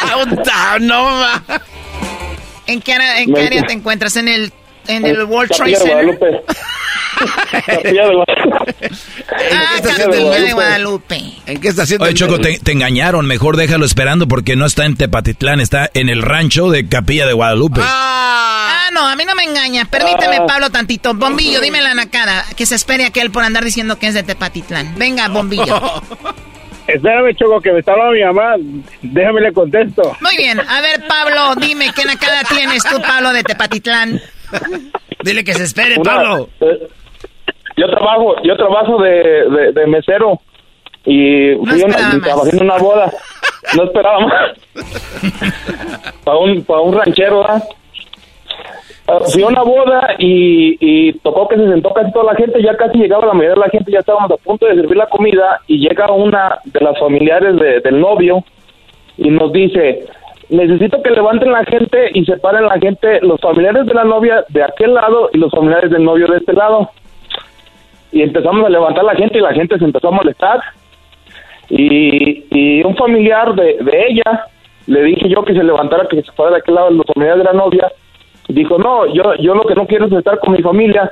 Downtown, 0.09 0.86
no 0.86 1.05
ma. 1.05 1.43
¿En 2.66 2.81
qué, 2.81 2.93
en 2.94 3.36
área 3.36 3.66
te 3.66 3.73
encuentras? 3.73 4.16
¿En 4.16 4.28
el, 4.28 4.52
en 4.88 5.06
el 5.06 5.24
World 5.24 5.50
Trade 5.52 5.72
Capilla 5.72 5.94
de 5.94 6.04
Center? 6.06 6.18
Guadalupe. 6.18 6.54
Capilla 7.66 8.06
de 8.06 8.14
Guadalupe. 8.14 8.90
Ah, 9.54 9.76
Capilla 9.82 10.40
de 10.40 10.52
Guadalupe. 10.52 11.22
¿En 11.46 11.60
qué 11.60 11.68
estación? 11.68 12.02
Oye, 12.02 12.14
Choco, 12.14 12.38
te, 12.38 12.59
te 12.59 12.72
engañaron. 12.72 13.26
Mejor 13.26 13.56
déjalo 13.56 13.84
esperando 13.84 14.26
porque 14.28 14.56
no 14.56 14.66
está 14.66 14.84
en 14.84 14.96
Tepatitlán, 14.96 15.60
está 15.60 15.90
en 15.94 16.09
el 16.09 16.22
rancho 16.22 16.70
de 16.70 16.88
Capilla 16.88 17.26
de 17.26 17.32
Guadalupe. 17.32 17.80
Ah, 17.82 18.88
no, 18.92 19.06
a 19.09 19.14
mí 19.16 19.24
no 19.24 19.34
me 19.34 19.44
engaña. 19.44 19.84
Permíteme, 19.84 20.36
Ah. 20.36 20.46
Pablo, 20.46 20.70
tantito. 20.70 21.14
Bombillo, 21.14 21.60
dime 21.60 21.80
la 21.82 21.94
nacada. 21.94 22.44
Que 22.56 22.66
se 22.66 22.74
espere 22.74 23.04
aquel 23.04 23.30
por 23.30 23.44
andar 23.44 23.64
diciendo 23.64 23.98
que 23.98 24.09
es 24.09 24.14
de 24.14 24.22
Tepatitlán. 24.22 24.94
Venga, 24.98 25.28
Bombillo. 25.28 25.80
Espérame, 26.88 27.32
Choco, 27.36 27.60
que 27.60 27.70
me 27.72 27.78
está 27.78 27.92
hablando 27.92 28.12
mi 28.12 28.24
mamá. 28.24 28.54
Déjame 29.02 29.40
le 29.40 29.52
contesto. 29.52 30.16
Muy 30.20 30.36
bien. 30.36 30.59
A 30.60 30.80
ver, 30.80 31.06
Pablo, 31.06 31.54
dime, 31.54 31.92
¿qué 31.94 32.04
nacada 32.04 32.42
tienes 32.48 32.82
tú, 32.82 33.00
Pablo, 33.00 33.32
de 33.32 33.44
Tepatitlán? 33.44 34.20
Dile 35.24 35.44
que 35.44 35.52
se 35.54 35.64
espere, 35.64 35.96
Una- 35.98 36.40
eh, 36.60 36.88
yo 37.76 37.86
trabajo, 37.88 38.34
yo 38.42 38.56
trabajo 38.56 39.02
de, 39.02 39.10
de, 39.48 39.72
de 39.72 39.86
mesero 39.86 40.40
y 41.04 41.54
No 41.56 41.64
fui 41.72 41.82
a 41.82 41.86
una- 41.86 42.20
trabajé 42.22 42.56
en 42.56 42.62
una 42.62 42.76
boda. 42.78 43.12
No 43.76 43.84
esperaba 43.84 44.18
más. 44.20 44.50
para 46.24 46.36
un, 46.38 46.64
para 46.64 46.80
un 46.80 46.92
ranchero, 46.94 47.38
¿verdad? 47.40 47.62
Ah, 49.08 49.18
Fui 49.32 49.42
a 49.42 49.46
una 49.48 49.62
boda 49.62 50.14
y, 50.18 50.76
y 50.80 51.12
tocó 51.20 51.48
que 51.48 51.56
se 51.56 51.68
sentó 51.68 51.92
casi 51.92 52.12
toda 52.12 52.32
la 52.32 52.38
gente, 52.38 52.62
ya 52.62 52.76
casi 52.76 52.98
llegaba 52.98 53.26
la 53.26 53.32
mayoría 53.34 53.54
de 53.54 53.60
la 53.60 53.68
gente, 53.70 53.90
ya 53.92 53.98
estábamos 53.98 54.30
a 54.30 54.36
punto 54.36 54.66
de 54.66 54.76
servir 54.76 54.96
la 54.96 55.06
comida 55.08 55.60
y 55.66 55.78
llega 55.78 56.10
una 56.12 56.58
de 56.64 56.80
las 56.80 56.98
familiares 57.00 57.56
de- 57.56 57.80
del 57.80 58.00
novio 58.00 58.44
y 59.16 59.28
nos 59.30 59.52
dice, 59.52 60.04
necesito 60.52 61.02
que 61.02 61.10
levanten 61.10 61.50
la 61.50 61.64
gente 61.64 62.10
y 62.12 62.24
separen 62.24 62.66
la 62.66 62.78
gente, 62.78 63.20
los 63.22 63.40
familiares 63.40 63.86
de 63.86 63.94
la 63.94 64.04
novia 64.04 64.44
de 64.48 64.62
aquel 64.62 64.94
lado 64.94 65.30
y 65.32 65.38
los 65.38 65.50
familiares 65.50 65.90
del 65.90 66.04
novio 66.04 66.26
de 66.28 66.38
este 66.38 66.52
lado. 66.52 66.90
Y 68.12 68.22
empezamos 68.22 68.64
a 68.64 68.68
levantar 68.68 69.04
la 69.04 69.14
gente 69.14 69.38
y 69.38 69.40
la 69.40 69.54
gente 69.54 69.78
se 69.78 69.84
empezó 69.84 70.08
a 70.08 70.12
molestar. 70.12 70.60
Y, 71.70 72.44
y 72.50 72.84
un 72.84 72.94
familiar 72.96 73.54
de, 73.54 73.78
de 73.80 74.06
ella, 74.08 74.46
le 74.86 75.02
dije 75.04 75.28
yo 75.30 75.42
que 75.42 75.54
se 75.54 75.62
levantara, 75.62 76.06
que 76.06 76.22
se 76.22 76.32
fuera 76.32 76.52
de 76.52 76.58
aquel 76.58 76.74
lado 76.74 76.90
los 76.90 77.06
familiares 77.06 77.44
de 77.44 77.50
la 77.50 77.58
novia. 77.58 77.90
Dijo, 78.48 78.76
no, 78.76 79.06
yo, 79.06 79.34
yo 79.36 79.54
lo 79.54 79.62
que 79.62 79.74
no 79.74 79.86
quiero 79.86 80.06
es 80.06 80.12
estar 80.12 80.38
con 80.38 80.52
mi 80.52 80.62
familia. 80.62 81.10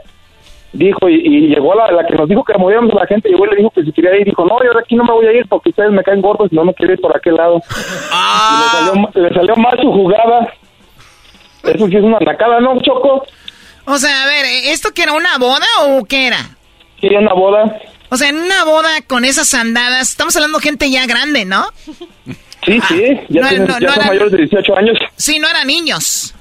Dijo, 0.73 1.09
y, 1.09 1.15
y 1.17 1.41
llegó 1.49 1.75
la, 1.75 1.91
la 1.91 2.07
que 2.07 2.15
nos 2.15 2.29
dijo 2.29 2.45
que 2.45 2.57
moviéramos 2.57 2.93
a 2.95 3.01
la 3.01 3.07
gente, 3.07 3.29
llegó 3.29 3.45
y 3.47 3.51
le 3.51 3.57
dijo 3.57 3.71
que 3.71 3.83
si 3.83 3.93
quería 3.93 4.17
ir. 4.17 4.25
Dijo, 4.25 4.45
no, 4.45 4.57
yo 4.65 4.73
de 4.73 4.81
aquí 4.81 4.95
no 4.95 5.05
me 5.05 5.13
voy 5.13 5.27
a 5.27 5.33
ir 5.33 5.47
porque 5.49 5.71
ustedes 5.71 5.91
me 5.91 6.03
caen 6.05 6.21
gordos 6.23 6.49
y 6.53 6.55
no 6.55 6.65
me 6.65 6.73
quiero 6.75 6.93
ir 6.93 7.01
por 7.01 7.17
aquel 7.17 7.35
lado. 7.35 7.61
Le 7.67 8.71
salió, 8.71 9.11
le 9.15 9.35
salió 9.35 9.57
mal 9.57 9.77
su 9.81 9.91
jugada. 9.93 10.53
Eso 11.65 11.87
sí 11.89 11.97
es 11.97 12.03
una 12.03 12.19
nacada, 12.21 12.61
¿no, 12.61 12.81
Choco? 12.83 13.25
O 13.87 13.99
sea, 13.99 14.23
a 14.23 14.27
ver, 14.27 14.45
¿esto 14.67 14.91
que 14.95 15.03
era 15.03 15.13
una 15.13 15.39
boda 15.39 15.67
o 15.89 16.05
qué 16.05 16.29
era? 16.29 16.39
Sí, 17.01 17.09
una 17.09 17.35
boda. 17.35 17.77
O 18.11 18.17
sea, 18.17 18.29
en 18.29 18.39
una 18.39 18.65
boda 18.65 18.89
con 19.07 19.25
esas 19.25 19.53
andadas, 19.55 20.11
estamos 20.11 20.35
hablando 20.37 20.59
de 20.59 20.63
gente 20.65 20.91
ya 20.91 21.07
grande, 21.07 21.45
¿no? 21.45 21.65
Sí, 22.65 22.81
sí, 22.89 23.21
ya, 23.29 23.41
No, 23.43 23.49
tienen- 23.49 23.67
no, 23.67 23.79
ya 23.79 23.87
no 23.89 23.93
son 23.93 24.03
eran- 24.03 24.07
mayores 24.07 24.33
de 24.33 24.39
18 24.39 24.77
años. 24.77 24.99
Sí, 25.17 25.39
no 25.39 25.49
eran 25.49 25.67
niños. 25.67 26.35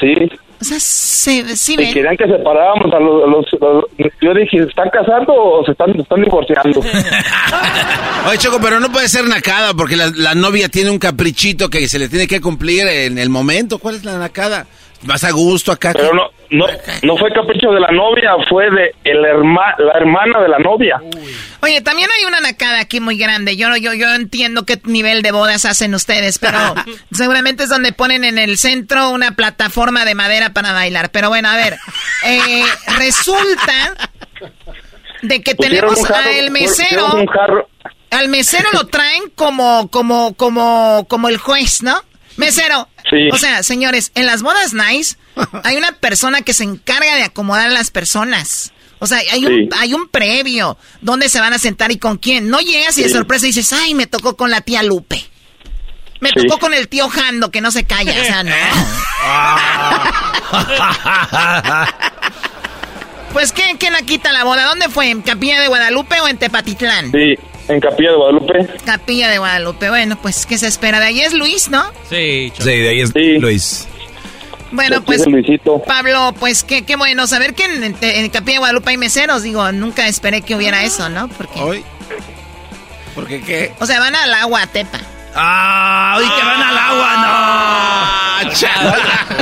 Sí. 0.00 0.14
O 0.60 0.64
sea, 0.64 0.78
se, 0.80 1.56
sí 1.56 1.76
ven. 1.76 1.92
querían 1.92 2.16
que 2.16 2.24
separáramos 2.26 2.92
a 2.92 2.98
los, 2.98 3.24
a 3.24 3.26
los- 3.26 3.62
a 3.62 3.74
los- 3.74 4.12
Yo 4.22 4.32
dije, 4.34 4.58
¿se 4.62 4.68
están 4.68 4.88
casando 4.90 5.34
o 5.34 5.64
se 5.64 5.72
están, 5.72 5.92
divorciando? 6.22 6.80
Oye, 8.28 8.38
Choco, 8.38 8.58
pero 8.60 8.80
no 8.80 8.90
puede 8.90 9.08
ser 9.08 9.24
nacada 9.26 9.74
porque 9.74 9.96
la, 9.96 10.10
la 10.14 10.34
novia 10.34 10.68
tiene 10.68 10.90
un 10.90 10.98
caprichito 10.98 11.68
que 11.68 11.86
se 11.88 11.98
le 11.98 12.08
tiene 12.08 12.26
que 12.26 12.40
cumplir 12.40 12.86
en 12.86 13.18
el 13.18 13.28
momento. 13.28 13.78
¿Cuál 13.78 13.96
es 13.96 14.04
la 14.04 14.18
nacada? 14.18 14.66
Más 15.02 15.24
a 15.24 15.30
gusto 15.30 15.72
acá. 15.72 15.92
Pero 15.92 16.14
no, 16.14 16.22
no, 16.50 16.66
no 17.02 17.16
fue 17.16 17.30
capricho 17.32 17.70
de 17.70 17.80
la 17.80 17.90
novia, 17.92 18.32
fue 18.48 18.70
de 18.70 18.94
el 19.04 19.24
herma, 19.24 19.74
la 19.78 19.92
hermana 19.98 20.40
de 20.40 20.48
la 20.48 20.58
novia. 20.58 21.00
Oye, 21.60 21.80
también 21.80 22.08
hay 22.18 22.24
una 22.26 22.40
nacada 22.40 22.80
aquí 22.80 23.00
muy 23.00 23.16
grande. 23.18 23.56
Yo, 23.56 23.74
yo, 23.76 23.92
yo 23.94 24.14
entiendo 24.14 24.64
qué 24.66 24.80
nivel 24.84 25.22
de 25.22 25.32
bodas 25.32 25.64
hacen 25.64 25.94
ustedes, 25.94 26.38
pero 26.38 26.58
seguramente 27.12 27.64
es 27.64 27.68
donde 27.68 27.92
ponen 27.92 28.24
en 28.24 28.38
el 28.38 28.58
centro 28.58 29.10
una 29.10 29.32
plataforma 29.32 30.04
de 30.04 30.14
madera 30.14 30.50
para 30.50 30.72
bailar. 30.72 31.10
Pero 31.10 31.28
bueno, 31.28 31.48
a 31.48 31.56
ver, 31.56 31.76
eh, 32.24 32.62
resulta 32.98 33.94
de 35.22 35.42
que 35.42 35.54
Pusieron 35.54 35.94
tenemos 35.94 35.98
un 35.98 36.04
jarro- 36.14 36.38
al 36.40 36.50
mesero. 36.50 37.06
un 37.14 37.26
jarro- 37.26 37.68
Al 38.10 38.28
mesero 38.28 38.68
lo 38.72 38.86
traen 38.86 39.30
como, 39.34 39.88
como, 39.90 40.34
como, 40.34 41.06
como 41.08 41.28
el 41.28 41.38
juez, 41.38 41.82
¿no? 41.82 42.00
Mesero. 42.36 42.88
Sí. 43.10 43.28
O 43.32 43.36
sea, 43.36 43.62
señores, 43.62 44.12
en 44.14 44.26
las 44.26 44.42
bodas 44.42 44.74
nice 44.74 45.16
hay 45.64 45.76
una 45.76 45.92
persona 45.92 46.42
que 46.42 46.54
se 46.54 46.64
encarga 46.64 47.14
de 47.16 47.24
acomodar 47.24 47.66
a 47.68 47.72
las 47.72 47.90
personas. 47.90 48.72
O 48.98 49.06
sea, 49.06 49.18
hay 49.32 49.44
un, 49.44 49.52
Sí. 49.52 49.68
hay 49.78 49.92
un 49.94 50.08
previo. 50.08 50.78
¿Dónde 51.02 51.28
se 51.28 51.40
van 51.40 51.52
a 51.52 51.58
sentar 51.58 51.90
y 51.92 51.98
con 51.98 52.16
quién? 52.16 52.48
No 52.48 52.60
llegas 52.60 52.96
y 52.98 53.02
de 53.02 53.08
Sí. 53.08 53.14
sorpresa 53.14 53.46
dices, 53.46 53.72
ay, 53.72 53.94
me 53.94 54.06
tocó 54.06 54.36
con 54.36 54.50
la 54.50 54.60
tía 54.62 54.82
Lupe. 54.82 55.22
Me 56.20 56.30
Sí. 56.30 56.46
tocó 56.46 56.58
con 56.58 56.72
el 56.72 56.88
tío 56.88 57.08
Jando, 57.10 57.50
que 57.50 57.60
no 57.60 57.70
se 57.70 57.84
calla. 57.84 58.12
O 58.18 58.24
sea, 58.24 58.42
no. 58.42 58.54
Pues, 63.32 63.52
¿qué, 63.52 63.76
¿qué 63.78 63.90
la 63.90 64.00
quita 64.00 64.32
la 64.32 64.44
boda? 64.44 64.64
¿Dónde 64.64 64.88
fue? 64.88 65.10
¿En 65.10 65.20
Capilla 65.20 65.60
de 65.60 65.68
Guadalupe 65.68 66.18
o 66.22 66.28
en 66.28 66.38
Tepatitlán? 66.38 67.12
Sí, 67.12 67.34
en 67.68 67.80
Capilla 67.80 68.12
de 68.12 68.16
Guadalupe. 68.16 68.66
Capilla 68.86 69.28
de 69.28 69.36
Guadalupe. 69.36 69.90
Bueno, 69.90 70.16
pues, 70.22 70.46
¿qué 70.46 70.56
se 70.56 70.66
espera? 70.68 71.00
De 71.00 71.06
ahí 71.06 71.20
es 71.20 71.34
Luis, 71.34 71.68
¿no? 71.68 71.84
Sí, 72.08 72.50
sí, 72.58 72.64
de 72.64 72.88
ahí 72.88 73.00
es 73.02 73.12
Luis. 73.14 73.86
Bueno, 74.72 75.02
pues. 75.02 75.22
Pablo, 75.86 76.34
pues, 76.38 76.64
qué, 76.64 76.82
qué 76.84 76.96
bueno 76.96 77.26
saber 77.26 77.54
que 77.54 77.64
en, 77.64 77.84
en- 77.84 77.96
en 78.00 78.28
Capilla 78.30 78.54
de 78.54 78.58
Guadalupe 78.58 78.90
hay 78.90 78.96
meseros. 78.96 79.42
Digo, 79.42 79.70
nunca 79.72 80.06
esperé 80.08 80.42
que 80.42 80.54
hubiera 80.54 80.82
eso, 80.84 81.08
¿no? 81.08 81.28
Porque, 81.28 81.60
Hoy. 81.60 81.84
¿Por 83.14 83.26
qué 83.26 83.40
qué? 83.40 83.72
o 83.80 83.86
sea, 83.86 83.98
van 84.00 84.14
al 84.14 84.34
agua, 84.34 84.62
a 84.62 84.66
Tepa. 84.66 85.00
¡Ah! 85.36 86.16
¡Uy, 86.18 86.24
que 86.24 86.46
van 86.46 86.62
al 86.62 86.78
agua! 86.78 87.16
¡No! 87.20 88.16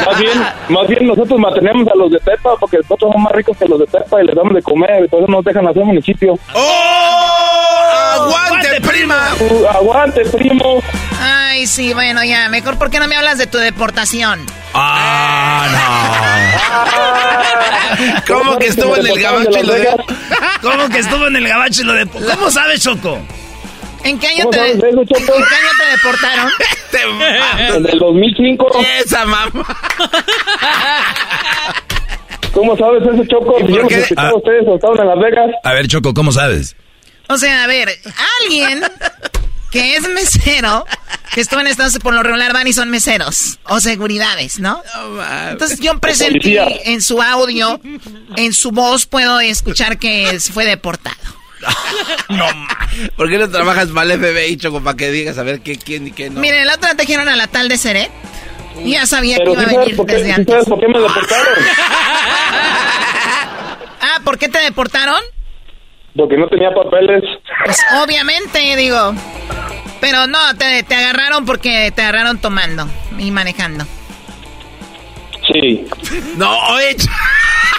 Más 0.07 0.19
bien, 0.19 0.47
más 0.69 0.89
bien 0.89 1.07
nosotros 1.07 1.39
mantenemos 1.39 1.87
a 1.89 1.97
los 1.97 2.11
de 2.11 2.19
Tepa 2.19 2.57
porque 2.59 2.79
nosotros 2.79 3.12
somos 3.12 3.23
más 3.23 3.33
ricos 3.33 3.57
que 3.57 3.66
los 3.66 3.79
de 3.79 3.87
Tepa 3.87 4.21
y 4.21 4.27
les 4.27 4.35
damos 4.35 4.55
de 4.55 4.62
comer 4.62 5.05
y 5.05 5.09
por 5.09 5.23
eso 5.23 5.31
nos 5.31 5.45
dejan 5.45 5.69
hacer 5.69 5.85
municipio. 5.85 6.39
¡Oh! 6.53 8.15
¡Aguante, 8.15 8.81
prima! 8.81 9.29
Uh, 9.41 9.66
aguante, 9.69 10.25
primo. 10.27 10.83
Ay, 11.21 11.66
sí, 11.66 11.95
bueno, 11.95 12.25
ya. 12.25 12.49
Mejor, 12.49 12.77
¿por 12.77 12.91
qué 12.91 12.99
no 12.99 13.07
me 13.07 13.16
hablas 13.16 13.39
de 13.39 13.47
tu 13.47 13.59
deportación? 13.59 14.45
¡Ah, 14.75 15.69
¿Cómo 18.27 18.59
que 18.59 18.66
estuvo 18.66 18.97
en 18.97 19.07
el 19.07 19.21
gabacho 19.21 19.59
y 19.61 19.62
lo 19.62 19.73
de... 19.75 19.85
no! 19.85 19.97
¿Cómo 20.62 20.89
que 20.89 20.99
estuvo 20.99 21.27
en 21.27 21.37
el 21.37 21.47
gabacho 21.47 21.83
y 21.83 21.85
lo 21.85 21.93
de... 21.93 22.07
¿Cómo 22.07 22.51
sabes, 22.51 22.83
Choco? 22.83 23.21
¿En 24.05 24.18
qué 24.18 24.26
año, 24.28 24.39
¿Cómo 24.44 24.51
te, 24.51 24.59
sabes 24.59 24.81
de 24.81 24.89
eso, 24.90 25.01
¿en 25.01 25.09
Choco? 25.09 25.32
qué 25.48 25.55
año 25.55 25.70
te 25.78 25.90
deportaron? 25.90 26.52
En 27.76 27.86
el 27.86 27.98
2005. 27.98 28.85
Esa 29.05 29.24
mamá. 29.24 29.51
¿Cómo 32.52 32.76
sabes 32.76 33.02
eso, 33.02 33.24
Choco? 33.26 33.56
Si 33.66 33.72
yo 33.72 33.78
los 33.81 33.89
qué? 33.89 33.98
escuchaba 34.01 34.28
Ah. 34.28 34.31
a 34.31 34.36
ustedes 34.36 34.62
estaban 34.68 35.01
en 35.01 35.06
Las 35.09 35.18
Vegas. 35.18 35.51
A 35.64 35.72
ver, 35.72 35.89
Choco, 35.89 36.14
¿cómo 36.14 36.31
sabes? 36.32 36.76
O 37.28 37.36
sea, 37.39 37.64
a 37.64 37.66
ver, 37.66 37.89
alguien 38.43 38.82
que 39.72 39.97
es 39.97 40.09
mesero, 40.09 40.85
que 41.35 41.40
estuvo 41.40 41.59
en 41.60 41.66
Estados 41.66 41.93
Unidos, 41.94 42.02
por 42.05 42.14
lo 42.14 42.22
regular 42.22 42.52
van 42.52 42.66
y 42.68 42.72
son 42.72 42.90
meseros 42.90 43.59
o 43.64 43.81
seguridades, 43.81 44.60
¿no? 44.60 44.81
Entonces 45.51 45.81
yo 45.81 45.98
presentí 45.98 46.56
en 46.85 47.02
su 47.02 47.20
audio, 47.20 47.81
en 48.36 48.52
su 48.52 48.70
voz 48.70 49.06
puedo 49.06 49.40
escuchar 49.40 49.98
que 49.98 50.39
fue 50.52 50.64
deportado. 50.64 51.16
No, 52.28 52.47
¿Por 53.16 53.28
qué 53.28 53.39
no 53.39 53.49
trabajas 53.51 53.89
mal 53.91 54.11
FBI, 54.11 54.57
Choco, 54.57 54.82
para 54.82 54.97
que 54.97 55.11
digas 55.11 55.36
a 55.39 55.43
ver 55.43 55.61
qué, 55.61 55.77
quién 55.77 56.07
y 56.09 56.12
qué 56.12 56.31
no? 56.31 56.41
Miren, 56.41 56.66
la 56.66 56.74
otra 56.74 56.95
trajeron 56.95 57.28
a 57.28 57.36
la 57.36 57.47
tal 57.49 57.69
de 57.69 57.77
Seret. 57.77 58.11
Ya 58.85 59.07
sabía 59.07 59.36
Pero 59.39 59.53
que 59.55 59.61
iba 59.62 59.70
a 59.70 59.74
venir 59.78 59.97
por 59.97 60.07
qué- 60.07 60.15
desde 60.15 60.32
antes. 60.32 60.53
sabes 60.53 60.69
por 60.69 60.81
qué 60.81 60.89
me 60.89 60.99
deportaron. 61.01 61.47
Ah, 64.07 64.20
¿por 64.23 64.39
qué 64.39 64.49
te 64.49 64.59
deportaron? 64.59 65.20
Porque 66.16 66.36
no 66.36 66.47
tenía 66.49 66.69
papeles. 66.74 67.23
Pues 67.65 67.78
obviamente, 68.05 68.77
digo. 68.77 69.15
Pero 70.01 70.27
no, 70.27 70.39
te, 70.59 70.82
te 70.82 70.95
agarraron 70.95 71.47
porque 71.47 71.91
te 71.95 72.03
agarraron 72.03 72.39
tomando 72.39 72.86
y 73.19 73.31
manejando. 73.31 73.86
Sí. 75.53 75.86
No, 76.36 76.55
oye. 76.74 76.97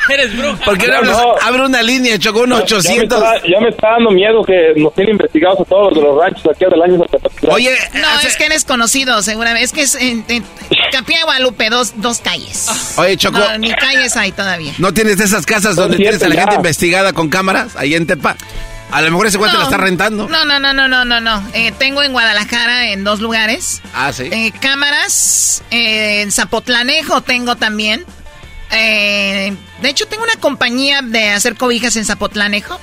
Eres 0.09 0.37
brujo. 0.37 0.57
¿Por 0.63 0.77
qué 0.77 0.87
no 0.87 0.97
hablas? 0.97 1.17
No. 1.17 1.35
Abre 1.41 1.65
una 1.65 1.81
línea, 1.81 2.17
chocó 2.19 2.41
un 2.41 2.49
Ya- 2.51 2.57
800. 2.57 3.19
Ya 3.19 3.25
me, 3.29 3.35
está, 3.35 3.47
ya 3.47 3.59
me 3.61 3.69
está 3.69 3.89
dando 3.91 4.11
miedo 4.11 4.43
que 4.43 4.73
nos 4.77 4.93
tienen 4.93 5.13
investigados 5.13 5.59
a 5.61 5.65
todos 5.65 5.93
los 5.93 5.95
de 5.95 6.01
los 6.09 6.17
ranchos 6.21 6.45
aquí 6.53 6.65
del 6.65 6.81
año. 6.81 7.01
Oye, 7.49 7.75
No, 7.93 8.19
es 8.21 8.35
que 8.37 8.45
eres 8.45 8.65
conocido, 8.65 9.21
seguramente. 9.21 9.65
Es 9.65 9.71
que 9.71 9.81
es 9.81 9.95
en, 9.95 10.23
en 10.27 10.43
Capilla 10.91 11.23
Guadalupe, 11.25 11.69
dos, 11.69 11.93
dos 12.01 12.19
calles. 12.19 12.67
Oye, 12.97 13.17
Choco. 13.17 13.39
No, 13.39 13.57
ni 13.57 13.71
calles 13.73 14.15
hay 14.17 14.31
todavía. 14.31 14.73
¿No 14.77 14.93
tienes 14.93 15.19
esas 15.19 15.45
casas 15.45 15.75
donde 15.75 15.97
tienes 15.97 16.21
a 16.21 16.27
la 16.27 16.35
cierto, 16.35 16.39
gente 16.41 16.51
ya. 16.51 16.57
investigada 16.57 17.13
con 17.13 17.29
cámaras? 17.29 17.75
Ahí 17.75 17.95
en 17.95 18.05
Tepa. 18.07 18.35
A 18.91 19.01
lo 19.01 19.09
mejor 19.11 19.27
ese 19.27 19.37
cuate 19.39 19.53
No. 19.53 19.59
la 19.59 19.65
está 19.65 19.77
rentando. 19.77 20.29
No, 20.29 20.45
no, 20.45 20.59
no, 20.59 20.71
no, 20.73 20.87
no, 20.87 21.03
no, 21.03 21.19
no. 21.19 21.43
Eh, 21.53 21.73
tengo 21.77 22.03
en 22.03 22.11
Guadalajara 22.13 22.89
en 22.91 23.03
dos 23.03 23.19
lugares. 23.19 23.81
Ah, 23.93 24.13
sí. 24.13 24.29
Eh, 24.31 24.51
cámaras. 24.61 25.63
eh, 25.71 26.21
en 26.21 26.31
Zapotlanejo 26.31 27.21
tengo 27.21 27.55
también. 27.55 28.05
Eh, 28.71 29.53
de 29.81 29.89
hecho, 29.89 30.05
tengo 30.07 30.23
una 30.23 30.35
compañía 30.37 31.01
de 31.01 31.29
hacer 31.29 31.55
cobijas 31.55 31.95
en 31.95 32.05
Zapotlanejo. 32.05 32.79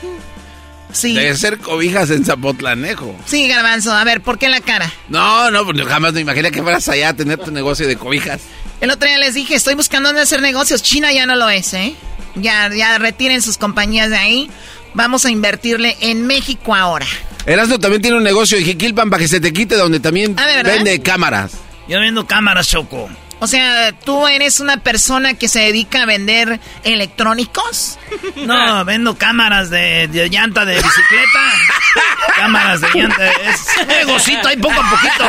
Sí. 0.92 1.14
De 1.14 1.34
ser 1.36 1.58
cobijas 1.58 2.10
en 2.10 2.24
Zapotlanejo. 2.24 3.16
Sí, 3.24 3.48
Garbanzo. 3.48 3.92
A 3.92 4.04
ver, 4.04 4.20
¿por 4.20 4.38
qué 4.38 4.48
la 4.48 4.60
cara? 4.60 4.92
No, 5.08 5.50
no, 5.50 5.64
pues 5.64 5.82
jamás 5.86 6.12
me 6.12 6.20
imaginé 6.20 6.50
que 6.50 6.62
fueras 6.62 6.88
allá 6.88 7.10
a 7.10 7.14
tener 7.14 7.38
tu 7.38 7.50
negocio 7.50 7.86
de 7.86 7.96
cobijas. 7.96 8.40
El 8.80 8.90
otro 8.90 9.08
día 9.08 9.18
les 9.18 9.34
dije, 9.34 9.54
estoy 9.54 9.74
buscando 9.74 10.08
dónde 10.10 10.22
hacer 10.22 10.42
negocios. 10.42 10.82
China 10.82 11.12
ya 11.12 11.24
no 11.24 11.34
lo 11.36 11.48
es, 11.48 11.72
¿eh? 11.72 11.94
Ya, 12.34 12.68
ya 12.74 12.98
retiren 12.98 13.40
sus 13.42 13.56
compañías 13.58 14.10
de 14.10 14.16
ahí. 14.18 14.50
Vamos 14.94 15.24
a 15.24 15.30
invertirle 15.30 15.96
en 16.00 16.26
México 16.26 16.74
ahora. 16.74 17.06
Erasmo 17.46 17.78
también 17.78 18.02
tiene 18.02 18.16
un 18.18 18.22
negocio 18.22 18.58
en 18.58 18.64
Jiquilpan 18.64 19.08
para 19.08 19.20
que 19.22 19.28
se 19.28 19.40
te 19.40 19.52
quite, 19.52 19.76
donde 19.76 20.00
también 20.00 20.34
Ah, 20.38 20.46
vende 20.62 21.00
cámaras. 21.00 21.52
Yo 21.88 21.98
vendo 22.00 22.26
cámaras, 22.26 22.68
Choco. 22.68 23.08
O 23.42 23.48
sea, 23.48 23.90
¿tú 24.04 24.28
eres 24.28 24.60
una 24.60 24.76
persona 24.76 25.34
que 25.34 25.48
se 25.48 25.58
dedica 25.58 26.04
a 26.04 26.06
vender 26.06 26.60
electrónicos? 26.84 27.98
No, 28.36 28.84
vendo 28.84 29.18
cámaras 29.18 29.68
de, 29.68 30.06
de 30.06 30.28
llanta 30.28 30.64
de 30.64 30.76
bicicleta. 30.76 31.40
cámaras 32.36 32.80
de 32.82 32.88
llanta. 32.94 33.26
Es 33.26 33.66
un 33.80 33.88
negocito 33.88 34.46
ahí 34.46 34.56
poco 34.58 34.80
a 34.80 34.90
poquito. 34.90 35.24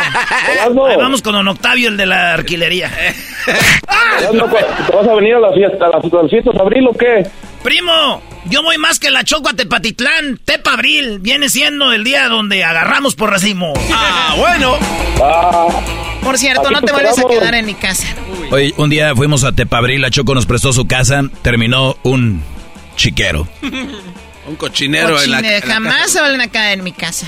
Ahí 0.61 0.95
vamos 0.95 1.23
con 1.23 1.33
don 1.33 1.47
Octavio, 1.47 1.89
el 1.89 1.97
de 1.97 2.05
la 2.05 2.33
arquilería. 2.33 2.91
¿Te 4.19 4.95
vas 4.95 5.07
a 5.07 5.15
venir 5.15 5.33
a 5.33 5.39
la 5.39 5.53
fiesta, 5.53 5.87
a 5.87 5.89
las, 5.89 6.29
fiestas 6.29 6.53
de 6.53 6.61
abril 6.61 6.87
o 6.89 6.93
qué? 6.93 7.27
Primo, 7.63 8.21
yo 8.45 8.61
voy 8.61 8.77
más 8.77 8.99
que 8.99 9.09
la 9.09 9.23
Choco 9.23 9.49
a 9.49 9.53
Tepatitlán. 9.53 10.39
Tepa 10.45 10.73
Abril 10.73 11.17
viene 11.17 11.49
siendo 11.49 11.91
el 11.91 12.03
día 12.03 12.29
donde 12.29 12.63
agarramos 12.63 13.15
por 13.15 13.31
racimo. 13.31 13.73
Ah, 13.91 14.35
bueno. 14.37 14.77
Por 16.23 16.37
cierto, 16.37 16.61
Aquí 16.63 16.73
no 16.73 16.79
te 16.81 16.87
te 16.87 16.93
vayas 16.93 17.19
a 17.19 17.23
quedar 17.27 17.55
en 17.55 17.65
mi 17.65 17.73
casa. 17.73 18.05
Oye, 18.51 18.73
un 18.77 18.89
día 18.89 19.15
fuimos 19.15 19.43
a 19.43 19.51
Tepabril, 19.51 20.01
la 20.01 20.09
Choco 20.09 20.33
nos 20.35 20.45
prestó 20.45 20.71
su 20.73 20.87
casa, 20.87 21.21
terminó 21.41 21.97
un 22.03 22.41
chiquero. 22.95 23.47
Un 24.45 24.57
cochinero 24.57 25.21
en 25.21 25.31
la, 25.31 25.37
Cochine, 25.37 25.57
en 25.57 25.67
la 25.69 25.73
jamás 25.73 25.95
casa. 25.95 26.07
se 26.09 26.19
vuelven 26.19 26.41
a 26.41 26.47
caer 26.49 26.79
en 26.79 26.83
mi 26.83 26.91
casa. 26.91 27.27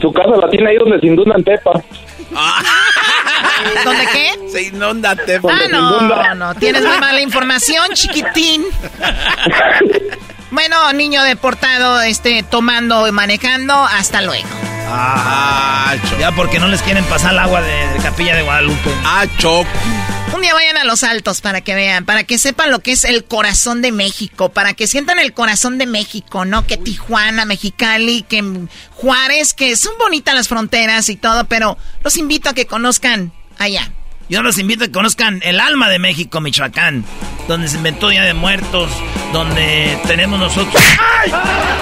Su 0.00 0.12
casa 0.12 0.36
la 0.40 0.48
tiene 0.48 0.70
ahí 0.70 0.76
donde 0.76 1.00
se 1.00 1.06
inunda 1.08 1.34
en 1.36 1.42
Tepa. 1.42 1.72
¿Dónde 3.84 4.06
qué? 4.12 4.48
Se 4.48 4.62
inunda 4.62 5.16
Tepa. 5.16 5.48
Ah, 5.52 5.66
no, 5.68 5.96
inunda. 5.96 6.34
no, 6.36 6.54
tienes 6.54 6.84
muy 6.84 6.96
mala 6.98 7.20
información, 7.20 7.84
chiquitín. 7.94 8.62
Bueno, 10.52 10.92
niño 10.92 11.24
deportado, 11.24 12.00
este, 12.02 12.44
tomando 12.44 13.08
y 13.08 13.12
manejando, 13.12 13.74
hasta 13.74 14.22
luego. 14.22 14.46
Ah, 14.86 15.94
Choco. 16.08 16.20
Ya 16.20 16.32
porque 16.32 16.58
no 16.58 16.68
les 16.68 16.82
quieren 16.82 17.04
pasar 17.04 17.32
el 17.32 17.38
agua 17.38 17.62
de, 17.62 17.88
de 17.88 17.98
Capilla 18.00 18.36
de 18.36 18.42
Guadalupe. 18.42 18.90
Ah, 19.04 19.26
Choco. 19.38 19.68
Un 20.34 20.40
día 20.40 20.52
vayan 20.52 20.76
a 20.76 20.84
los 20.84 21.04
altos 21.04 21.40
para 21.40 21.60
que 21.60 21.74
vean, 21.76 22.04
para 22.04 22.24
que 22.24 22.38
sepan 22.38 22.70
lo 22.72 22.80
que 22.80 22.92
es 22.92 23.04
el 23.04 23.24
corazón 23.24 23.82
de 23.82 23.92
México, 23.92 24.48
para 24.48 24.74
que 24.74 24.88
sientan 24.88 25.20
el 25.20 25.32
corazón 25.32 25.78
de 25.78 25.86
México, 25.86 26.44
¿no? 26.44 26.66
Que 26.66 26.76
Tijuana, 26.76 27.44
Mexicali, 27.44 28.22
que 28.22 28.42
Juárez, 28.94 29.54
que 29.54 29.76
son 29.76 29.92
bonitas 29.98 30.34
las 30.34 30.48
fronteras 30.48 31.08
y 31.08 31.16
todo, 31.16 31.44
pero 31.44 31.78
los 32.02 32.16
invito 32.16 32.48
a 32.50 32.54
que 32.54 32.66
conozcan 32.66 33.32
allá. 33.58 33.92
Yo 34.28 34.42
los 34.42 34.58
invito 34.58 34.84
a 34.84 34.86
que 34.86 34.92
conozcan 34.92 35.40
el 35.44 35.60
alma 35.60 35.88
de 35.90 35.98
México, 35.98 36.40
Michoacán, 36.40 37.04
donde 37.46 37.68
se 37.68 37.76
inventó 37.76 38.08
Día 38.08 38.22
de 38.22 38.32
Muertos, 38.32 38.90
donde 39.32 39.98
tenemos 40.06 40.38
nosotros... 40.38 40.82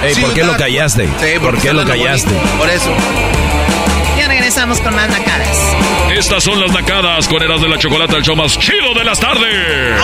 Ey, 0.02 0.14
¿por 0.16 0.35
qué 0.35 0.43
lo 0.44 0.56
callaste? 0.56 1.06
Sí, 1.20 1.39
¿Por 1.40 1.56
qué 1.59 1.73
lo 1.73 1.86
callaste? 1.86 2.31
Por 2.59 2.69
eso. 2.69 2.93
Ya 4.19 4.27
regresamos 4.27 4.81
con 4.81 4.94
más 4.94 5.09
nacadas. 5.09 5.56
Estas 6.12 6.43
son 6.43 6.60
las 6.60 6.73
nacadas 6.73 7.28
con 7.28 7.43
Eras 7.43 7.60
de 7.60 7.69
la 7.69 7.78
Chocolata, 7.78 8.16
el 8.16 8.23
show 8.23 8.35
más 8.35 8.59
chido 8.59 8.93
de 8.94 9.05
las 9.05 9.20
tardes. 9.20 10.01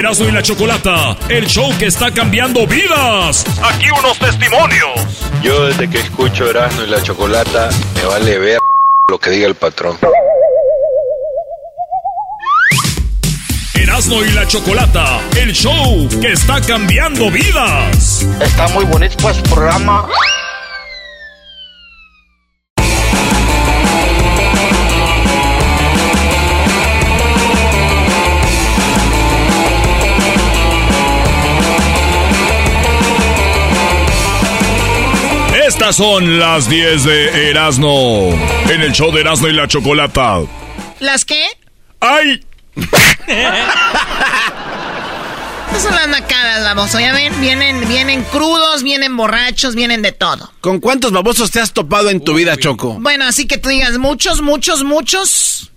Erasmo 0.00 0.28
y 0.28 0.32
la 0.32 0.42
Chocolata, 0.42 1.14
el 1.28 1.46
show 1.46 1.70
que 1.78 1.84
está 1.84 2.10
cambiando 2.10 2.66
vidas. 2.66 3.44
Aquí 3.62 3.84
unos 3.90 4.18
testimonios. 4.18 4.98
Yo 5.42 5.66
desde 5.66 5.90
que 5.90 5.98
escucho 5.98 6.48
Erasmo 6.48 6.84
y 6.84 6.86
la 6.86 7.02
Chocolata, 7.02 7.68
me 7.96 8.04
vale 8.06 8.38
ver 8.38 8.58
lo 9.10 9.18
que 9.18 9.28
diga 9.28 9.46
el 9.46 9.56
patrón. 9.56 9.98
Erasmo 13.74 14.24
y 14.24 14.30
la 14.32 14.48
Chocolata, 14.48 15.20
el 15.36 15.52
show 15.52 16.08
que 16.18 16.32
está 16.32 16.62
cambiando 16.62 17.30
vidas. 17.30 18.26
Está 18.40 18.68
muy 18.68 18.86
bonito 18.86 19.16
pues 19.20 19.36
el 19.36 19.42
programa. 19.42 20.08
Estas 35.90 36.06
son 36.06 36.38
las 36.38 36.70
10 36.70 37.02
de 37.02 37.50
Erasmo 37.50 38.30
en 38.70 38.80
el 38.80 38.92
show 38.92 39.10
de 39.10 39.22
Erasmo 39.22 39.48
y 39.48 39.52
la 39.52 39.66
Chocolata. 39.66 40.38
¿Las 41.00 41.24
qué? 41.24 41.44
¡Ay! 41.98 42.46
Esas 42.76 43.18
son 45.82 45.96
las 45.96 46.06
nacadas, 46.06 46.62
baboso. 46.62 47.00
Ya 47.00 47.12
ven, 47.12 47.32
vienen, 47.40 47.88
vienen 47.88 48.22
crudos, 48.22 48.84
vienen 48.84 49.16
borrachos, 49.16 49.74
vienen 49.74 50.00
de 50.00 50.12
todo. 50.12 50.52
¿Con 50.60 50.78
cuántos 50.78 51.10
babosos 51.10 51.50
te 51.50 51.58
has 51.58 51.72
topado 51.72 52.10
en 52.10 52.22
tu 52.22 52.34
vida, 52.34 52.56
Choco? 52.56 52.98
Bueno, 53.00 53.24
así 53.24 53.48
que 53.48 53.58
tú 53.58 53.68
digas 53.68 53.98
muchos, 53.98 54.42
muchos, 54.42 54.84
muchos. 54.84 55.72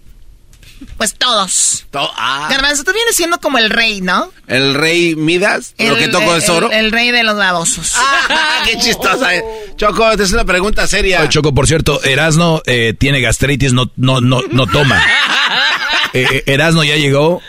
Pues 0.97 1.15
todos. 1.15 1.85
To- 1.91 2.11
ah, 2.15 2.47
Garbanzo, 2.49 2.83
tú 2.83 2.93
vienes 2.93 3.15
siendo 3.15 3.39
como 3.39 3.57
el 3.57 3.69
rey, 3.69 4.01
¿no? 4.01 4.31
el 4.47 4.73
rey 4.75 5.15
Midas, 5.15 5.73
lo 5.79 5.93
El- 5.93 5.97
que 5.97 6.07
toco 6.09 6.35
es 6.35 6.45
el- 6.45 6.51
oro. 6.51 6.71
El, 6.71 6.91
rey 6.91 7.11
de 7.11 7.23
los 7.23 7.35
babosos. 7.35 7.93
Ah, 8.29 8.63
qué 8.65 8.77
chistosa. 8.77 9.35
eh. 9.35 9.43
Choco, 9.75 10.15
te 10.15 10.23
es 10.23 10.31
una 10.31 10.45
pregunta 10.45 10.87
seria. 10.87 11.19
Oye, 11.19 11.29
Choco, 11.29 11.53
por 11.53 11.67
cierto, 11.67 12.01
Erasno 12.03 12.61
eh, 12.65 12.93
tiene 12.97 13.19
gastritis, 13.21 13.73
no, 13.73 13.91
no, 13.97 14.21
no, 14.21 14.41
no 14.51 14.67
toma. 14.67 15.01
Eh, 16.15 16.27
eh, 16.31 16.43
Erasno 16.45 16.83
ya 16.83 16.95
llegó. 16.95 17.41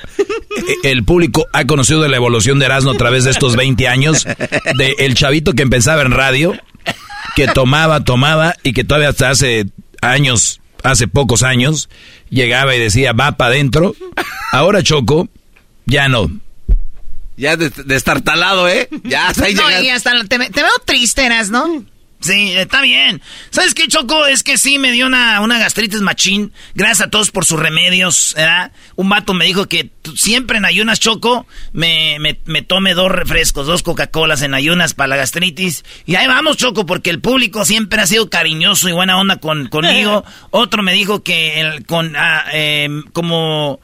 El 0.84 1.04
público 1.04 1.46
ha 1.52 1.66
conocido 1.66 2.08
la 2.08 2.16
evolución 2.16 2.58
de 2.58 2.64
Erasno 2.64 2.92
a 2.92 2.96
través 2.96 3.24
de 3.24 3.30
estos 3.30 3.56
20 3.56 3.88
años. 3.88 4.24
De 4.76 4.94
el 5.00 5.14
chavito 5.14 5.52
que 5.52 5.62
empezaba 5.62 6.00
en 6.00 6.12
radio, 6.12 6.54
que 7.36 7.46
tomaba, 7.46 8.04
tomaba 8.04 8.54
y 8.62 8.72
que 8.72 8.82
todavía 8.82 9.10
hasta 9.10 9.28
hace 9.28 9.66
años, 10.00 10.62
hace 10.84 11.08
pocos 11.08 11.42
años, 11.42 11.88
llegaba 12.30 12.76
y 12.76 12.78
decía, 12.78 13.12
va 13.12 13.32
para 13.32 13.52
adentro. 13.52 13.96
Ahora, 14.52 14.82
Choco, 14.82 15.28
ya 15.86 16.08
no. 16.08 16.30
Ya 17.36 17.56
de, 17.56 17.70
destartalado, 17.70 18.68
¿eh? 18.68 18.88
Ya 19.02 19.28
hasta 19.28 19.46
ahí 19.46 19.54
no, 19.54 19.68
llegas. 19.68 19.82
y 19.82 19.88
hasta 19.88 20.12
te, 20.28 20.38
te 20.38 20.62
veo 20.62 20.72
triste, 20.84 21.28
¿no? 21.50 21.84
Sí, 22.24 22.52
está 22.56 22.80
bien. 22.80 23.20
¿Sabes 23.50 23.74
qué, 23.74 23.86
Choco? 23.86 24.24
Es 24.24 24.42
que 24.42 24.56
sí 24.56 24.78
me 24.78 24.92
dio 24.92 25.06
una, 25.06 25.40
una 25.42 25.58
gastritis 25.58 26.00
machín. 26.00 26.52
Gracias 26.74 27.02
a 27.02 27.10
todos 27.10 27.30
por 27.30 27.44
sus 27.44 27.60
remedios, 27.60 28.32
¿verdad? 28.34 28.72
Un 28.96 29.10
vato 29.10 29.34
me 29.34 29.44
dijo 29.44 29.66
que 29.68 29.90
siempre 30.16 30.56
en 30.56 30.64
ayunas, 30.64 31.00
Choco, 31.00 31.46
me, 31.74 32.16
me, 32.20 32.38
me 32.46 32.62
tome 32.62 32.94
dos 32.94 33.12
refrescos, 33.12 33.66
dos 33.66 33.82
Coca-Colas 33.82 34.40
en 34.40 34.54
ayunas 34.54 34.94
para 34.94 35.08
la 35.08 35.16
gastritis. 35.16 35.84
Y 36.06 36.14
ahí 36.14 36.26
vamos, 36.26 36.56
Choco, 36.56 36.86
porque 36.86 37.10
el 37.10 37.20
público 37.20 37.66
siempre 37.66 38.00
ha 38.00 38.06
sido 38.06 38.30
cariñoso 38.30 38.88
y 38.88 38.92
buena 38.92 39.18
onda 39.18 39.36
con, 39.36 39.66
conmigo. 39.68 40.24
Otro 40.50 40.82
me 40.82 40.94
dijo 40.94 41.22
que 41.22 41.60
el, 41.60 41.84
con, 41.84 42.16
ah, 42.16 42.44
eh, 42.54 42.88
como... 43.12 43.80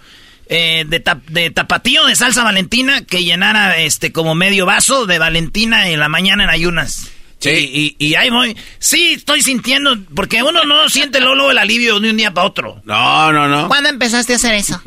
eh, 0.48 0.84
de, 0.88 1.04
tap- 1.04 1.26
de 1.26 1.50
tapatío 1.50 2.06
de 2.06 2.16
salsa 2.16 2.42
valentina 2.42 3.04
que 3.04 3.22
llenara 3.22 3.76
este 3.78 4.12
como 4.12 4.34
medio 4.34 4.64
vaso 4.64 5.04
de 5.04 5.18
valentina 5.18 5.88
en 5.90 6.00
la 6.00 6.08
mañana 6.08 6.44
en 6.44 6.50
ayunas. 6.50 7.10
Sí. 7.40 7.96
Y, 7.98 8.06
y, 8.06 8.14
ahí 8.16 8.28
voy. 8.28 8.54
Sí, 8.78 9.14
estoy 9.14 9.40
sintiendo, 9.40 9.96
porque 10.14 10.42
uno 10.42 10.64
no 10.64 10.88
siente 10.90 11.20
luego 11.20 11.50
el 11.50 11.58
alivio 11.58 11.98
de 11.98 12.10
un 12.10 12.16
día 12.18 12.32
para 12.32 12.46
otro. 12.46 12.82
No, 12.84 13.32
no, 13.32 13.48
no. 13.48 13.66
¿Cuándo 13.68 13.88
empezaste 13.88 14.34
a 14.34 14.36
hacer 14.36 14.54
eso? 14.54 14.80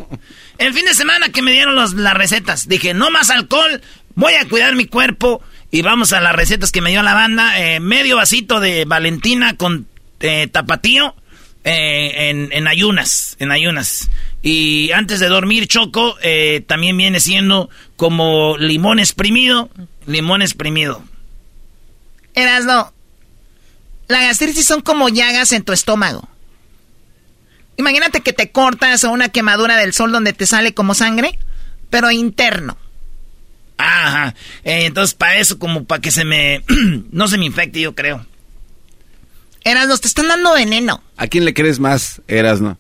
El 0.60 0.74
fin 0.74 0.86
de 0.86 0.94
semana 0.94 1.30
que 1.30 1.42
me 1.42 1.52
dieron 1.52 1.76
los, 1.76 1.94
las 1.94 2.14
recetas. 2.14 2.68
Dije, 2.68 2.94
no 2.94 3.10
más 3.10 3.32
alcohol, 3.32 3.82
voy 4.14 4.34
a 4.36 4.48
cuidar 4.48 4.76
mi 4.76 4.86
cuerpo. 4.86 5.42
Y 5.72 5.82
vamos 5.82 6.14
a 6.14 6.22
las 6.22 6.36
recetas 6.36 6.72
que 6.72 6.82
me 6.82 6.92
dio 6.92 7.02
la 7.02 7.16
banda. 7.16 7.60
Eh, 7.60 7.80
medio 7.80 8.18
vasito 8.18 8.60
de 8.60 8.86
Valentina 8.86 9.58
con 9.58 9.88
eh, 10.20 10.48
tapatío 10.48 11.16
eh, 11.64 12.30
en, 12.30 12.50
en, 12.52 12.68
ayunas. 12.68 13.36
En 13.40 13.52
ayunas. 13.52 14.12
Y 14.44 14.92
antes 14.92 15.20
de 15.20 15.28
dormir, 15.28 15.68
Choco, 15.68 16.16
eh, 16.22 16.64
también 16.68 16.96
viene 16.98 17.20
siendo 17.20 17.72
como 17.96 18.56
limón 18.60 19.00
exprimido. 19.00 19.72
Limón 20.06 20.44
exprimido. 20.44 21.04
Erasno, 22.36 22.94
la 24.08 24.22
gastritis 24.22 24.66
son 24.66 24.82
como 24.82 25.10
llagas 25.10 25.52
en 25.52 25.64
tu 25.64 25.74
estómago. 25.74 26.28
Imagínate 27.78 28.22
que 28.22 28.34
te 28.34 28.52
cortas 28.52 29.04
o 29.04 29.12
una 29.12 29.30
quemadura 29.30 29.78
del 29.78 29.94
sol 29.94 30.12
donde 30.12 30.34
te 30.34 30.46
sale 30.46 30.74
como 30.74 30.94
sangre, 30.94 31.40
pero 31.90 32.12
interno. 32.12 32.78
Ajá. 33.78 34.36
Eh, 34.64 34.86
entonces, 34.86 35.16
para 35.16 35.38
eso, 35.38 35.58
como 35.58 35.86
para 35.86 36.02
que 36.02 36.12
se 36.12 36.26
me. 36.26 36.64
no 37.12 37.28
se 37.28 37.38
me 37.38 37.46
infecte, 37.46 37.80
yo 37.82 37.96
creo. 37.96 38.26
Erasno, 39.64 39.98
te 39.98 40.08
están 40.08 40.28
dando 40.28 40.54
veneno. 40.54 41.04
¿A 41.18 41.28
quién 41.28 41.46
le 41.46 41.54
crees 41.54 41.80
más, 41.80 42.22
Erasno? 42.28 42.78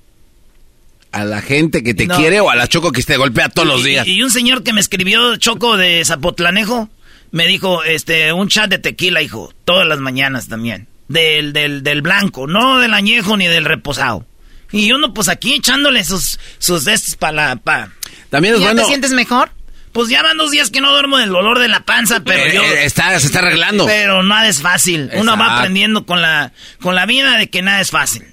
¿A 1.12 1.26
la 1.26 1.42
gente 1.42 1.84
que 1.84 1.94
te 1.94 2.08
quiere 2.08 2.40
o 2.40 2.50
a 2.50 2.56
la 2.56 2.68
Choco 2.68 2.92
que 2.92 3.04
te 3.04 3.18
golpea 3.18 3.50
todos 3.50 3.68
los 3.68 3.84
días? 3.84 4.06
Y, 4.08 4.14
y 4.14 4.24
un 4.24 4.32
señor 4.32 4.64
que 4.64 4.74
me 4.74 4.82
escribió, 4.82 5.38
Choco 5.38 5.78
de 5.78 6.04
Zapotlanejo, 6.04 6.90
me 7.34 7.46
dijo, 7.48 7.84
este, 7.84 8.32
un 8.32 8.48
chat 8.48 8.70
de 8.70 8.78
tequila, 8.80 9.22
hijo, 9.22 9.54
todas 9.66 9.86
las 9.86 10.00
mañanas 10.00 10.48
también. 10.48 10.88
Del, 11.10 11.52
del, 11.52 11.84
del 11.84 12.02
blanco, 12.02 12.48
no 12.48 12.80
del 12.80 12.94
añejo 12.94 13.36
ni 13.36 13.48
del 13.48 13.66
reposado. 13.66 14.26
Y 14.72 14.92
uno, 14.94 15.14
pues 15.14 15.28
aquí 15.28 15.54
echándole 15.56 16.04
sus, 16.06 16.40
sus 16.60 16.88
estos 16.88 17.16
para 17.18 17.34
la. 17.50 17.56
Pa. 17.58 17.90
También 18.30 18.54
es 18.56 18.62
¿Ya 18.62 18.68
bueno. 18.68 18.82
te 18.84 18.88
sientes 18.88 19.12
mejor? 19.12 19.52
Pues 19.92 20.10
ya 20.10 20.24
van 20.24 20.38
dos 20.38 20.50
días 20.50 20.70
que 20.72 20.82
no 20.82 20.92
duermo 20.92 21.18
del 21.20 21.30
dolor 21.30 21.60
de 21.60 21.68
la 21.68 21.82
panza, 21.82 22.22
pero 22.22 22.44
Eh, 22.46 22.52
yo. 22.56 22.64
eh, 22.64 22.86
está, 22.86 23.20
se 23.20 23.28
está 23.28 23.40
arreglando. 23.40 23.86
Pero 23.86 24.24
nada 24.24 24.48
es 24.48 24.62
fácil. 24.62 25.12
Uno 25.14 25.38
va 25.38 25.58
aprendiendo 25.58 26.06
con 26.06 26.22
la, 26.22 26.52
con 26.82 26.96
la 26.96 27.06
vida 27.06 27.38
de 27.38 27.50
que 27.50 27.62
nada 27.62 27.82
es 27.82 27.92
fácil. 27.92 28.24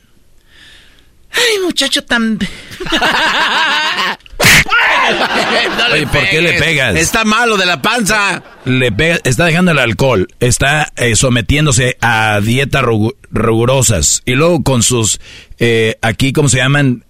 Ay, 1.33 1.59
muchacho 1.65 2.03
tan... 2.05 2.39
No 5.79 5.95
Oye, 5.95 6.07
¿por 6.07 6.29
qué 6.29 6.41
le 6.41 6.53
pegas? 6.55 6.97
Está 6.97 7.25
malo 7.25 7.57
de 7.57 7.67
la 7.67 7.83
panza. 7.83 8.43
Le 8.65 8.93
pega, 8.93 9.19
está 9.25 9.47
dejando 9.47 9.73
el 9.73 9.79
alcohol, 9.79 10.29
está 10.39 10.93
eh, 10.97 11.17
sometiéndose 11.17 11.97
a 12.01 12.41
dietas 12.41 12.85
rigurosas 13.31 14.23
y 14.25 14.35
luego 14.35 14.63
con 14.63 14.83
sus, 14.83 15.21
eh, 15.59 15.97
aquí, 16.03 16.33
¿cómo 16.33 16.49
se 16.49 16.59
llaman? 16.59 17.05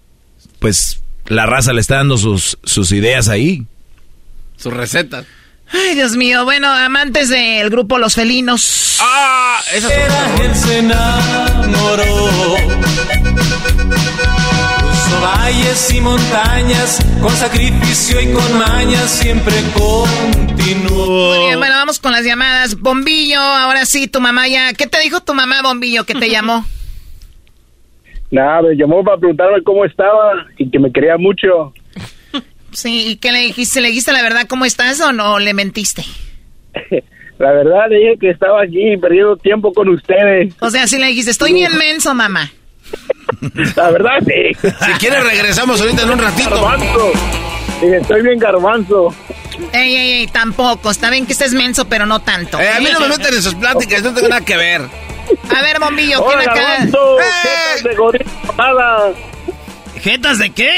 Pues 0.59 1.01
la 1.27 1.45
raza 1.45 1.73
le 1.73 1.81
está 1.81 1.95
dando 1.97 2.17
sus, 2.17 2.57
sus 2.63 2.91
ideas 2.91 3.27
ahí. 3.27 3.65
Sus 4.57 4.73
recetas. 4.73 5.25
Ay, 5.73 5.95
Dios 5.95 6.15
mío. 6.15 6.43
Bueno, 6.43 6.67
amantes 6.67 7.29
del 7.29 7.69
grupo 7.69 7.97
Los 7.97 8.15
Felinos. 8.15 8.97
¡Ah! 8.99 9.61
Esa 9.73 9.89
se 10.53 10.77
enamoró. 10.79 12.03
Valles 15.19 15.93
y 15.93 16.01
montañas, 16.01 17.05
con 17.21 17.31
sacrificio 17.31 18.21
y 18.21 18.31
con 18.31 18.57
mañas, 18.57 19.09
siempre 19.09 19.53
continuó. 19.73 21.35
Muy 21.35 21.45
bien, 21.47 21.59
bueno, 21.59 21.75
vamos 21.75 21.99
con 21.99 22.11
las 22.11 22.23
llamadas. 22.23 22.79
Bombillo, 22.79 23.39
ahora 23.39 23.85
sí, 23.85 24.07
tu 24.07 24.21
mamá 24.21 24.47
ya... 24.47 24.73
¿Qué 24.73 24.87
te 24.87 24.99
dijo 25.01 25.19
tu 25.21 25.33
mamá, 25.33 25.61
Bombillo, 25.61 26.05
que 26.05 26.13
te 26.13 26.29
llamó? 26.29 26.65
Nada, 28.31 28.61
me 28.61 28.75
llamó 28.75 29.03
para 29.03 29.17
preguntarme 29.17 29.61
cómo 29.63 29.83
estaba 29.85 30.47
y 30.57 30.69
que 30.69 30.79
me 30.79 30.91
quería 30.91 31.17
mucho. 31.17 31.73
Sí, 32.71 33.11
¿y 33.11 33.15
qué 33.17 33.31
le 33.31 33.39
dijiste? 33.39 33.81
¿Le 33.81 33.89
dijiste 33.89 34.13
la 34.13 34.21
verdad 34.21 34.47
cómo 34.47 34.65
estás 34.65 35.01
o 35.01 35.11
no 35.11 35.39
le 35.39 35.53
mentiste? 35.53 36.03
La 37.41 37.51
verdad, 37.53 37.89
le 37.89 37.97
dije 37.97 38.17
que 38.19 38.29
estaba 38.29 38.61
aquí 38.61 38.95
perdiendo 38.97 39.35
tiempo 39.35 39.73
con 39.73 39.89
ustedes. 39.89 40.53
O 40.59 40.69
sea, 40.69 40.85
sí 40.85 40.99
le 40.99 41.07
dijiste, 41.07 41.31
estoy 41.31 41.53
bien 41.53 41.75
menso, 41.77 42.13
mamá. 42.13 42.51
La 43.75 43.89
verdad, 43.91 44.19
sí. 44.25 44.69
Si 44.85 44.91
quieres, 44.99 45.23
regresamos 45.23 45.81
ahorita 45.81 46.03
en 46.03 46.09
un 46.11 46.19
ratito. 46.19 46.49
Garbanzo. 46.49 47.11
Estoy 47.81 48.21
bien 48.21 48.37
garbanzo. 48.39 49.13
Ey, 49.73 49.95
ey, 49.95 50.11
ey, 50.21 50.27
tampoco. 50.27 50.91
Está 50.91 51.09
bien 51.09 51.25
que 51.25 51.33
estés 51.33 51.53
menso, 51.53 51.85
pero 51.85 52.05
no 52.05 52.19
tanto. 52.19 52.59
Eh, 52.59 52.69
a 52.69 52.79
mí 52.79 52.87
no 52.91 52.99
me 52.99 53.07
meten 53.09 53.33
en 53.33 53.41
sus 53.41 53.55
pláticas, 53.55 54.03
no 54.03 54.13
tengo 54.13 54.27
nada 54.27 54.41
que 54.41 54.57
ver. 54.57 54.81
A 54.81 55.61
ver, 55.61 55.79
Bombillo, 55.79 56.23
¿quién 56.25 56.39
Hola, 56.39 56.51
acá? 56.51 56.61
garbanzo. 56.61 57.19
¡Eh! 57.19 57.23
Jetas 57.43 57.83
de 57.83 57.95
gorila 57.95 58.25
enojada. 58.43 59.11
¿Jetas 60.01 60.37
de 60.39 60.49
qué? 60.51 60.71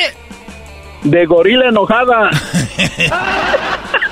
De 1.03 1.25
gorila 1.25 1.69
enojada. 1.69 2.29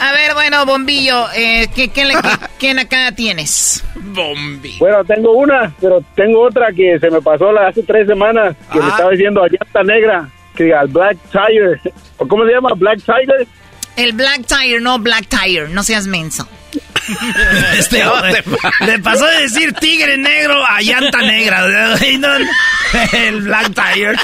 A 0.00 0.12
ver, 0.12 0.34
bueno, 0.34 0.66
Bombillo, 0.66 1.26
eh, 1.34 1.68
¿qué, 1.74 1.88
qué 1.88 2.04
le- 2.04 2.14
qué- 2.14 2.38
¿quién 2.58 2.78
acá 2.78 3.12
tienes? 3.12 3.84
Bombi. 3.96 4.76
Bueno, 4.78 5.04
tengo 5.04 5.32
una, 5.32 5.72
pero 5.80 6.02
tengo 6.14 6.42
otra 6.42 6.66
que 6.72 6.98
se 6.98 7.10
me 7.10 7.20
pasó 7.22 7.52
la, 7.52 7.68
hace 7.68 7.82
tres 7.82 8.06
semanas, 8.06 8.54
que 8.72 8.78
le 8.78 8.84
Ah. 8.84 8.88
estaba 8.90 9.10
diciendo 9.10 9.42
a 9.42 9.48
llanta 9.48 9.82
negra, 9.82 10.28
que 10.56 10.64
diga 10.64 10.82
Black 10.88 11.16
Tire. 11.30 11.80
¿O 12.18 12.26
cómo 12.28 12.44
se 12.46 12.52
llama? 12.52 12.70
Black 12.76 12.98
Tire. 13.04 13.46
El 13.96 14.12
Black 14.12 14.42
Tire, 14.46 14.80
no 14.80 14.98
Black 14.98 15.26
Tire, 15.28 15.68
no 15.68 15.82
seas 15.82 16.06
menso. 16.06 16.48
Este 17.78 18.04
hombre 18.06 18.42
le 18.86 18.98
pasó 18.98 19.26
de 19.26 19.42
decir 19.42 19.72
tigre 19.74 20.16
negro 20.16 20.64
a 20.64 20.80
llanta 20.80 21.18
negra. 21.18 21.64
El 23.12 23.42
Black 23.42 23.70
Tire. 23.74 24.14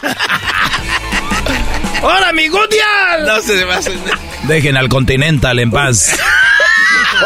¡Hola, 2.03 2.33
mi 2.33 2.49
Gutial! 2.49 3.27
No 3.27 3.41
se 3.41 3.65
me 3.67 3.73
hace. 3.73 3.93
Dejen 4.45 4.77
al 4.77 4.89
Continental 4.89 5.59
en 5.59 5.71
paz. 5.71 6.19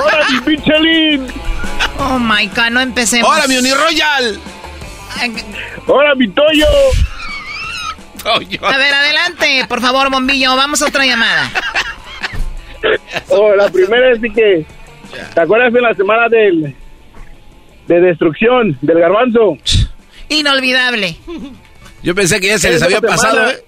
¡Hola, 0.02 0.26
mi 0.30 0.56
Michelin! 0.56 1.26
Oh 1.98 2.18
my 2.18 2.46
god, 2.48 2.70
no 2.70 2.80
empecemos. 2.80 3.28
¡Hola, 3.30 3.46
mi 3.46 3.56
Uniroyal! 3.56 4.40
¡Hola, 5.86 6.14
mi 6.16 6.28
Toyo! 6.28 6.66
A 8.24 8.76
ver, 8.78 8.94
adelante, 8.94 9.66
por 9.68 9.80
favor, 9.80 10.10
Bombillo, 10.10 10.56
vamos 10.56 10.82
a 10.82 10.86
otra 10.86 11.04
llamada. 11.04 11.50
Oh, 13.28 13.54
la 13.54 13.68
primera 13.68 14.12
es 14.12 14.20
de 14.20 14.32
que... 14.32 14.66
¿Te 15.34 15.40
acuerdas 15.40 15.72
de 15.72 15.80
la 15.80 15.94
semana 15.94 16.28
del... 16.28 16.74
de 17.86 18.00
destrucción 18.00 18.76
del 18.80 18.98
garbanzo? 18.98 19.56
Inolvidable. 20.28 21.16
Yo 22.04 22.14
pensé 22.14 22.38
que 22.40 22.48
ya 22.48 22.58
se 22.58 22.70
les 22.70 22.82
había 22.82 23.00
semana- 23.00 23.16
pasado, 23.16 23.50
¿eh? 23.50 23.64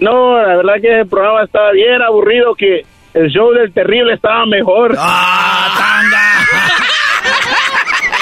No, 0.00 0.36
la 0.40 0.56
verdad 0.56 0.74
que 0.80 1.00
el 1.00 1.08
programa 1.08 1.42
estaba 1.44 1.72
bien 1.72 2.00
aburrido, 2.02 2.54
que 2.54 2.82
el 3.14 3.28
show 3.30 3.50
del 3.52 3.72
terrible 3.72 4.14
estaba 4.14 4.46
mejor. 4.46 4.94
¡Ah, 4.98 5.74
tanga! 5.78 6.46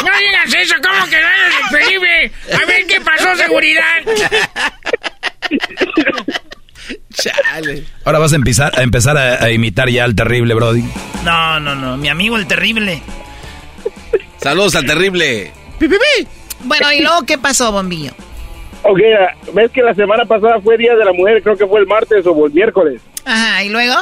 No 0.05 0.19
digas 0.19 0.55
eso, 0.55 0.75
¿cómo 0.83 1.05
que 1.11 1.21
no 1.21 1.27
eres 1.29 1.55
increíble? 1.69 2.33
A 2.55 2.67
ver 2.67 2.87
qué 2.87 3.01
pasó, 3.01 3.35
seguridad. 3.35 3.83
Chale. 7.15 7.85
Ahora 8.05 8.19
vas 8.21 8.33
a 8.33 8.37
empezar 8.37 8.79
a, 8.79 8.83
empezar 8.83 9.17
a, 9.17 9.43
a 9.45 9.51
imitar 9.51 9.89
ya 9.89 10.05
al 10.05 10.15
terrible, 10.15 10.55
Brody. 10.55 10.85
No, 11.25 11.59
no, 11.61 11.75
no, 11.75 11.97
mi 11.97 12.09
amigo 12.09 12.37
el 12.37 12.47
terrible. 12.47 13.03
Saludos 14.39 14.77
al 14.77 14.87
terrible. 14.87 15.53
Bueno, 16.65 16.93
¿y 16.93 17.01
luego 17.01 17.25
qué 17.27 17.39
pasó, 17.39 17.73
Bombillo? 17.73 18.13
Ok, 18.89 19.01
ves 19.55 19.71
que 19.73 19.83
la 19.83 19.95
semana 19.95 20.25
pasada 20.25 20.61
fue 20.61 20.77
Día 20.79 20.95
de 20.95 21.05
la 21.05 21.13
Mujer, 21.13 21.43
creo 21.43 21.57
que 21.57 21.67
fue 21.67 21.81
el 21.81 21.87
martes 21.87 22.25
o 22.27 22.47
el 22.47 22.53
miércoles. 22.53 23.03
Ajá, 23.25 23.65
¿y 23.65 23.69
luego? 23.71 23.95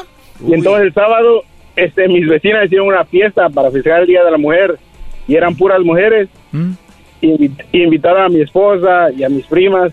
Y 0.47 0.53
entonces 0.53 0.83
el 0.89 0.93
sábado, 0.93 1.43
este, 1.77 2.07
mis 2.09 2.29
vecinas 2.29 2.67
hicieron 2.67 2.89
una 2.89 3.05
fiesta 3.05 3.49
para 3.49 3.71
festejar 3.71 4.01
el 4.03 4.07
Día 4.09 4.23
de 4.25 4.31
la 4.31 4.37
Mujer. 4.39 4.79
Y 5.27 5.37
eran 5.37 5.57
puras 5.57 5.81
mujeres. 5.81 6.29
Y, 7.23 7.27
invi- 7.29 7.65
y 7.73 7.83
invitaron 7.83 8.25
a 8.25 8.29
mi 8.29 8.43
esposa 8.43 9.11
y 9.17 9.25
a 9.25 9.29
mis 9.31 9.47
primas. 9.47 9.91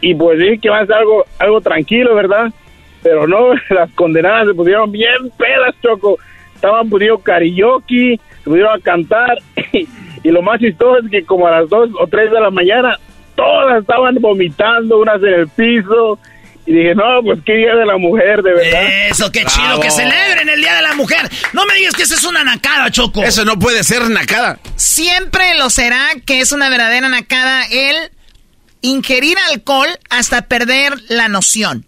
Y 0.00 0.14
pues 0.14 0.38
dije 0.40 0.58
que 0.58 0.70
va 0.70 0.80
a 0.80 0.86
ser 0.86 0.96
algo, 0.96 1.24
algo 1.38 1.60
tranquilo, 1.60 2.14
¿verdad? 2.16 2.50
Pero 3.02 3.28
no, 3.28 3.50
las 3.70 3.90
condenadas 3.92 4.48
se 4.48 4.54
pusieron 4.54 4.90
bien 4.90 5.30
pedas, 5.38 5.74
Choco. 5.82 6.18
Estaban 6.54 6.90
poniendo 6.90 7.18
karaoke, 7.18 8.18
se 8.38 8.44
pusieron 8.44 8.76
a 8.76 8.82
cantar. 8.82 9.38
Y, 10.22 10.30
lo 10.30 10.42
más 10.42 10.60
chistoso 10.60 10.98
es 11.02 11.10
que 11.10 11.24
como 11.24 11.46
a 11.46 11.60
las 11.62 11.70
2 11.70 11.90
o 11.98 12.06
3 12.06 12.30
de 12.30 12.40
la 12.40 12.50
mañana, 12.50 12.98
todas 13.40 13.80
estaban 13.80 14.14
vomitando, 14.20 14.98
unas 14.98 15.22
en 15.22 15.34
el 15.34 15.48
piso. 15.48 16.18
Y 16.66 16.72
dije, 16.72 16.94
no, 16.94 17.22
pues 17.24 17.40
qué 17.44 17.54
día 17.54 17.74
de 17.74 17.86
la 17.86 17.96
mujer, 17.96 18.42
de 18.42 18.52
verdad. 18.52 18.82
Eso, 19.08 19.32
qué 19.32 19.44
chido, 19.44 19.80
que 19.80 19.90
celebren 19.90 20.48
el 20.48 20.60
Día 20.60 20.74
de 20.76 20.82
la 20.82 20.94
Mujer. 20.94 21.28
No 21.52 21.64
me 21.64 21.74
digas 21.74 21.94
que 21.94 22.02
eso 22.02 22.14
es 22.14 22.22
una 22.22 22.44
nacada, 22.44 22.90
Choco. 22.90 23.24
Eso 23.24 23.44
no 23.44 23.58
puede 23.58 23.82
ser 23.82 24.08
nacada. 24.10 24.60
Siempre 24.76 25.54
lo 25.56 25.70
será 25.70 26.00
que 26.26 26.40
es 26.40 26.52
una 26.52 26.68
verdadera 26.68 27.08
nacada 27.08 27.64
el 27.70 27.96
ingerir 28.82 29.36
alcohol 29.50 29.88
hasta 30.10 30.42
perder 30.42 30.92
la 31.08 31.28
noción. 31.28 31.86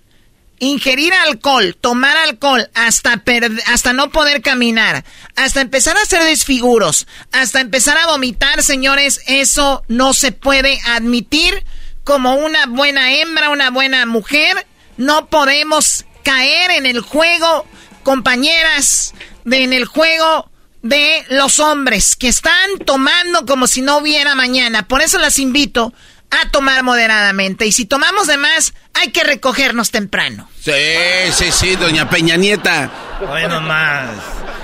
Ingerir 0.63 1.13
alcohol, 1.13 1.77
tomar 1.81 2.17
alcohol, 2.17 2.71
hasta, 2.75 3.21
hasta 3.67 3.93
no 3.93 4.11
poder 4.11 4.43
caminar, 4.43 5.05
hasta 5.35 5.61
empezar 5.61 5.97
a 5.97 6.03
hacer 6.03 6.23
desfiguros, 6.23 7.09
hasta 7.33 7.61
empezar 7.61 7.99
a 7.99 8.07
vomitar, 8.07 8.63
señores, 8.63 9.21
eso 9.27 9.83
no 9.89 10.15
se 10.15 10.31
puede 10.31 10.79
admitir 10.87 11.65
como 12.05 12.37
una 12.37 12.67
buena 12.67 13.13
hembra, 13.13 13.51
una 13.51 13.71
buena 13.71 14.07
mujer. 14.07 14.65
No 14.97 15.27
podemos 15.27 16.05
caer 16.23 16.71
en 16.71 16.87
el 16.87 17.01
juego, 17.01 17.67
compañeras, 18.05 19.15
de, 19.45 19.65
en 19.65 19.73
el 19.73 19.85
juego 19.85 20.49
de 20.83 21.25
los 21.31 21.59
hombres 21.59 22.15
que 22.15 22.29
están 22.29 22.79
tomando 22.87 23.47
como 23.47 23.67
si 23.67 23.83
no 23.83 23.99
hubiera 23.99 24.37
mañana. 24.37 24.87
Por 24.87 25.03
eso 25.03 25.19
las 25.19 25.41
invito 25.41 25.93
a 26.31 26.51
tomar 26.51 26.85
moderadamente. 26.85 27.67
Y 27.67 27.73
si 27.73 27.85
tomamos 27.85 28.29
de 28.29 28.37
más, 28.37 28.75
hay 28.95 29.11
que 29.11 29.25
recogernos 29.25 29.91
temprano. 29.91 30.49
Sí, 30.65 31.33
sí, 31.33 31.51
sí, 31.51 31.77
doña 31.77 32.09
Peña 32.09 32.37
Nieta. 32.37 32.89
Bueno, 33.27 33.61
más. 33.61 34.11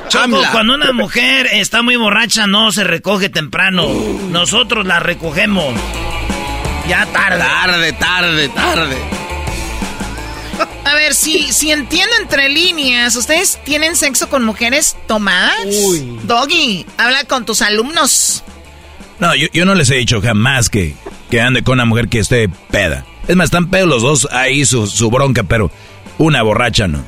Choco, 0.08 0.40
cuando 0.52 0.74
una 0.74 0.92
mujer 0.92 1.48
está 1.52 1.82
muy 1.82 1.96
borracha, 1.96 2.46
no 2.46 2.70
se 2.70 2.84
recoge 2.84 3.28
temprano. 3.28 3.88
Nosotros 4.30 4.86
la 4.86 5.00
recogemos. 5.00 5.74
Ya 6.88 7.04
tarde. 7.06 7.38
Tarde, 7.40 7.92
tarde, 7.94 8.48
tarde. 8.50 8.96
A 10.84 10.94
ver, 10.94 11.14
si, 11.14 11.52
si 11.52 11.72
entiendo 11.72 12.14
entre 12.20 12.48
líneas, 12.48 13.16
¿ustedes 13.16 13.58
tienen 13.64 13.96
sexo 13.96 14.28
con 14.28 14.44
mujeres 14.44 14.96
tomadas? 15.08 15.66
Uy. 15.84 16.20
Doggy, 16.22 16.86
habla 16.96 17.24
con 17.24 17.44
tus 17.44 17.60
alumnos. 17.60 18.44
No, 19.18 19.34
yo, 19.34 19.48
yo 19.52 19.64
no 19.64 19.74
les 19.74 19.90
he 19.90 19.96
dicho 19.96 20.22
jamás 20.22 20.70
que, 20.70 20.94
que 21.28 21.40
ande 21.40 21.62
con 21.64 21.74
una 21.74 21.84
mujer 21.84 22.08
que 22.08 22.20
esté 22.20 22.48
peda. 22.70 23.04
Es 23.28 23.36
más, 23.36 23.46
están 23.46 23.70
pedos 23.70 23.88
los 23.88 24.02
dos 24.02 24.28
ahí 24.32 24.64
su, 24.64 24.86
su 24.86 25.10
bronca, 25.10 25.44
pero 25.44 25.70
una 26.18 26.42
borracha 26.42 26.88
no. 26.88 27.04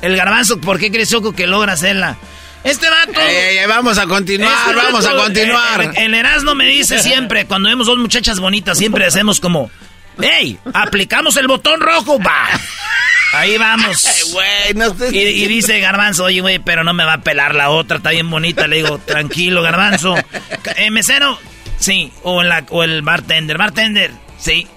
El 0.00 0.16
garbanzo, 0.16 0.60
¿por 0.60 0.78
qué 0.78 0.90
crees, 0.90 1.10
Choco, 1.10 1.32
que 1.32 1.46
logra 1.46 1.72
hacerla? 1.72 2.16
Este 2.62 2.88
vato. 2.88 3.20
vamos 3.68 3.98
a 3.98 4.06
continuar, 4.06 4.52
este 4.52 4.74
vamos 4.74 5.04
a 5.04 5.12
continuar. 5.16 5.82
El, 5.82 5.96
el, 5.96 6.14
Erasmo 6.14 6.54
me 6.54 6.66
dice 6.66 6.98
siempre, 6.98 7.44
cuando 7.44 7.68
vemos 7.68 7.86
dos 7.86 7.98
muchachas 7.98 8.40
bonitas, 8.40 8.78
siempre 8.78 9.04
hacemos 9.04 9.40
como. 9.40 9.70
¡Ey! 10.20 10.58
Aplicamos 10.72 11.36
el 11.36 11.46
botón 11.46 11.80
rojo, 11.80 12.18
va. 12.20 12.48
Ahí 13.34 13.58
vamos. 13.58 14.32
y, 15.10 15.18
y, 15.18 15.48
dice 15.48 15.80
Garbanzo, 15.80 16.24
oye, 16.24 16.40
güey, 16.40 16.60
pero 16.60 16.84
no 16.84 16.94
me 16.94 17.04
va 17.04 17.14
a 17.14 17.20
pelar 17.20 17.54
la 17.54 17.70
otra, 17.70 17.96
está 17.96 18.10
bien 18.10 18.30
bonita. 18.30 18.68
Le 18.68 18.76
digo, 18.76 18.98
tranquilo, 18.98 19.60
Garbanzo. 19.60 20.14
Eh, 20.76 20.90
mesero, 20.90 21.38
sí. 21.78 22.12
O, 22.22 22.42
la, 22.42 22.64
o 22.70 22.84
el 22.84 23.02
bartender, 23.02 23.58
bartender, 23.58 24.12
sí. 24.38 24.68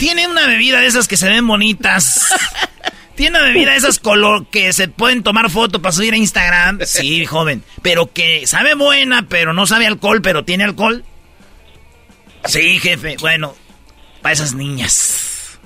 Tiene 0.00 0.26
una 0.26 0.46
bebida 0.46 0.80
de 0.80 0.86
esas 0.86 1.06
que 1.06 1.18
se 1.18 1.28
ven 1.28 1.46
bonitas. 1.46 2.34
Tiene 3.16 3.36
una 3.36 3.48
bebida 3.48 3.72
de 3.72 3.76
esas 3.76 3.98
color 3.98 4.46
que 4.46 4.72
se 4.72 4.88
pueden 4.88 5.22
tomar 5.22 5.50
foto 5.50 5.82
para 5.82 5.92
subir 5.92 6.14
a 6.14 6.16
Instagram. 6.16 6.80
Sí, 6.86 7.26
joven. 7.26 7.62
Pero 7.82 8.10
que 8.10 8.46
sabe 8.46 8.74
buena, 8.74 9.28
pero 9.28 9.52
no 9.52 9.66
sabe 9.66 9.86
alcohol, 9.86 10.22
pero 10.22 10.42
tiene 10.42 10.64
alcohol. 10.64 11.04
Sí, 12.46 12.78
jefe. 12.78 13.18
Bueno, 13.20 13.54
para 14.22 14.32
esas 14.32 14.54
niñas. 14.54 15.58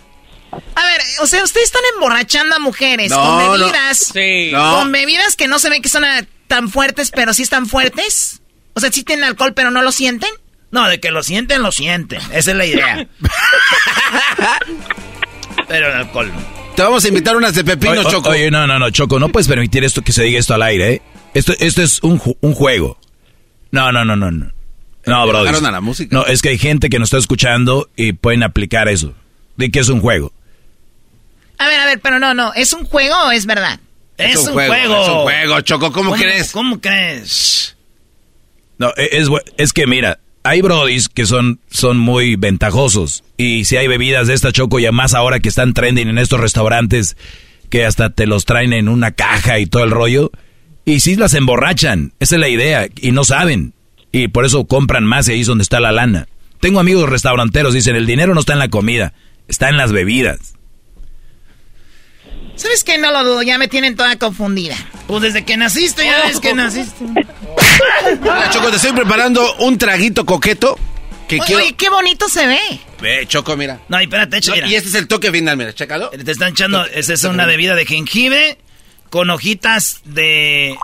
A 0.50 0.84
ver, 0.84 1.00
o 1.20 1.28
sea, 1.28 1.44
ustedes 1.44 1.66
están 1.66 1.82
emborrachando 1.94 2.56
a 2.56 2.58
mujeres 2.58 3.12
con 3.12 3.38
bebidas. 3.38 3.98
Sí. 4.12 4.50
Con 4.50 4.90
bebidas 4.90 5.36
que 5.36 5.46
no 5.46 5.60
se 5.60 5.70
ven 5.70 5.80
que 5.80 5.88
son 5.88 6.02
tan 6.48 6.68
fuertes, 6.70 7.12
pero 7.12 7.32
sí 7.34 7.44
están 7.44 7.68
fuertes. 7.68 8.42
O 8.72 8.80
sea, 8.80 8.90
sí 8.90 9.04
tienen 9.04 9.26
alcohol, 9.26 9.54
pero 9.54 9.70
no 9.70 9.80
lo 9.80 9.92
sienten. 9.92 10.30
No, 10.74 10.88
de 10.88 10.98
que 10.98 11.12
lo 11.12 11.22
sienten, 11.22 11.62
lo 11.62 11.70
sienten. 11.70 12.20
Esa 12.32 12.50
es 12.50 12.56
la 12.56 12.66
idea. 12.66 13.06
pero 15.68 15.86
el 15.86 15.92
alcohol. 15.92 16.32
Te 16.74 16.82
vamos 16.82 17.04
a 17.04 17.08
invitar 17.08 17.36
unas 17.36 17.54
de 17.54 17.62
pepino, 17.62 18.02
Choco. 18.10 18.30
Oye, 18.30 18.50
no, 18.50 18.66
no, 18.66 18.80
no, 18.80 18.90
Choco, 18.90 19.20
no 19.20 19.28
puedes 19.28 19.46
permitir 19.46 19.84
esto 19.84 20.02
que 20.02 20.10
se 20.10 20.24
diga 20.24 20.40
esto 20.40 20.52
al 20.52 20.62
aire, 20.62 20.94
¿eh? 20.94 21.02
Esto, 21.32 21.52
esto 21.60 21.80
es 21.80 22.02
un, 22.02 22.20
un 22.40 22.54
juego. 22.54 22.98
No, 23.70 23.92
no, 23.92 24.04
no, 24.04 24.16
no, 24.16 24.32
no. 24.32 24.50
No, 25.06 25.26
bro. 25.28 25.42
a 25.42 25.70
la 25.70 25.80
música. 25.80 26.12
No, 26.12 26.26
es 26.26 26.42
que 26.42 26.48
hay 26.48 26.58
gente 26.58 26.90
que 26.90 26.98
nos 26.98 27.06
está 27.06 27.18
escuchando 27.18 27.88
y 27.94 28.14
pueden 28.14 28.42
aplicar 28.42 28.88
eso. 28.88 29.14
De 29.56 29.70
que 29.70 29.78
es 29.78 29.88
un 29.88 30.00
juego. 30.00 30.32
A 31.56 31.68
ver, 31.68 31.78
a 31.78 31.86
ver, 31.86 32.00
pero 32.00 32.18
no, 32.18 32.34
no. 32.34 32.52
¿Es 32.52 32.72
un 32.72 32.84
juego 32.84 33.14
o 33.28 33.30
es 33.30 33.46
verdad? 33.46 33.78
Es, 34.18 34.38
un, 34.38 34.54
juego, 34.54 34.74
Es 34.74 35.08
un 35.08 35.22
juego, 35.22 35.60
Choco. 35.60 35.92
¿Cómo, 35.92 36.14
crees? 36.14 36.50
¿Cómo 36.50 36.80
crees? 36.80 37.76
No, 38.78 38.92
e, 38.96 39.10
es, 39.12 39.28
es 39.56 39.72
que 39.72 39.86
mira, 39.86 40.18
hay 40.44 40.60
brodis 40.60 41.08
que 41.08 41.26
son, 41.26 41.58
son 41.70 41.98
muy 41.98 42.36
ventajosos. 42.36 43.24
Y 43.36 43.64
si 43.64 43.76
hay 43.78 43.88
bebidas 43.88 44.28
de 44.28 44.34
esta 44.34 44.52
choco, 44.52 44.78
y 44.78 44.88
más 44.92 45.14
ahora 45.14 45.40
que 45.40 45.48
están 45.48 45.72
trending 45.72 46.08
en 46.08 46.18
estos 46.18 46.38
restaurantes, 46.38 47.16
que 47.70 47.86
hasta 47.86 48.10
te 48.10 48.26
los 48.26 48.44
traen 48.44 48.74
en 48.74 48.88
una 48.88 49.12
caja 49.12 49.58
y 49.58 49.66
todo 49.66 49.82
el 49.84 49.90
rollo. 49.90 50.30
Y 50.84 51.00
si 51.00 51.16
las 51.16 51.32
emborrachan, 51.32 52.12
esa 52.20 52.36
es 52.36 52.40
la 52.40 52.50
idea, 52.50 52.86
y 53.00 53.10
no 53.10 53.24
saben. 53.24 53.72
Y 54.12 54.28
por 54.28 54.44
eso 54.44 54.66
compran 54.66 55.04
más 55.04 55.28
y 55.28 55.32
ahí 55.32 55.40
es 55.40 55.46
donde 55.46 55.62
está 55.62 55.80
la 55.80 55.92
lana. 55.92 56.28
Tengo 56.60 56.78
amigos 56.78 57.08
restauranteros, 57.08 57.72
dicen, 57.72 57.96
el 57.96 58.06
dinero 58.06 58.34
no 58.34 58.40
está 58.40 58.52
en 58.52 58.58
la 58.58 58.68
comida, 58.68 59.14
está 59.48 59.70
en 59.70 59.78
las 59.78 59.92
bebidas. 59.92 60.54
¿Sabes 62.56 62.84
qué? 62.84 62.98
No 62.98 63.10
lo 63.10 63.24
dudo, 63.24 63.42
ya 63.42 63.58
me 63.58 63.68
tienen 63.68 63.96
toda 63.96 64.16
confundida. 64.18 64.76
Pues 65.06 65.22
desde 65.22 65.44
que 65.44 65.56
naciste, 65.56 66.04
ya 66.04 66.24
ves 66.24 66.40
que 66.40 66.54
naciste. 66.54 67.04
Hola, 68.22 68.50
Choco, 68.50 68.70
te 68.70 68.76
estoy 68.76 68.92
preparando 68.92 69.56
un 69.56 69.76
traguito 69.78 70.24
coqueto. 70.24 70.78
Que 71.28 71.40
Oye, 71.40 71.74
qué 71.76 71.88
bonito 71.88 72.28
se 72.28 72.46
ve. 72.46 72.60
Ve, 73.00 73.26
Choco, 73.26 73.56
mira. 73.56 73.80
No, 73.88 73.98
espérate, 73.98 74.40
no, 74.46 74.66
Y 74.68 74.74
este 74.74 74.90
es 74.90 74.94
el 74.94 75.08
toque 75.08 75.32
final, 75.32 75.56
mira, 75.56 75.72
chécalo. 75.72 76.10
Te 76.10 76.30
están 76.30 76.50
echando, 76.50 76.84
esa 76.86 77.14
es 77.14 77.24
una 77.24 77.46
bebida 77.46 77.74
de 77.74 77.86
jengibre 77.86 78.58
con 79.10 79.30
hojitas 79.30 80.00
de... 80.04 80.76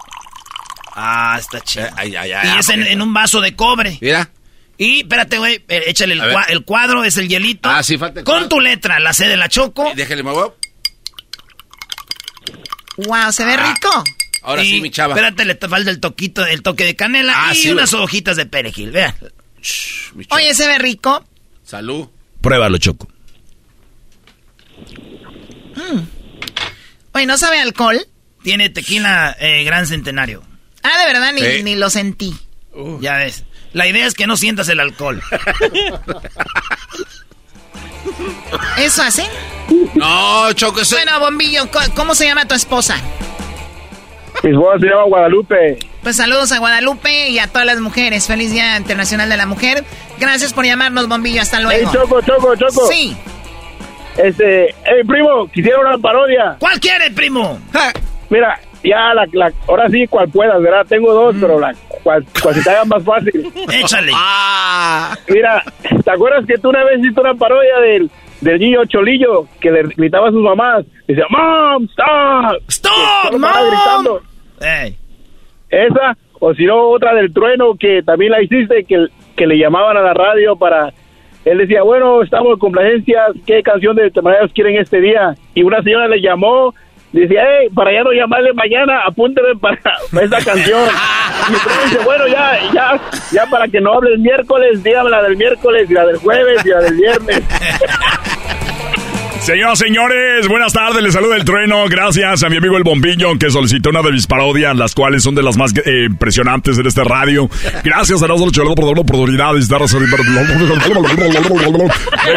Ah, 0.94 1.36
está 1.38 1.60
chido. 1.60 1.86
Eh, 2.02 2.08
y 2.08 2.58
es 2.58 2.68
en, 2.68 3.00
un 3.00 3.14
vaso 3.14 3.40
de 3.40 3.54
cobre. 3.54 3.98
Mira. 4.00 4.30
Y 4.76 5.00
espérate, 5.00 5.38
güey, 5.38 5.62
eh, 5.68 5.84
échale 5.86 6.18
el, 6.48 6.64
cuadro, 6.64 7.04
es 7.04 7.16
el 7.16 7.28
hielito. 7.28 7.68
Ah, 7.68 7.82
sí, 7.82 7.98
falta. 7.98 8.24
Con 8.24 8.48
tu 8.48 8.60
letra, 8.60 8.98
la 8.98 9.12
C 9.12 9.28
de 9.28 9.36
la 9.36 9.48
Choco. 9.48 9.92
déjale, 9.94 10.22
muevo. 10.22 10.56
Wow, 13.06 13.32
se 13.32 13.44
ve 13.44 13.54
ah. 13.54 13.72
rico. 13.72 14.04
Ahora 14.42 14.62
sí, 14.62 14.80
mi 14.80 14.90
chava. 14.90 15.14
Espérate, 15.14 15.44
le 15.44 15.56
falta 15.56 15.90
el 15.90 16.00
toquito, 16.00 16.46
el 16.46 16.62
toque 16.62 16.84
de 16.84 16.96
canela 16.96 17.34
ah, 17.36 17.54
y 17.54 17.68
unas 17.68 17.92
hojitas 17.92 18.36
de 18.36 18.46
perejil, 18.46 18.90
vean. 18.90 19.14
Oye, 20.30 20.54
se 20.54 20.66
ve 20.66 20.78
rico. 20.78 21.24
Salud. 21.62 22.08
Pruébalo, 22.40 22.78
Choco. 22.78 23.08
Mm. 25.76 26.00
Oye, 27.12 27.26
¿no 27.26 27.36
sabe 27.36 27.60
alcohol? 27.60 28.00
Tiene 28.42 28.70
tequila 28.70 29.36
eh, 29.38 29.62
Gran 29.64 29.86
Centenario. 29.86 30.42
Ah, 30.82 30.98
de 31.00 31.06
verdad, 31.12 31.32
ni, 31.34 31.62
ni 31.62 31.76
lo 31.76 31.90
sentí. 31.90 32.34
Ya 33.00 33.16
ves. 33.16 33.44
La 33.72 33.86
idea 33.86 34.06
es 34.06 34.14
que 34.14 34.26
no 34.26 34.36
sientas 34.36 34.68
el 34.68 34.80
alcohol. 34.80 35.22
¿Eso 38.78 39.02
hace? 39.02 39.26
No, 39.94 40.52
Choco, 40.52 40.80
eso... 40.80 40.96
Bueno, 40.96 41.20
Bombillo, 41.20 41.68
¿cómo 41.94 42.14
se 42.14 42.26
llama 42.26 42.46
tu 42.46 42.54
esposa? 42.54 42.96
Mi 44.42 44.50
esposa 44.50 44.78
se 44.80 44.86
llama 44.86 45.04
Guadalupe. 45.04 45.78
Pues 46.02 46.16
saludos 46.16 46.50
a 46.52 46.58
Guadalupe 46.58 47.28
y 47.28 47.38
a 47.38 47.46
todas 47.46 47.66
las 47.66 47.80
mujeres. 47.80 48.26
Feliz 48.26 48.50
Día 48.52 48.76
Internacional 48.76 49.28
de 49.28 49.36
la 49.36 49.46
Mujer. 49.46 49.84
Gracias 50.18 50.52
por 50.52 50.64
llamarnos, 50.64 51.08
Bombillo. 51.08 51.42
Hasta 51.42 51.60
luego. 51.60 51.90
Hey, 51.92 51.98
Choco, 52.00 52.22
Choco, 52.22 52.56
Choco. 52.56 52.86
Sí. 52.86 53.16
Este, 54.16 54.74
hey, 54.84 55.02
primo, 55.06 55.46
quisiera 55.52 55.78
una 55.80 55.98
parodia. 55.98 56.56
¿Cuál 56.58 56.80
quiere, 56.80 57.10
primo? 57.10 57.58
Mira, 58.30 58.58
ya 58.82 59.14
la, 59.14 59.26
la, 59.32 59.52
ahora 59.68 59.88
sí, 59.88 60.06
cual 60.06 60.28
puedas, 60.28 60.60
¿verdad? 60.62 60.86
Tengo 60.88 61.12
dos, 61.12 61.34
mm. 61.34 61.40
pero 61.40 61.60
la, 61.60 61.74
cual, 62.02 62.24
cual 62.42 62.54
se 62.54 62.62
te 62.62 62.70
haga 62.70 62.84
más 62.84 63.04
fácil. 63.04 63.52
Échale. 63.72 64.12
Ah. 64.14 65.14
Mira, 65.28 65.62
¿te 66.04 66.10
acuerdas 66.10 66.46
que 66.46 66.58
tú 66.58 66.70
una 66.70 66.84
vez 66.84 67.00
hiciste 67.00 67.20
una 67.20 67.34
parodia 67.34 67.78
del, 67.80 68.10
del 68.40 68.58
niño 68.58 68.84
Cholillo 68.86 69.46
que 69.60 69.70
le 69.70 69.82
gritaba 69.96 70.28
a 70.28 70.32
sus 70.32 70.42
mamás? 70.42 70.84
Decía, 71.06 71.24
¡Mom, 71.30 71.84
stop! 71.84 72.62
¡Stop, 72.68 73.32
mom! 73.32 73.50
gritando. 73.68 74.22
Esa, 75.70 76.16
o 76.40 76.54
si 76.54 76.64
no, 76.64 76.88
otra 76.88 77.14
del 77.14 77.32
trueno 77.32 77.74
que 77.78 78.02
también 78.02 78.32
la 78.32 78.42
hiciste, 78.42 78.84
que, 78.84 79.06
que 79.36 79.46
le 79.46 79.58
llamaban 79.58 79.96
a 79.96 80.02
la 80.02 80.14
radio 80.14 80.56
para... 80.56 80.92
Él 81.44 81.56
decía, 81.56 81.82
bueno, 81.82 82.22
estamos 82.22 82.52
en 82.52 82.58
complacencias, 82.58 83.30
¿qué 83.46 83.62
canción 83.62 83.96
de 83.96 84.10
temporadas 84.10 84.52
quieren 84.52 84.76
este 84.76 85.00
día? 85.00 85.34
Y 85.54 85.62
una 85.62 85.82
señora 85.82 86.06
le 86.06 86.20
llamó 86.20 86.74
Dice, 87.12 87.34
hey, 87.36 87.68
para 87.74 87.92
ya 87.92 88.04
no 88.04 88.12
llamarle 88.12 88.52
mañana, 88.52 89.02
apúnteme 89.04 89.56
para, 89.56 89.76
esta 90.22 90.38
canción. 90.44 90.88
Y 91.48 91.88
dice, 91.88 92.04
bueno, 92.04 92.28
ya, 92.28 92.58
ya, 92.72 93.00
ya 93.32 93.46
para 93.46 93.66
que 93.66 93.80
no 93.80 93.94
hable 93.94 94.12
el 94.12 94.18
miércoles, 94.18 94.82
dígame 94.84 95.10
la 95.10 95.22
del 95.22 95.36
miércoles 95.36 95.90
y 95.90 95.94
la 95.94 96.06
del 96.06 96.18
jueves 96.18 96.64
y 96.64 96.68
la 96.68 96.80
del 96.80 96.94
viernes. 96.94 97.42
Señoras, 99.50 99.80
señores, 99.80 100.46
buenas 100.46 100.72
tardes, 100.72 101.02
les 101.02 101.12
saluda 101.12 101.34
el 101.34 101.44
trueno. 101.44 101.84
Gracias 101.88 102.44
a 102.44 102.48
mi 102.48 102.58
amigo 102.58 102.76
el 102.76 102.84
Bombillo 102.84 103.36
que 103.36 103.50
solicitó 103.50 103.90
una 103.90 104.00
de 104.00 104.12
mis 104.12 104.28
parodias, 104.28 104.76
las 104.76 104.94
cuales 104.94 105.24
son 105.24 105.34
de 105.34 105.42
las 105.42 105.56
más 105.56 105.74
eh, 105.76 106.04
impresionantes 106.08 106.78
en 106.78 106.86
este 106.86 107.02
radio. 107.02 107.50
Gracias 107.82 108.22
a 108.22 108.28
nosotros 108.28 108.76
por 108.76 108.84
la 108.84 109.00
oportunidad 109.00 109.54
de 109.54 109.58
estar 109.58 109.80
de 109.80 109.88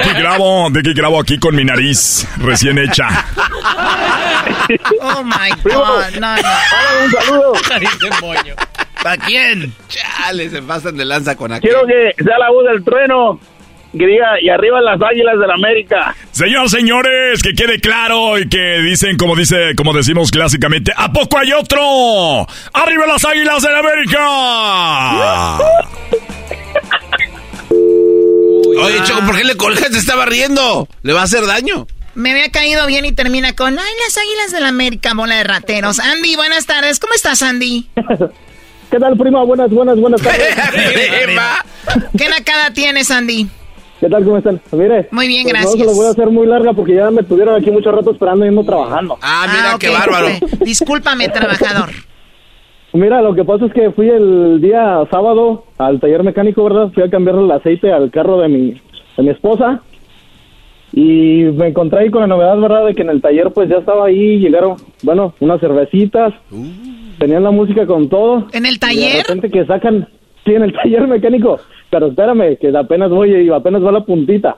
que 0.01 0.13
grabo, 0.19 0.71
de 0.71 0.81
que 0.81 0.93
grabo 0.93 1.21
aquí 1.21 1.37
con 1.37 1.55
mi 1.55 1.63
nariz 1.63 2.27
recién 2.39 2.79
hecha. 2.79 3.07
Oh 4.99 5.23
my 5.23 5.51
God, 5.63 6.19
no, 6.19 6.35
no. 6.35 6.41
un 7.03 7.11
saludo. 7.11 7.53
¿Para 9.03 9.17
quién? 9.17 9.71
Chale, 9.87 10.49
se 10.49 10.63
pasan 10.63 10.97
de 10.97 11.05
lanza 11.05 11.35
con 11.35 11.51
aquel. 11.51 11.69
Quiero 11.69 11.85
que 11.85 12.23
sea 12.23 12.39
la 12.39 12.49
voz 12.49 12.65
del 12.65 12.83
trueno. 12.83 13.39
Que 13.97 14.07
diga, 14.07 14.41
y 14.41 14.49
arriba 14.49 14.81
las 14.81 14.99
águilas 14.99 15.37
del 15.39 15.51
América. 15.51 16.15
Señor, 16.31 16.67
señores, 16.67 17.43
que 17.43 17.53
quede 17.53 17.79
claro 17.79 18.39
y 18.39 18.49
que 18.49 18.79
dicen, 18.81 19.17
como 19.17 19.35
dice, 19.35 19.75
como 19.77 19.93
decimos 19.93 20.31
clásicamente, 20.31 20.91
¿a 20.95 21.13
poco 21.13 21.37
hay 21.37 21.53
otro? 21.53 22.47
¡Arriba 22.73 23.05
las 23.05 23.23
águilas 23.23 23.61
del 23.61 23.75
América! 23.75 25.59
Oye, 28.83 29.03
Choco, 29.03 29.25
¿por 29.27 29.37
qué 29.37 29.43
le 29.43 29.55
colgas? 29.55 29.91
Se 29.91 29.99
estaba 29.99 30.25
riendo. 30.25 30.87
Le 31.03 31.13
va 31.13 31.21
a 31.21 31.23
hacer 31.25 31.45
daño. 31.45 31.85
Me 32.15 32.31
había 32.31 32.49
caído 32.49 32.87
bien 32.87 33.05
y 33.05 33.11
termina 33.11 33.53
con, 33.53 33.77
ay, 33.77 33.93
las 34.05 34.17
águilas 34.17 34.51
del 34.51 34.65
América, 34.65 35.13
bola 35.15 35.35
de 35.35 35.43
rateros. 35.43 35.99
Andy, 35.99 36.35
buenas 36.35 36.65
tardes. 36.65 36.99
¿Cómo 36.99 37.13
estás, 37.13 37.43
Andy? 37.43 37.87
¿Qué 38.91 38.99
tal, 38.99 39.15
prima? 39.17 39.43
Buenas, 39.43 39.69
buenas, 39.69 39.99
buenas 39.99 40.21
tardes. 40.21 40.55
¿Qué 42.17 42.29
nacada 42.29 42.71
tienes, 42.73 43.11
Andy? 43.11 43.47
¿Qué 44.03 44.09
tal? 44.09 44.25
¿Cómo 44.25 44.37
están? 44.37 44.59
Mire. 44.73 45.07
Muy 45.11 45.27
bien, 45.29 45.43
pues, 45.43 45.53
gracias. 45.53 45.75
No 45.77 45.79
se 45.79 45.85
lo 45.85 45.93
voy 45.95 46.07
a 46.07 46.09
hacer 46.09 46.29
muy 46.29 46.45
larga 46.45 46.73
porque 46.73 46.93
ya 46.93 47.09
me 47.09 47.23
tuvieron 47.23 47.55
aquí 47.55 47.71
mucho 47.71 47.89
rato 47.89 48.11
esperando 48.11 48.45
y 48.45 48.53
no 48.53 48.61
trabajando. 48.65 49.17
Ah, 49.21 49.45
mira, 49.49 49.75
ok, 49.75 49.79
qué 49.79 49.89
bárbaro. 49.91 50.27
disculpe. 50.27 50.65
Discúlpame, 50.65 51.29
trabajador. 51.29 51.89
Mira, 52.91 53.21
lo 53.21 53.33
que 53.33 53.45
pasa 53.45 53.65
es 53.67 53.71
que 53.73 53.91
fui 53.91 54.09
el 54.09 54.59
día 54.59 55.01
sábado 55.09 55.63
al 55.77 56.01
taller 56.01 56.21
mecánico, 56.21 56.65
¿verdad? 56.65 56.91
Fui 56.93 57.01
a 57.01 57.09
cambiarle 57.09 57.45
el 57.45 57.51
aceite 57.51 57.93
al 57.93 58.11
carro 58.11 58.39
de 58.41 58.49
mi, 58.49 58.71
de 58.71 59.23
mi 59.23 59.29
esposa. 59.29 59.81
Y 60.91 61.43
me 61.55 61.69
encontré 61.69 62.01
ahí 62.01 62.09
con 62.11 62.19
la 62.21 62.27
novedad, 62.27 62.57
¿verdad? 62.59 62.85
De 62.87 62.93
que 62.95 63.03
en 63.03 63.09
el 63.09 63.21
taller 63.21 63.51
pues 63.53 63.69
ya 63.69 63.77
estaba 63.77 64.07
ahí, 64.07 64.37
llegaron, 64.39 64.75
bueno, 65.01 65.33
unas 65.39 65.61
cervecitas, 65.61 66.33
tenían 67.19 67.43
la 67.43 67.51
música 67.51 67.87
con 67.87 68.09
todo. 68.09 68.47
¿En 68.51 68.65
el 68.65 68.73
Y 68.73 68.75
de 68.75 68.79
taller? 68.79 69.17
repente 69.27 69.49
que 69.49 69.65
sacan, 69.65 70.09
sí, 70.45 70.53
en 70.53 70.63
el 70.63 70.73
taller 70.73 71.07
mecánico. 71.07 71.59
Pero 71.89 72.07
espérame, 72.07 72.57
que 72.57 72.75
apenas 72.75 73.09
voy 73.09 73.31
y 73.33 73.49
apenas 73.49 73.83
va 73.83 73.91
la 73.91 74.03
puntita. 74.03 74.57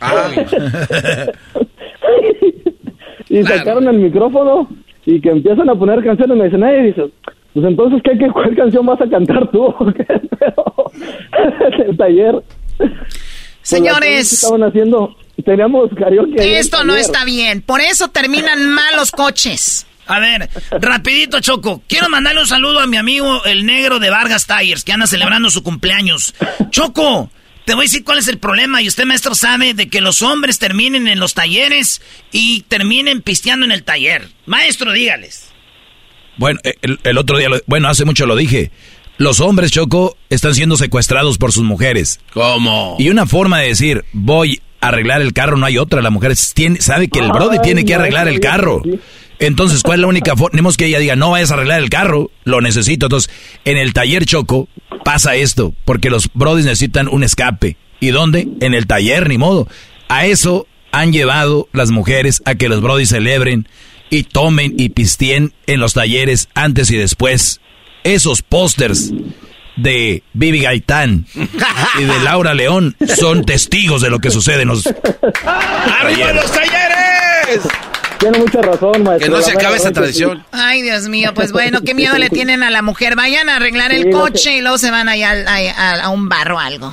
y 3.30 3.42
sacaron 3.42 3.88
el 3.88 3.98
micrófono 3.98 4.68
y 5.06 5.20
que 5.20 5.30
empiezan 5.30 5.70
a 5.70 5.74
poner 5.74 6.04
canciones. 6.04 6.36
Me 6.36 6.44
dicen, 6.44 6.64
ay, 6.64 6.88
dice, 6.88 7.10
pues 7.54 7.66
entonces, 7.66 8.02
¿qué, 8.04 8.18
qué, 8.18 8.30
¿cuál 8.30 8.54
canción 8.54 8.84
vas 8.84 9.00
a 9.00 9.08
cantar 9.08 9.50
tú? 9.50 9.74
En 11.32 11.80
el 11.88 11.96
taller. 11.96 12.42
Pues, 12.76 12.90
Señores. 13.62 14.28
que 14.28 14.34
estaban 14.34 14.62
haciendo, 14.62 15.16
teníamos 15.44 15.90
karaoke. 15.96 16.58
Esto 16.58 16.84
no 16.84 16.94
está 16.94 17.24
bien. 17.24 17.62
Por 17.62 17.80
eso 17.80 18.08
terminan 18.08 18.68
mal 18.70 18.96
los 18.96 19.10
coches. 19.10 19.86
A 20.06 20.20
ver, 20.20 20.48
rapidito, 20.80 21.40
Choco. 21.40 21.82
Quiero 21.88 22.08
mandarle 22.08 22.40
un 22.40 22.46
saludo 22.46 22.80
a 22.80 22.86
mi 22.86 22.96
amigo 22.96 23.44
el 23.44 23.66
negro 23.66 23.98
de 23.98 24.10
Vargas 24.10 24.46
Tires, 24.46 24.84
que 24.84 24.92
anda 24.92 25.06
celebrando 25.06 25.50
su 25.50 25.62
cumpleaños. 25.62 26.34
Choco, 26.70 27.30
te 27.64 27.74
voy 27.74 27.82
a 27.82 27.88
decir 27.88 28.04
cuál 28.04 28.18
es 28.18 28.28
el 28.28 28.38
problema. 28.38 28.80
Y 28.82 28.88
usted, 28.88 29.04
maestro, 29.04 29.34
sabe 29.34 29.74
de 29.74 29.88
que 29.88 30.00
los 30.00 30.22
hombres 30.22 30.58
terminen 30.58 31.08
en 31.08 31.18
los 31.18 31.34
talleres 31.34 32.00
y 32.32 32.62
terminen 32.68 33.22
pisteando 33.22 33.66
en 33.66 33.72
el 33.72 33.82
taller. 33.82 34.28
Maestro, 34.46 34.92
dígales. 34.92 35.48
Bueno, 36.36 36.60
eh, 36.64 36.74
el, 36.82 37.00
el 37.02 37.18
otro 37.18 37.38
día, 37.38 37.48
lo- 37.48 37.60
bueno, 37.66 37.88
hace 37.88 38.04
mucho 38.04 38.26
lo 38.26 38.36
dije. 38.36 38.70
Los 39.18 39.40
hombres, 39.40 39.72
Choco, 39.72 40.16
están 40.28 40.54
siendo 40.54 40.76
secuestrados 40.76 41.38
por 41.38 41.50
sus 41.50 41.64
mujeres. 41.64 42.20
¿Cómo? 42.32 42.96
Y 42.98 43.08
una 43.08 43.26
forma 43.26 43.60
de 43.60 43.68
decir, 43.68 44.04
voy 44.12 44.60
a 44.82 44.88
arreglar 44.88 45.22
el 45.22 45.32
carro, 45.32 45.56
no 45.56 45.64
hay 45.64 45.78
otra. 45.78 46.02
La 46.02 46.10
mujer 46.10 46.34
tiene, 46.54 46.80
sabe 46.82 47.08
que 47.08 47.20
el 47.20 47.32
brody 47.32 47.56
Ay, 47.56 47.62
tiene 47.64 47.84
que 47.86 47.94
arreglar 47.94 48.28
el 48.28 48.40
carro. 48.40 48.82
Entonces, 49.38 49.82
¿cuál 49.82 49.98
es 49.98 50.02
la 50.02 50.06
única 50.08 50.36
forma? 50.36 50.50
Tenemos 50.50 50.76
que 50.76 50.86
ella 50.86 50.98
diga, 50.98 51.16
no 51.16 51.30
vayas 51.30 51.50
a 51.50 51.54
arreglar 51.54 51.80
el 51.80 51.90
carro, 51.90 52.30
lo 52.44 52.60
necesito. 52.60 53.06
Entonces, 53.06 53.30
en 53.64 53.76
el 53.76 53.92
taller 53.92 54.24
Choco 54.24 54.68
pasa 55.04 55.36
esto, 55.36 55.74
porque 55.84 56.10
los 56.10 56.30
brodis 56.32 56.64
necesitan 56.64 57.08
un 57.08 57.22
escape. 57.22 57.76
¿Y 58.00 58.08
dónde? 58.08 58.48
En 58.60 58.74
el 58.74 58.86
taller, 58.86 59.28
ni 59.28 59.38
modo. 59.38 59.68
A 60.08 60.26
eso 60.26 60.66
han 60.92 61.12
llevado 61.12 61.68
las 61.72 61.90
mujeres 61.90 62.42
a 62.44 62.54
que 62.54 62.68
los 62.68 62.80
brodis 62.80 63.10
celebren 63.10 63.68
y 64.10 64.22
tomen 64.22 64.74
y 64.78 64.90
pisteen 64.90 65.52
en 65.66 65.80
los 65.80 65.94
talleres 65.94 66.48
antes 66.54 66.90
y 66.90 66.96
después. 66.96 67.60
Esos 68.04 68.42
pósters 68.42 69.12
de 69.76 70.22
Bibi 70.32 70.60
Gaitán 70.60 71.26
y 71.98 72.04
de 72.04 72.20
Laura 72.20 72.54
León 72.54 72.96
son 73.16 73.44
testigos 73.44 74.00
de 74.00 74.10
lo 74.10 74.20
que 74.20 74.30
sucede 74.30 74.62
en 74.62 74.68
los 74.68 74.86
¡Arriba 75.44 76.32
los 76.32 76.50
talleres! 76.50 77.60
Tiene 78.18 78.38
mucha 78.38 78.62
razón, 78.62 79.02
maestro. 79.02 79.18
Que 79.18 79.28
no 79.36 79.42
se 79.42 79.52
acabe 79.52 79.76
esa 79.76 79.92
tradición. 79.92 80.42
Ay, 80.52 80.82
Dios 80.82 81.08
mío, 81.08 81.32
pues 81.34 81.52
bueno, 81.52 81.80
qué 81.84 81.94
miedo 81.94 82.16
le 82.18 82.30
tienen 82.30 82.62
a 82.62 82.70
la 82.70 82.82
mujer. 82.82 83.14
Vayan 83.16 83.48
a 83.48 83.56
arreglar 83.56 83.92
el 83.92 84.04
Sí, 84.04 84.10
coche 84.10 84.56
y 84.56 84.60
luego 84.62 84.78
se 84.78 84.90
van 84.90 85.08
allá 85.08 85.30
al- 85.30 85.46
a, 85.46 85.54
a- 85.56 86.02
a 86.04 86.08
un 86.10 86.28
bar 86.28 86.50
o 86.52 86.58
algo. 86.58 86.92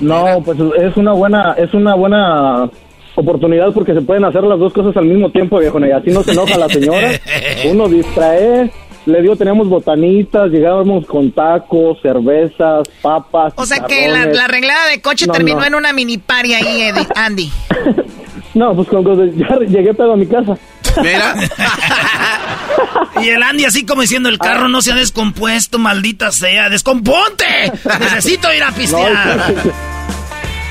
No, 0.00 0.42
pues 0.44 0.58
es 0.78 0.96
una 0.96 1.12
buena, 1.12 1.54
es 1.58 1.72
una 1.74 1.94
buena 1.94 2.68
oportunidad 3.14 3.72
porque 3.72 3.94
se 3.94 4.02
pueden 4.02 4.24
hacer 4.24 4.42
las 4.42 4.58
dos 4.58 4.72
cosas 4.72 4.96
al 4.96 5.06
mismo 5.06 5.30
tiempo, 5.30 5.58
viejo. 5.58 5.78
Y 5.84 5.90
así 5.90 6.10
no 6.10 6.22
se 6.22 6.32
enoja 6.32 6.56
la 6.58 6.68
señora. 6.68 7.10
Uno 7.70 7.88
distrae. 7.88 8.70
Le 9.06 9.22
digo, 9.22 9.36
teníamos 9.36 9.68
botanitas, 9.68 10.50
llegábamos 10.50 11.06
con 11.06 11.30
tacos, 11.30 11.96
cervezas, 12.02 12.88
papas. 13.00 13.52
O 13.56 13.64
sea 13.64 13.84
que 13.86 14.08
la, 14.08 14.22
arreglada 14.44 14.88
de 14.88 15.00
coche 15.00 15.26
No, 15.28 15.32
terminó 15.32 15.60
no. 15.60 15.66
en 15.66 15.74
una 15.76 15.92
mini 15.92 16.18
party 16.18 16.54
ahí, 16.54 16.80
Eddie- 16.90 17.06
Andy. 17.14 17.50
No, 18.56 18.74
pues 18.74 18.88
con, 18.88 19.04
con- 19.04 19.36
ya 19.36 19.56
llegué 19.68 19.94
pedo 19.94 20.14
a 20.14 20.16
mi 20.16 20.26
casa. 20.26 20.56
Mira. 21.02 21.34
Y 23.22 23.28
el 23.30 23.42
Andy 23.42 23.64
así 23.64 23.86
como 23.86 24.02
diciendo, 24.02 24.28
el 24.28 24.38
carro 24.38 24.68
no 24.68 24.82
se 24.82 24.92
ha 24.92 24.94
descompuesto, 24.94 25.78
maldita 25.78 26.30
sea. 26.32 26.68
¡Descomponte! 26.68 27.72
Necesito 27.98 28.52
ir 28.52 28.62
a 28.62 28.72
pistear. 28.72 29.54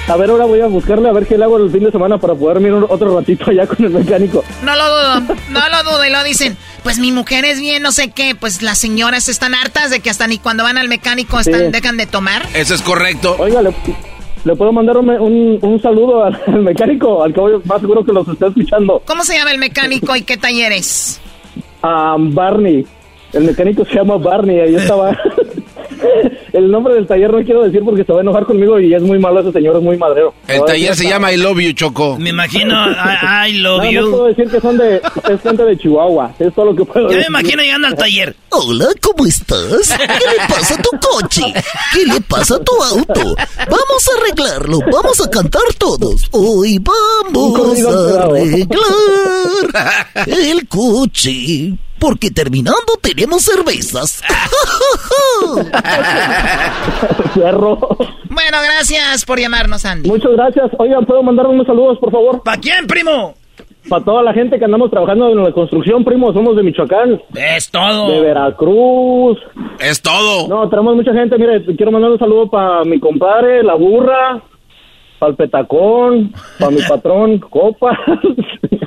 A 0.07 0.15
ver, 0.15 0.29
ahora 0.29 0.45
voy 0.45 0.61
a 0.61 0.67
buscarle 0.67 1.09
a 1.09 1.11
ver 1.11 1.25
qué 1.25 1.37
le 1.37 1.43
hago 1.45 1.57
el 1.57 1.71
fin 1.71 1.83
de 1.83 1.91
semana 1.91 2.19
para 2.19 2.35
poder 2.35 2.59
mirar 2.59 2.85
otro 2.87 3.15
ratito 3.17 3.49
allá 3.49 3.65
con 3.65 3.83
el 3.83 3.91
mecánico. 3.91 4.43
No 4.63 4.75
lo 4.75 4.85
dudo, 4.87 5.35
no 5.49 5.69
lo 5.69 5.83
dudo. 5.83 6.05
Y 6.05 6.11
lo 6.11 6.23
dicen, 6.23 6.55
pues 6.83 6.99
mi 6.99 7.11
mujer 7.11 7.45
es 7.45 7.59
bien, 7.59 7.81
no 7.81 7.91
sé 7.91 8.11
qué. 8.11 8.35
Pues 8.35 8.61
las 8.61 8.77
señoras 8.77 9.27
están 9.27 9.55
hartas 9.55 9.89
de 9.89 10.01
que 10.01 10.11
hasta 10.11 10.27
ni 10.27 10.37
cuando 10.37 10.63
van 10.63 10.77
al 10.77 10.87
mecánico 10.87 11.39
están, 11.39 11.59
Sí. 11.61 11.71
dejan 11.71 11.97
de 11.97 12.05
tomar. 12.05 12.47
Eso 12.53 12.75
es 12.75 12.83
correcto. 12.83 13.35
Oiga, 13.39 13.61
¿le, 14.45 14.55
puedo 14.55 14.71
mandar 14.71 14.97
un, 14.97 15.09
un, 15.09 15.59
un 15.61 15.81
saludo 15.81 16.23
al, 16.23 16.39
al 16.47 16.61
mecánico? 16.61 17.21
Al 17.21 17.33
cabo, 17.33 17.61
más 17.65 17.81
seguro 17.81 18.05
que 18.05 18.13
los 18.13 18.27
está 18.27 18.47
escuchando. 18.47 19.01
¿Cómo 19.05 19.23
se 19.23 19.37
llama 19.37 19.51
el 19.51 19.57
mecánico 19.57 20.15
y 20.15 20.21
qué 20.21 20.37
talleres? 20.37 21.21
a 21.85 22.15
Barney. 22.17 22.85
El 23.33 23.43
mecánico 23.43 23.85
se 23.85 23.95
llama 23.95 24.17
Barney, 24.17 24.59
ahí 24.59 24.75
estaba. 24.75 25.11
el 26.53 26.71
nombre 26.71 26.93
del 26.95 27.07
taller 27.07 27.31
no 27.31 27.43
quiero 27.43 27.63
decir 27.63 27.81
porque 27.83 28.03
se 28.03 28.11
va 28.11 28.19
a 28.19 28.21
enojar 28.21 28.45
conmigo 28.45 28.79
y 28.79 28.93
es 28.93 29.01
muy 29.01 29.19
malo 29.19 29.39
ese 29.41 29.51
señor, 29.51 29.77
es 29.77 29.81
muy 29.83 29.97
madrero. 29.97 30.33
El 30.47 30.59
No, 30.59 30.65
taller 30.65 30.95
se 30.95 31.07
llama 31.07 31.31
I 31.31 31.37
Love 31.37 31.59
You, 31.59 31.71
Choco. 31.73 32.17
Me 32.17 32.29
imagino, 32.29 32.73
I, 32.91 33.49
I 33.49 33.53
love 33.59 33.83
No, 33.83 33.83
no 33.85 33.91
you. 33.91 34.11
puedo 34.11 34.25
decir 34.25 34.49
que 34.49 34.59
son 34.61 34.77
de, 34.77 34.97
es 34.97 35.41
gente 35.41 35.63
de 35.63 35.77
Chihuahua, 35.77 36.33
es 36.39 36.53
todo 36.53 36.65
lo 36.65 36.75
que 36.75 36.85
puedo 36.85 37.07
Yo 37.07 37.09
me 37.11 37.15
decir. 37.17 37.29
imagino 37.29 37.63
llegando 37.63 37.87
al 37.87 37.95
taller. 37.95 38.35
Hola, 38.49 38.87
¿cómo 39.01 39.25
estás? 39.25 39.95
¿Qué 39.97 40.03
le 40.07 40.47
pasa 40.47 40.75
a 40.75 40.81
tu 40.81 40.89
coche? 40.99 41.43
¿Qué 41.93 42.05
le 42.05 42.21
pasa 42.21 42.55
a 42.55 42.59
tu 42.59 42.71
auto? 42.83 43.35
Vamos 43.57 44.09
a 44.09 44.21
arreglarlo, 44.21 44.79
vamos 44.91 45.21
a 45.25 45.29
cantar 45.29 45.61
todos. 45.77 46.27
Hoy 46.31 46.79
vamos 46.79 47.79
a 47.85 48.23
arreglar 48.23 48.67
el 50.27 50.67
coche. 50.67 51.73
Porque 52.05 52.29
terminando 52.29 52.93
tenemos 53.01 53.41
cervezas. 53.41 54.21
Perro. 57.33 57.79
Bueno, 58.29 58.57
gracias 58.63 59.25
por 59.25 59.39
llamarnos, 59.39 59.85
Andy. 59.85 60.07
Muchas 60.07 60.33
gracias. 60.33 60.69
Oigan, 60.77 61.03
¿puedo 61.07 61.23
mandar 61.23 61.47
unos 61.47 61.65
saludos, 61.65 61.97
por 61.97 62.11
favor? 62.11 62.43
¿Para 62.43 62.61
quién, 62.61 62.85
primo? 62.85 63.33
Para 63.89 64.05
toda 64.05 64.21
la 64.21 64.33
gente 64.33 64.59
que 64.59 64.65
andamos 64.65 64.91
trabajando 64.91 65.29
en 65.29 65.43
la 65.43 65.51
construcción, 65.51 66.05
primo, 66.05 66.31
somos 66.31 66.55
de 66.55 66.61
Michoacán. 66.61 67.19
Es 67.33 67.71
todo. 67.71 68.11
De 68.11 68.21
Veracruz. 68.21 69.39
Es 69.79 69.99
todo. 69.99 70.47
No, 70.47 70.69
tenemos 70.69 70.95
mucha 70.95 71.11
gente. 71.11 71.39
Mire, 71.39 71.65
quiero 71.75 71.91
mandar 71.91 72.11
un 72.11 72.19
saludo 72.19 72.47
para 72.47 72.83
mi 72.83 72.99
compadre, 72.99 73.63
la 73.63 73.73
burra, 73.73 74.43
para 75.19 75.31
el 75.31 75.35
petacón, 75.37 76.33
para 76.59 76.71
mi 76.71 76.81
patrón, 76.83 77.39
copa. 77.39 77.97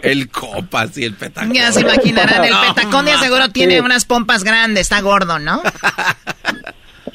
El 0.03 0.29
copas 0.31 0.97
y 0.99 1.05
el 1.05 1.15
petacón. 1.15 1.53
Ya 1.53 1.73
se 1.73 1.81
imaginarán, 1.81 2.45
el 2.45 2.51
No, 2.53 2.75
petacón 2.75 3.05
de 3.07 3.13
seguro 3.17 3.49
tiene 3.49 3.75
Sí. 3.75 3.81
unas 3.81 4.05
pompas 4.05 4.45
grandes, 4.45 4.83
está 4.83 5.01
gordo, 5.01 5.39
¿no? 5.39 5.61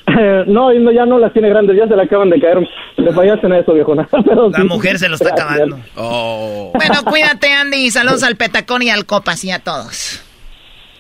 Eh, 0.05 0.43
no, 0.47 0.69
ya 0.91 1.05
no 1.07 1.17
las 1.17 1.33
tiene 1.33 1.49
grandes, 1.49 1.75
ya 1.75 1.87
se 1.87 1.95
le 1.95 2.03
acaban 2.03 2.29
de 2.29 2.39
caer. 2.39 2.57
Le 2.97 3.11
fallaste 3.13 3.47
en 3.47 3.53
eso, 3.53 3.73
viejo. 3.73 3.95
Pero 4.25 4.49
La 4.49 4.59
sí. 4.59 4.63
mujer 4.65 4.99
se 4.99 5.07
lo 5.09 5.15
está 5.15 5.29
acabando. 5.29 5.79
Oh. 5.95 6.71
Bueno, 6.75 7.03
cuídate, 7.05 7.51
Andy, 7.51 7.77
y 7.85 7.89
saludos 7.89 8.21
al 8.21 8.35
petacón 8.35 8.83
y 8.83 8.89
al 8.91 9.05
copas 9.07 9.43
y 9.43 9.49
a 9.49 9.59
todos. 9.59 10.21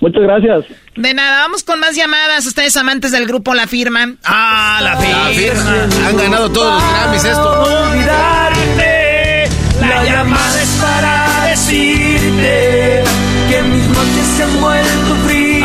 Muchas 0.03 0.21
gracias. 0.23 0.65
De 0.97 1.13
nada, 1.13 1.39
vamos 1.43 1.63
con 1.63 1.79
más 1.79 1.95
llamadas. 1.95 2.45
Ustedes 2.45 2.75
amantes 2.75 3.13
del 3.13 3.25
grupo 3.25 3.53
La 3.53 3.67
Firma. 3.67 4.15
Ah, 4.25 4.79
la 4.83 4.95
La 4.95 4.97
firma. 4.99 5.27
firma. 5.29 6.07
Han 6.09 6.17
ganado 6.17 6.51
todos 6.51 6.73
los 6.73 6.91
Grammys 6.91 7.23
esto. 7.23 7.61
olvidarte. 7.63 9.47
La 9.79 10.03
llamada 10.03 10.61
es 10.61 10.69
para 10.81 11.45
decirte 11.47 13.03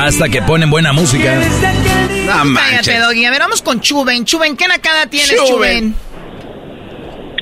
Hasta 0.01 0.28
que 0.28 0.40
ponen 0.43 0.70
buena 0.70 0.93
música. 0.93 1.35
No 1.35 2.55
Cállate, 2.55 2.98
Doggy. 2.98 3.24
A 3.24 3.31
ver, 3.32 3.40
vamos 3.40 3.60
con 3.60 3.81
Chuben. 3.81 4.24
Chuben, 4.24 4.56
¿qué 4.56 4.69
nakada 4.69 5.06
tienes, 5.06 5.35
Chuben? 5.48 5.97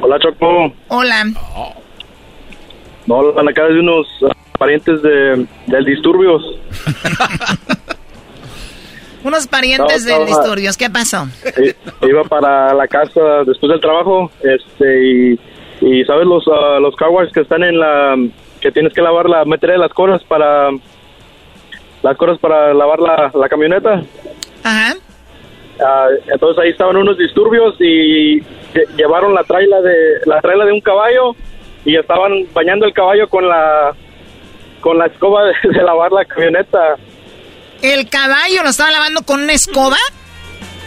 Hola, 0.02 0.16
Choco. 0.18 0.72
Hola. 0.88 1.24
No, 3.06 3.32
la 3.32 3.42
nakada 3.42 3.68
es 3.68 3.74
de 3.74 3.80
unos 3.80 4.06
parientes 4.56 5.02
de, 5.02 5.46
del 5.66 5.84
disturbios. 5.84 6.42
Unos 9.24 9.46
parientes 9.48 10.06
No, 10.06 10.18
del 10.18 10.26
disturbios. 10.26 10.76
¿Qué 10.76 10.88
pasó? 10.88 11.26
Iba 12.02 12.22
para 12.24 12.72
la 12.74 12.86
casa 12.86 13.42
después 13.44 13.70
del 13.70 13.80
trabajo, 13.80 14.30
este, 14.42 15.04
y, 15.04 15.40
y 15.80 16.04
sabes 16.04 16.26
los, 16.26 16.44
ah, 16.48 16.78
los 16.80 16.94
car 16.94 17.08
wash 17.08 17.32
que 17.32 17.40
están 17.40 17.64
en 17.64 17.78
la, 17.80 18.14
que 18.60 18.70
tienes 18.70 18.92
que 18.92 19.02
lavar 19.02 19.28
la, 19.28 19.44
meterle 19.44 19.78
las 19.78 19.92
cosas 19.92 20.22
para, 20.24 20.70
las 22.02 22.16
cosas 22.16 22.38
para 22.38 22.72
lavar 22.72 23.00
la, 23.00 23.32
la 23.34 23.48
camioneta. 23.48 24.02
Ajá. 24.62 24.94
Ah, 25.84 26.06
entonces 26.32 26.62
ahí 26.62 26.70
estaban 26.70 26.96
unos 26.96 27.18
disturbios 27.18 27.74
y 27.80 28.40
lle- 28.40 28.96
llevaron 28.96 29.34
la 29.34 29.42
traila 29.42 29.80
de 29.80 29.96
la 30.24 30.40
traila 30.40 30.64
de 30.66 30.72
un 30.72 30.80
caballo 30.80 31.34
y 31.84 31.96
estaban 31.96 32.32
bañando 32.54 32.86
el 32.86 32.92
caballo 32.94 33.28
con 33.28 33.48
la 33.48 33.92
con 34.86 34.98
la 34.98 35.06
escoba 35.06 35.42
de, 35.46 35.52
de 35.68 35.82
lavar 35.82 36.12
la 36.12 36.24
camioneta. 36.24 36.94
¿El 37.82 38.08
caballo 38.08 38.62
lo 38.62 38.68
estaba 38.70 38.92
lavando 38.92 39.22
con 39.22 39.42
una 39.42 39.52
escoba? 39.52 39.96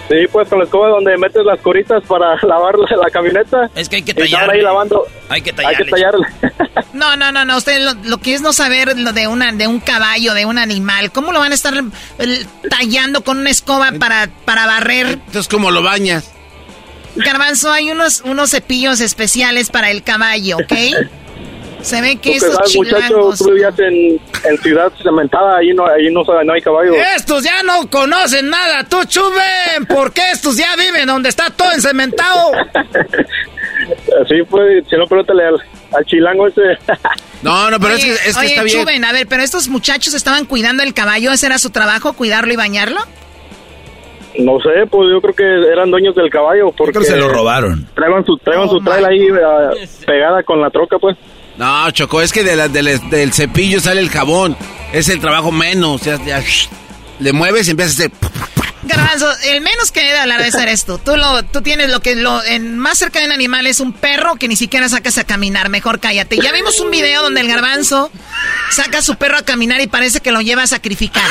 Sí, 0.07 0.15
pues 0.31 0.47
con 0.47 0.59
la 0.59 0.63
escoba 0.63 0.88
donde 0.88 1.17
metes 1.17 1.43
las 1.43 1.59
coritas 1.59 2.01
para 2.07 2.34
lavar 2.43 2.76
la, 2.80 2.95
la 2.95 3.09
camioneta. 3.11 3.69
Es 3.76 3.89
que 3.89 3.97
hay 3.97 4.03
que 4.03 4.13
tallarle. 4.13 4.53
ahí 4.53 4.61
lavando. 4.61 5.05
Hay 5.27 5.41
que 5.41 5.49
Hay 5.49 5.76
que 5.76 5.84
tallarle. 5.84 6.26
tallarle. 6.39 6.85
No, 6.93 7.17
no, 7.17 7.34
no, 7.34 7.43
no. 7.43 7.57
Usted 7.57 7.81
lo, 7.81 7.93
lo 8.09 8.19
que 8.19 8.35
es 8.35 8.41
no 8.41 8.53
saber 8.53 8.97
lo 8.97 9.11
de 9.11 9.27
una 9.27 9.51
de 9.51 9.67
un 9.67 9.81
caballo, 9.81 10.34
de 10.34 10.45
un 10.45 10.57
animal. 10.57 11.11
¿Cómo 11.11 11.34
lo 11.34 11.39
van 11.39 11.51
a 11.51 11.55
estar 11.55 11.73
el, 12.19 12.47
tallando 12.69 13.26
con 13.26 13.38
una 13.39 13.49
escoba 13.49 13.91
para, 13.99 14.30
para 14.45 14.65
barrer? 14.65 15.07
Entonces, 15.07 15.49
¿cómo 15.49 15.71
lo 15.71 15.84
bañas? 15.84 16.31
Garbanzo, 17.17 17.69
hay 17.69 17.91
unos, 17.91 18.21
unos 18.21 18.51
cepillos 18.51 19.01
especiales 19.01 19.69
para 19.69 19.91
el 19.91 20.03
caballo, 20.03 20.55
¿ok? 20.55 20.73
Se 21.81 22.01
ve 22.01 22.15
que 22.18 22.31
que 22.31 22.35
esos 22.38 22.53
sabes, 22.53 22.76
muchacho, 22.76 23.06
chilangos... 23.07 23.39
tú 23.39 23.51
vivías 23.51 23.80
en, 23.80 24.19
en 24.49 24.57
ciudad 24.61 24.91
cementada, 25.01 25.57
ahí 25.57 25.73
no, 25.73 25.85
ahí 25.85 26.11
no, 26.11 26.23
no 26.43 26.53
hay 26.53 26.61
caballo. 26.61 26.93
Estos 27.15 27.43
ya 27.43 27.64
no 27.64 27.89
conocen 27.89 28.49
nada, 28.49 28.84
tú 28.84 28.97
chuben, 29.06 29.85
porque 29.88 30.22
estos 30.31 30.57
ya 30.57 30.76
viven 30.76 31.07
donde 31.07 31.30
está 31.30 31.49
todo 31.49 31.72
encementado. 31.72 32.51
Así 34.22 34.35
pues, 34.49 34.85
si 34.89 34.95
no, 34.97 35.06
pregúntale 35.06 35.45
al, 35.45 35.56
al 35.93 36.06
chilango 36.06 36.47
ese. 36.47 36.61
No, 37.41 37.72
no, 37.72 37.80
pero 37.80 37.93
es 37.93 38.03
que, 38.03 38.11
es 38.11 38.38
que 38.38 38.39
oye, 38.39 38.47
está 38.49 38.64
bien. 38.64 38.80
Chuben, 38.81 39.06
a 39.06 39.14
ver, 39.14 39.26
pero 39.26 39.41
estos 39.41 39.69
muchachos 39.69 40.14
estaban 40.14 40.43
cuidando 40.43 40.84
el 40.84 40.93
caballo, 40.93 41.31
¿ese 41.31 41.45
era 41.45 41.57
su 41.57 41.69
trabajo, 41.69 42.11
cuidarlo 42.11 42.51
y 42.51 42.57
bañarlo? 42.57 42.99
No 44.39 44.60
sé, 44.60 44.85
pues 44.89 45.10
yo 45.11 45.22
creo 45.22 45.34
que 45.34 45.72
eran 45.72 45.89
dueños 45.89 46.15
del 46.15 46.30
caballo. 46.30 46.72
Porque 46.76 46.91
Creo 46.91 47.03
que 47.03 47.10
se 47.11 47.18
lo 47.18 47.30
robaron. 47.30 47.88
Traían 47.95 48.26
su, 48.26 48.38
traían 48.38 48.68
Oh 48.68 48.72
su 48.72 48.80
trail 48.80 49.06
ahí 49.06 49.27
ah, 49.43 49.72
pegada 50.06 50.43
con 50.43 50.61
la 50.61 50.69
troca, 50.69 50.97
pues. 50.99 51.18
No, 51.60 51.91
Choco, 51.91 52.22
es 52.22 52.31
que 52.31 52.44
de 52.44 52.56
la- 52.56 52.69
del- 52.69 53.34
cepillo 53.34 53.80
sale 53.81 53.99
el 54.02 54.10
jabón. 54.10 54.56
Es 54.94 55.10
el 55.10 55.19
trabajo 55.19 55.52
menos. 55.52 56.02
Ya, 56.02 56.15
ya, 56.26 56.41
le 57.19 57.34
mueves 57.34 57.68
y 57.68 57.72
empiezas 57.72 57.99
a 57.99 58.03
hacer... 58.06 58.11
Garbanzo, 58.89 59.31
el 59.45 59.61
menos 59.61 59.91
que 59.91 60.03
debe 60.03 60.17
hablar 60.19 60.41
de 60.41 60.47
eso 60.49 60.59
eres 60.59 60.83
tú. 60.83 60.97
Tú, 60.97 61.15
lo, 61.15 61.43
tú 61.43 61.61
tienes 61.61 61.89
lo 61.89 62.01
que 62.01 62.15
lo 62.15 62.43
en 62.43 62.77
más 62.77 62.97
cerca 62.97 63.19
de 63.19 63.25
un 63.27 63.31
animal 63.31 63.67
es 63.67 63.79
un 63.79 63.93
perro 63.93 64.35
que 64.35 64.47
ni 64.47 64.55
siquiera 64.55 64.89
sacas 64.89 65.17
a 65.17 65.23
caminar. 65.23 65.69
Mejor 65.69 65.99
cállate. 65.99 66.37
Ya 66.37 66.51
vimos 66.51 66.79
un 66.79 66.91
video 66.91 67.21
donde 67.21 67.41
el 67.41 67.47
garbanzo 67.47 68.11
saca 68.71 68.97
a 68.97 69.01
su 69.01 69.15
perro 69.15 69.37
a 69.37 69.43
caminar 69.43 69.79
y 69.79 69.87
parece 69.87 70.19
que 70.19 70.31
lo 70.31 70.41
lleva 70.41 70.63
a 70.63 70.67
sacrificar. 70.67 71.23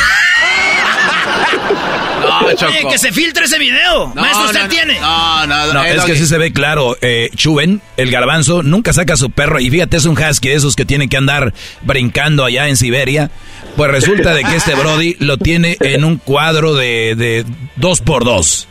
No, 2.21 2.53
Choco. 2.55 2.73
Oye, 2.73 2.87
que 2.91 2.99
se 2.99 3.13
filtre 3.13 3.45
ese 3.45 3.59
video. 3.59 4.13
No, 4.15 4.23
Maestro, 4.23 4.47
usted 4.47 4.61
no, 4.61 4.67
no. 4.67 4.71
tiene. 4.71 5.01
No, 5.01 5.47
no, 5.47 5.73
No, 5.75 5.85
es 5.85 6.05
que 6.05 6.17
sí 6.17 6.27
se 6.27 6.39
ve 6.39 6.53
claro. 6.53 6.97
Eh, 7.01 7.31
Chuben, 7.35 7.81
el 7.97 8.11
garbanzo, 8.11 8.63
nunca 8.63 8.93
saca 8.93 9.15
a 9.15 9.17
su 9.17 9.31
perro. 9.31 9.61
Y 9.61 9.71
fíjate, 9.71 9.97
es 9.97 10.05
un 10.05 10.19
husky 10.19 10.49
de 10.49 10.55
esos 10.55 10.77
que 10.77 10.85
tienen 10.85 11.09
que 11.09 11.17
andar 11.17 11.53
brincando 11.83 12.45
allá 12.45 12.69
en 12.69 12.77
Siberia. 12.77 13.31
Pues 13.79 13.91
resulta 13.91 14.35
de 14.35 14.43
que 14.45 14.57
este 14.57 14.75
Brody 14.75 15.17
lo 15.21 15.39
tiene 15.39 15.77
en 15.81 16.05
un 16.05 16.17
cuadro 16.19 16.75
de, 16.75 17.15
de 17.17 17.47
dos 17.77 18.01
por 18.03 18.25
dos. 18.25 18.69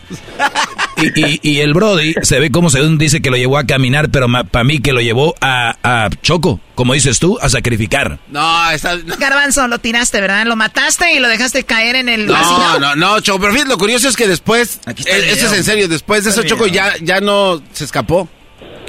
Y, 0.98 1.20
y- 1.26 1.40
y 1.44 1.60
el 1.62 1.74
Brody 1.74 2.14
se 2.24 2.40
ve 2.40 2.52
como 2.52 2.70
según 2.70 2.98
dice 2.98 3.22
que 3.22 3.30
lo 3.30 3.38
llevó 3.38 3.58
a 3.58 3.64
caminar, 3.66 4.10
pero 4.10 4.28
para 4.52 4.64
mí 4.64 4.80
que 4.80 4.92
lo 4.94 5.00
llevó 5.00 5.34
a, 5.42 5.76
a 5.82 6.10
Choco, 6.22 6.60
como 6.76 6.94
dices 6.94 7.20
tú, 7.20 7.38
a 7.42 7.50
sacrificar. 7.50 8.20
No, 8.30 8.70
está... 8.72 8.98
Garbanzo, 9.18 9.68
lo 9.68 9.80
tiraste, 9.80 10.20
¿verdad? 10.22 10.46
Lo 10.46 10.56
mataste 10.56 11.14
y 11.14 11.20
lo 11.20 11.28
dejaste 11.30 11.64
caer 11.64 11.96
en 11.96 12.10
el 12.10 12.26
No, 12.28 12.34
vacío. 12.34 12.80
no, 12.80 12.96
no, 12.96 13.20
Choco, 13.22 13.40
pero 13.40 13.54
fíjate, 13.54 13.70
lo 13.70 13.78
curioso 13.78 14.10
es 14.10 14.16
que 14.18 14.28
después, 14.28 14.80
Aquí 14.86 15.04
está 15.04 15.16
el 15.16 15.24
eh, 15.24 15.28
eso 15.28 15.36
video. 15.36 15.52
es 15.54 15.58
en 15.60 15.64
serio, 15.64 15.88
después 15.88 16.26
de 16.26 16.32
eso 16.32 16.44
Choco 16.44 16.68
ya, 16.68 16.94
ya 17.02 17.22
no 17.22 17.62
se 17.72 17.86
escapó. 17.86 18.28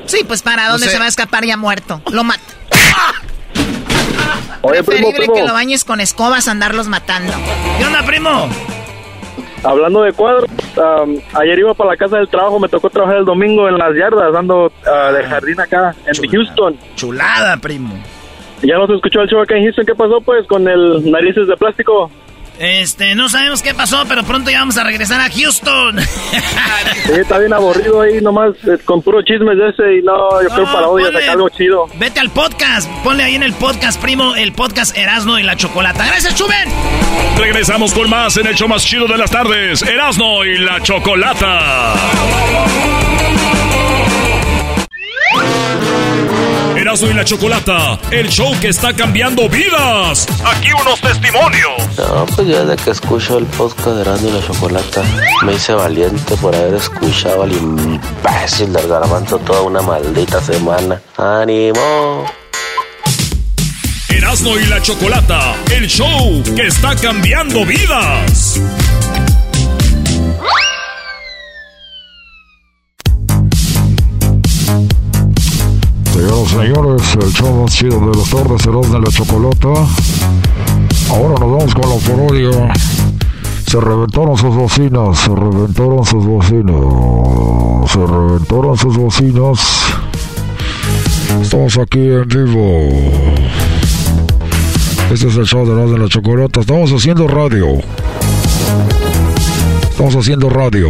Sí, 0.06 0.22
pues 0.26 0.42
para 0.42 0.68
dónde 0.68 0.86
sé. 0.86 0.92
se 0.94 0.98
va 0.98 1.04
a 1.04 1.08
escapar 1.08 1.44
ya 1.44 1.56
muerto. 1.56 2.02
Lo 2.10 2.24
mata. 2.24 2.42
Oye, 4.62 4.82
primo, 4.82 5.08
Preferible 5.08 5.12
primo, 5.12 5.34
que 5.34 5.42
lo 5.44 5.52
bañes 5.52 5.84
con 5.84 6.00
escobas 6.00 6.48
a 6.48 6.50
andarlos 6.50 6.88
matando. 6.88 7.32
¿Qué 7.78 7.84
onda, 7.84 8.04
primo? 8.04 8.48
hablando 9.64 10.02
de 10.02 10.12
cuadros, 10.12 10.48
am, 10.76 11.16
ayer 11.34 11.58
iba 11.58 11.74
para 11.74 11.90
la 11.90 11.96
casa 11.96 12.18
del 12.18 12.28
trabajo, 12.28 12.58
me 12.60 12.68
tocó 12.68 12.90
trabajar 12.90 13.18
el 13.18 13.24
domingo 13.24 13.68
en 13.68 13.78
las 13.78 13.94
yardas, 13.94 14.32
dando 14.32 14.72
ah, 14.86 15.12
de 15.12 15.24
jardín 15.24 15.60
acá, 15.60 15.94
en 16.06 16.30
Houston. 16.30 16.76
Chulada, 16.94 17.56
primo. 17.56 17.94
¿Ya 18.62 18.76
no 18.76 18.86
se 18.86 18.94
escuchó 18.94 19.20
el 19.20 19.28
show 19.28 19.40
acá 19.40 19.56
en 19.56 19.64
Houston? 19.64 19.86
¿Qué 19.86 19.94
pasó, 19.94 20.20
pues, 20.20 20.46
con 20.46 20.68
el 20.68 21.10
narices 21.10 21.46
de 21.46 21.56
plástico? 21.56 22.10
Este, 22.58 23.14
no 23.14 23.28
sabemos 23.28 23.62
qué 23.62 23.72
pasó, 23.72 24.04
pero 24.08 24.24
pronto 24.24 24.50
ya 24.50 24.58
vamos 24.58 24.76
a 24.78 24.84
regresar 24.84 25.20
a 25.20 25.30
Houston. 25.30 25.98
Sí, 27.06 27.12
está 27.12 27.38
bien 27.38 27.52
aburrido 27.54 28.02
ahí, 28.02 28.20
nomás 28.20 28.54
eh, 28.66 28.76
con 28.84 29.00
puro 29.00 29.22
chismes 29.22 29.56
de 29.56 29.70
ese, 29.70 29.98
y 29.98 30.02
no, 30.02 30.42
yo 30.42 30.48
creo 30.48 30.66
No, 30.66 30.72
para 30.72 30.88
hoy 30.88 31.04
sacar 31.04 31.30
algo 31.30 31.48
chido. 31.48 31.86
Vete 31.94 32.20
al 32.20 32.30
podcast, 32.30 32.90
ponle 33.02 33.22
ahí 33.24 33.34
en 33.34 33.42
el 33.42 33.54
podcast, 33.54 34.00
primo, 34.00 34.34
el 34.34 34.52
podcast 34.52 34.96
Erasno 34.96 35.38
y 35.38 35.42
la 35.42 35.56
Chocolata. 35.56 36.04
Gracias, 36.06 36.34
Chuben. 36.34 36.68
Regresamos 37.38 37.94
con 37.94 38.10
más 38.10 38.36
en 38.36 38.46
el 38.46 38.54
show 38.54 38.68
más 38.68 38.84
chido 38.84 39.06
de 39.06 39.16
las 39.16 39.30
tardes, 39.30 39.82
Erasno 39.82 40.44
y 40.44 40.58
la 40.58 40.82
Chocolata. 40.82 41.94
Erasno 46.88 47.10
y 47.10 47.12
la 47.12 47.22
Chocolata, 47.22 48.00
el 48.10 48.30
show 48.30 48.50
que 48.62 48.68
está 48.68 48.94
cambiando 48.94 49.46
vidas. 49.46 50.26
Aquí 50.42 50.68
unos 50.72 50.98
testimonios. 50.98 51.98
No, 51.98 52.24
pues 52.24 52.48
yo 52.48 52.64
desde 52.64 52.82
que 52.82 52.92
escucho 52.92 53.36
el 53.36 53.44
podcast 53.44 53.88
de 53.88 54.00
Erasmo 54.00 54.28
y 54.30 54.32
la 54.32 54.46
Chocolata 54.46 55.02
me 55.44 55.52
hice 55.52 55.74
valiente 55.74 56.34
por 56.38 56.56
haber 56.56 56.72
escuchado 56.76 57.42
al 57.42 57.52
imbécil 57.52 58.72
del 58.72 58.88
garbanzo 58.88 59.36
toda 59.40 59.60
una 59.60 59.82
maldita 59.82 60.40
semana. 60.40 60.98
¡Ánimo! 61.18 62.24
Erasno 64.08 64.58
y 64.58 64.64
la 64.64 64.80
Chocolata, 64.80 65.56
el 65.70 65.88
show 65.88 66.42
que 66.56 66.68
está 66.68 66.96
cambiando 66.96 67.66
vidas. 67.66 68.58
Señores, 76.18 77.14
el 77.14 77.32
show 77.32 77.62
más 77.62 77.72
chido 77.72 78.00
de 78.00 78.18
las 78.18 78.28
tardes 78.28 78.62
será 78.62 78.80
de 78.80 79.00
la 79.00 79.08
chocolata. 79.08 79.68
Ahora 81.10 81.34
nos 81.38 81.40
vamos 81.40 81.74
con 81.74 81.88
la 81.88 81.96
parodia. 81.96 82.72
Se 83.68 83.80
reventaron 83.80 84.36
sus 84.36 84.52
bocinas, 84.52 85.16
se 85.16 85.28
reventaron 85.28 86.04
sus 86.04 86.26
bocinas, 86.26 87.92
se 87.92 87.98
reventaron 88.04 88.76
sus 88.76 88.96
bocinas. 88.96 89.60
Estamos 91.40 91.78
aquí 91.78 92.00
en 92.00 92.26
vivo. 92.26 92.88
Este 95.12 95.28
es 95.28 95.36
el 95.36 95.46
show 95.46 95.64
de 95.64 95.80
las 95.80 95.90
de 95.90 95.98
la 95.98 96.08
chocolata. 96.08 96.60
Estamos 96.60 96.90
haciendo 96.90 97.28
radio. 97.28 97.66
Estamos 99.88 100.16
haciendo 100.16 100.50
radio. 100.50 100.88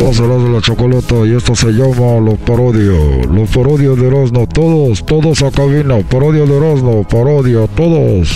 Hablando 0.00 0.48
de 0.48 0.54
la 0.54 0.60
chocolata 0.60 1.14
y 1.26 1.36
esto 1.36 1.54
se 1.54 1.68
llama 1.68 2.20
Los 2.20 2.38
Parodios. 2.38 3.26
Los 3.26 3.48
Parodios 3.50 3.98
de 3.98 4.08
Erasmo. 4.08 4.46
Todos, 4.48 5.04
todos 5.04 5.42
a 5.42 5.50
cabina. 5.50 5.98
Parodia 6.08 6.44
de 6.44 6.56
Erasmo. 6.56 7.04
Parodia, 7.04 7.66
todos. 7.76 8.28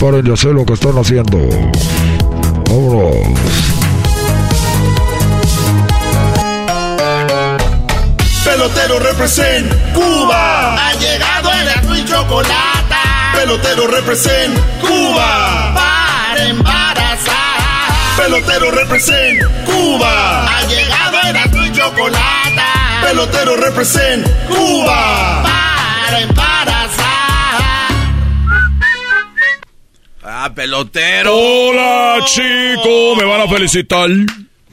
Paren 0.00 0.24
de 0.24 0.32
hacer 0.32 0.52
lo 0.52 0.66
que 0.66 0.74
están 0.74 0.98
haciendo. 0.98 1.38
Vámonos. 2.68 3.16
Pelotero 8.44 8.98
represent 8.98 9.72
Cuba. 9.94 10.88
Ha 10.88 10.94
llegado 10.94 11.52
el 11.52 11.68
azul 11.68 11.96
y 11.96 12.04
chocolate. 12.04 12.94
Pelotero 13.34 13.86
represent 13.86 14.58
Cuba. 14.80 15.72
Para 15.74 16.48
embarazar. 16.48 16.85
Pelotero 18.16 18.70
represent 18.70 19.42
Cuba. 19.64 20.46
Ha 20.48 20.62
llegado 20.66 21.18
el 21.28 21.36
azul 21.36 21.66
y 21.66 21.72
chocolate. 21.72 22.62
Pelotero 23.02 23.56
represent 23.56 24.26
Cuba. 24.48 25.42
Para 25.42 26.20
embarazar. 26.20 27.60
Ah, 30.22 30.50
pelotero. 30.54 31.34
Hola, 31.36 32.24
chico. 32.26 33.16
Me 33.16 33.24
van 33.24 33.42
a 33.42 33.48
felicitar. 33.48 34.08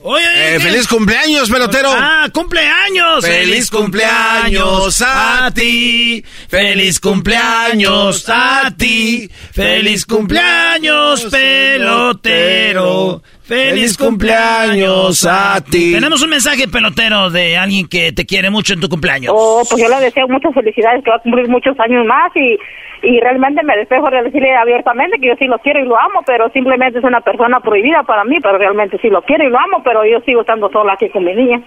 Oye, 0.06 0.28
oye, 0.28 0.56
Eh, 0.56 0.58
¿qué? 0.58 0.64
feliz 0.66 0.86
cumpleaños, 0.88 1.50
pelotero. 1.50 1.90
Ah, 1.96 2.28
cumpleaños. 2.34 3.24
Feliz 3.24 3.70
cumpleaños 3.70 5.02
a 5.02 5.50
ti. 5.56 6.22
Feliz 6.50 7.00
cumpleaños 7.00 8.26
a 8.28 8.70
ti. 8.78 9.30
Feliz 9.54 10.06
cumpleaños, 10.06 11.24
pelotero. 11.32 13.24
Feliz 13.44 13.98
cumpleaños 13.98 15.26
a 15.30 15.60
ti. 15.62 15.92
Tenemos 15.92 16.24
un 16.24 16.30
mensaje 16.30 16.68
pelotero 16.68 17.30
de 17.30 17.58
alguien 17.58 17.88
que 17.88 18.14
te 18.14 18.26
quiere 18.26 18.50
mucho 18.50 18.74
en 18.74 18.80
tu 18.80 18.88
cumpleaños. 18.88 19.34
Oh, 19.36 19.64
pues 19.70 19.82
yo 19.82 19.90
le 19.90 20.00
deseo 20.00 20.28
muchas 20.30 20.54
felicidades, 20.54 21.04
que 21.04 21.10
va 21.10 21.18
a 21.18 21.20
cumplir 21.20 21.50
muchos 21.50 21.78
años 21.80 22.06
más 22.06 22.32
y, 22.36 22.58
y 23.04 23.20
realmente 23.20 23.62
me 23.64 23.76
despejo 23.76 24.10
de 24.10 24.24
decirle 24.24 24.56
abiertamente 24.56 25.20
que 25.20 25.28
yo 25.28 25.36
sí 25.38 25.46
lo 25.46 25.60
quiero 25.60 25.82
y 25.82 25.86
lo 25.86 26.00
amo, 26.00 26.22
pero 26.26 26.50
simplemente 26.52 27.00
es 27.00 27.06
una 27.06 27.20
persona 27.20 27.60
prohibida 27.60 28.04
para 28.04 28.24
mí, 28.24 28.38
pero 28.42 28.58
realmente 28.58 28.98
sí 29.02 29.10
lo 29.10 29.22
quiero 29.24 29.44
y 29.44 29.50
lo 29.50 29.60
amo, 29.60 29.84
pero 29.84 30.06
yo 30.06 30.22
sigo 30.22 30.40
estando 30.42 30.72
sola 30.72 30.94
aquí 30.94 31.10
con 31.10 31.26
mi 31.26 31.36
niña. 31.36 31.62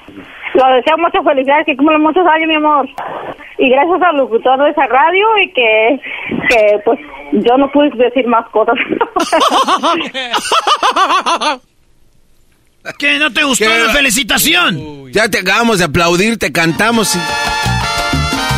Le 0.55 0.77
deseo 0.77 0.97
muchas 0.97 1.23
felicidades, 1.23 1.67
que 1.67 1.77
cumpla 1.77 1.99
muchos 1.99 2.27
años, 2.27 2.49
mi 2.49 2.55
amor. 2.55 2.89
Y 3.59 3.69
gracias 3.69 4.01
al 4.03 4.17
locutor 4.17 4.65
de 4.65 4.71
esa 4.71 4.87
radio 4.87 5.27
y 5.39 5.53
que, 5.53 6.01
que 6.49 6.81
pues 6.85 6.99
yo 7.33 7.59
no 7.59 7.71
pude 7.71 7.91
decir 7.91 8.27
más 8.27 8.49
cosas. 8.49 8.77
¿Qué? 12.99 13.19
¿No 13.19 13.31
te 13.33 13.43
gustó 13.45 13.67
¿Qué? 13.67 13.79
la 13.79 13.93
felicitación? 13.93 15.13
Ya 15.13 15.29
te 15.29 15.41
acabamos 15.41 15.81
de 15.81 15.85
aplaudir, 15.85 16.39
te 16.39 16.51
cantamos 16.51 17.15
y... 17.15 17.19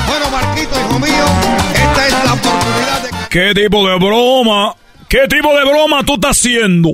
Bueno, 0.07 0.31
Marquito, 0.31 0.79
hijo 0.79 1.01
mío, 1.01 1.25
¿Qué 3.31 3.53
tipo 3.55 3.87
de 3.89 3.97
broma? 3.97 4.75
¿Qué 5.09 5.27
tipo 5.29 5.57
de 5.57 5.65
broma 5.65 6.03
tú 6.05 6.15
estás 6.15 6.39
haciendo? 6.39 6.91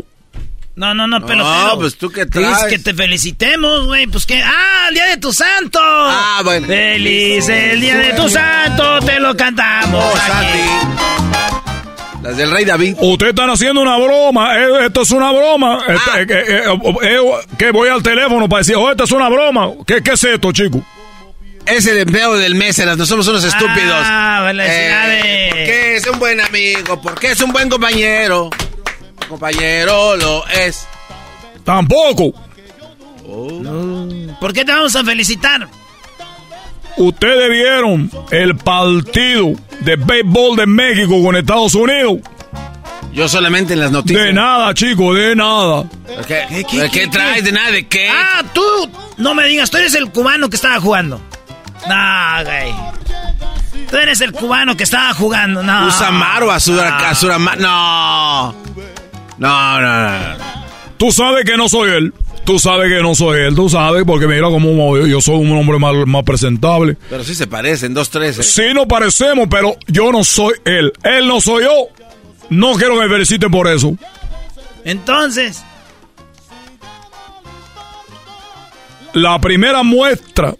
No, 0.76 0.92
no, 0.92 1.06
no, 1.06 1.24
pelotero. 1.24 1.66
No, 1.68 1.78
pues 1.78 1.96
tú 1.96 2.10
qué 2.10 2.26
traes. 2.26 2.48
Dices 2.48 2.64
que 2.68 2.78
te 2.80 2.94
felicitemos, 2.94 3.86
güey. 3.86 4.08
Pues 4.08 4.26
que. 4.26 4.42
¡Ah, 4.42 4.86
el 4.88 4.94
día 4.94 5.04
de 5.06 5.16
tu 5.18 5.32
santo! 5.32 5.78
Ah, 5.82 6.40
bueno. 6.44 6.66
¡Feliz 6.66 7.48
el 7.48 7.80
día 7.80 7.96
de 7.96 8.12
tu 8.14 8.28
santo! 8.28 8.98
Te 9.00 9.20
lo 9.20 9.36
cantamos. 9.36 10.04
Oh, 10.04 10.16
aquí. 10.16 10.58
Las 12.22 12.36
del 12.36 12.50
rey 12.50 12.64
David. 12.64 12.96
Ustedes 12.98 13.30
están 13.30 13.50
haciendo 13.50 13.82
una 13.82 13.98
broma. 13.98 14.58
eh, 14.58 14.86
esto 14.86 15.02
es 15.02 15.10
una 15.12 15.30
broma. 15.30 15.78
Ah. 15.86 16.20
Este, 16.20 16.34
eh, 16.34 16.44
eh, 16.48 16.62
eh, 16.72 16.98
eh, 17.02 17.46
que 17.56 17.70
voy 17.70 17.88
al 17.88 18.02
teléfono 18.02 18.48
para 18.48 18.60
decir, 18.60 18.74
oh, 18.76 18.90
esto 18.90 19.04
es 19.04 19.12
una 19.12 19.28
broma. 19.28 19.70
¿Qué, 19.86 20.02
qué 20.02 20.12
es 20.12 20.24
esto, 20.24 20.50
chico? 20.50 20.84
Es 21.66 21.86
el 21.86 21.98
empleado 21.98 22.36
del 22.36 22.54
Mécenas, 22.54 22.96
no 22.96 23.06
somos 23.06 23.26
unos 23.26 23.42
estúpidos. 23.42 24.02
Ah, 24.04 24.42
felicidades. 24.46 25.24
Eh, 25.24 25.48
porque 25.50 25.96
es 25.96 26.06
un 26.06 26.18
buen 26.18 26.40
amigo, 26.40 27.00
porque 27.00 27.30
es 27.30 27.40
un 27.40 27.52
buen 27.52 27.68
compañero. 27.68 28.50
Compañero 29.28 30.16
lo 30.16 30.46
es. 30.48 30.86
Tampoco. 31.64 32.34
¿Por 34.40 34.52
qué 34.52 34.64
te 34.64 34.72
vamos 34.72 34.94
a 34.94 35.04
felicitar? 35.04 35.66
Ustedes 36.96 37.50
vieron 37.50 38.10
el 38.30 38.56
partido 38.56 39.54
de 39.80 39.96
béisbol 39.96 40.56
de 40.56 40.66
México 40.66 41.22
con 41.22 41.34
Estados 41.34 41.74
Unidos. 41.74 42.18
Yo 43.12 43.28
solamente 43.28 43.72
en 43.72 43.80
las 43.80 43.90
noticias. 43.90 44.24
De 44.24 44.32
nada, 44.32 44.74
chico, 44.74 45.14
de 45.14 45.34
nada. 45.34 45.84
¿Qué, 46.26 46.44
¿Qué, 46.48 46.64
¿Qué, 46.64 46.64
qué, 46.64 46.90
qué, 46.90 47.06
traes? 47.08 47.44
¿De 47.44 47.52
nada? 47.52 47.70
¿De 47.70 47.86
qué? 47.86 48.08
Ah, 48.08 48.42
tú. 48.52 48.62
No 49.16 49.34
me 49.34 49.46
digas, 49.46 49.70
tú 49.70 49.76
eres 49.78 49.94
el 49.94 50.10
cubano 50.10 50.50
que 50.50 50.56
estaba 50.56 50.80
jugando. 50.80 51.20
No, 51.88 52.44
güey. 52.44 52.74
Tú 53.90 53.96
eres 53.96 54.20
el 54.20 54.32
cubano 54.32 54.76
que 54.76 54.84
estaba 54.84 55.12
jugando. 55.14 55.62
No. 55.62 55.86
Usamaro, 55.86 56.50
Azura, 56.50 56.90
No. 56.90 57.04
Azurama- 57.06 57.56
No. 57.56 58.52
No, 59.38 59.80
no, 59.80 60.10
no. 60.10 60.44
Tú 60.96 61.10
sabes 61.12 61.44
que 61.44 61.56
no 61.56 61.68
soy 61.68 61.90
él. 61.90 62.14
Tú 62.44 62.58
sabes 62.58 62.88
que 62.90 63.02
no 63.02 63.14
soy 63.14 63.40
él. 63.40 63.54
Tú 63.54 63.68
sabes, 63.68 64.04
porque 64.04 64.26
mira 64.26 64.48
cómo 64.48 64.96
yo 64.98 65.20
soy 65.20 65.36
un 65.36 65.56
hombre 65.56 65.78
más, 65.78 65.94
más 66.06 66.22
presentable. 66.24 66.96
Pero 67.08 67.24
sí 67.24 67.34
se 67.34 67.46
parecen, 67.46 67.94
dos, 67.94 68.10
tres. 68.10 68.38
¿eh? 68.38 68.42
Sí 68.42 68.74
nos 68.74 68.86
parecemos, 68.86 69.46
pero 69.50 69.76
yo 69.86 70.12
no 70.12 70.22
soy 70.24 70.54
él. 70.64 70.92
Él 71.02 71.26
no 71.26 71.40
soy 71.40 71.64
yo. 71.64 71.88
No 72.50 72.74
quiero 72.74 72.94
que 72.94 73.00
me 73.02 73.08
feliciten 73.08 73.50
por 73.50 73.66
eso. 73.66 73.96
Entonces. 74.84 75.62
La 79.14 79.38
primera 79.40 79.82
muestra, 79.82 80.54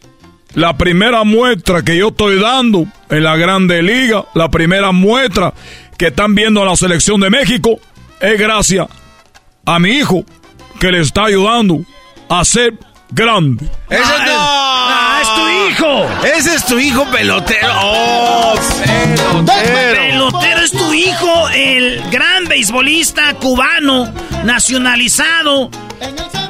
la 0.55 0.76
primera 0.76 1.24
muestra 1.24 1.82
que 1.82 1.97
yo 1.97 2.09
estoy 2.09 2.40
dando 2.40 2.86
en 3.10 3.24
la 3.24 3.36
Grande 3.36 3.82
Liga, 3.82 4.24
la 4.35 4.51
primera 4.51 4.93
muestra 4.93 5.52
que 5.98 6.09
están 6.09 6.35
viendo 6.35 6.62
a 6.62 6.64
la 6.64 6.76
selección 6.76 7.20
de 7.20 7.31
México, 7.31 7.78
es 8.20 8.39
gracias 8.39 8.89
a 9.66 9.78
mi 9.78 9.90
hijo 9.90 10.24
que 10.81 10.90
le 10.90 11.01
está 11.01 11.26
ayudando 11.26 11.81
a 12.28 12.44
ser 12.44 12.74
grande. 13.10 13.66
¡Ese 13.89 14.02
no! 14.02 14.35
¡Ah, 14.36 15.20
es 15.22 15.35
tu 15.35 15.85
hijo! 15.85 16.26
¡Ese 16.36 16.55
es 16.55 16.66
tu 16.66 16.78
hijo 16.78 17.05
pelotero! 17.10 17.68
¡Oh, 17.81 18.55
pelotero! 18.85 20.31
Pelotero 20.31 20.60
es 20.60 20.72
tu 20.72 20.93
hijo, 20.93 21.48
el 21.51 22.02
gran 22.10 22.44
beisbolista 22.47 23.35
cubano 23.35 24.12
nacionalizado 24.44 25.70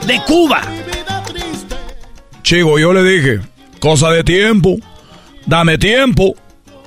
de 0.06 0.20
Cuba. 0.26 0.62
Chico, 2.43 2.78
yo 2.78 2.93
le 2.93 3.02
dije, 3.02 3.40
cosa 3.85 4.11
de 4.11 4.24
tiempo, 4.24 4.77
dame 5.47 5.78
tiempo. 5.78 6.35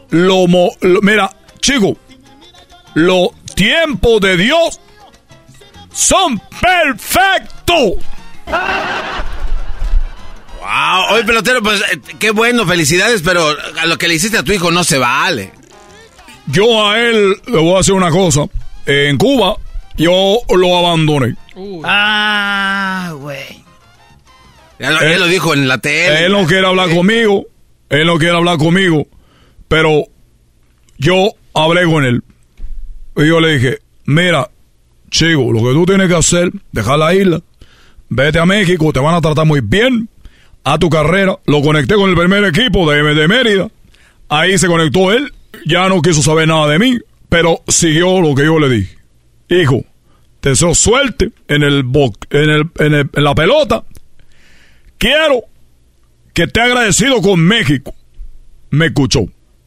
Lo, 0.09 0.47
mo- 0.47 0.71
lo- 0.81 1.01
mira, 1.01 1.29
chico, 1.61 1.95
los 2.95 3.29
tiempos 3.55 4.19
de 4.21 4.35
Dios 4.37 4.79
son 5.93 6.41
perfectos. 6.61 8.03
Wow, 10.59 11.13
oye, 11.13 11.23
pelotero, 11.23 11.61
pues 11.61 11.81
eh, 11.91 11.99
qué 12.19 12.31
bueno, 12.31 12.65
felicidades, 12.65 13.21
pero 13.21 13.47
a 13.79 13.85
lo 13.85 13.97
que 13.97 14.07
le 14.07 14.15
hiciste 14.15 14.37
a 14.37 14.43
tu 14.43 14.51
hijo 14.51 14.71
no 14.71 14.83
se 14.83 14.97
vale. 14.97 15.51
Yo 16.47 16.85
a 16.87 16.99
él 16.99 17.35
le 17.45 17.57
voy 17.59 17.75
a 17.75 17.77
decir 17.77 17.93
una 17.93 18.09
cosa. 18.09 18.41
En 18.85 19.17
Cuba, 19.17 19.55
yo 19.97 20.37
lo 20.49 20.77
abandoné. 20.77 21.35
Ah, 21.83 23.11
güey. 23.17 23.63
Ya 24.79 24.91
lo, 24.91 24.99
ya 25.01 25.17
lo 25.17 25.27
dijo 25.27 25.53
en 25.53 25.67
la 25.67 25.79
tele. 25.79 26.25
Él 26.25 26.31
no 26.31 26.45
quiere 26.45 26.65
hablar 26.67 26.89
conmigo. 26.93 27.45
Él 27.89 28.05
no 28.05 28.17
quiere 28.17 28.35
hablar 28.35 28.57
conmigo. 28.57 29.07
Pero 29.67 30.05
yo 30.97 31.31
hablé 31.53 31.83
con 31.85 32.03
él. 32.05 32.21
Y 33.15 33.27
yo 33.27 33.39
le 33.39 33.53
dije, 33.57 33.79
mira, 34.05 34.49
chico, 35.09 35.51
lo 35.51 35.59
que 35.59 35.73
tú 35.73 35.85
tienes 35.85 36.07
que 36.07 36.15
hacer, 36.15 36.51
dejar 36.71 36.99
la 36.99 37.13
isla, 37.15 37.41
vete 38.09 38.37
a 38.39 38.45
México, 38.45 38.93
te 38.93 38.99
van 38.99 39.15
a 39.15 39.21
tratar 39.21 39.45
muy 39.45 39.61
bien, 39.61 40.07
a 40.63 40.77
tu 40.77 40.89
carrera. 40.89 41.37
Lo 41.47 41.61
conecté 41.61 41.95
con 41.95 42.09
el 42.11 42.15
primer 42.15 42.43
equipo 42.45 42.89
de, 42.91 43.01
de 43.15 43.27
Mérida. 43.27 43.69
Ahí 44.29 44.57
se 44.57 44.67
conectó 44.67 45.11
él, 45.11 45.33
ya 45.65 45.89
no 45.89 46.01
quiso 46.01 46.21
saber 46.21 46.47
nada 46.47 46.67
de 46.67 46.77
mí, 46.79 46.97
pero 47.29 47.61
siguió 47.67 48.21
lo 48.21 48.35
que 48.35 48.43
yo 48.45 48.59
le 48.59 48.69
dije. 48.69 48.97
Hijo, 49.49 49.83
te 50.41 50.49
deseo 50.49 50.75
suerte 50.75 51.31
en 51.47 51.63
el, 51.63 51.79
en, 52.29 52.49
el, 52.49 52.69
en, 52.79 52.93
el- 52.93 53.09
en 53.13 53.23
la 53.23 53.33
pelota. 53.33 53.83
Quiero 54.97 55.41
que 56.33 56.43
esté 56.43 56.61
agradecido 56.61 57.21
con 57.21 57.39
México. 57.39 57.93
Me 58.69 58.87
escuchó. 58.87 59.21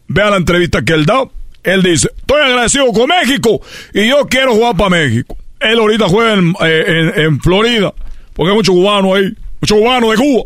Vea 0.09 0.31
la 0.31 0.36
entrevista 0.36 0.82
que 0.82 0.93
él 0.93 1.07
da. 1.07 1.24
Él 1.62 1.82
dice, 1.82 2.09
estoy 2.16 2.40
agradecido 2.43 2.93
con 2.93 3.09
México 3.09 3.61
y 3.93 4.09
yo 4.09 4.27
quiero 4.28 4.55
jugar 4.55 4.77
para 4.77 4.90
México. 4.90 5.36
Él 5.61 5.78
ahorita 5.78 6.09
juega 6.09 6.35
en, 6.35 6.55
eh, 6.65 6.85
en- 6.86 7.20
en 7.20 7.40
Florida, 7.40 7.93
porque 8.32 8.51
hay 8.51 8.57
muchos 8.57 8.74
cubanos 8.74 9.16
ahí, 9.16 9.35
muchos 9.61 9.78
cubanos 9.78 10.11
de 10.11 10.16
Cuba. 10.16 10.44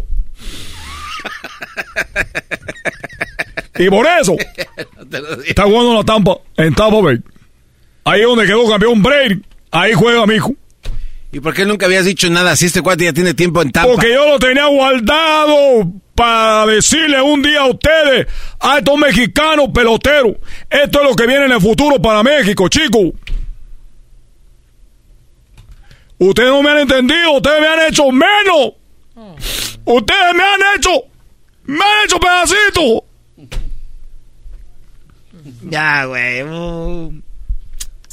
y 3.78 3.88
por 3.90 4.06
eso 4.06 4.36
está 5.46 5.64
jugando 5.64 5.90
en 5.92 5.96
la 5.98 6.04
Tampa, 6.04 6.36
en 6.56 6.74
Tampa 6.74 7.00
Bay. 7.00 7.18
Ahí 8.04 8.20
es 8.20 8.26
donde 8.26 8.46
quedó 8.46 8.68
campeón 8.68 9.02
Brady. 9.02 9.42
Ahí 9.70 9.92
juega 9.94 10.26
mi 10.26 10.34
hijo. 10.34 10.52
¿Y 11.34 11.40
por 11.40 11.52
qué 11.52 11.64
nunca 11.64 11.86
habías 11.86 12.04
dicho 12.04 12.30
nada 12.30 12.54
si 12.54 12.66
este 12.66 12.80
cuate 12.80 13.06
ya 13.06 13.12
tiene 13.12 13.34
tiempo 13.34 13.60
en 13.60 13.72
Tampa? 13.72 13.90
Porque 13.90 14.12
yo 14.12 14.24
lo 14.24 14.38
tenía 14.38 14.66
guardado 14.66 15.90
para 16.14 16.64
decirle 16.66 17.20
un 17.20 17.42
día 17.42 17.62
a 17.62 17.66
ustedes, 17.66 18.28
a 18.60 18.78
estos 18.78 18.96
mexicanos 18.96 19.70
peloteros, 19.74 20.36
esto 20.70 21.00
es 21.00 21.10
lo 21.10 21.16
que 21.16 21.26
viene 21.26 21.46
en 21.46 21.52
el 21.52 21.60
futuro 21.60 22.00
para 22.00 22.22
México, 22.22 22.68
chicos. 22.68 23.10
Ustedes 26.18 26.50
no 26.50 26.62
me 26.62 26.70
han 26.70 26.78
entendido, 26.78 27.32
ustedes 27.32 27.60
me 27.60 27.66
han 27.66 27.80
hecho 27.88 28.12
menos. 28.12 28.74
Ustedes 29.84 30.34
me 30.36 30.42
han 30.44 30.60
hecho, 30.76 30.90
me 31.64 31.84
han 31.84 32.04
hecho 32.04 32.20
pedacitos. 32.20 33.02
Ya, 35.68 36.04
güey. 36.04 36.44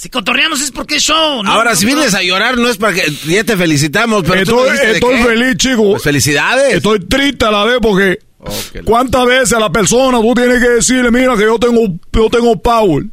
Si 0.02 0.10
cotorreamos 0.10 0.62
es 0.62 0.72
porque 0.72 0.96
es 0.96 1.04
show. 1.04 1.44
¿no? 1.44 1.52
Ahora, 1.52 1.76
si 1.76 1.86
No, 1.86 1.94
vienes 1.94 2.16
a 2.16 2.24
llorar, 2.24 2.58
no 2.58 2.68
es 2.70 2.78
para 2.78 2.94
que 2.94 3.04
ya 3.28 3.44
te 3.44 3.56
felicitamos, 3.56 4.24
pero 4.28 4.44
tú 4.46 4.56
no 4.56 4.66
Estoy, 4.66 4.88
de 4.88 4.94
estoy 4.94 5.18
feliz, 5.22 5.58
chicos. 5.58 5.86
Pues 5.92 6.04
felicidades. 6.04 6.74
Estoy 6.74 7.00
triste 7.06 7.46
a 7.46 7.52
la 7.52 7.66
vez 7.66 7.78
porque 7.80 8.18
Oh, 8.44 8.52
¿cuántas 8.84 9.24
veces 9.28 9.54
a 9.54 9.60
la 9.60 9.72
persona 9.72 10.20
tú 10.20 10.34
tienes 10.34 10.60
que 10.60 10.70
decirle, 10.70 11.12
mira 11.12 11.36
que 11.36 11.44
yo 11.44 11.60
tengo, 11.60 11.82
yo 12.12 12.30
tengo 12.32 12.60
power? 12.60 13.04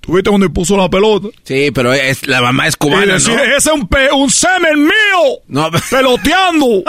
¿Tuviste 0.00 0.28
donde 0.30 0.48
puso 0.50 0.76
la 0.76 0.88
pelota? 0.90 1.28
Sí, 1.44 1.70
pero 1.72 1.92
es, 1.92 2.26
la 2.26 2.42
mamá 2.42 2.66
es 2.66 2.76
cubana, 2.76 3.04
Y 3.04 3.08
decir, 3.10 3.34
¿no? 3.36 3.42
ese 3.44 3.56
es 3.56 3.66
un, 3.66 3.86
pe- 3.86 4.10
un 4.12 4.28
semen 4.28 4.82
mío. 4.84 5.38
No. 5.46 5.70
Peloteando. 5.90 6.82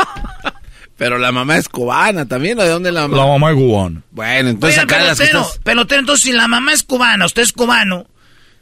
Pero 0.97 1.19
la 1.19 1.31
mamá 1.31 1.57
es 1.57 1.69
cubana 1.69 2.27
también, 2.27 2.59
¿o 2.59 2.63
de 2.63 2.69
dónde 2.69 2.91
la 2.91 3.01
mamá? 3.07 3.17
La 3.17 3.27
mamá 3.27 3.51
es 3.51 3.55
cubana. 3.57 4.01
Bueno, 4.09 4.49
entonces 4.49 4.79
Oiga, 4.79 4.95
acá 4.95 5.03
las 5.05 5.17
pelotero, 5.19 5.43
cosas... 5.43 5.59
pelotero, 5.59 5.99
entonces 5.99 6.23
si 6.23 6.31
la 6.31 6.47
mamá 6.47 6.73
es 6.73 6.81
cubana, 6.81 7.27
usted 7.27 7.43
es 7.43 7.53
cubano, 7.53 8.07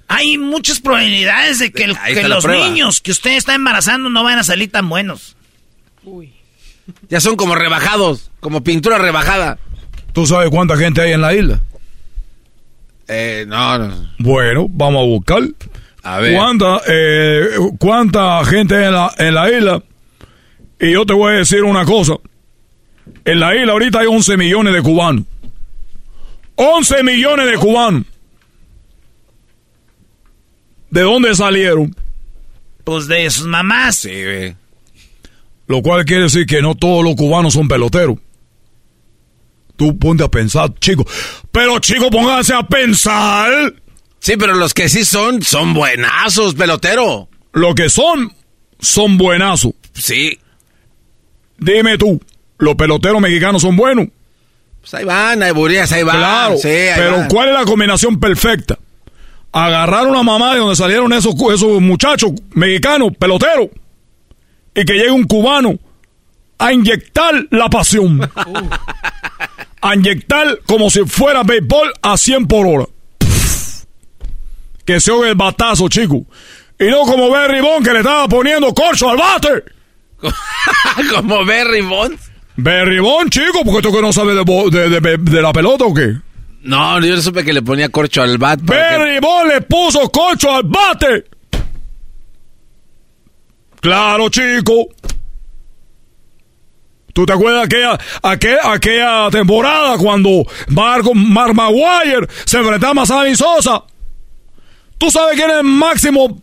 hay 0.08 0.38
muchas 0.38 0.80
probabilidades 0.80 1.60
de 1.60 1.72
que, 1.72 1.84
el- 1.86 1.98
los 2.30 2.44
prueba. 2.44 2.68
niños 2.70 3.02
que 3.02 3.12
usted 3.12 3.32
está 3.32 3.56
embarazando 3.56 4.10
no 4.10 4.24
van 4.24 4.40
a 4.40 4.44
salir 4.44 4.72
tan 4.72 4.88
buenos. 4.90 5.36
Ya 7.10 7.20
son 7.20 7.36
como 7.36 7.56
rebajados, 7.56 8.30
como 8.40 8.64
pintura 8.64 8.98
rebajada. 9.00 9.58
¿Tú 10.14 10.26
sabes 10.28 10.50
cuánta 10.50 10.78
gente 10.78 11.02
hay 11.02 11.14
en 11.14 11.22
la 11.22 11.34
isla? 11.34 11.62
Eh, 13.08 13.46
no, 13.48 13.78
no. 13.80 14.10
Bueno, 14.20 14.68
vamos 14.70 15.02
a 15.02 15.06
buscar. 15.06 15.42
A 16.04 16.20
ver. 16.20 16.36
¿Cuánta, 16.36 16.82
eh, 16.88 17.50
cuánta 17.80 18.44
gente 18.46 18.76
hay 18.76 18.86
en 18.86 18.94
la, 18.94 19.14
en 19.18 19.34
la 19.34 19.52
isla? 19.52 19.84
Y 20.80 20.92
yo 20.92 21.06
te 21.06 21.14
voy 21.14 21.34
a 21.34 21.38
decir 21.38 21.64
una 21.64 21.86
cosa. 21.86 22.14
En 23.24 23.40
la 23.40 23.56
isla 23.56 23.72
ahorita 23.74 24.00
hay 24.02 24.08
11 24.08 24.38
millones 24.38 24.74
de 24.74 24.82
cubanos. 24.82 25.26
11 26.56 27.04
millones 27.04 27.48
de 27.48 27.58
cubanos. 27.58 28.04
¿De 30.96 31.02
dónde 31.02 31.36
salieron? 31.36 31.94
Pues 32.86 33.06
de 33.08 33.30
sus 33.30 33.46
mamás. 33.48 33.98
Sí, 33.98 34.12
güey. 34.24 34.56
Lo 35.68 35.82
cual 35.82 36.06
quiere 36.06 36.24
decir 36.24 36.46
que 36.46 36.62
no 36.62 36.74
todos 36.74 37.04
los 37.04 37.16
cubanos 37.16 37.54
son 37.54 37.68
peloteros. 37.68 38.18
Tú 39.76 40.00
ponte 40.00 40.24
a 40.24 40.30
pensar, 40.30 40.74
chico. 40.80 41.06
Pero, 41.52 41.80
chico, 41.80 42.10
pónganse 42.10 42.54
a 42.54 42.64
pensar. 42.64 43.74
Sí, 44.20 44.38
pero 44.38 44.54
los 44.54 44.74
que 44.74 44.88
sí 44.88 45.04
son, 45.04 45.42
son 45.42 45.74
buenazos, 45.74 46.56
pelotero. 46.56 47.28
Lo 47.52 47.76
que 47.76 47.90
son, 47.90 48.32
son 48.80 49.18
buenazos. 49.18 49.74
Sí. 49.96 50.40
Dime 51.58 51.98
tú, 51.98 52.22
¿los 52.58 52.76
peloteros 52.76 53.20
mexicanos 53.20 53.64
son 53.64 53.76
buenos? 53.76 54.08
Pues 54.80 54.94
ahí 54.94 55.04
van, 55.04 55.44
hay 55.44 55.52
burías, 55.52 55.92
ahí 55.92 56.04
van. 56.04 56.16
Claro, 56.20 56.58
Sí, 56.58 56.70
ahí 56.70 56.94
pero 56.96 57.18
van. 57.18 57.28
¿cuál 57.28 57.50
es 57.50 57.54
la 57.54 57.66
combinación 57.66 58.18
perfecta? 58.18 58.80
Agarrar 59.58 60.06
una 60.08 60.22
mamá 60.22 60.54
de 60.54 60.60
donde 60.60 60.76
salieron 60.76 61.14
esos, 61.14 61.34
esos 61.54 61.80
muchachos 61.82 62.32
mexicanos, 62.52 63.12
peloteros, 63.18 63.70
y 64.76 64.84
que 64.84 64.94
llegue 64.96 65.12
un 65.12 65.24
cubano 65.24 65.80
a 66.58 66.74
inyectar 66.74 67.34
la 67.52 67.70
pasión. 67.70 68.20
a 69.82 69.96
inyectar 69.96 70.60
como 70.68 70.90
si 70.90 71.06
fuera 71.06 71.44
béisbol 71.44 71.94
a 72.02 72.18
100 72.18 72.48
por 72.48 72.68
hora. 72.68 72.86
Que 74.84 75.00
se 75.00 75.12
oye 75.12 75.30
el 75.30 75.36
batazo, 75.36 75.88
chico. 75.88 76.26
Y 76.78 76.86
no 76.88 77.04
como 77.04 77.32
Berry 77.32 77.62
Bond 77.62 77.86
que 77.86 77.94
le 77.94 78.00
estaba 78.00 78.28
poniendo 78.28 78.74
corcho 78.74 79.10
al 79.10 79.18
bate. 79.18 79.64
como 81.16 81.46
Berry 81.46 81.80
Bond. 81.82 82.18
Berry 82.58 83.00
Bond, 83.00 83.30
chico, 83.32 83.64
porque 83.64 83.82
tú 83.88 83.94
que 83.96 84.02
no 84.02 84.12
sabes 84.12 84.36
de, 84.36 84.44
de- 84.90 85.00
de- 85.00 85.18
de 85.18 85.42
la 85.42 85.54
pelota 85.54 85.86
o 85.86 85.94
qué. 85.94 86.14
No, 86.66 87.00
yo 87.00 87.22
supe 87.22 87.44
que 87.44 87.54
le 87.54 87.62
ponía 87.62 87.90
corcho 87.90 88.22
al 88.24 88.38
bat. 88.38 88.60
para 88.66 88.90
que- 88.98 89.22
le 89.50 89.62
puso 89.62 90.10
corcho 90.10 90.52
al 90.52 90.64
bate. 90.64 91.26
Claro, 93.80 94.30
chico. 94.30 94.88
¿Tú 97.14 97.26
te 97.26 97.32
acuerdas 97.34 97.66
aquella, 97.66 97.98
aquella, 98.24 98.74
aquella 98.74 99.30
temporada 99.30 99.98
cuando 99.98 100.44
Marco, 100.70 101.14
Mark 101.14 101.54
Maguire 101.54 102.28
se 102.46 102.58
enfrentaba 102.58 103.04
a 103.04 103.06
Sammy 103.06 103.36
Sosa? 103.36 103.84
¿Tú 104.98 105.10
sabes 105.12 105.36
quién 105.38 105.50
es 105.52 105.58
el 105.58 105.64
máximo 105.64 106.42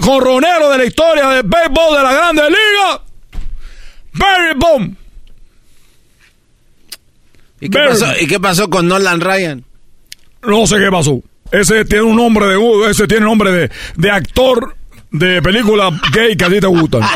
jonronero 0.00 0.70
de 0.70 0.78
la 0.78 0.84
historia 0.84 1.28
del 1.30 1.42
béisbol 1.42 1.96
de 1.96 2.02
la 2.02 2.12
Grande 2.12 2.42
Liga? 2.48 3.02
Barry 4.14 4.54
Bond. 4.56 4.96
¿Y 7.62 7.70
qué, 7.70 7.78
pasó, 7.78 8.06
¿Y 8.20 8.26
qué 8.26 8.40
pasó 8.40 8.68
con 8.68 8.88
Nolan 8.88 9.20
Ryan? 9.20 9.64
No 10.42 10.66
sé 10.66 10.78
qué 10.78 10.90
pasó. 10.90 11.22
Ese 11.52 11.84
tiene 11.84 12.02
un 12.02 12.16
nombre 12.16 12.46
de 12.46 12.90
ese 12.90 13.06
tiene 13.06 13.24
nombre 13.24 13.52
de, 13.52 13.70
de 13.94 14.10
actor 14.10 14.74
de 15.12 15.40
película 15.40 15.90
gay 16.12 16.36
que 16.36 16.44
a 16.44 16.48
ti 16.48 16.60
te 16.60 16.66
gustan. 16.66 17.02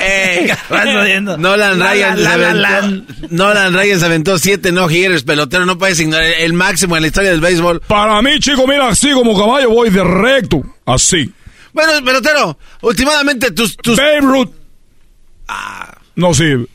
Eh, 0.00 0.54
vas 0.70 0.86
oyendo? 1.02 1.36
Nolan 1.36 1.76
La, 1.76 1.90
Ryan, 1.90 2.22
la, 2.22 2.32
se 2.32 2.38
la, 2.54 2.76
aventó, 2.78 3.14
Nolan 3.30 3.74
Ryan 3.74 3.98
se 3.98 4.06
aventó 4.06 4.38
siete 4.38 4.70
no 4.70 4.88
hitters, 4.88 5.24
pelotero. 5.24 5.66
No 5.66 5.76
puedes 5.76 5.98
ignorar 5.98 6.24
el 6.38 6.52
máximo 6.52 6.94
en 6.94 7.02
la 7.02 7.08
historia 7.08 7.30
del 7.30 7.40
béisbol. 7.40 7.80
Para 7.80 8.22
mí, 8.22 8.38
chico, 8.38 8.64
mira, 8.68 8.88
así 8.88 9.10
como 9.10 9.36
caballo 9.36 9.70
voy 9.70 9.90
de 9.90 10.04
recto. 10.04 10.62
Así. 10.86 11.32
Bueno, 11.72 11.92
pelotero, 12.04 12.56
últimamente 12.82 13.50
tus... 13.50 13.76
tus... 13.76 13.96
Babe 13.96 14.20
Ruth. 14.20 14.50
No 16.14 16.32
sirve. 16.32 16.66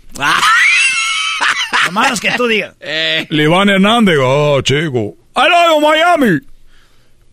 Hermanos, 1.86 2.20
que 2.22 2.32
tú 2.32 2.48
digas. 2.48 2.76
Liván 3.30 3.70
Hernández, 3.70 4.18
oh, 4.22 4.62
chico. 4.62 5.16
¡Aló, 5.36 5.80
Miami! 5.82 6.40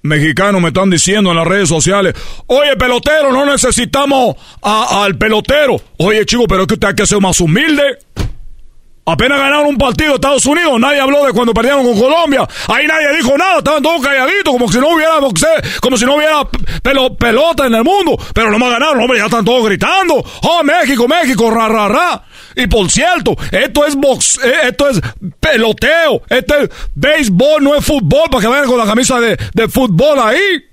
Mexicanos 0.02 0.62
me 0.62 0.68
están 0.68 0.88
diciendo 0.88 1.30
en 1.30 1.36
las 1.36 1.46
redes 1.46 1.68
sociales, 1.68 2.14
oye, 2.46 2.74
pelotero, 2.76 3.32
no 3.32 3.44
necesitamos 3.44 4.34
a- 4.62 5.04
al 5.04 5.18
pelotero. 5.18 5.76
Oye, 5.98 6.24
chico, 6.24 6.44
pero 6.48 6.62
es 6.62 6.68
que 6.68 6.74
usted 6.74 6.88
hay 6.88 6.94
que 6.94 7.06
ser 7.06 7.20
más 7.20 7.38
humilde. 7.40 7.98
Apenas 9.04 9.38
ganaron 9.40 9.66
un 9.66 9.76
partido 9.78 10.14
Estados 10.14 10.46
Unidos, 10.46 10.78
nadie 10.78 11.00
habló 11.00 11.24
de 11.26 11.32
cuando 11.32 11.52
perdieron 11.52 11.84
con 11.84 11.98
Colombia. 11.98 12.46
Ahí 12.68 12.86
nadie 12.86 13.14
dijo 13.16 13.36
nada, 13.36 13.58
estaban 13.58 13.82
todos 13.82 14.00
calladitos, 14.02 14.52
como 14.52 14.70
si 14.70 14.78
no 14.78 14.88
hubiera 14.94 15.18
boxeo, 15.18 15.50
como 15.82 15.96
si 15.98 16.04
no 16.06 16.14
hubiera 16.14 16.42
pelo- 16.82 17.16
pelota 17.18 17.66
en 17.66 17.74
el 17.74 17.82
mundo. 17.84 18.16
Pero 18.32 18.50
no 18.50 18.58
me 18.58 18.70
ganaron, 18.70 19.00
hombre, 19.00 19.18
ya 19.18 19.24
están 19.26 19.44
todos 19.44 19.64
gritando. 19.66 20.14
Oh, 20.42 20.62
México, 20.62 21.08
México, 21.08 21.50
ra, 21.50 21.68
ra, 21.68 21.88
ra. 21.88 22.22
Y 22.56 22.66
por 22.66 22.90
cierto, 22.90 23.36
esto 23.50 23.86
es 23.86 23.94
box, 23.96 24.40
eh, 24.44 24.52
esto 24.68 24.88
es 24.88 25.00
peloteo, 25.38 26.22
esto 26.28 26.54
es 26.56 26.70
béisbol, 26.94 27.62
no 27.62 27.74
es 27.74 27.84
fútbol, 27.84 28.28
para 28.30 28.42
que 28.42 28.48
vayan 28.48 28.66
con 28.66 28.78
la 28.78 28.86
camisa 28.86 29.20
de, 29.20 29.36
de 29.54 29.68
fútbol 29.68 30.18
ahí. 30.20 30.64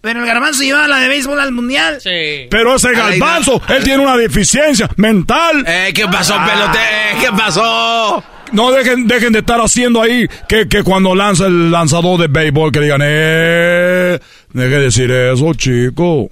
Pero 0.00 0.20
el 0.20 0.26
garbanzo 0.26 0.62
llevaba 0.62 0.86
la 0.86 0.98
de 1.00 1.08
béisbol 1.08 1.40
al 1.40 1.52
mundial. 1.52 2.00
Sí. 2.00 2.46
Pero 2.50 2.76
ese 2.76 2.88
Ay, 2.88 3.18
garbanzo, 3.18 3.60
él 3.68 3.82
tiene 3.82 4.02
una 4.02 4.16
deficiencia 4.16 4.88
mental. 4.96 5.64
Eh, 5.66 5.92
¿Qué 5.94 6.06
pasó, 6.06 6.34
pelotero? 6.34 6.84
Eh, 6.84 7.16
¿Qué 7.20 7.30
pasó? 7.36 8.22
No 8.52 8.70
dejen, 8.70 9.06
dejen 9.06 9.32
de 9.32 9.40
estar 9.40 9.60
haciendo 9.60 10.00
ahí 10.00 10.26
que, 10.48 10.68
que 10.68 10.82
cuando 10.82 11.14
lanza 11.14 11.46
el 11.46 11.70
lanzador 11.70 12.18
de 12.20 12.28
béisbol 12.28 12.72
que 12.72 12.80
digan, 12.80 13.00
eh, 13.04 14.18
deje 14.52 14.68
de 14.68 14.80
decir 14.80 15.10
eso, 15.10 15.52
chico. 15.54 16.30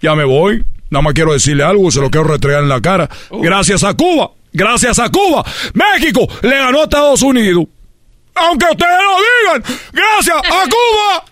Ya 0.00 0.14
me 0.14 0.24
voy. 0.24 0.62
Nada 0.92 1.02
más 1.02 1.14
quiero 1.14 1.32
decirle 1.32 1.64
algo, 1.64 1.90
se 1.90 2.00
lo 2.00 2.10
quiero 2.10 2.28
restregar 2.28 2.62
en 2.62 2.68
la 2.68 2.80
cara. 2.80 3.08
Gracias 3.30 3.82
a 3.82 3.94
Cuba, 3.94 4.30
gracias 4.52 4.98
a 4.98 5.08
Cuba, 5.08 5.42
México 5.72 6.28
le 6.42 6.56
ganó 6.58 6.80
a 6.80 6.84
Estados 6.84 7.22
Unidos. 7.22 7.64
Aunque 8.34 8.66
ustedes 8.70 8.98
lo 9.02 9.16
digan, 9.58 9.78
gracias 9.92 10.36
a 10.36 10.64
Cuba. 10.70 11.24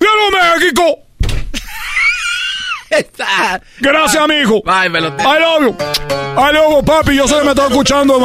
¡Ganó 0.00 0.54
México! 0.54 0.98
Gracias, 3.80 4.22
amigo. 4.22 4.62
Bye, 4.64 4.88
pelotero. 4.90 5.28
I 5.28 5.40
love 5.40 5.62
you. 5.62 5.76
I 6.38 6.52
love 6.54 6.70
you, 6.78 6.84
papi. 6.84 7.16
Yo 7.16 7.26
sé 7.28 7.34
que 7.38 7.44
me 7.44 7.50
estás 7.50 7.68
escuchando 7.70 8.16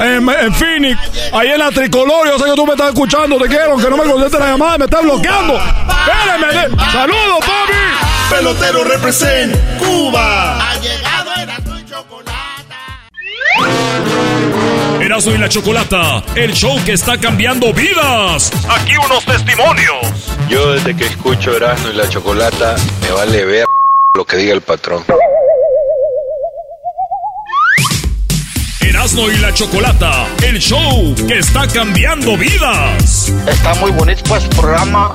en, 0.00 0.28
en 0.28 0.54
Phoenix, 0.54 0.98
ahí 1.32 1.48
en 1.48 1.58
la 1.60 1.70
tricolor. 1.70 2.26
Yo 2.26 2.38
sé 2.38 2.44
que 2.46 2.54
tú 2.56 2.66
me 2.66 2.72
estás 2.72 2.88
escuchando. 2.88 3.38
Te 3.38 3.46
quiero, 3.48 3.76
que 3.78 3.88
no 3.88 3.96
me 3.96 4.04
conteste 4.04 4.38
la 4.38 4.48
llamada. 4.50 4.76
Me 4.78 4.84
estás 4.86 5.02
bloqueando. 5.02 5.54
Espérenme. 5.56 6.46
de- 6.76 6.92
Saludos, 6.92 7.38
papi. 7.40 8.07
Pelotero 8.30 8.84
represent 8.84 9.56
Cuba. 9.78 10.58
Ha 10.60 10.74
llegado 10.80 11.30
Erasmo 11.34 11.78
y 11.78 11.84
Chocolate. 11.84 12.74
Erasmo 15.00 15.32
y 15.32 15.38
la 15.38 15.48
Chocolata, 15.48 16.22
el 16.34 16.52
show 16.52 16.78
que 16.84 16.92
está 16.92 17.18
cambiando 17.18 17.72
vidas. 17.72 18.52
Aquí 18.68 18.92
unos 19.02 19.24
testimonios. 19.24 20.06
Yo 20.48 20.72
desde 20.72 20.94
que 20.94 21.06
escucho 21.06 21.56
Erasmo 21.56 21.88
y 21.88 21.94
la 21.94 22.08
Chocolata, 22.08 22.76
me 23.02 23.10
vale 23.12 23.44
ver 23.46 23.64
lo 24.14 24.24
que 24.26 24.36
diga 24.36 24.52
el 24.52 24.60
patrón. 24.60 25.04
Erasmo 28.80 29.30
y 29.30 29.38
la 29.38 29.54
Chocolata, 29.54 30.26
el 30.42 30.58
show 30.58 31.14
que 31.26 31.38
está 31.38 31.66
cambiando 31.66 32.36
vidas. 32.36 33.32
Está 33.46 33.74
muy 33.76 33.90
bonito 33.92 34.36
este 34.36 34.54
programa. 34.54 35.14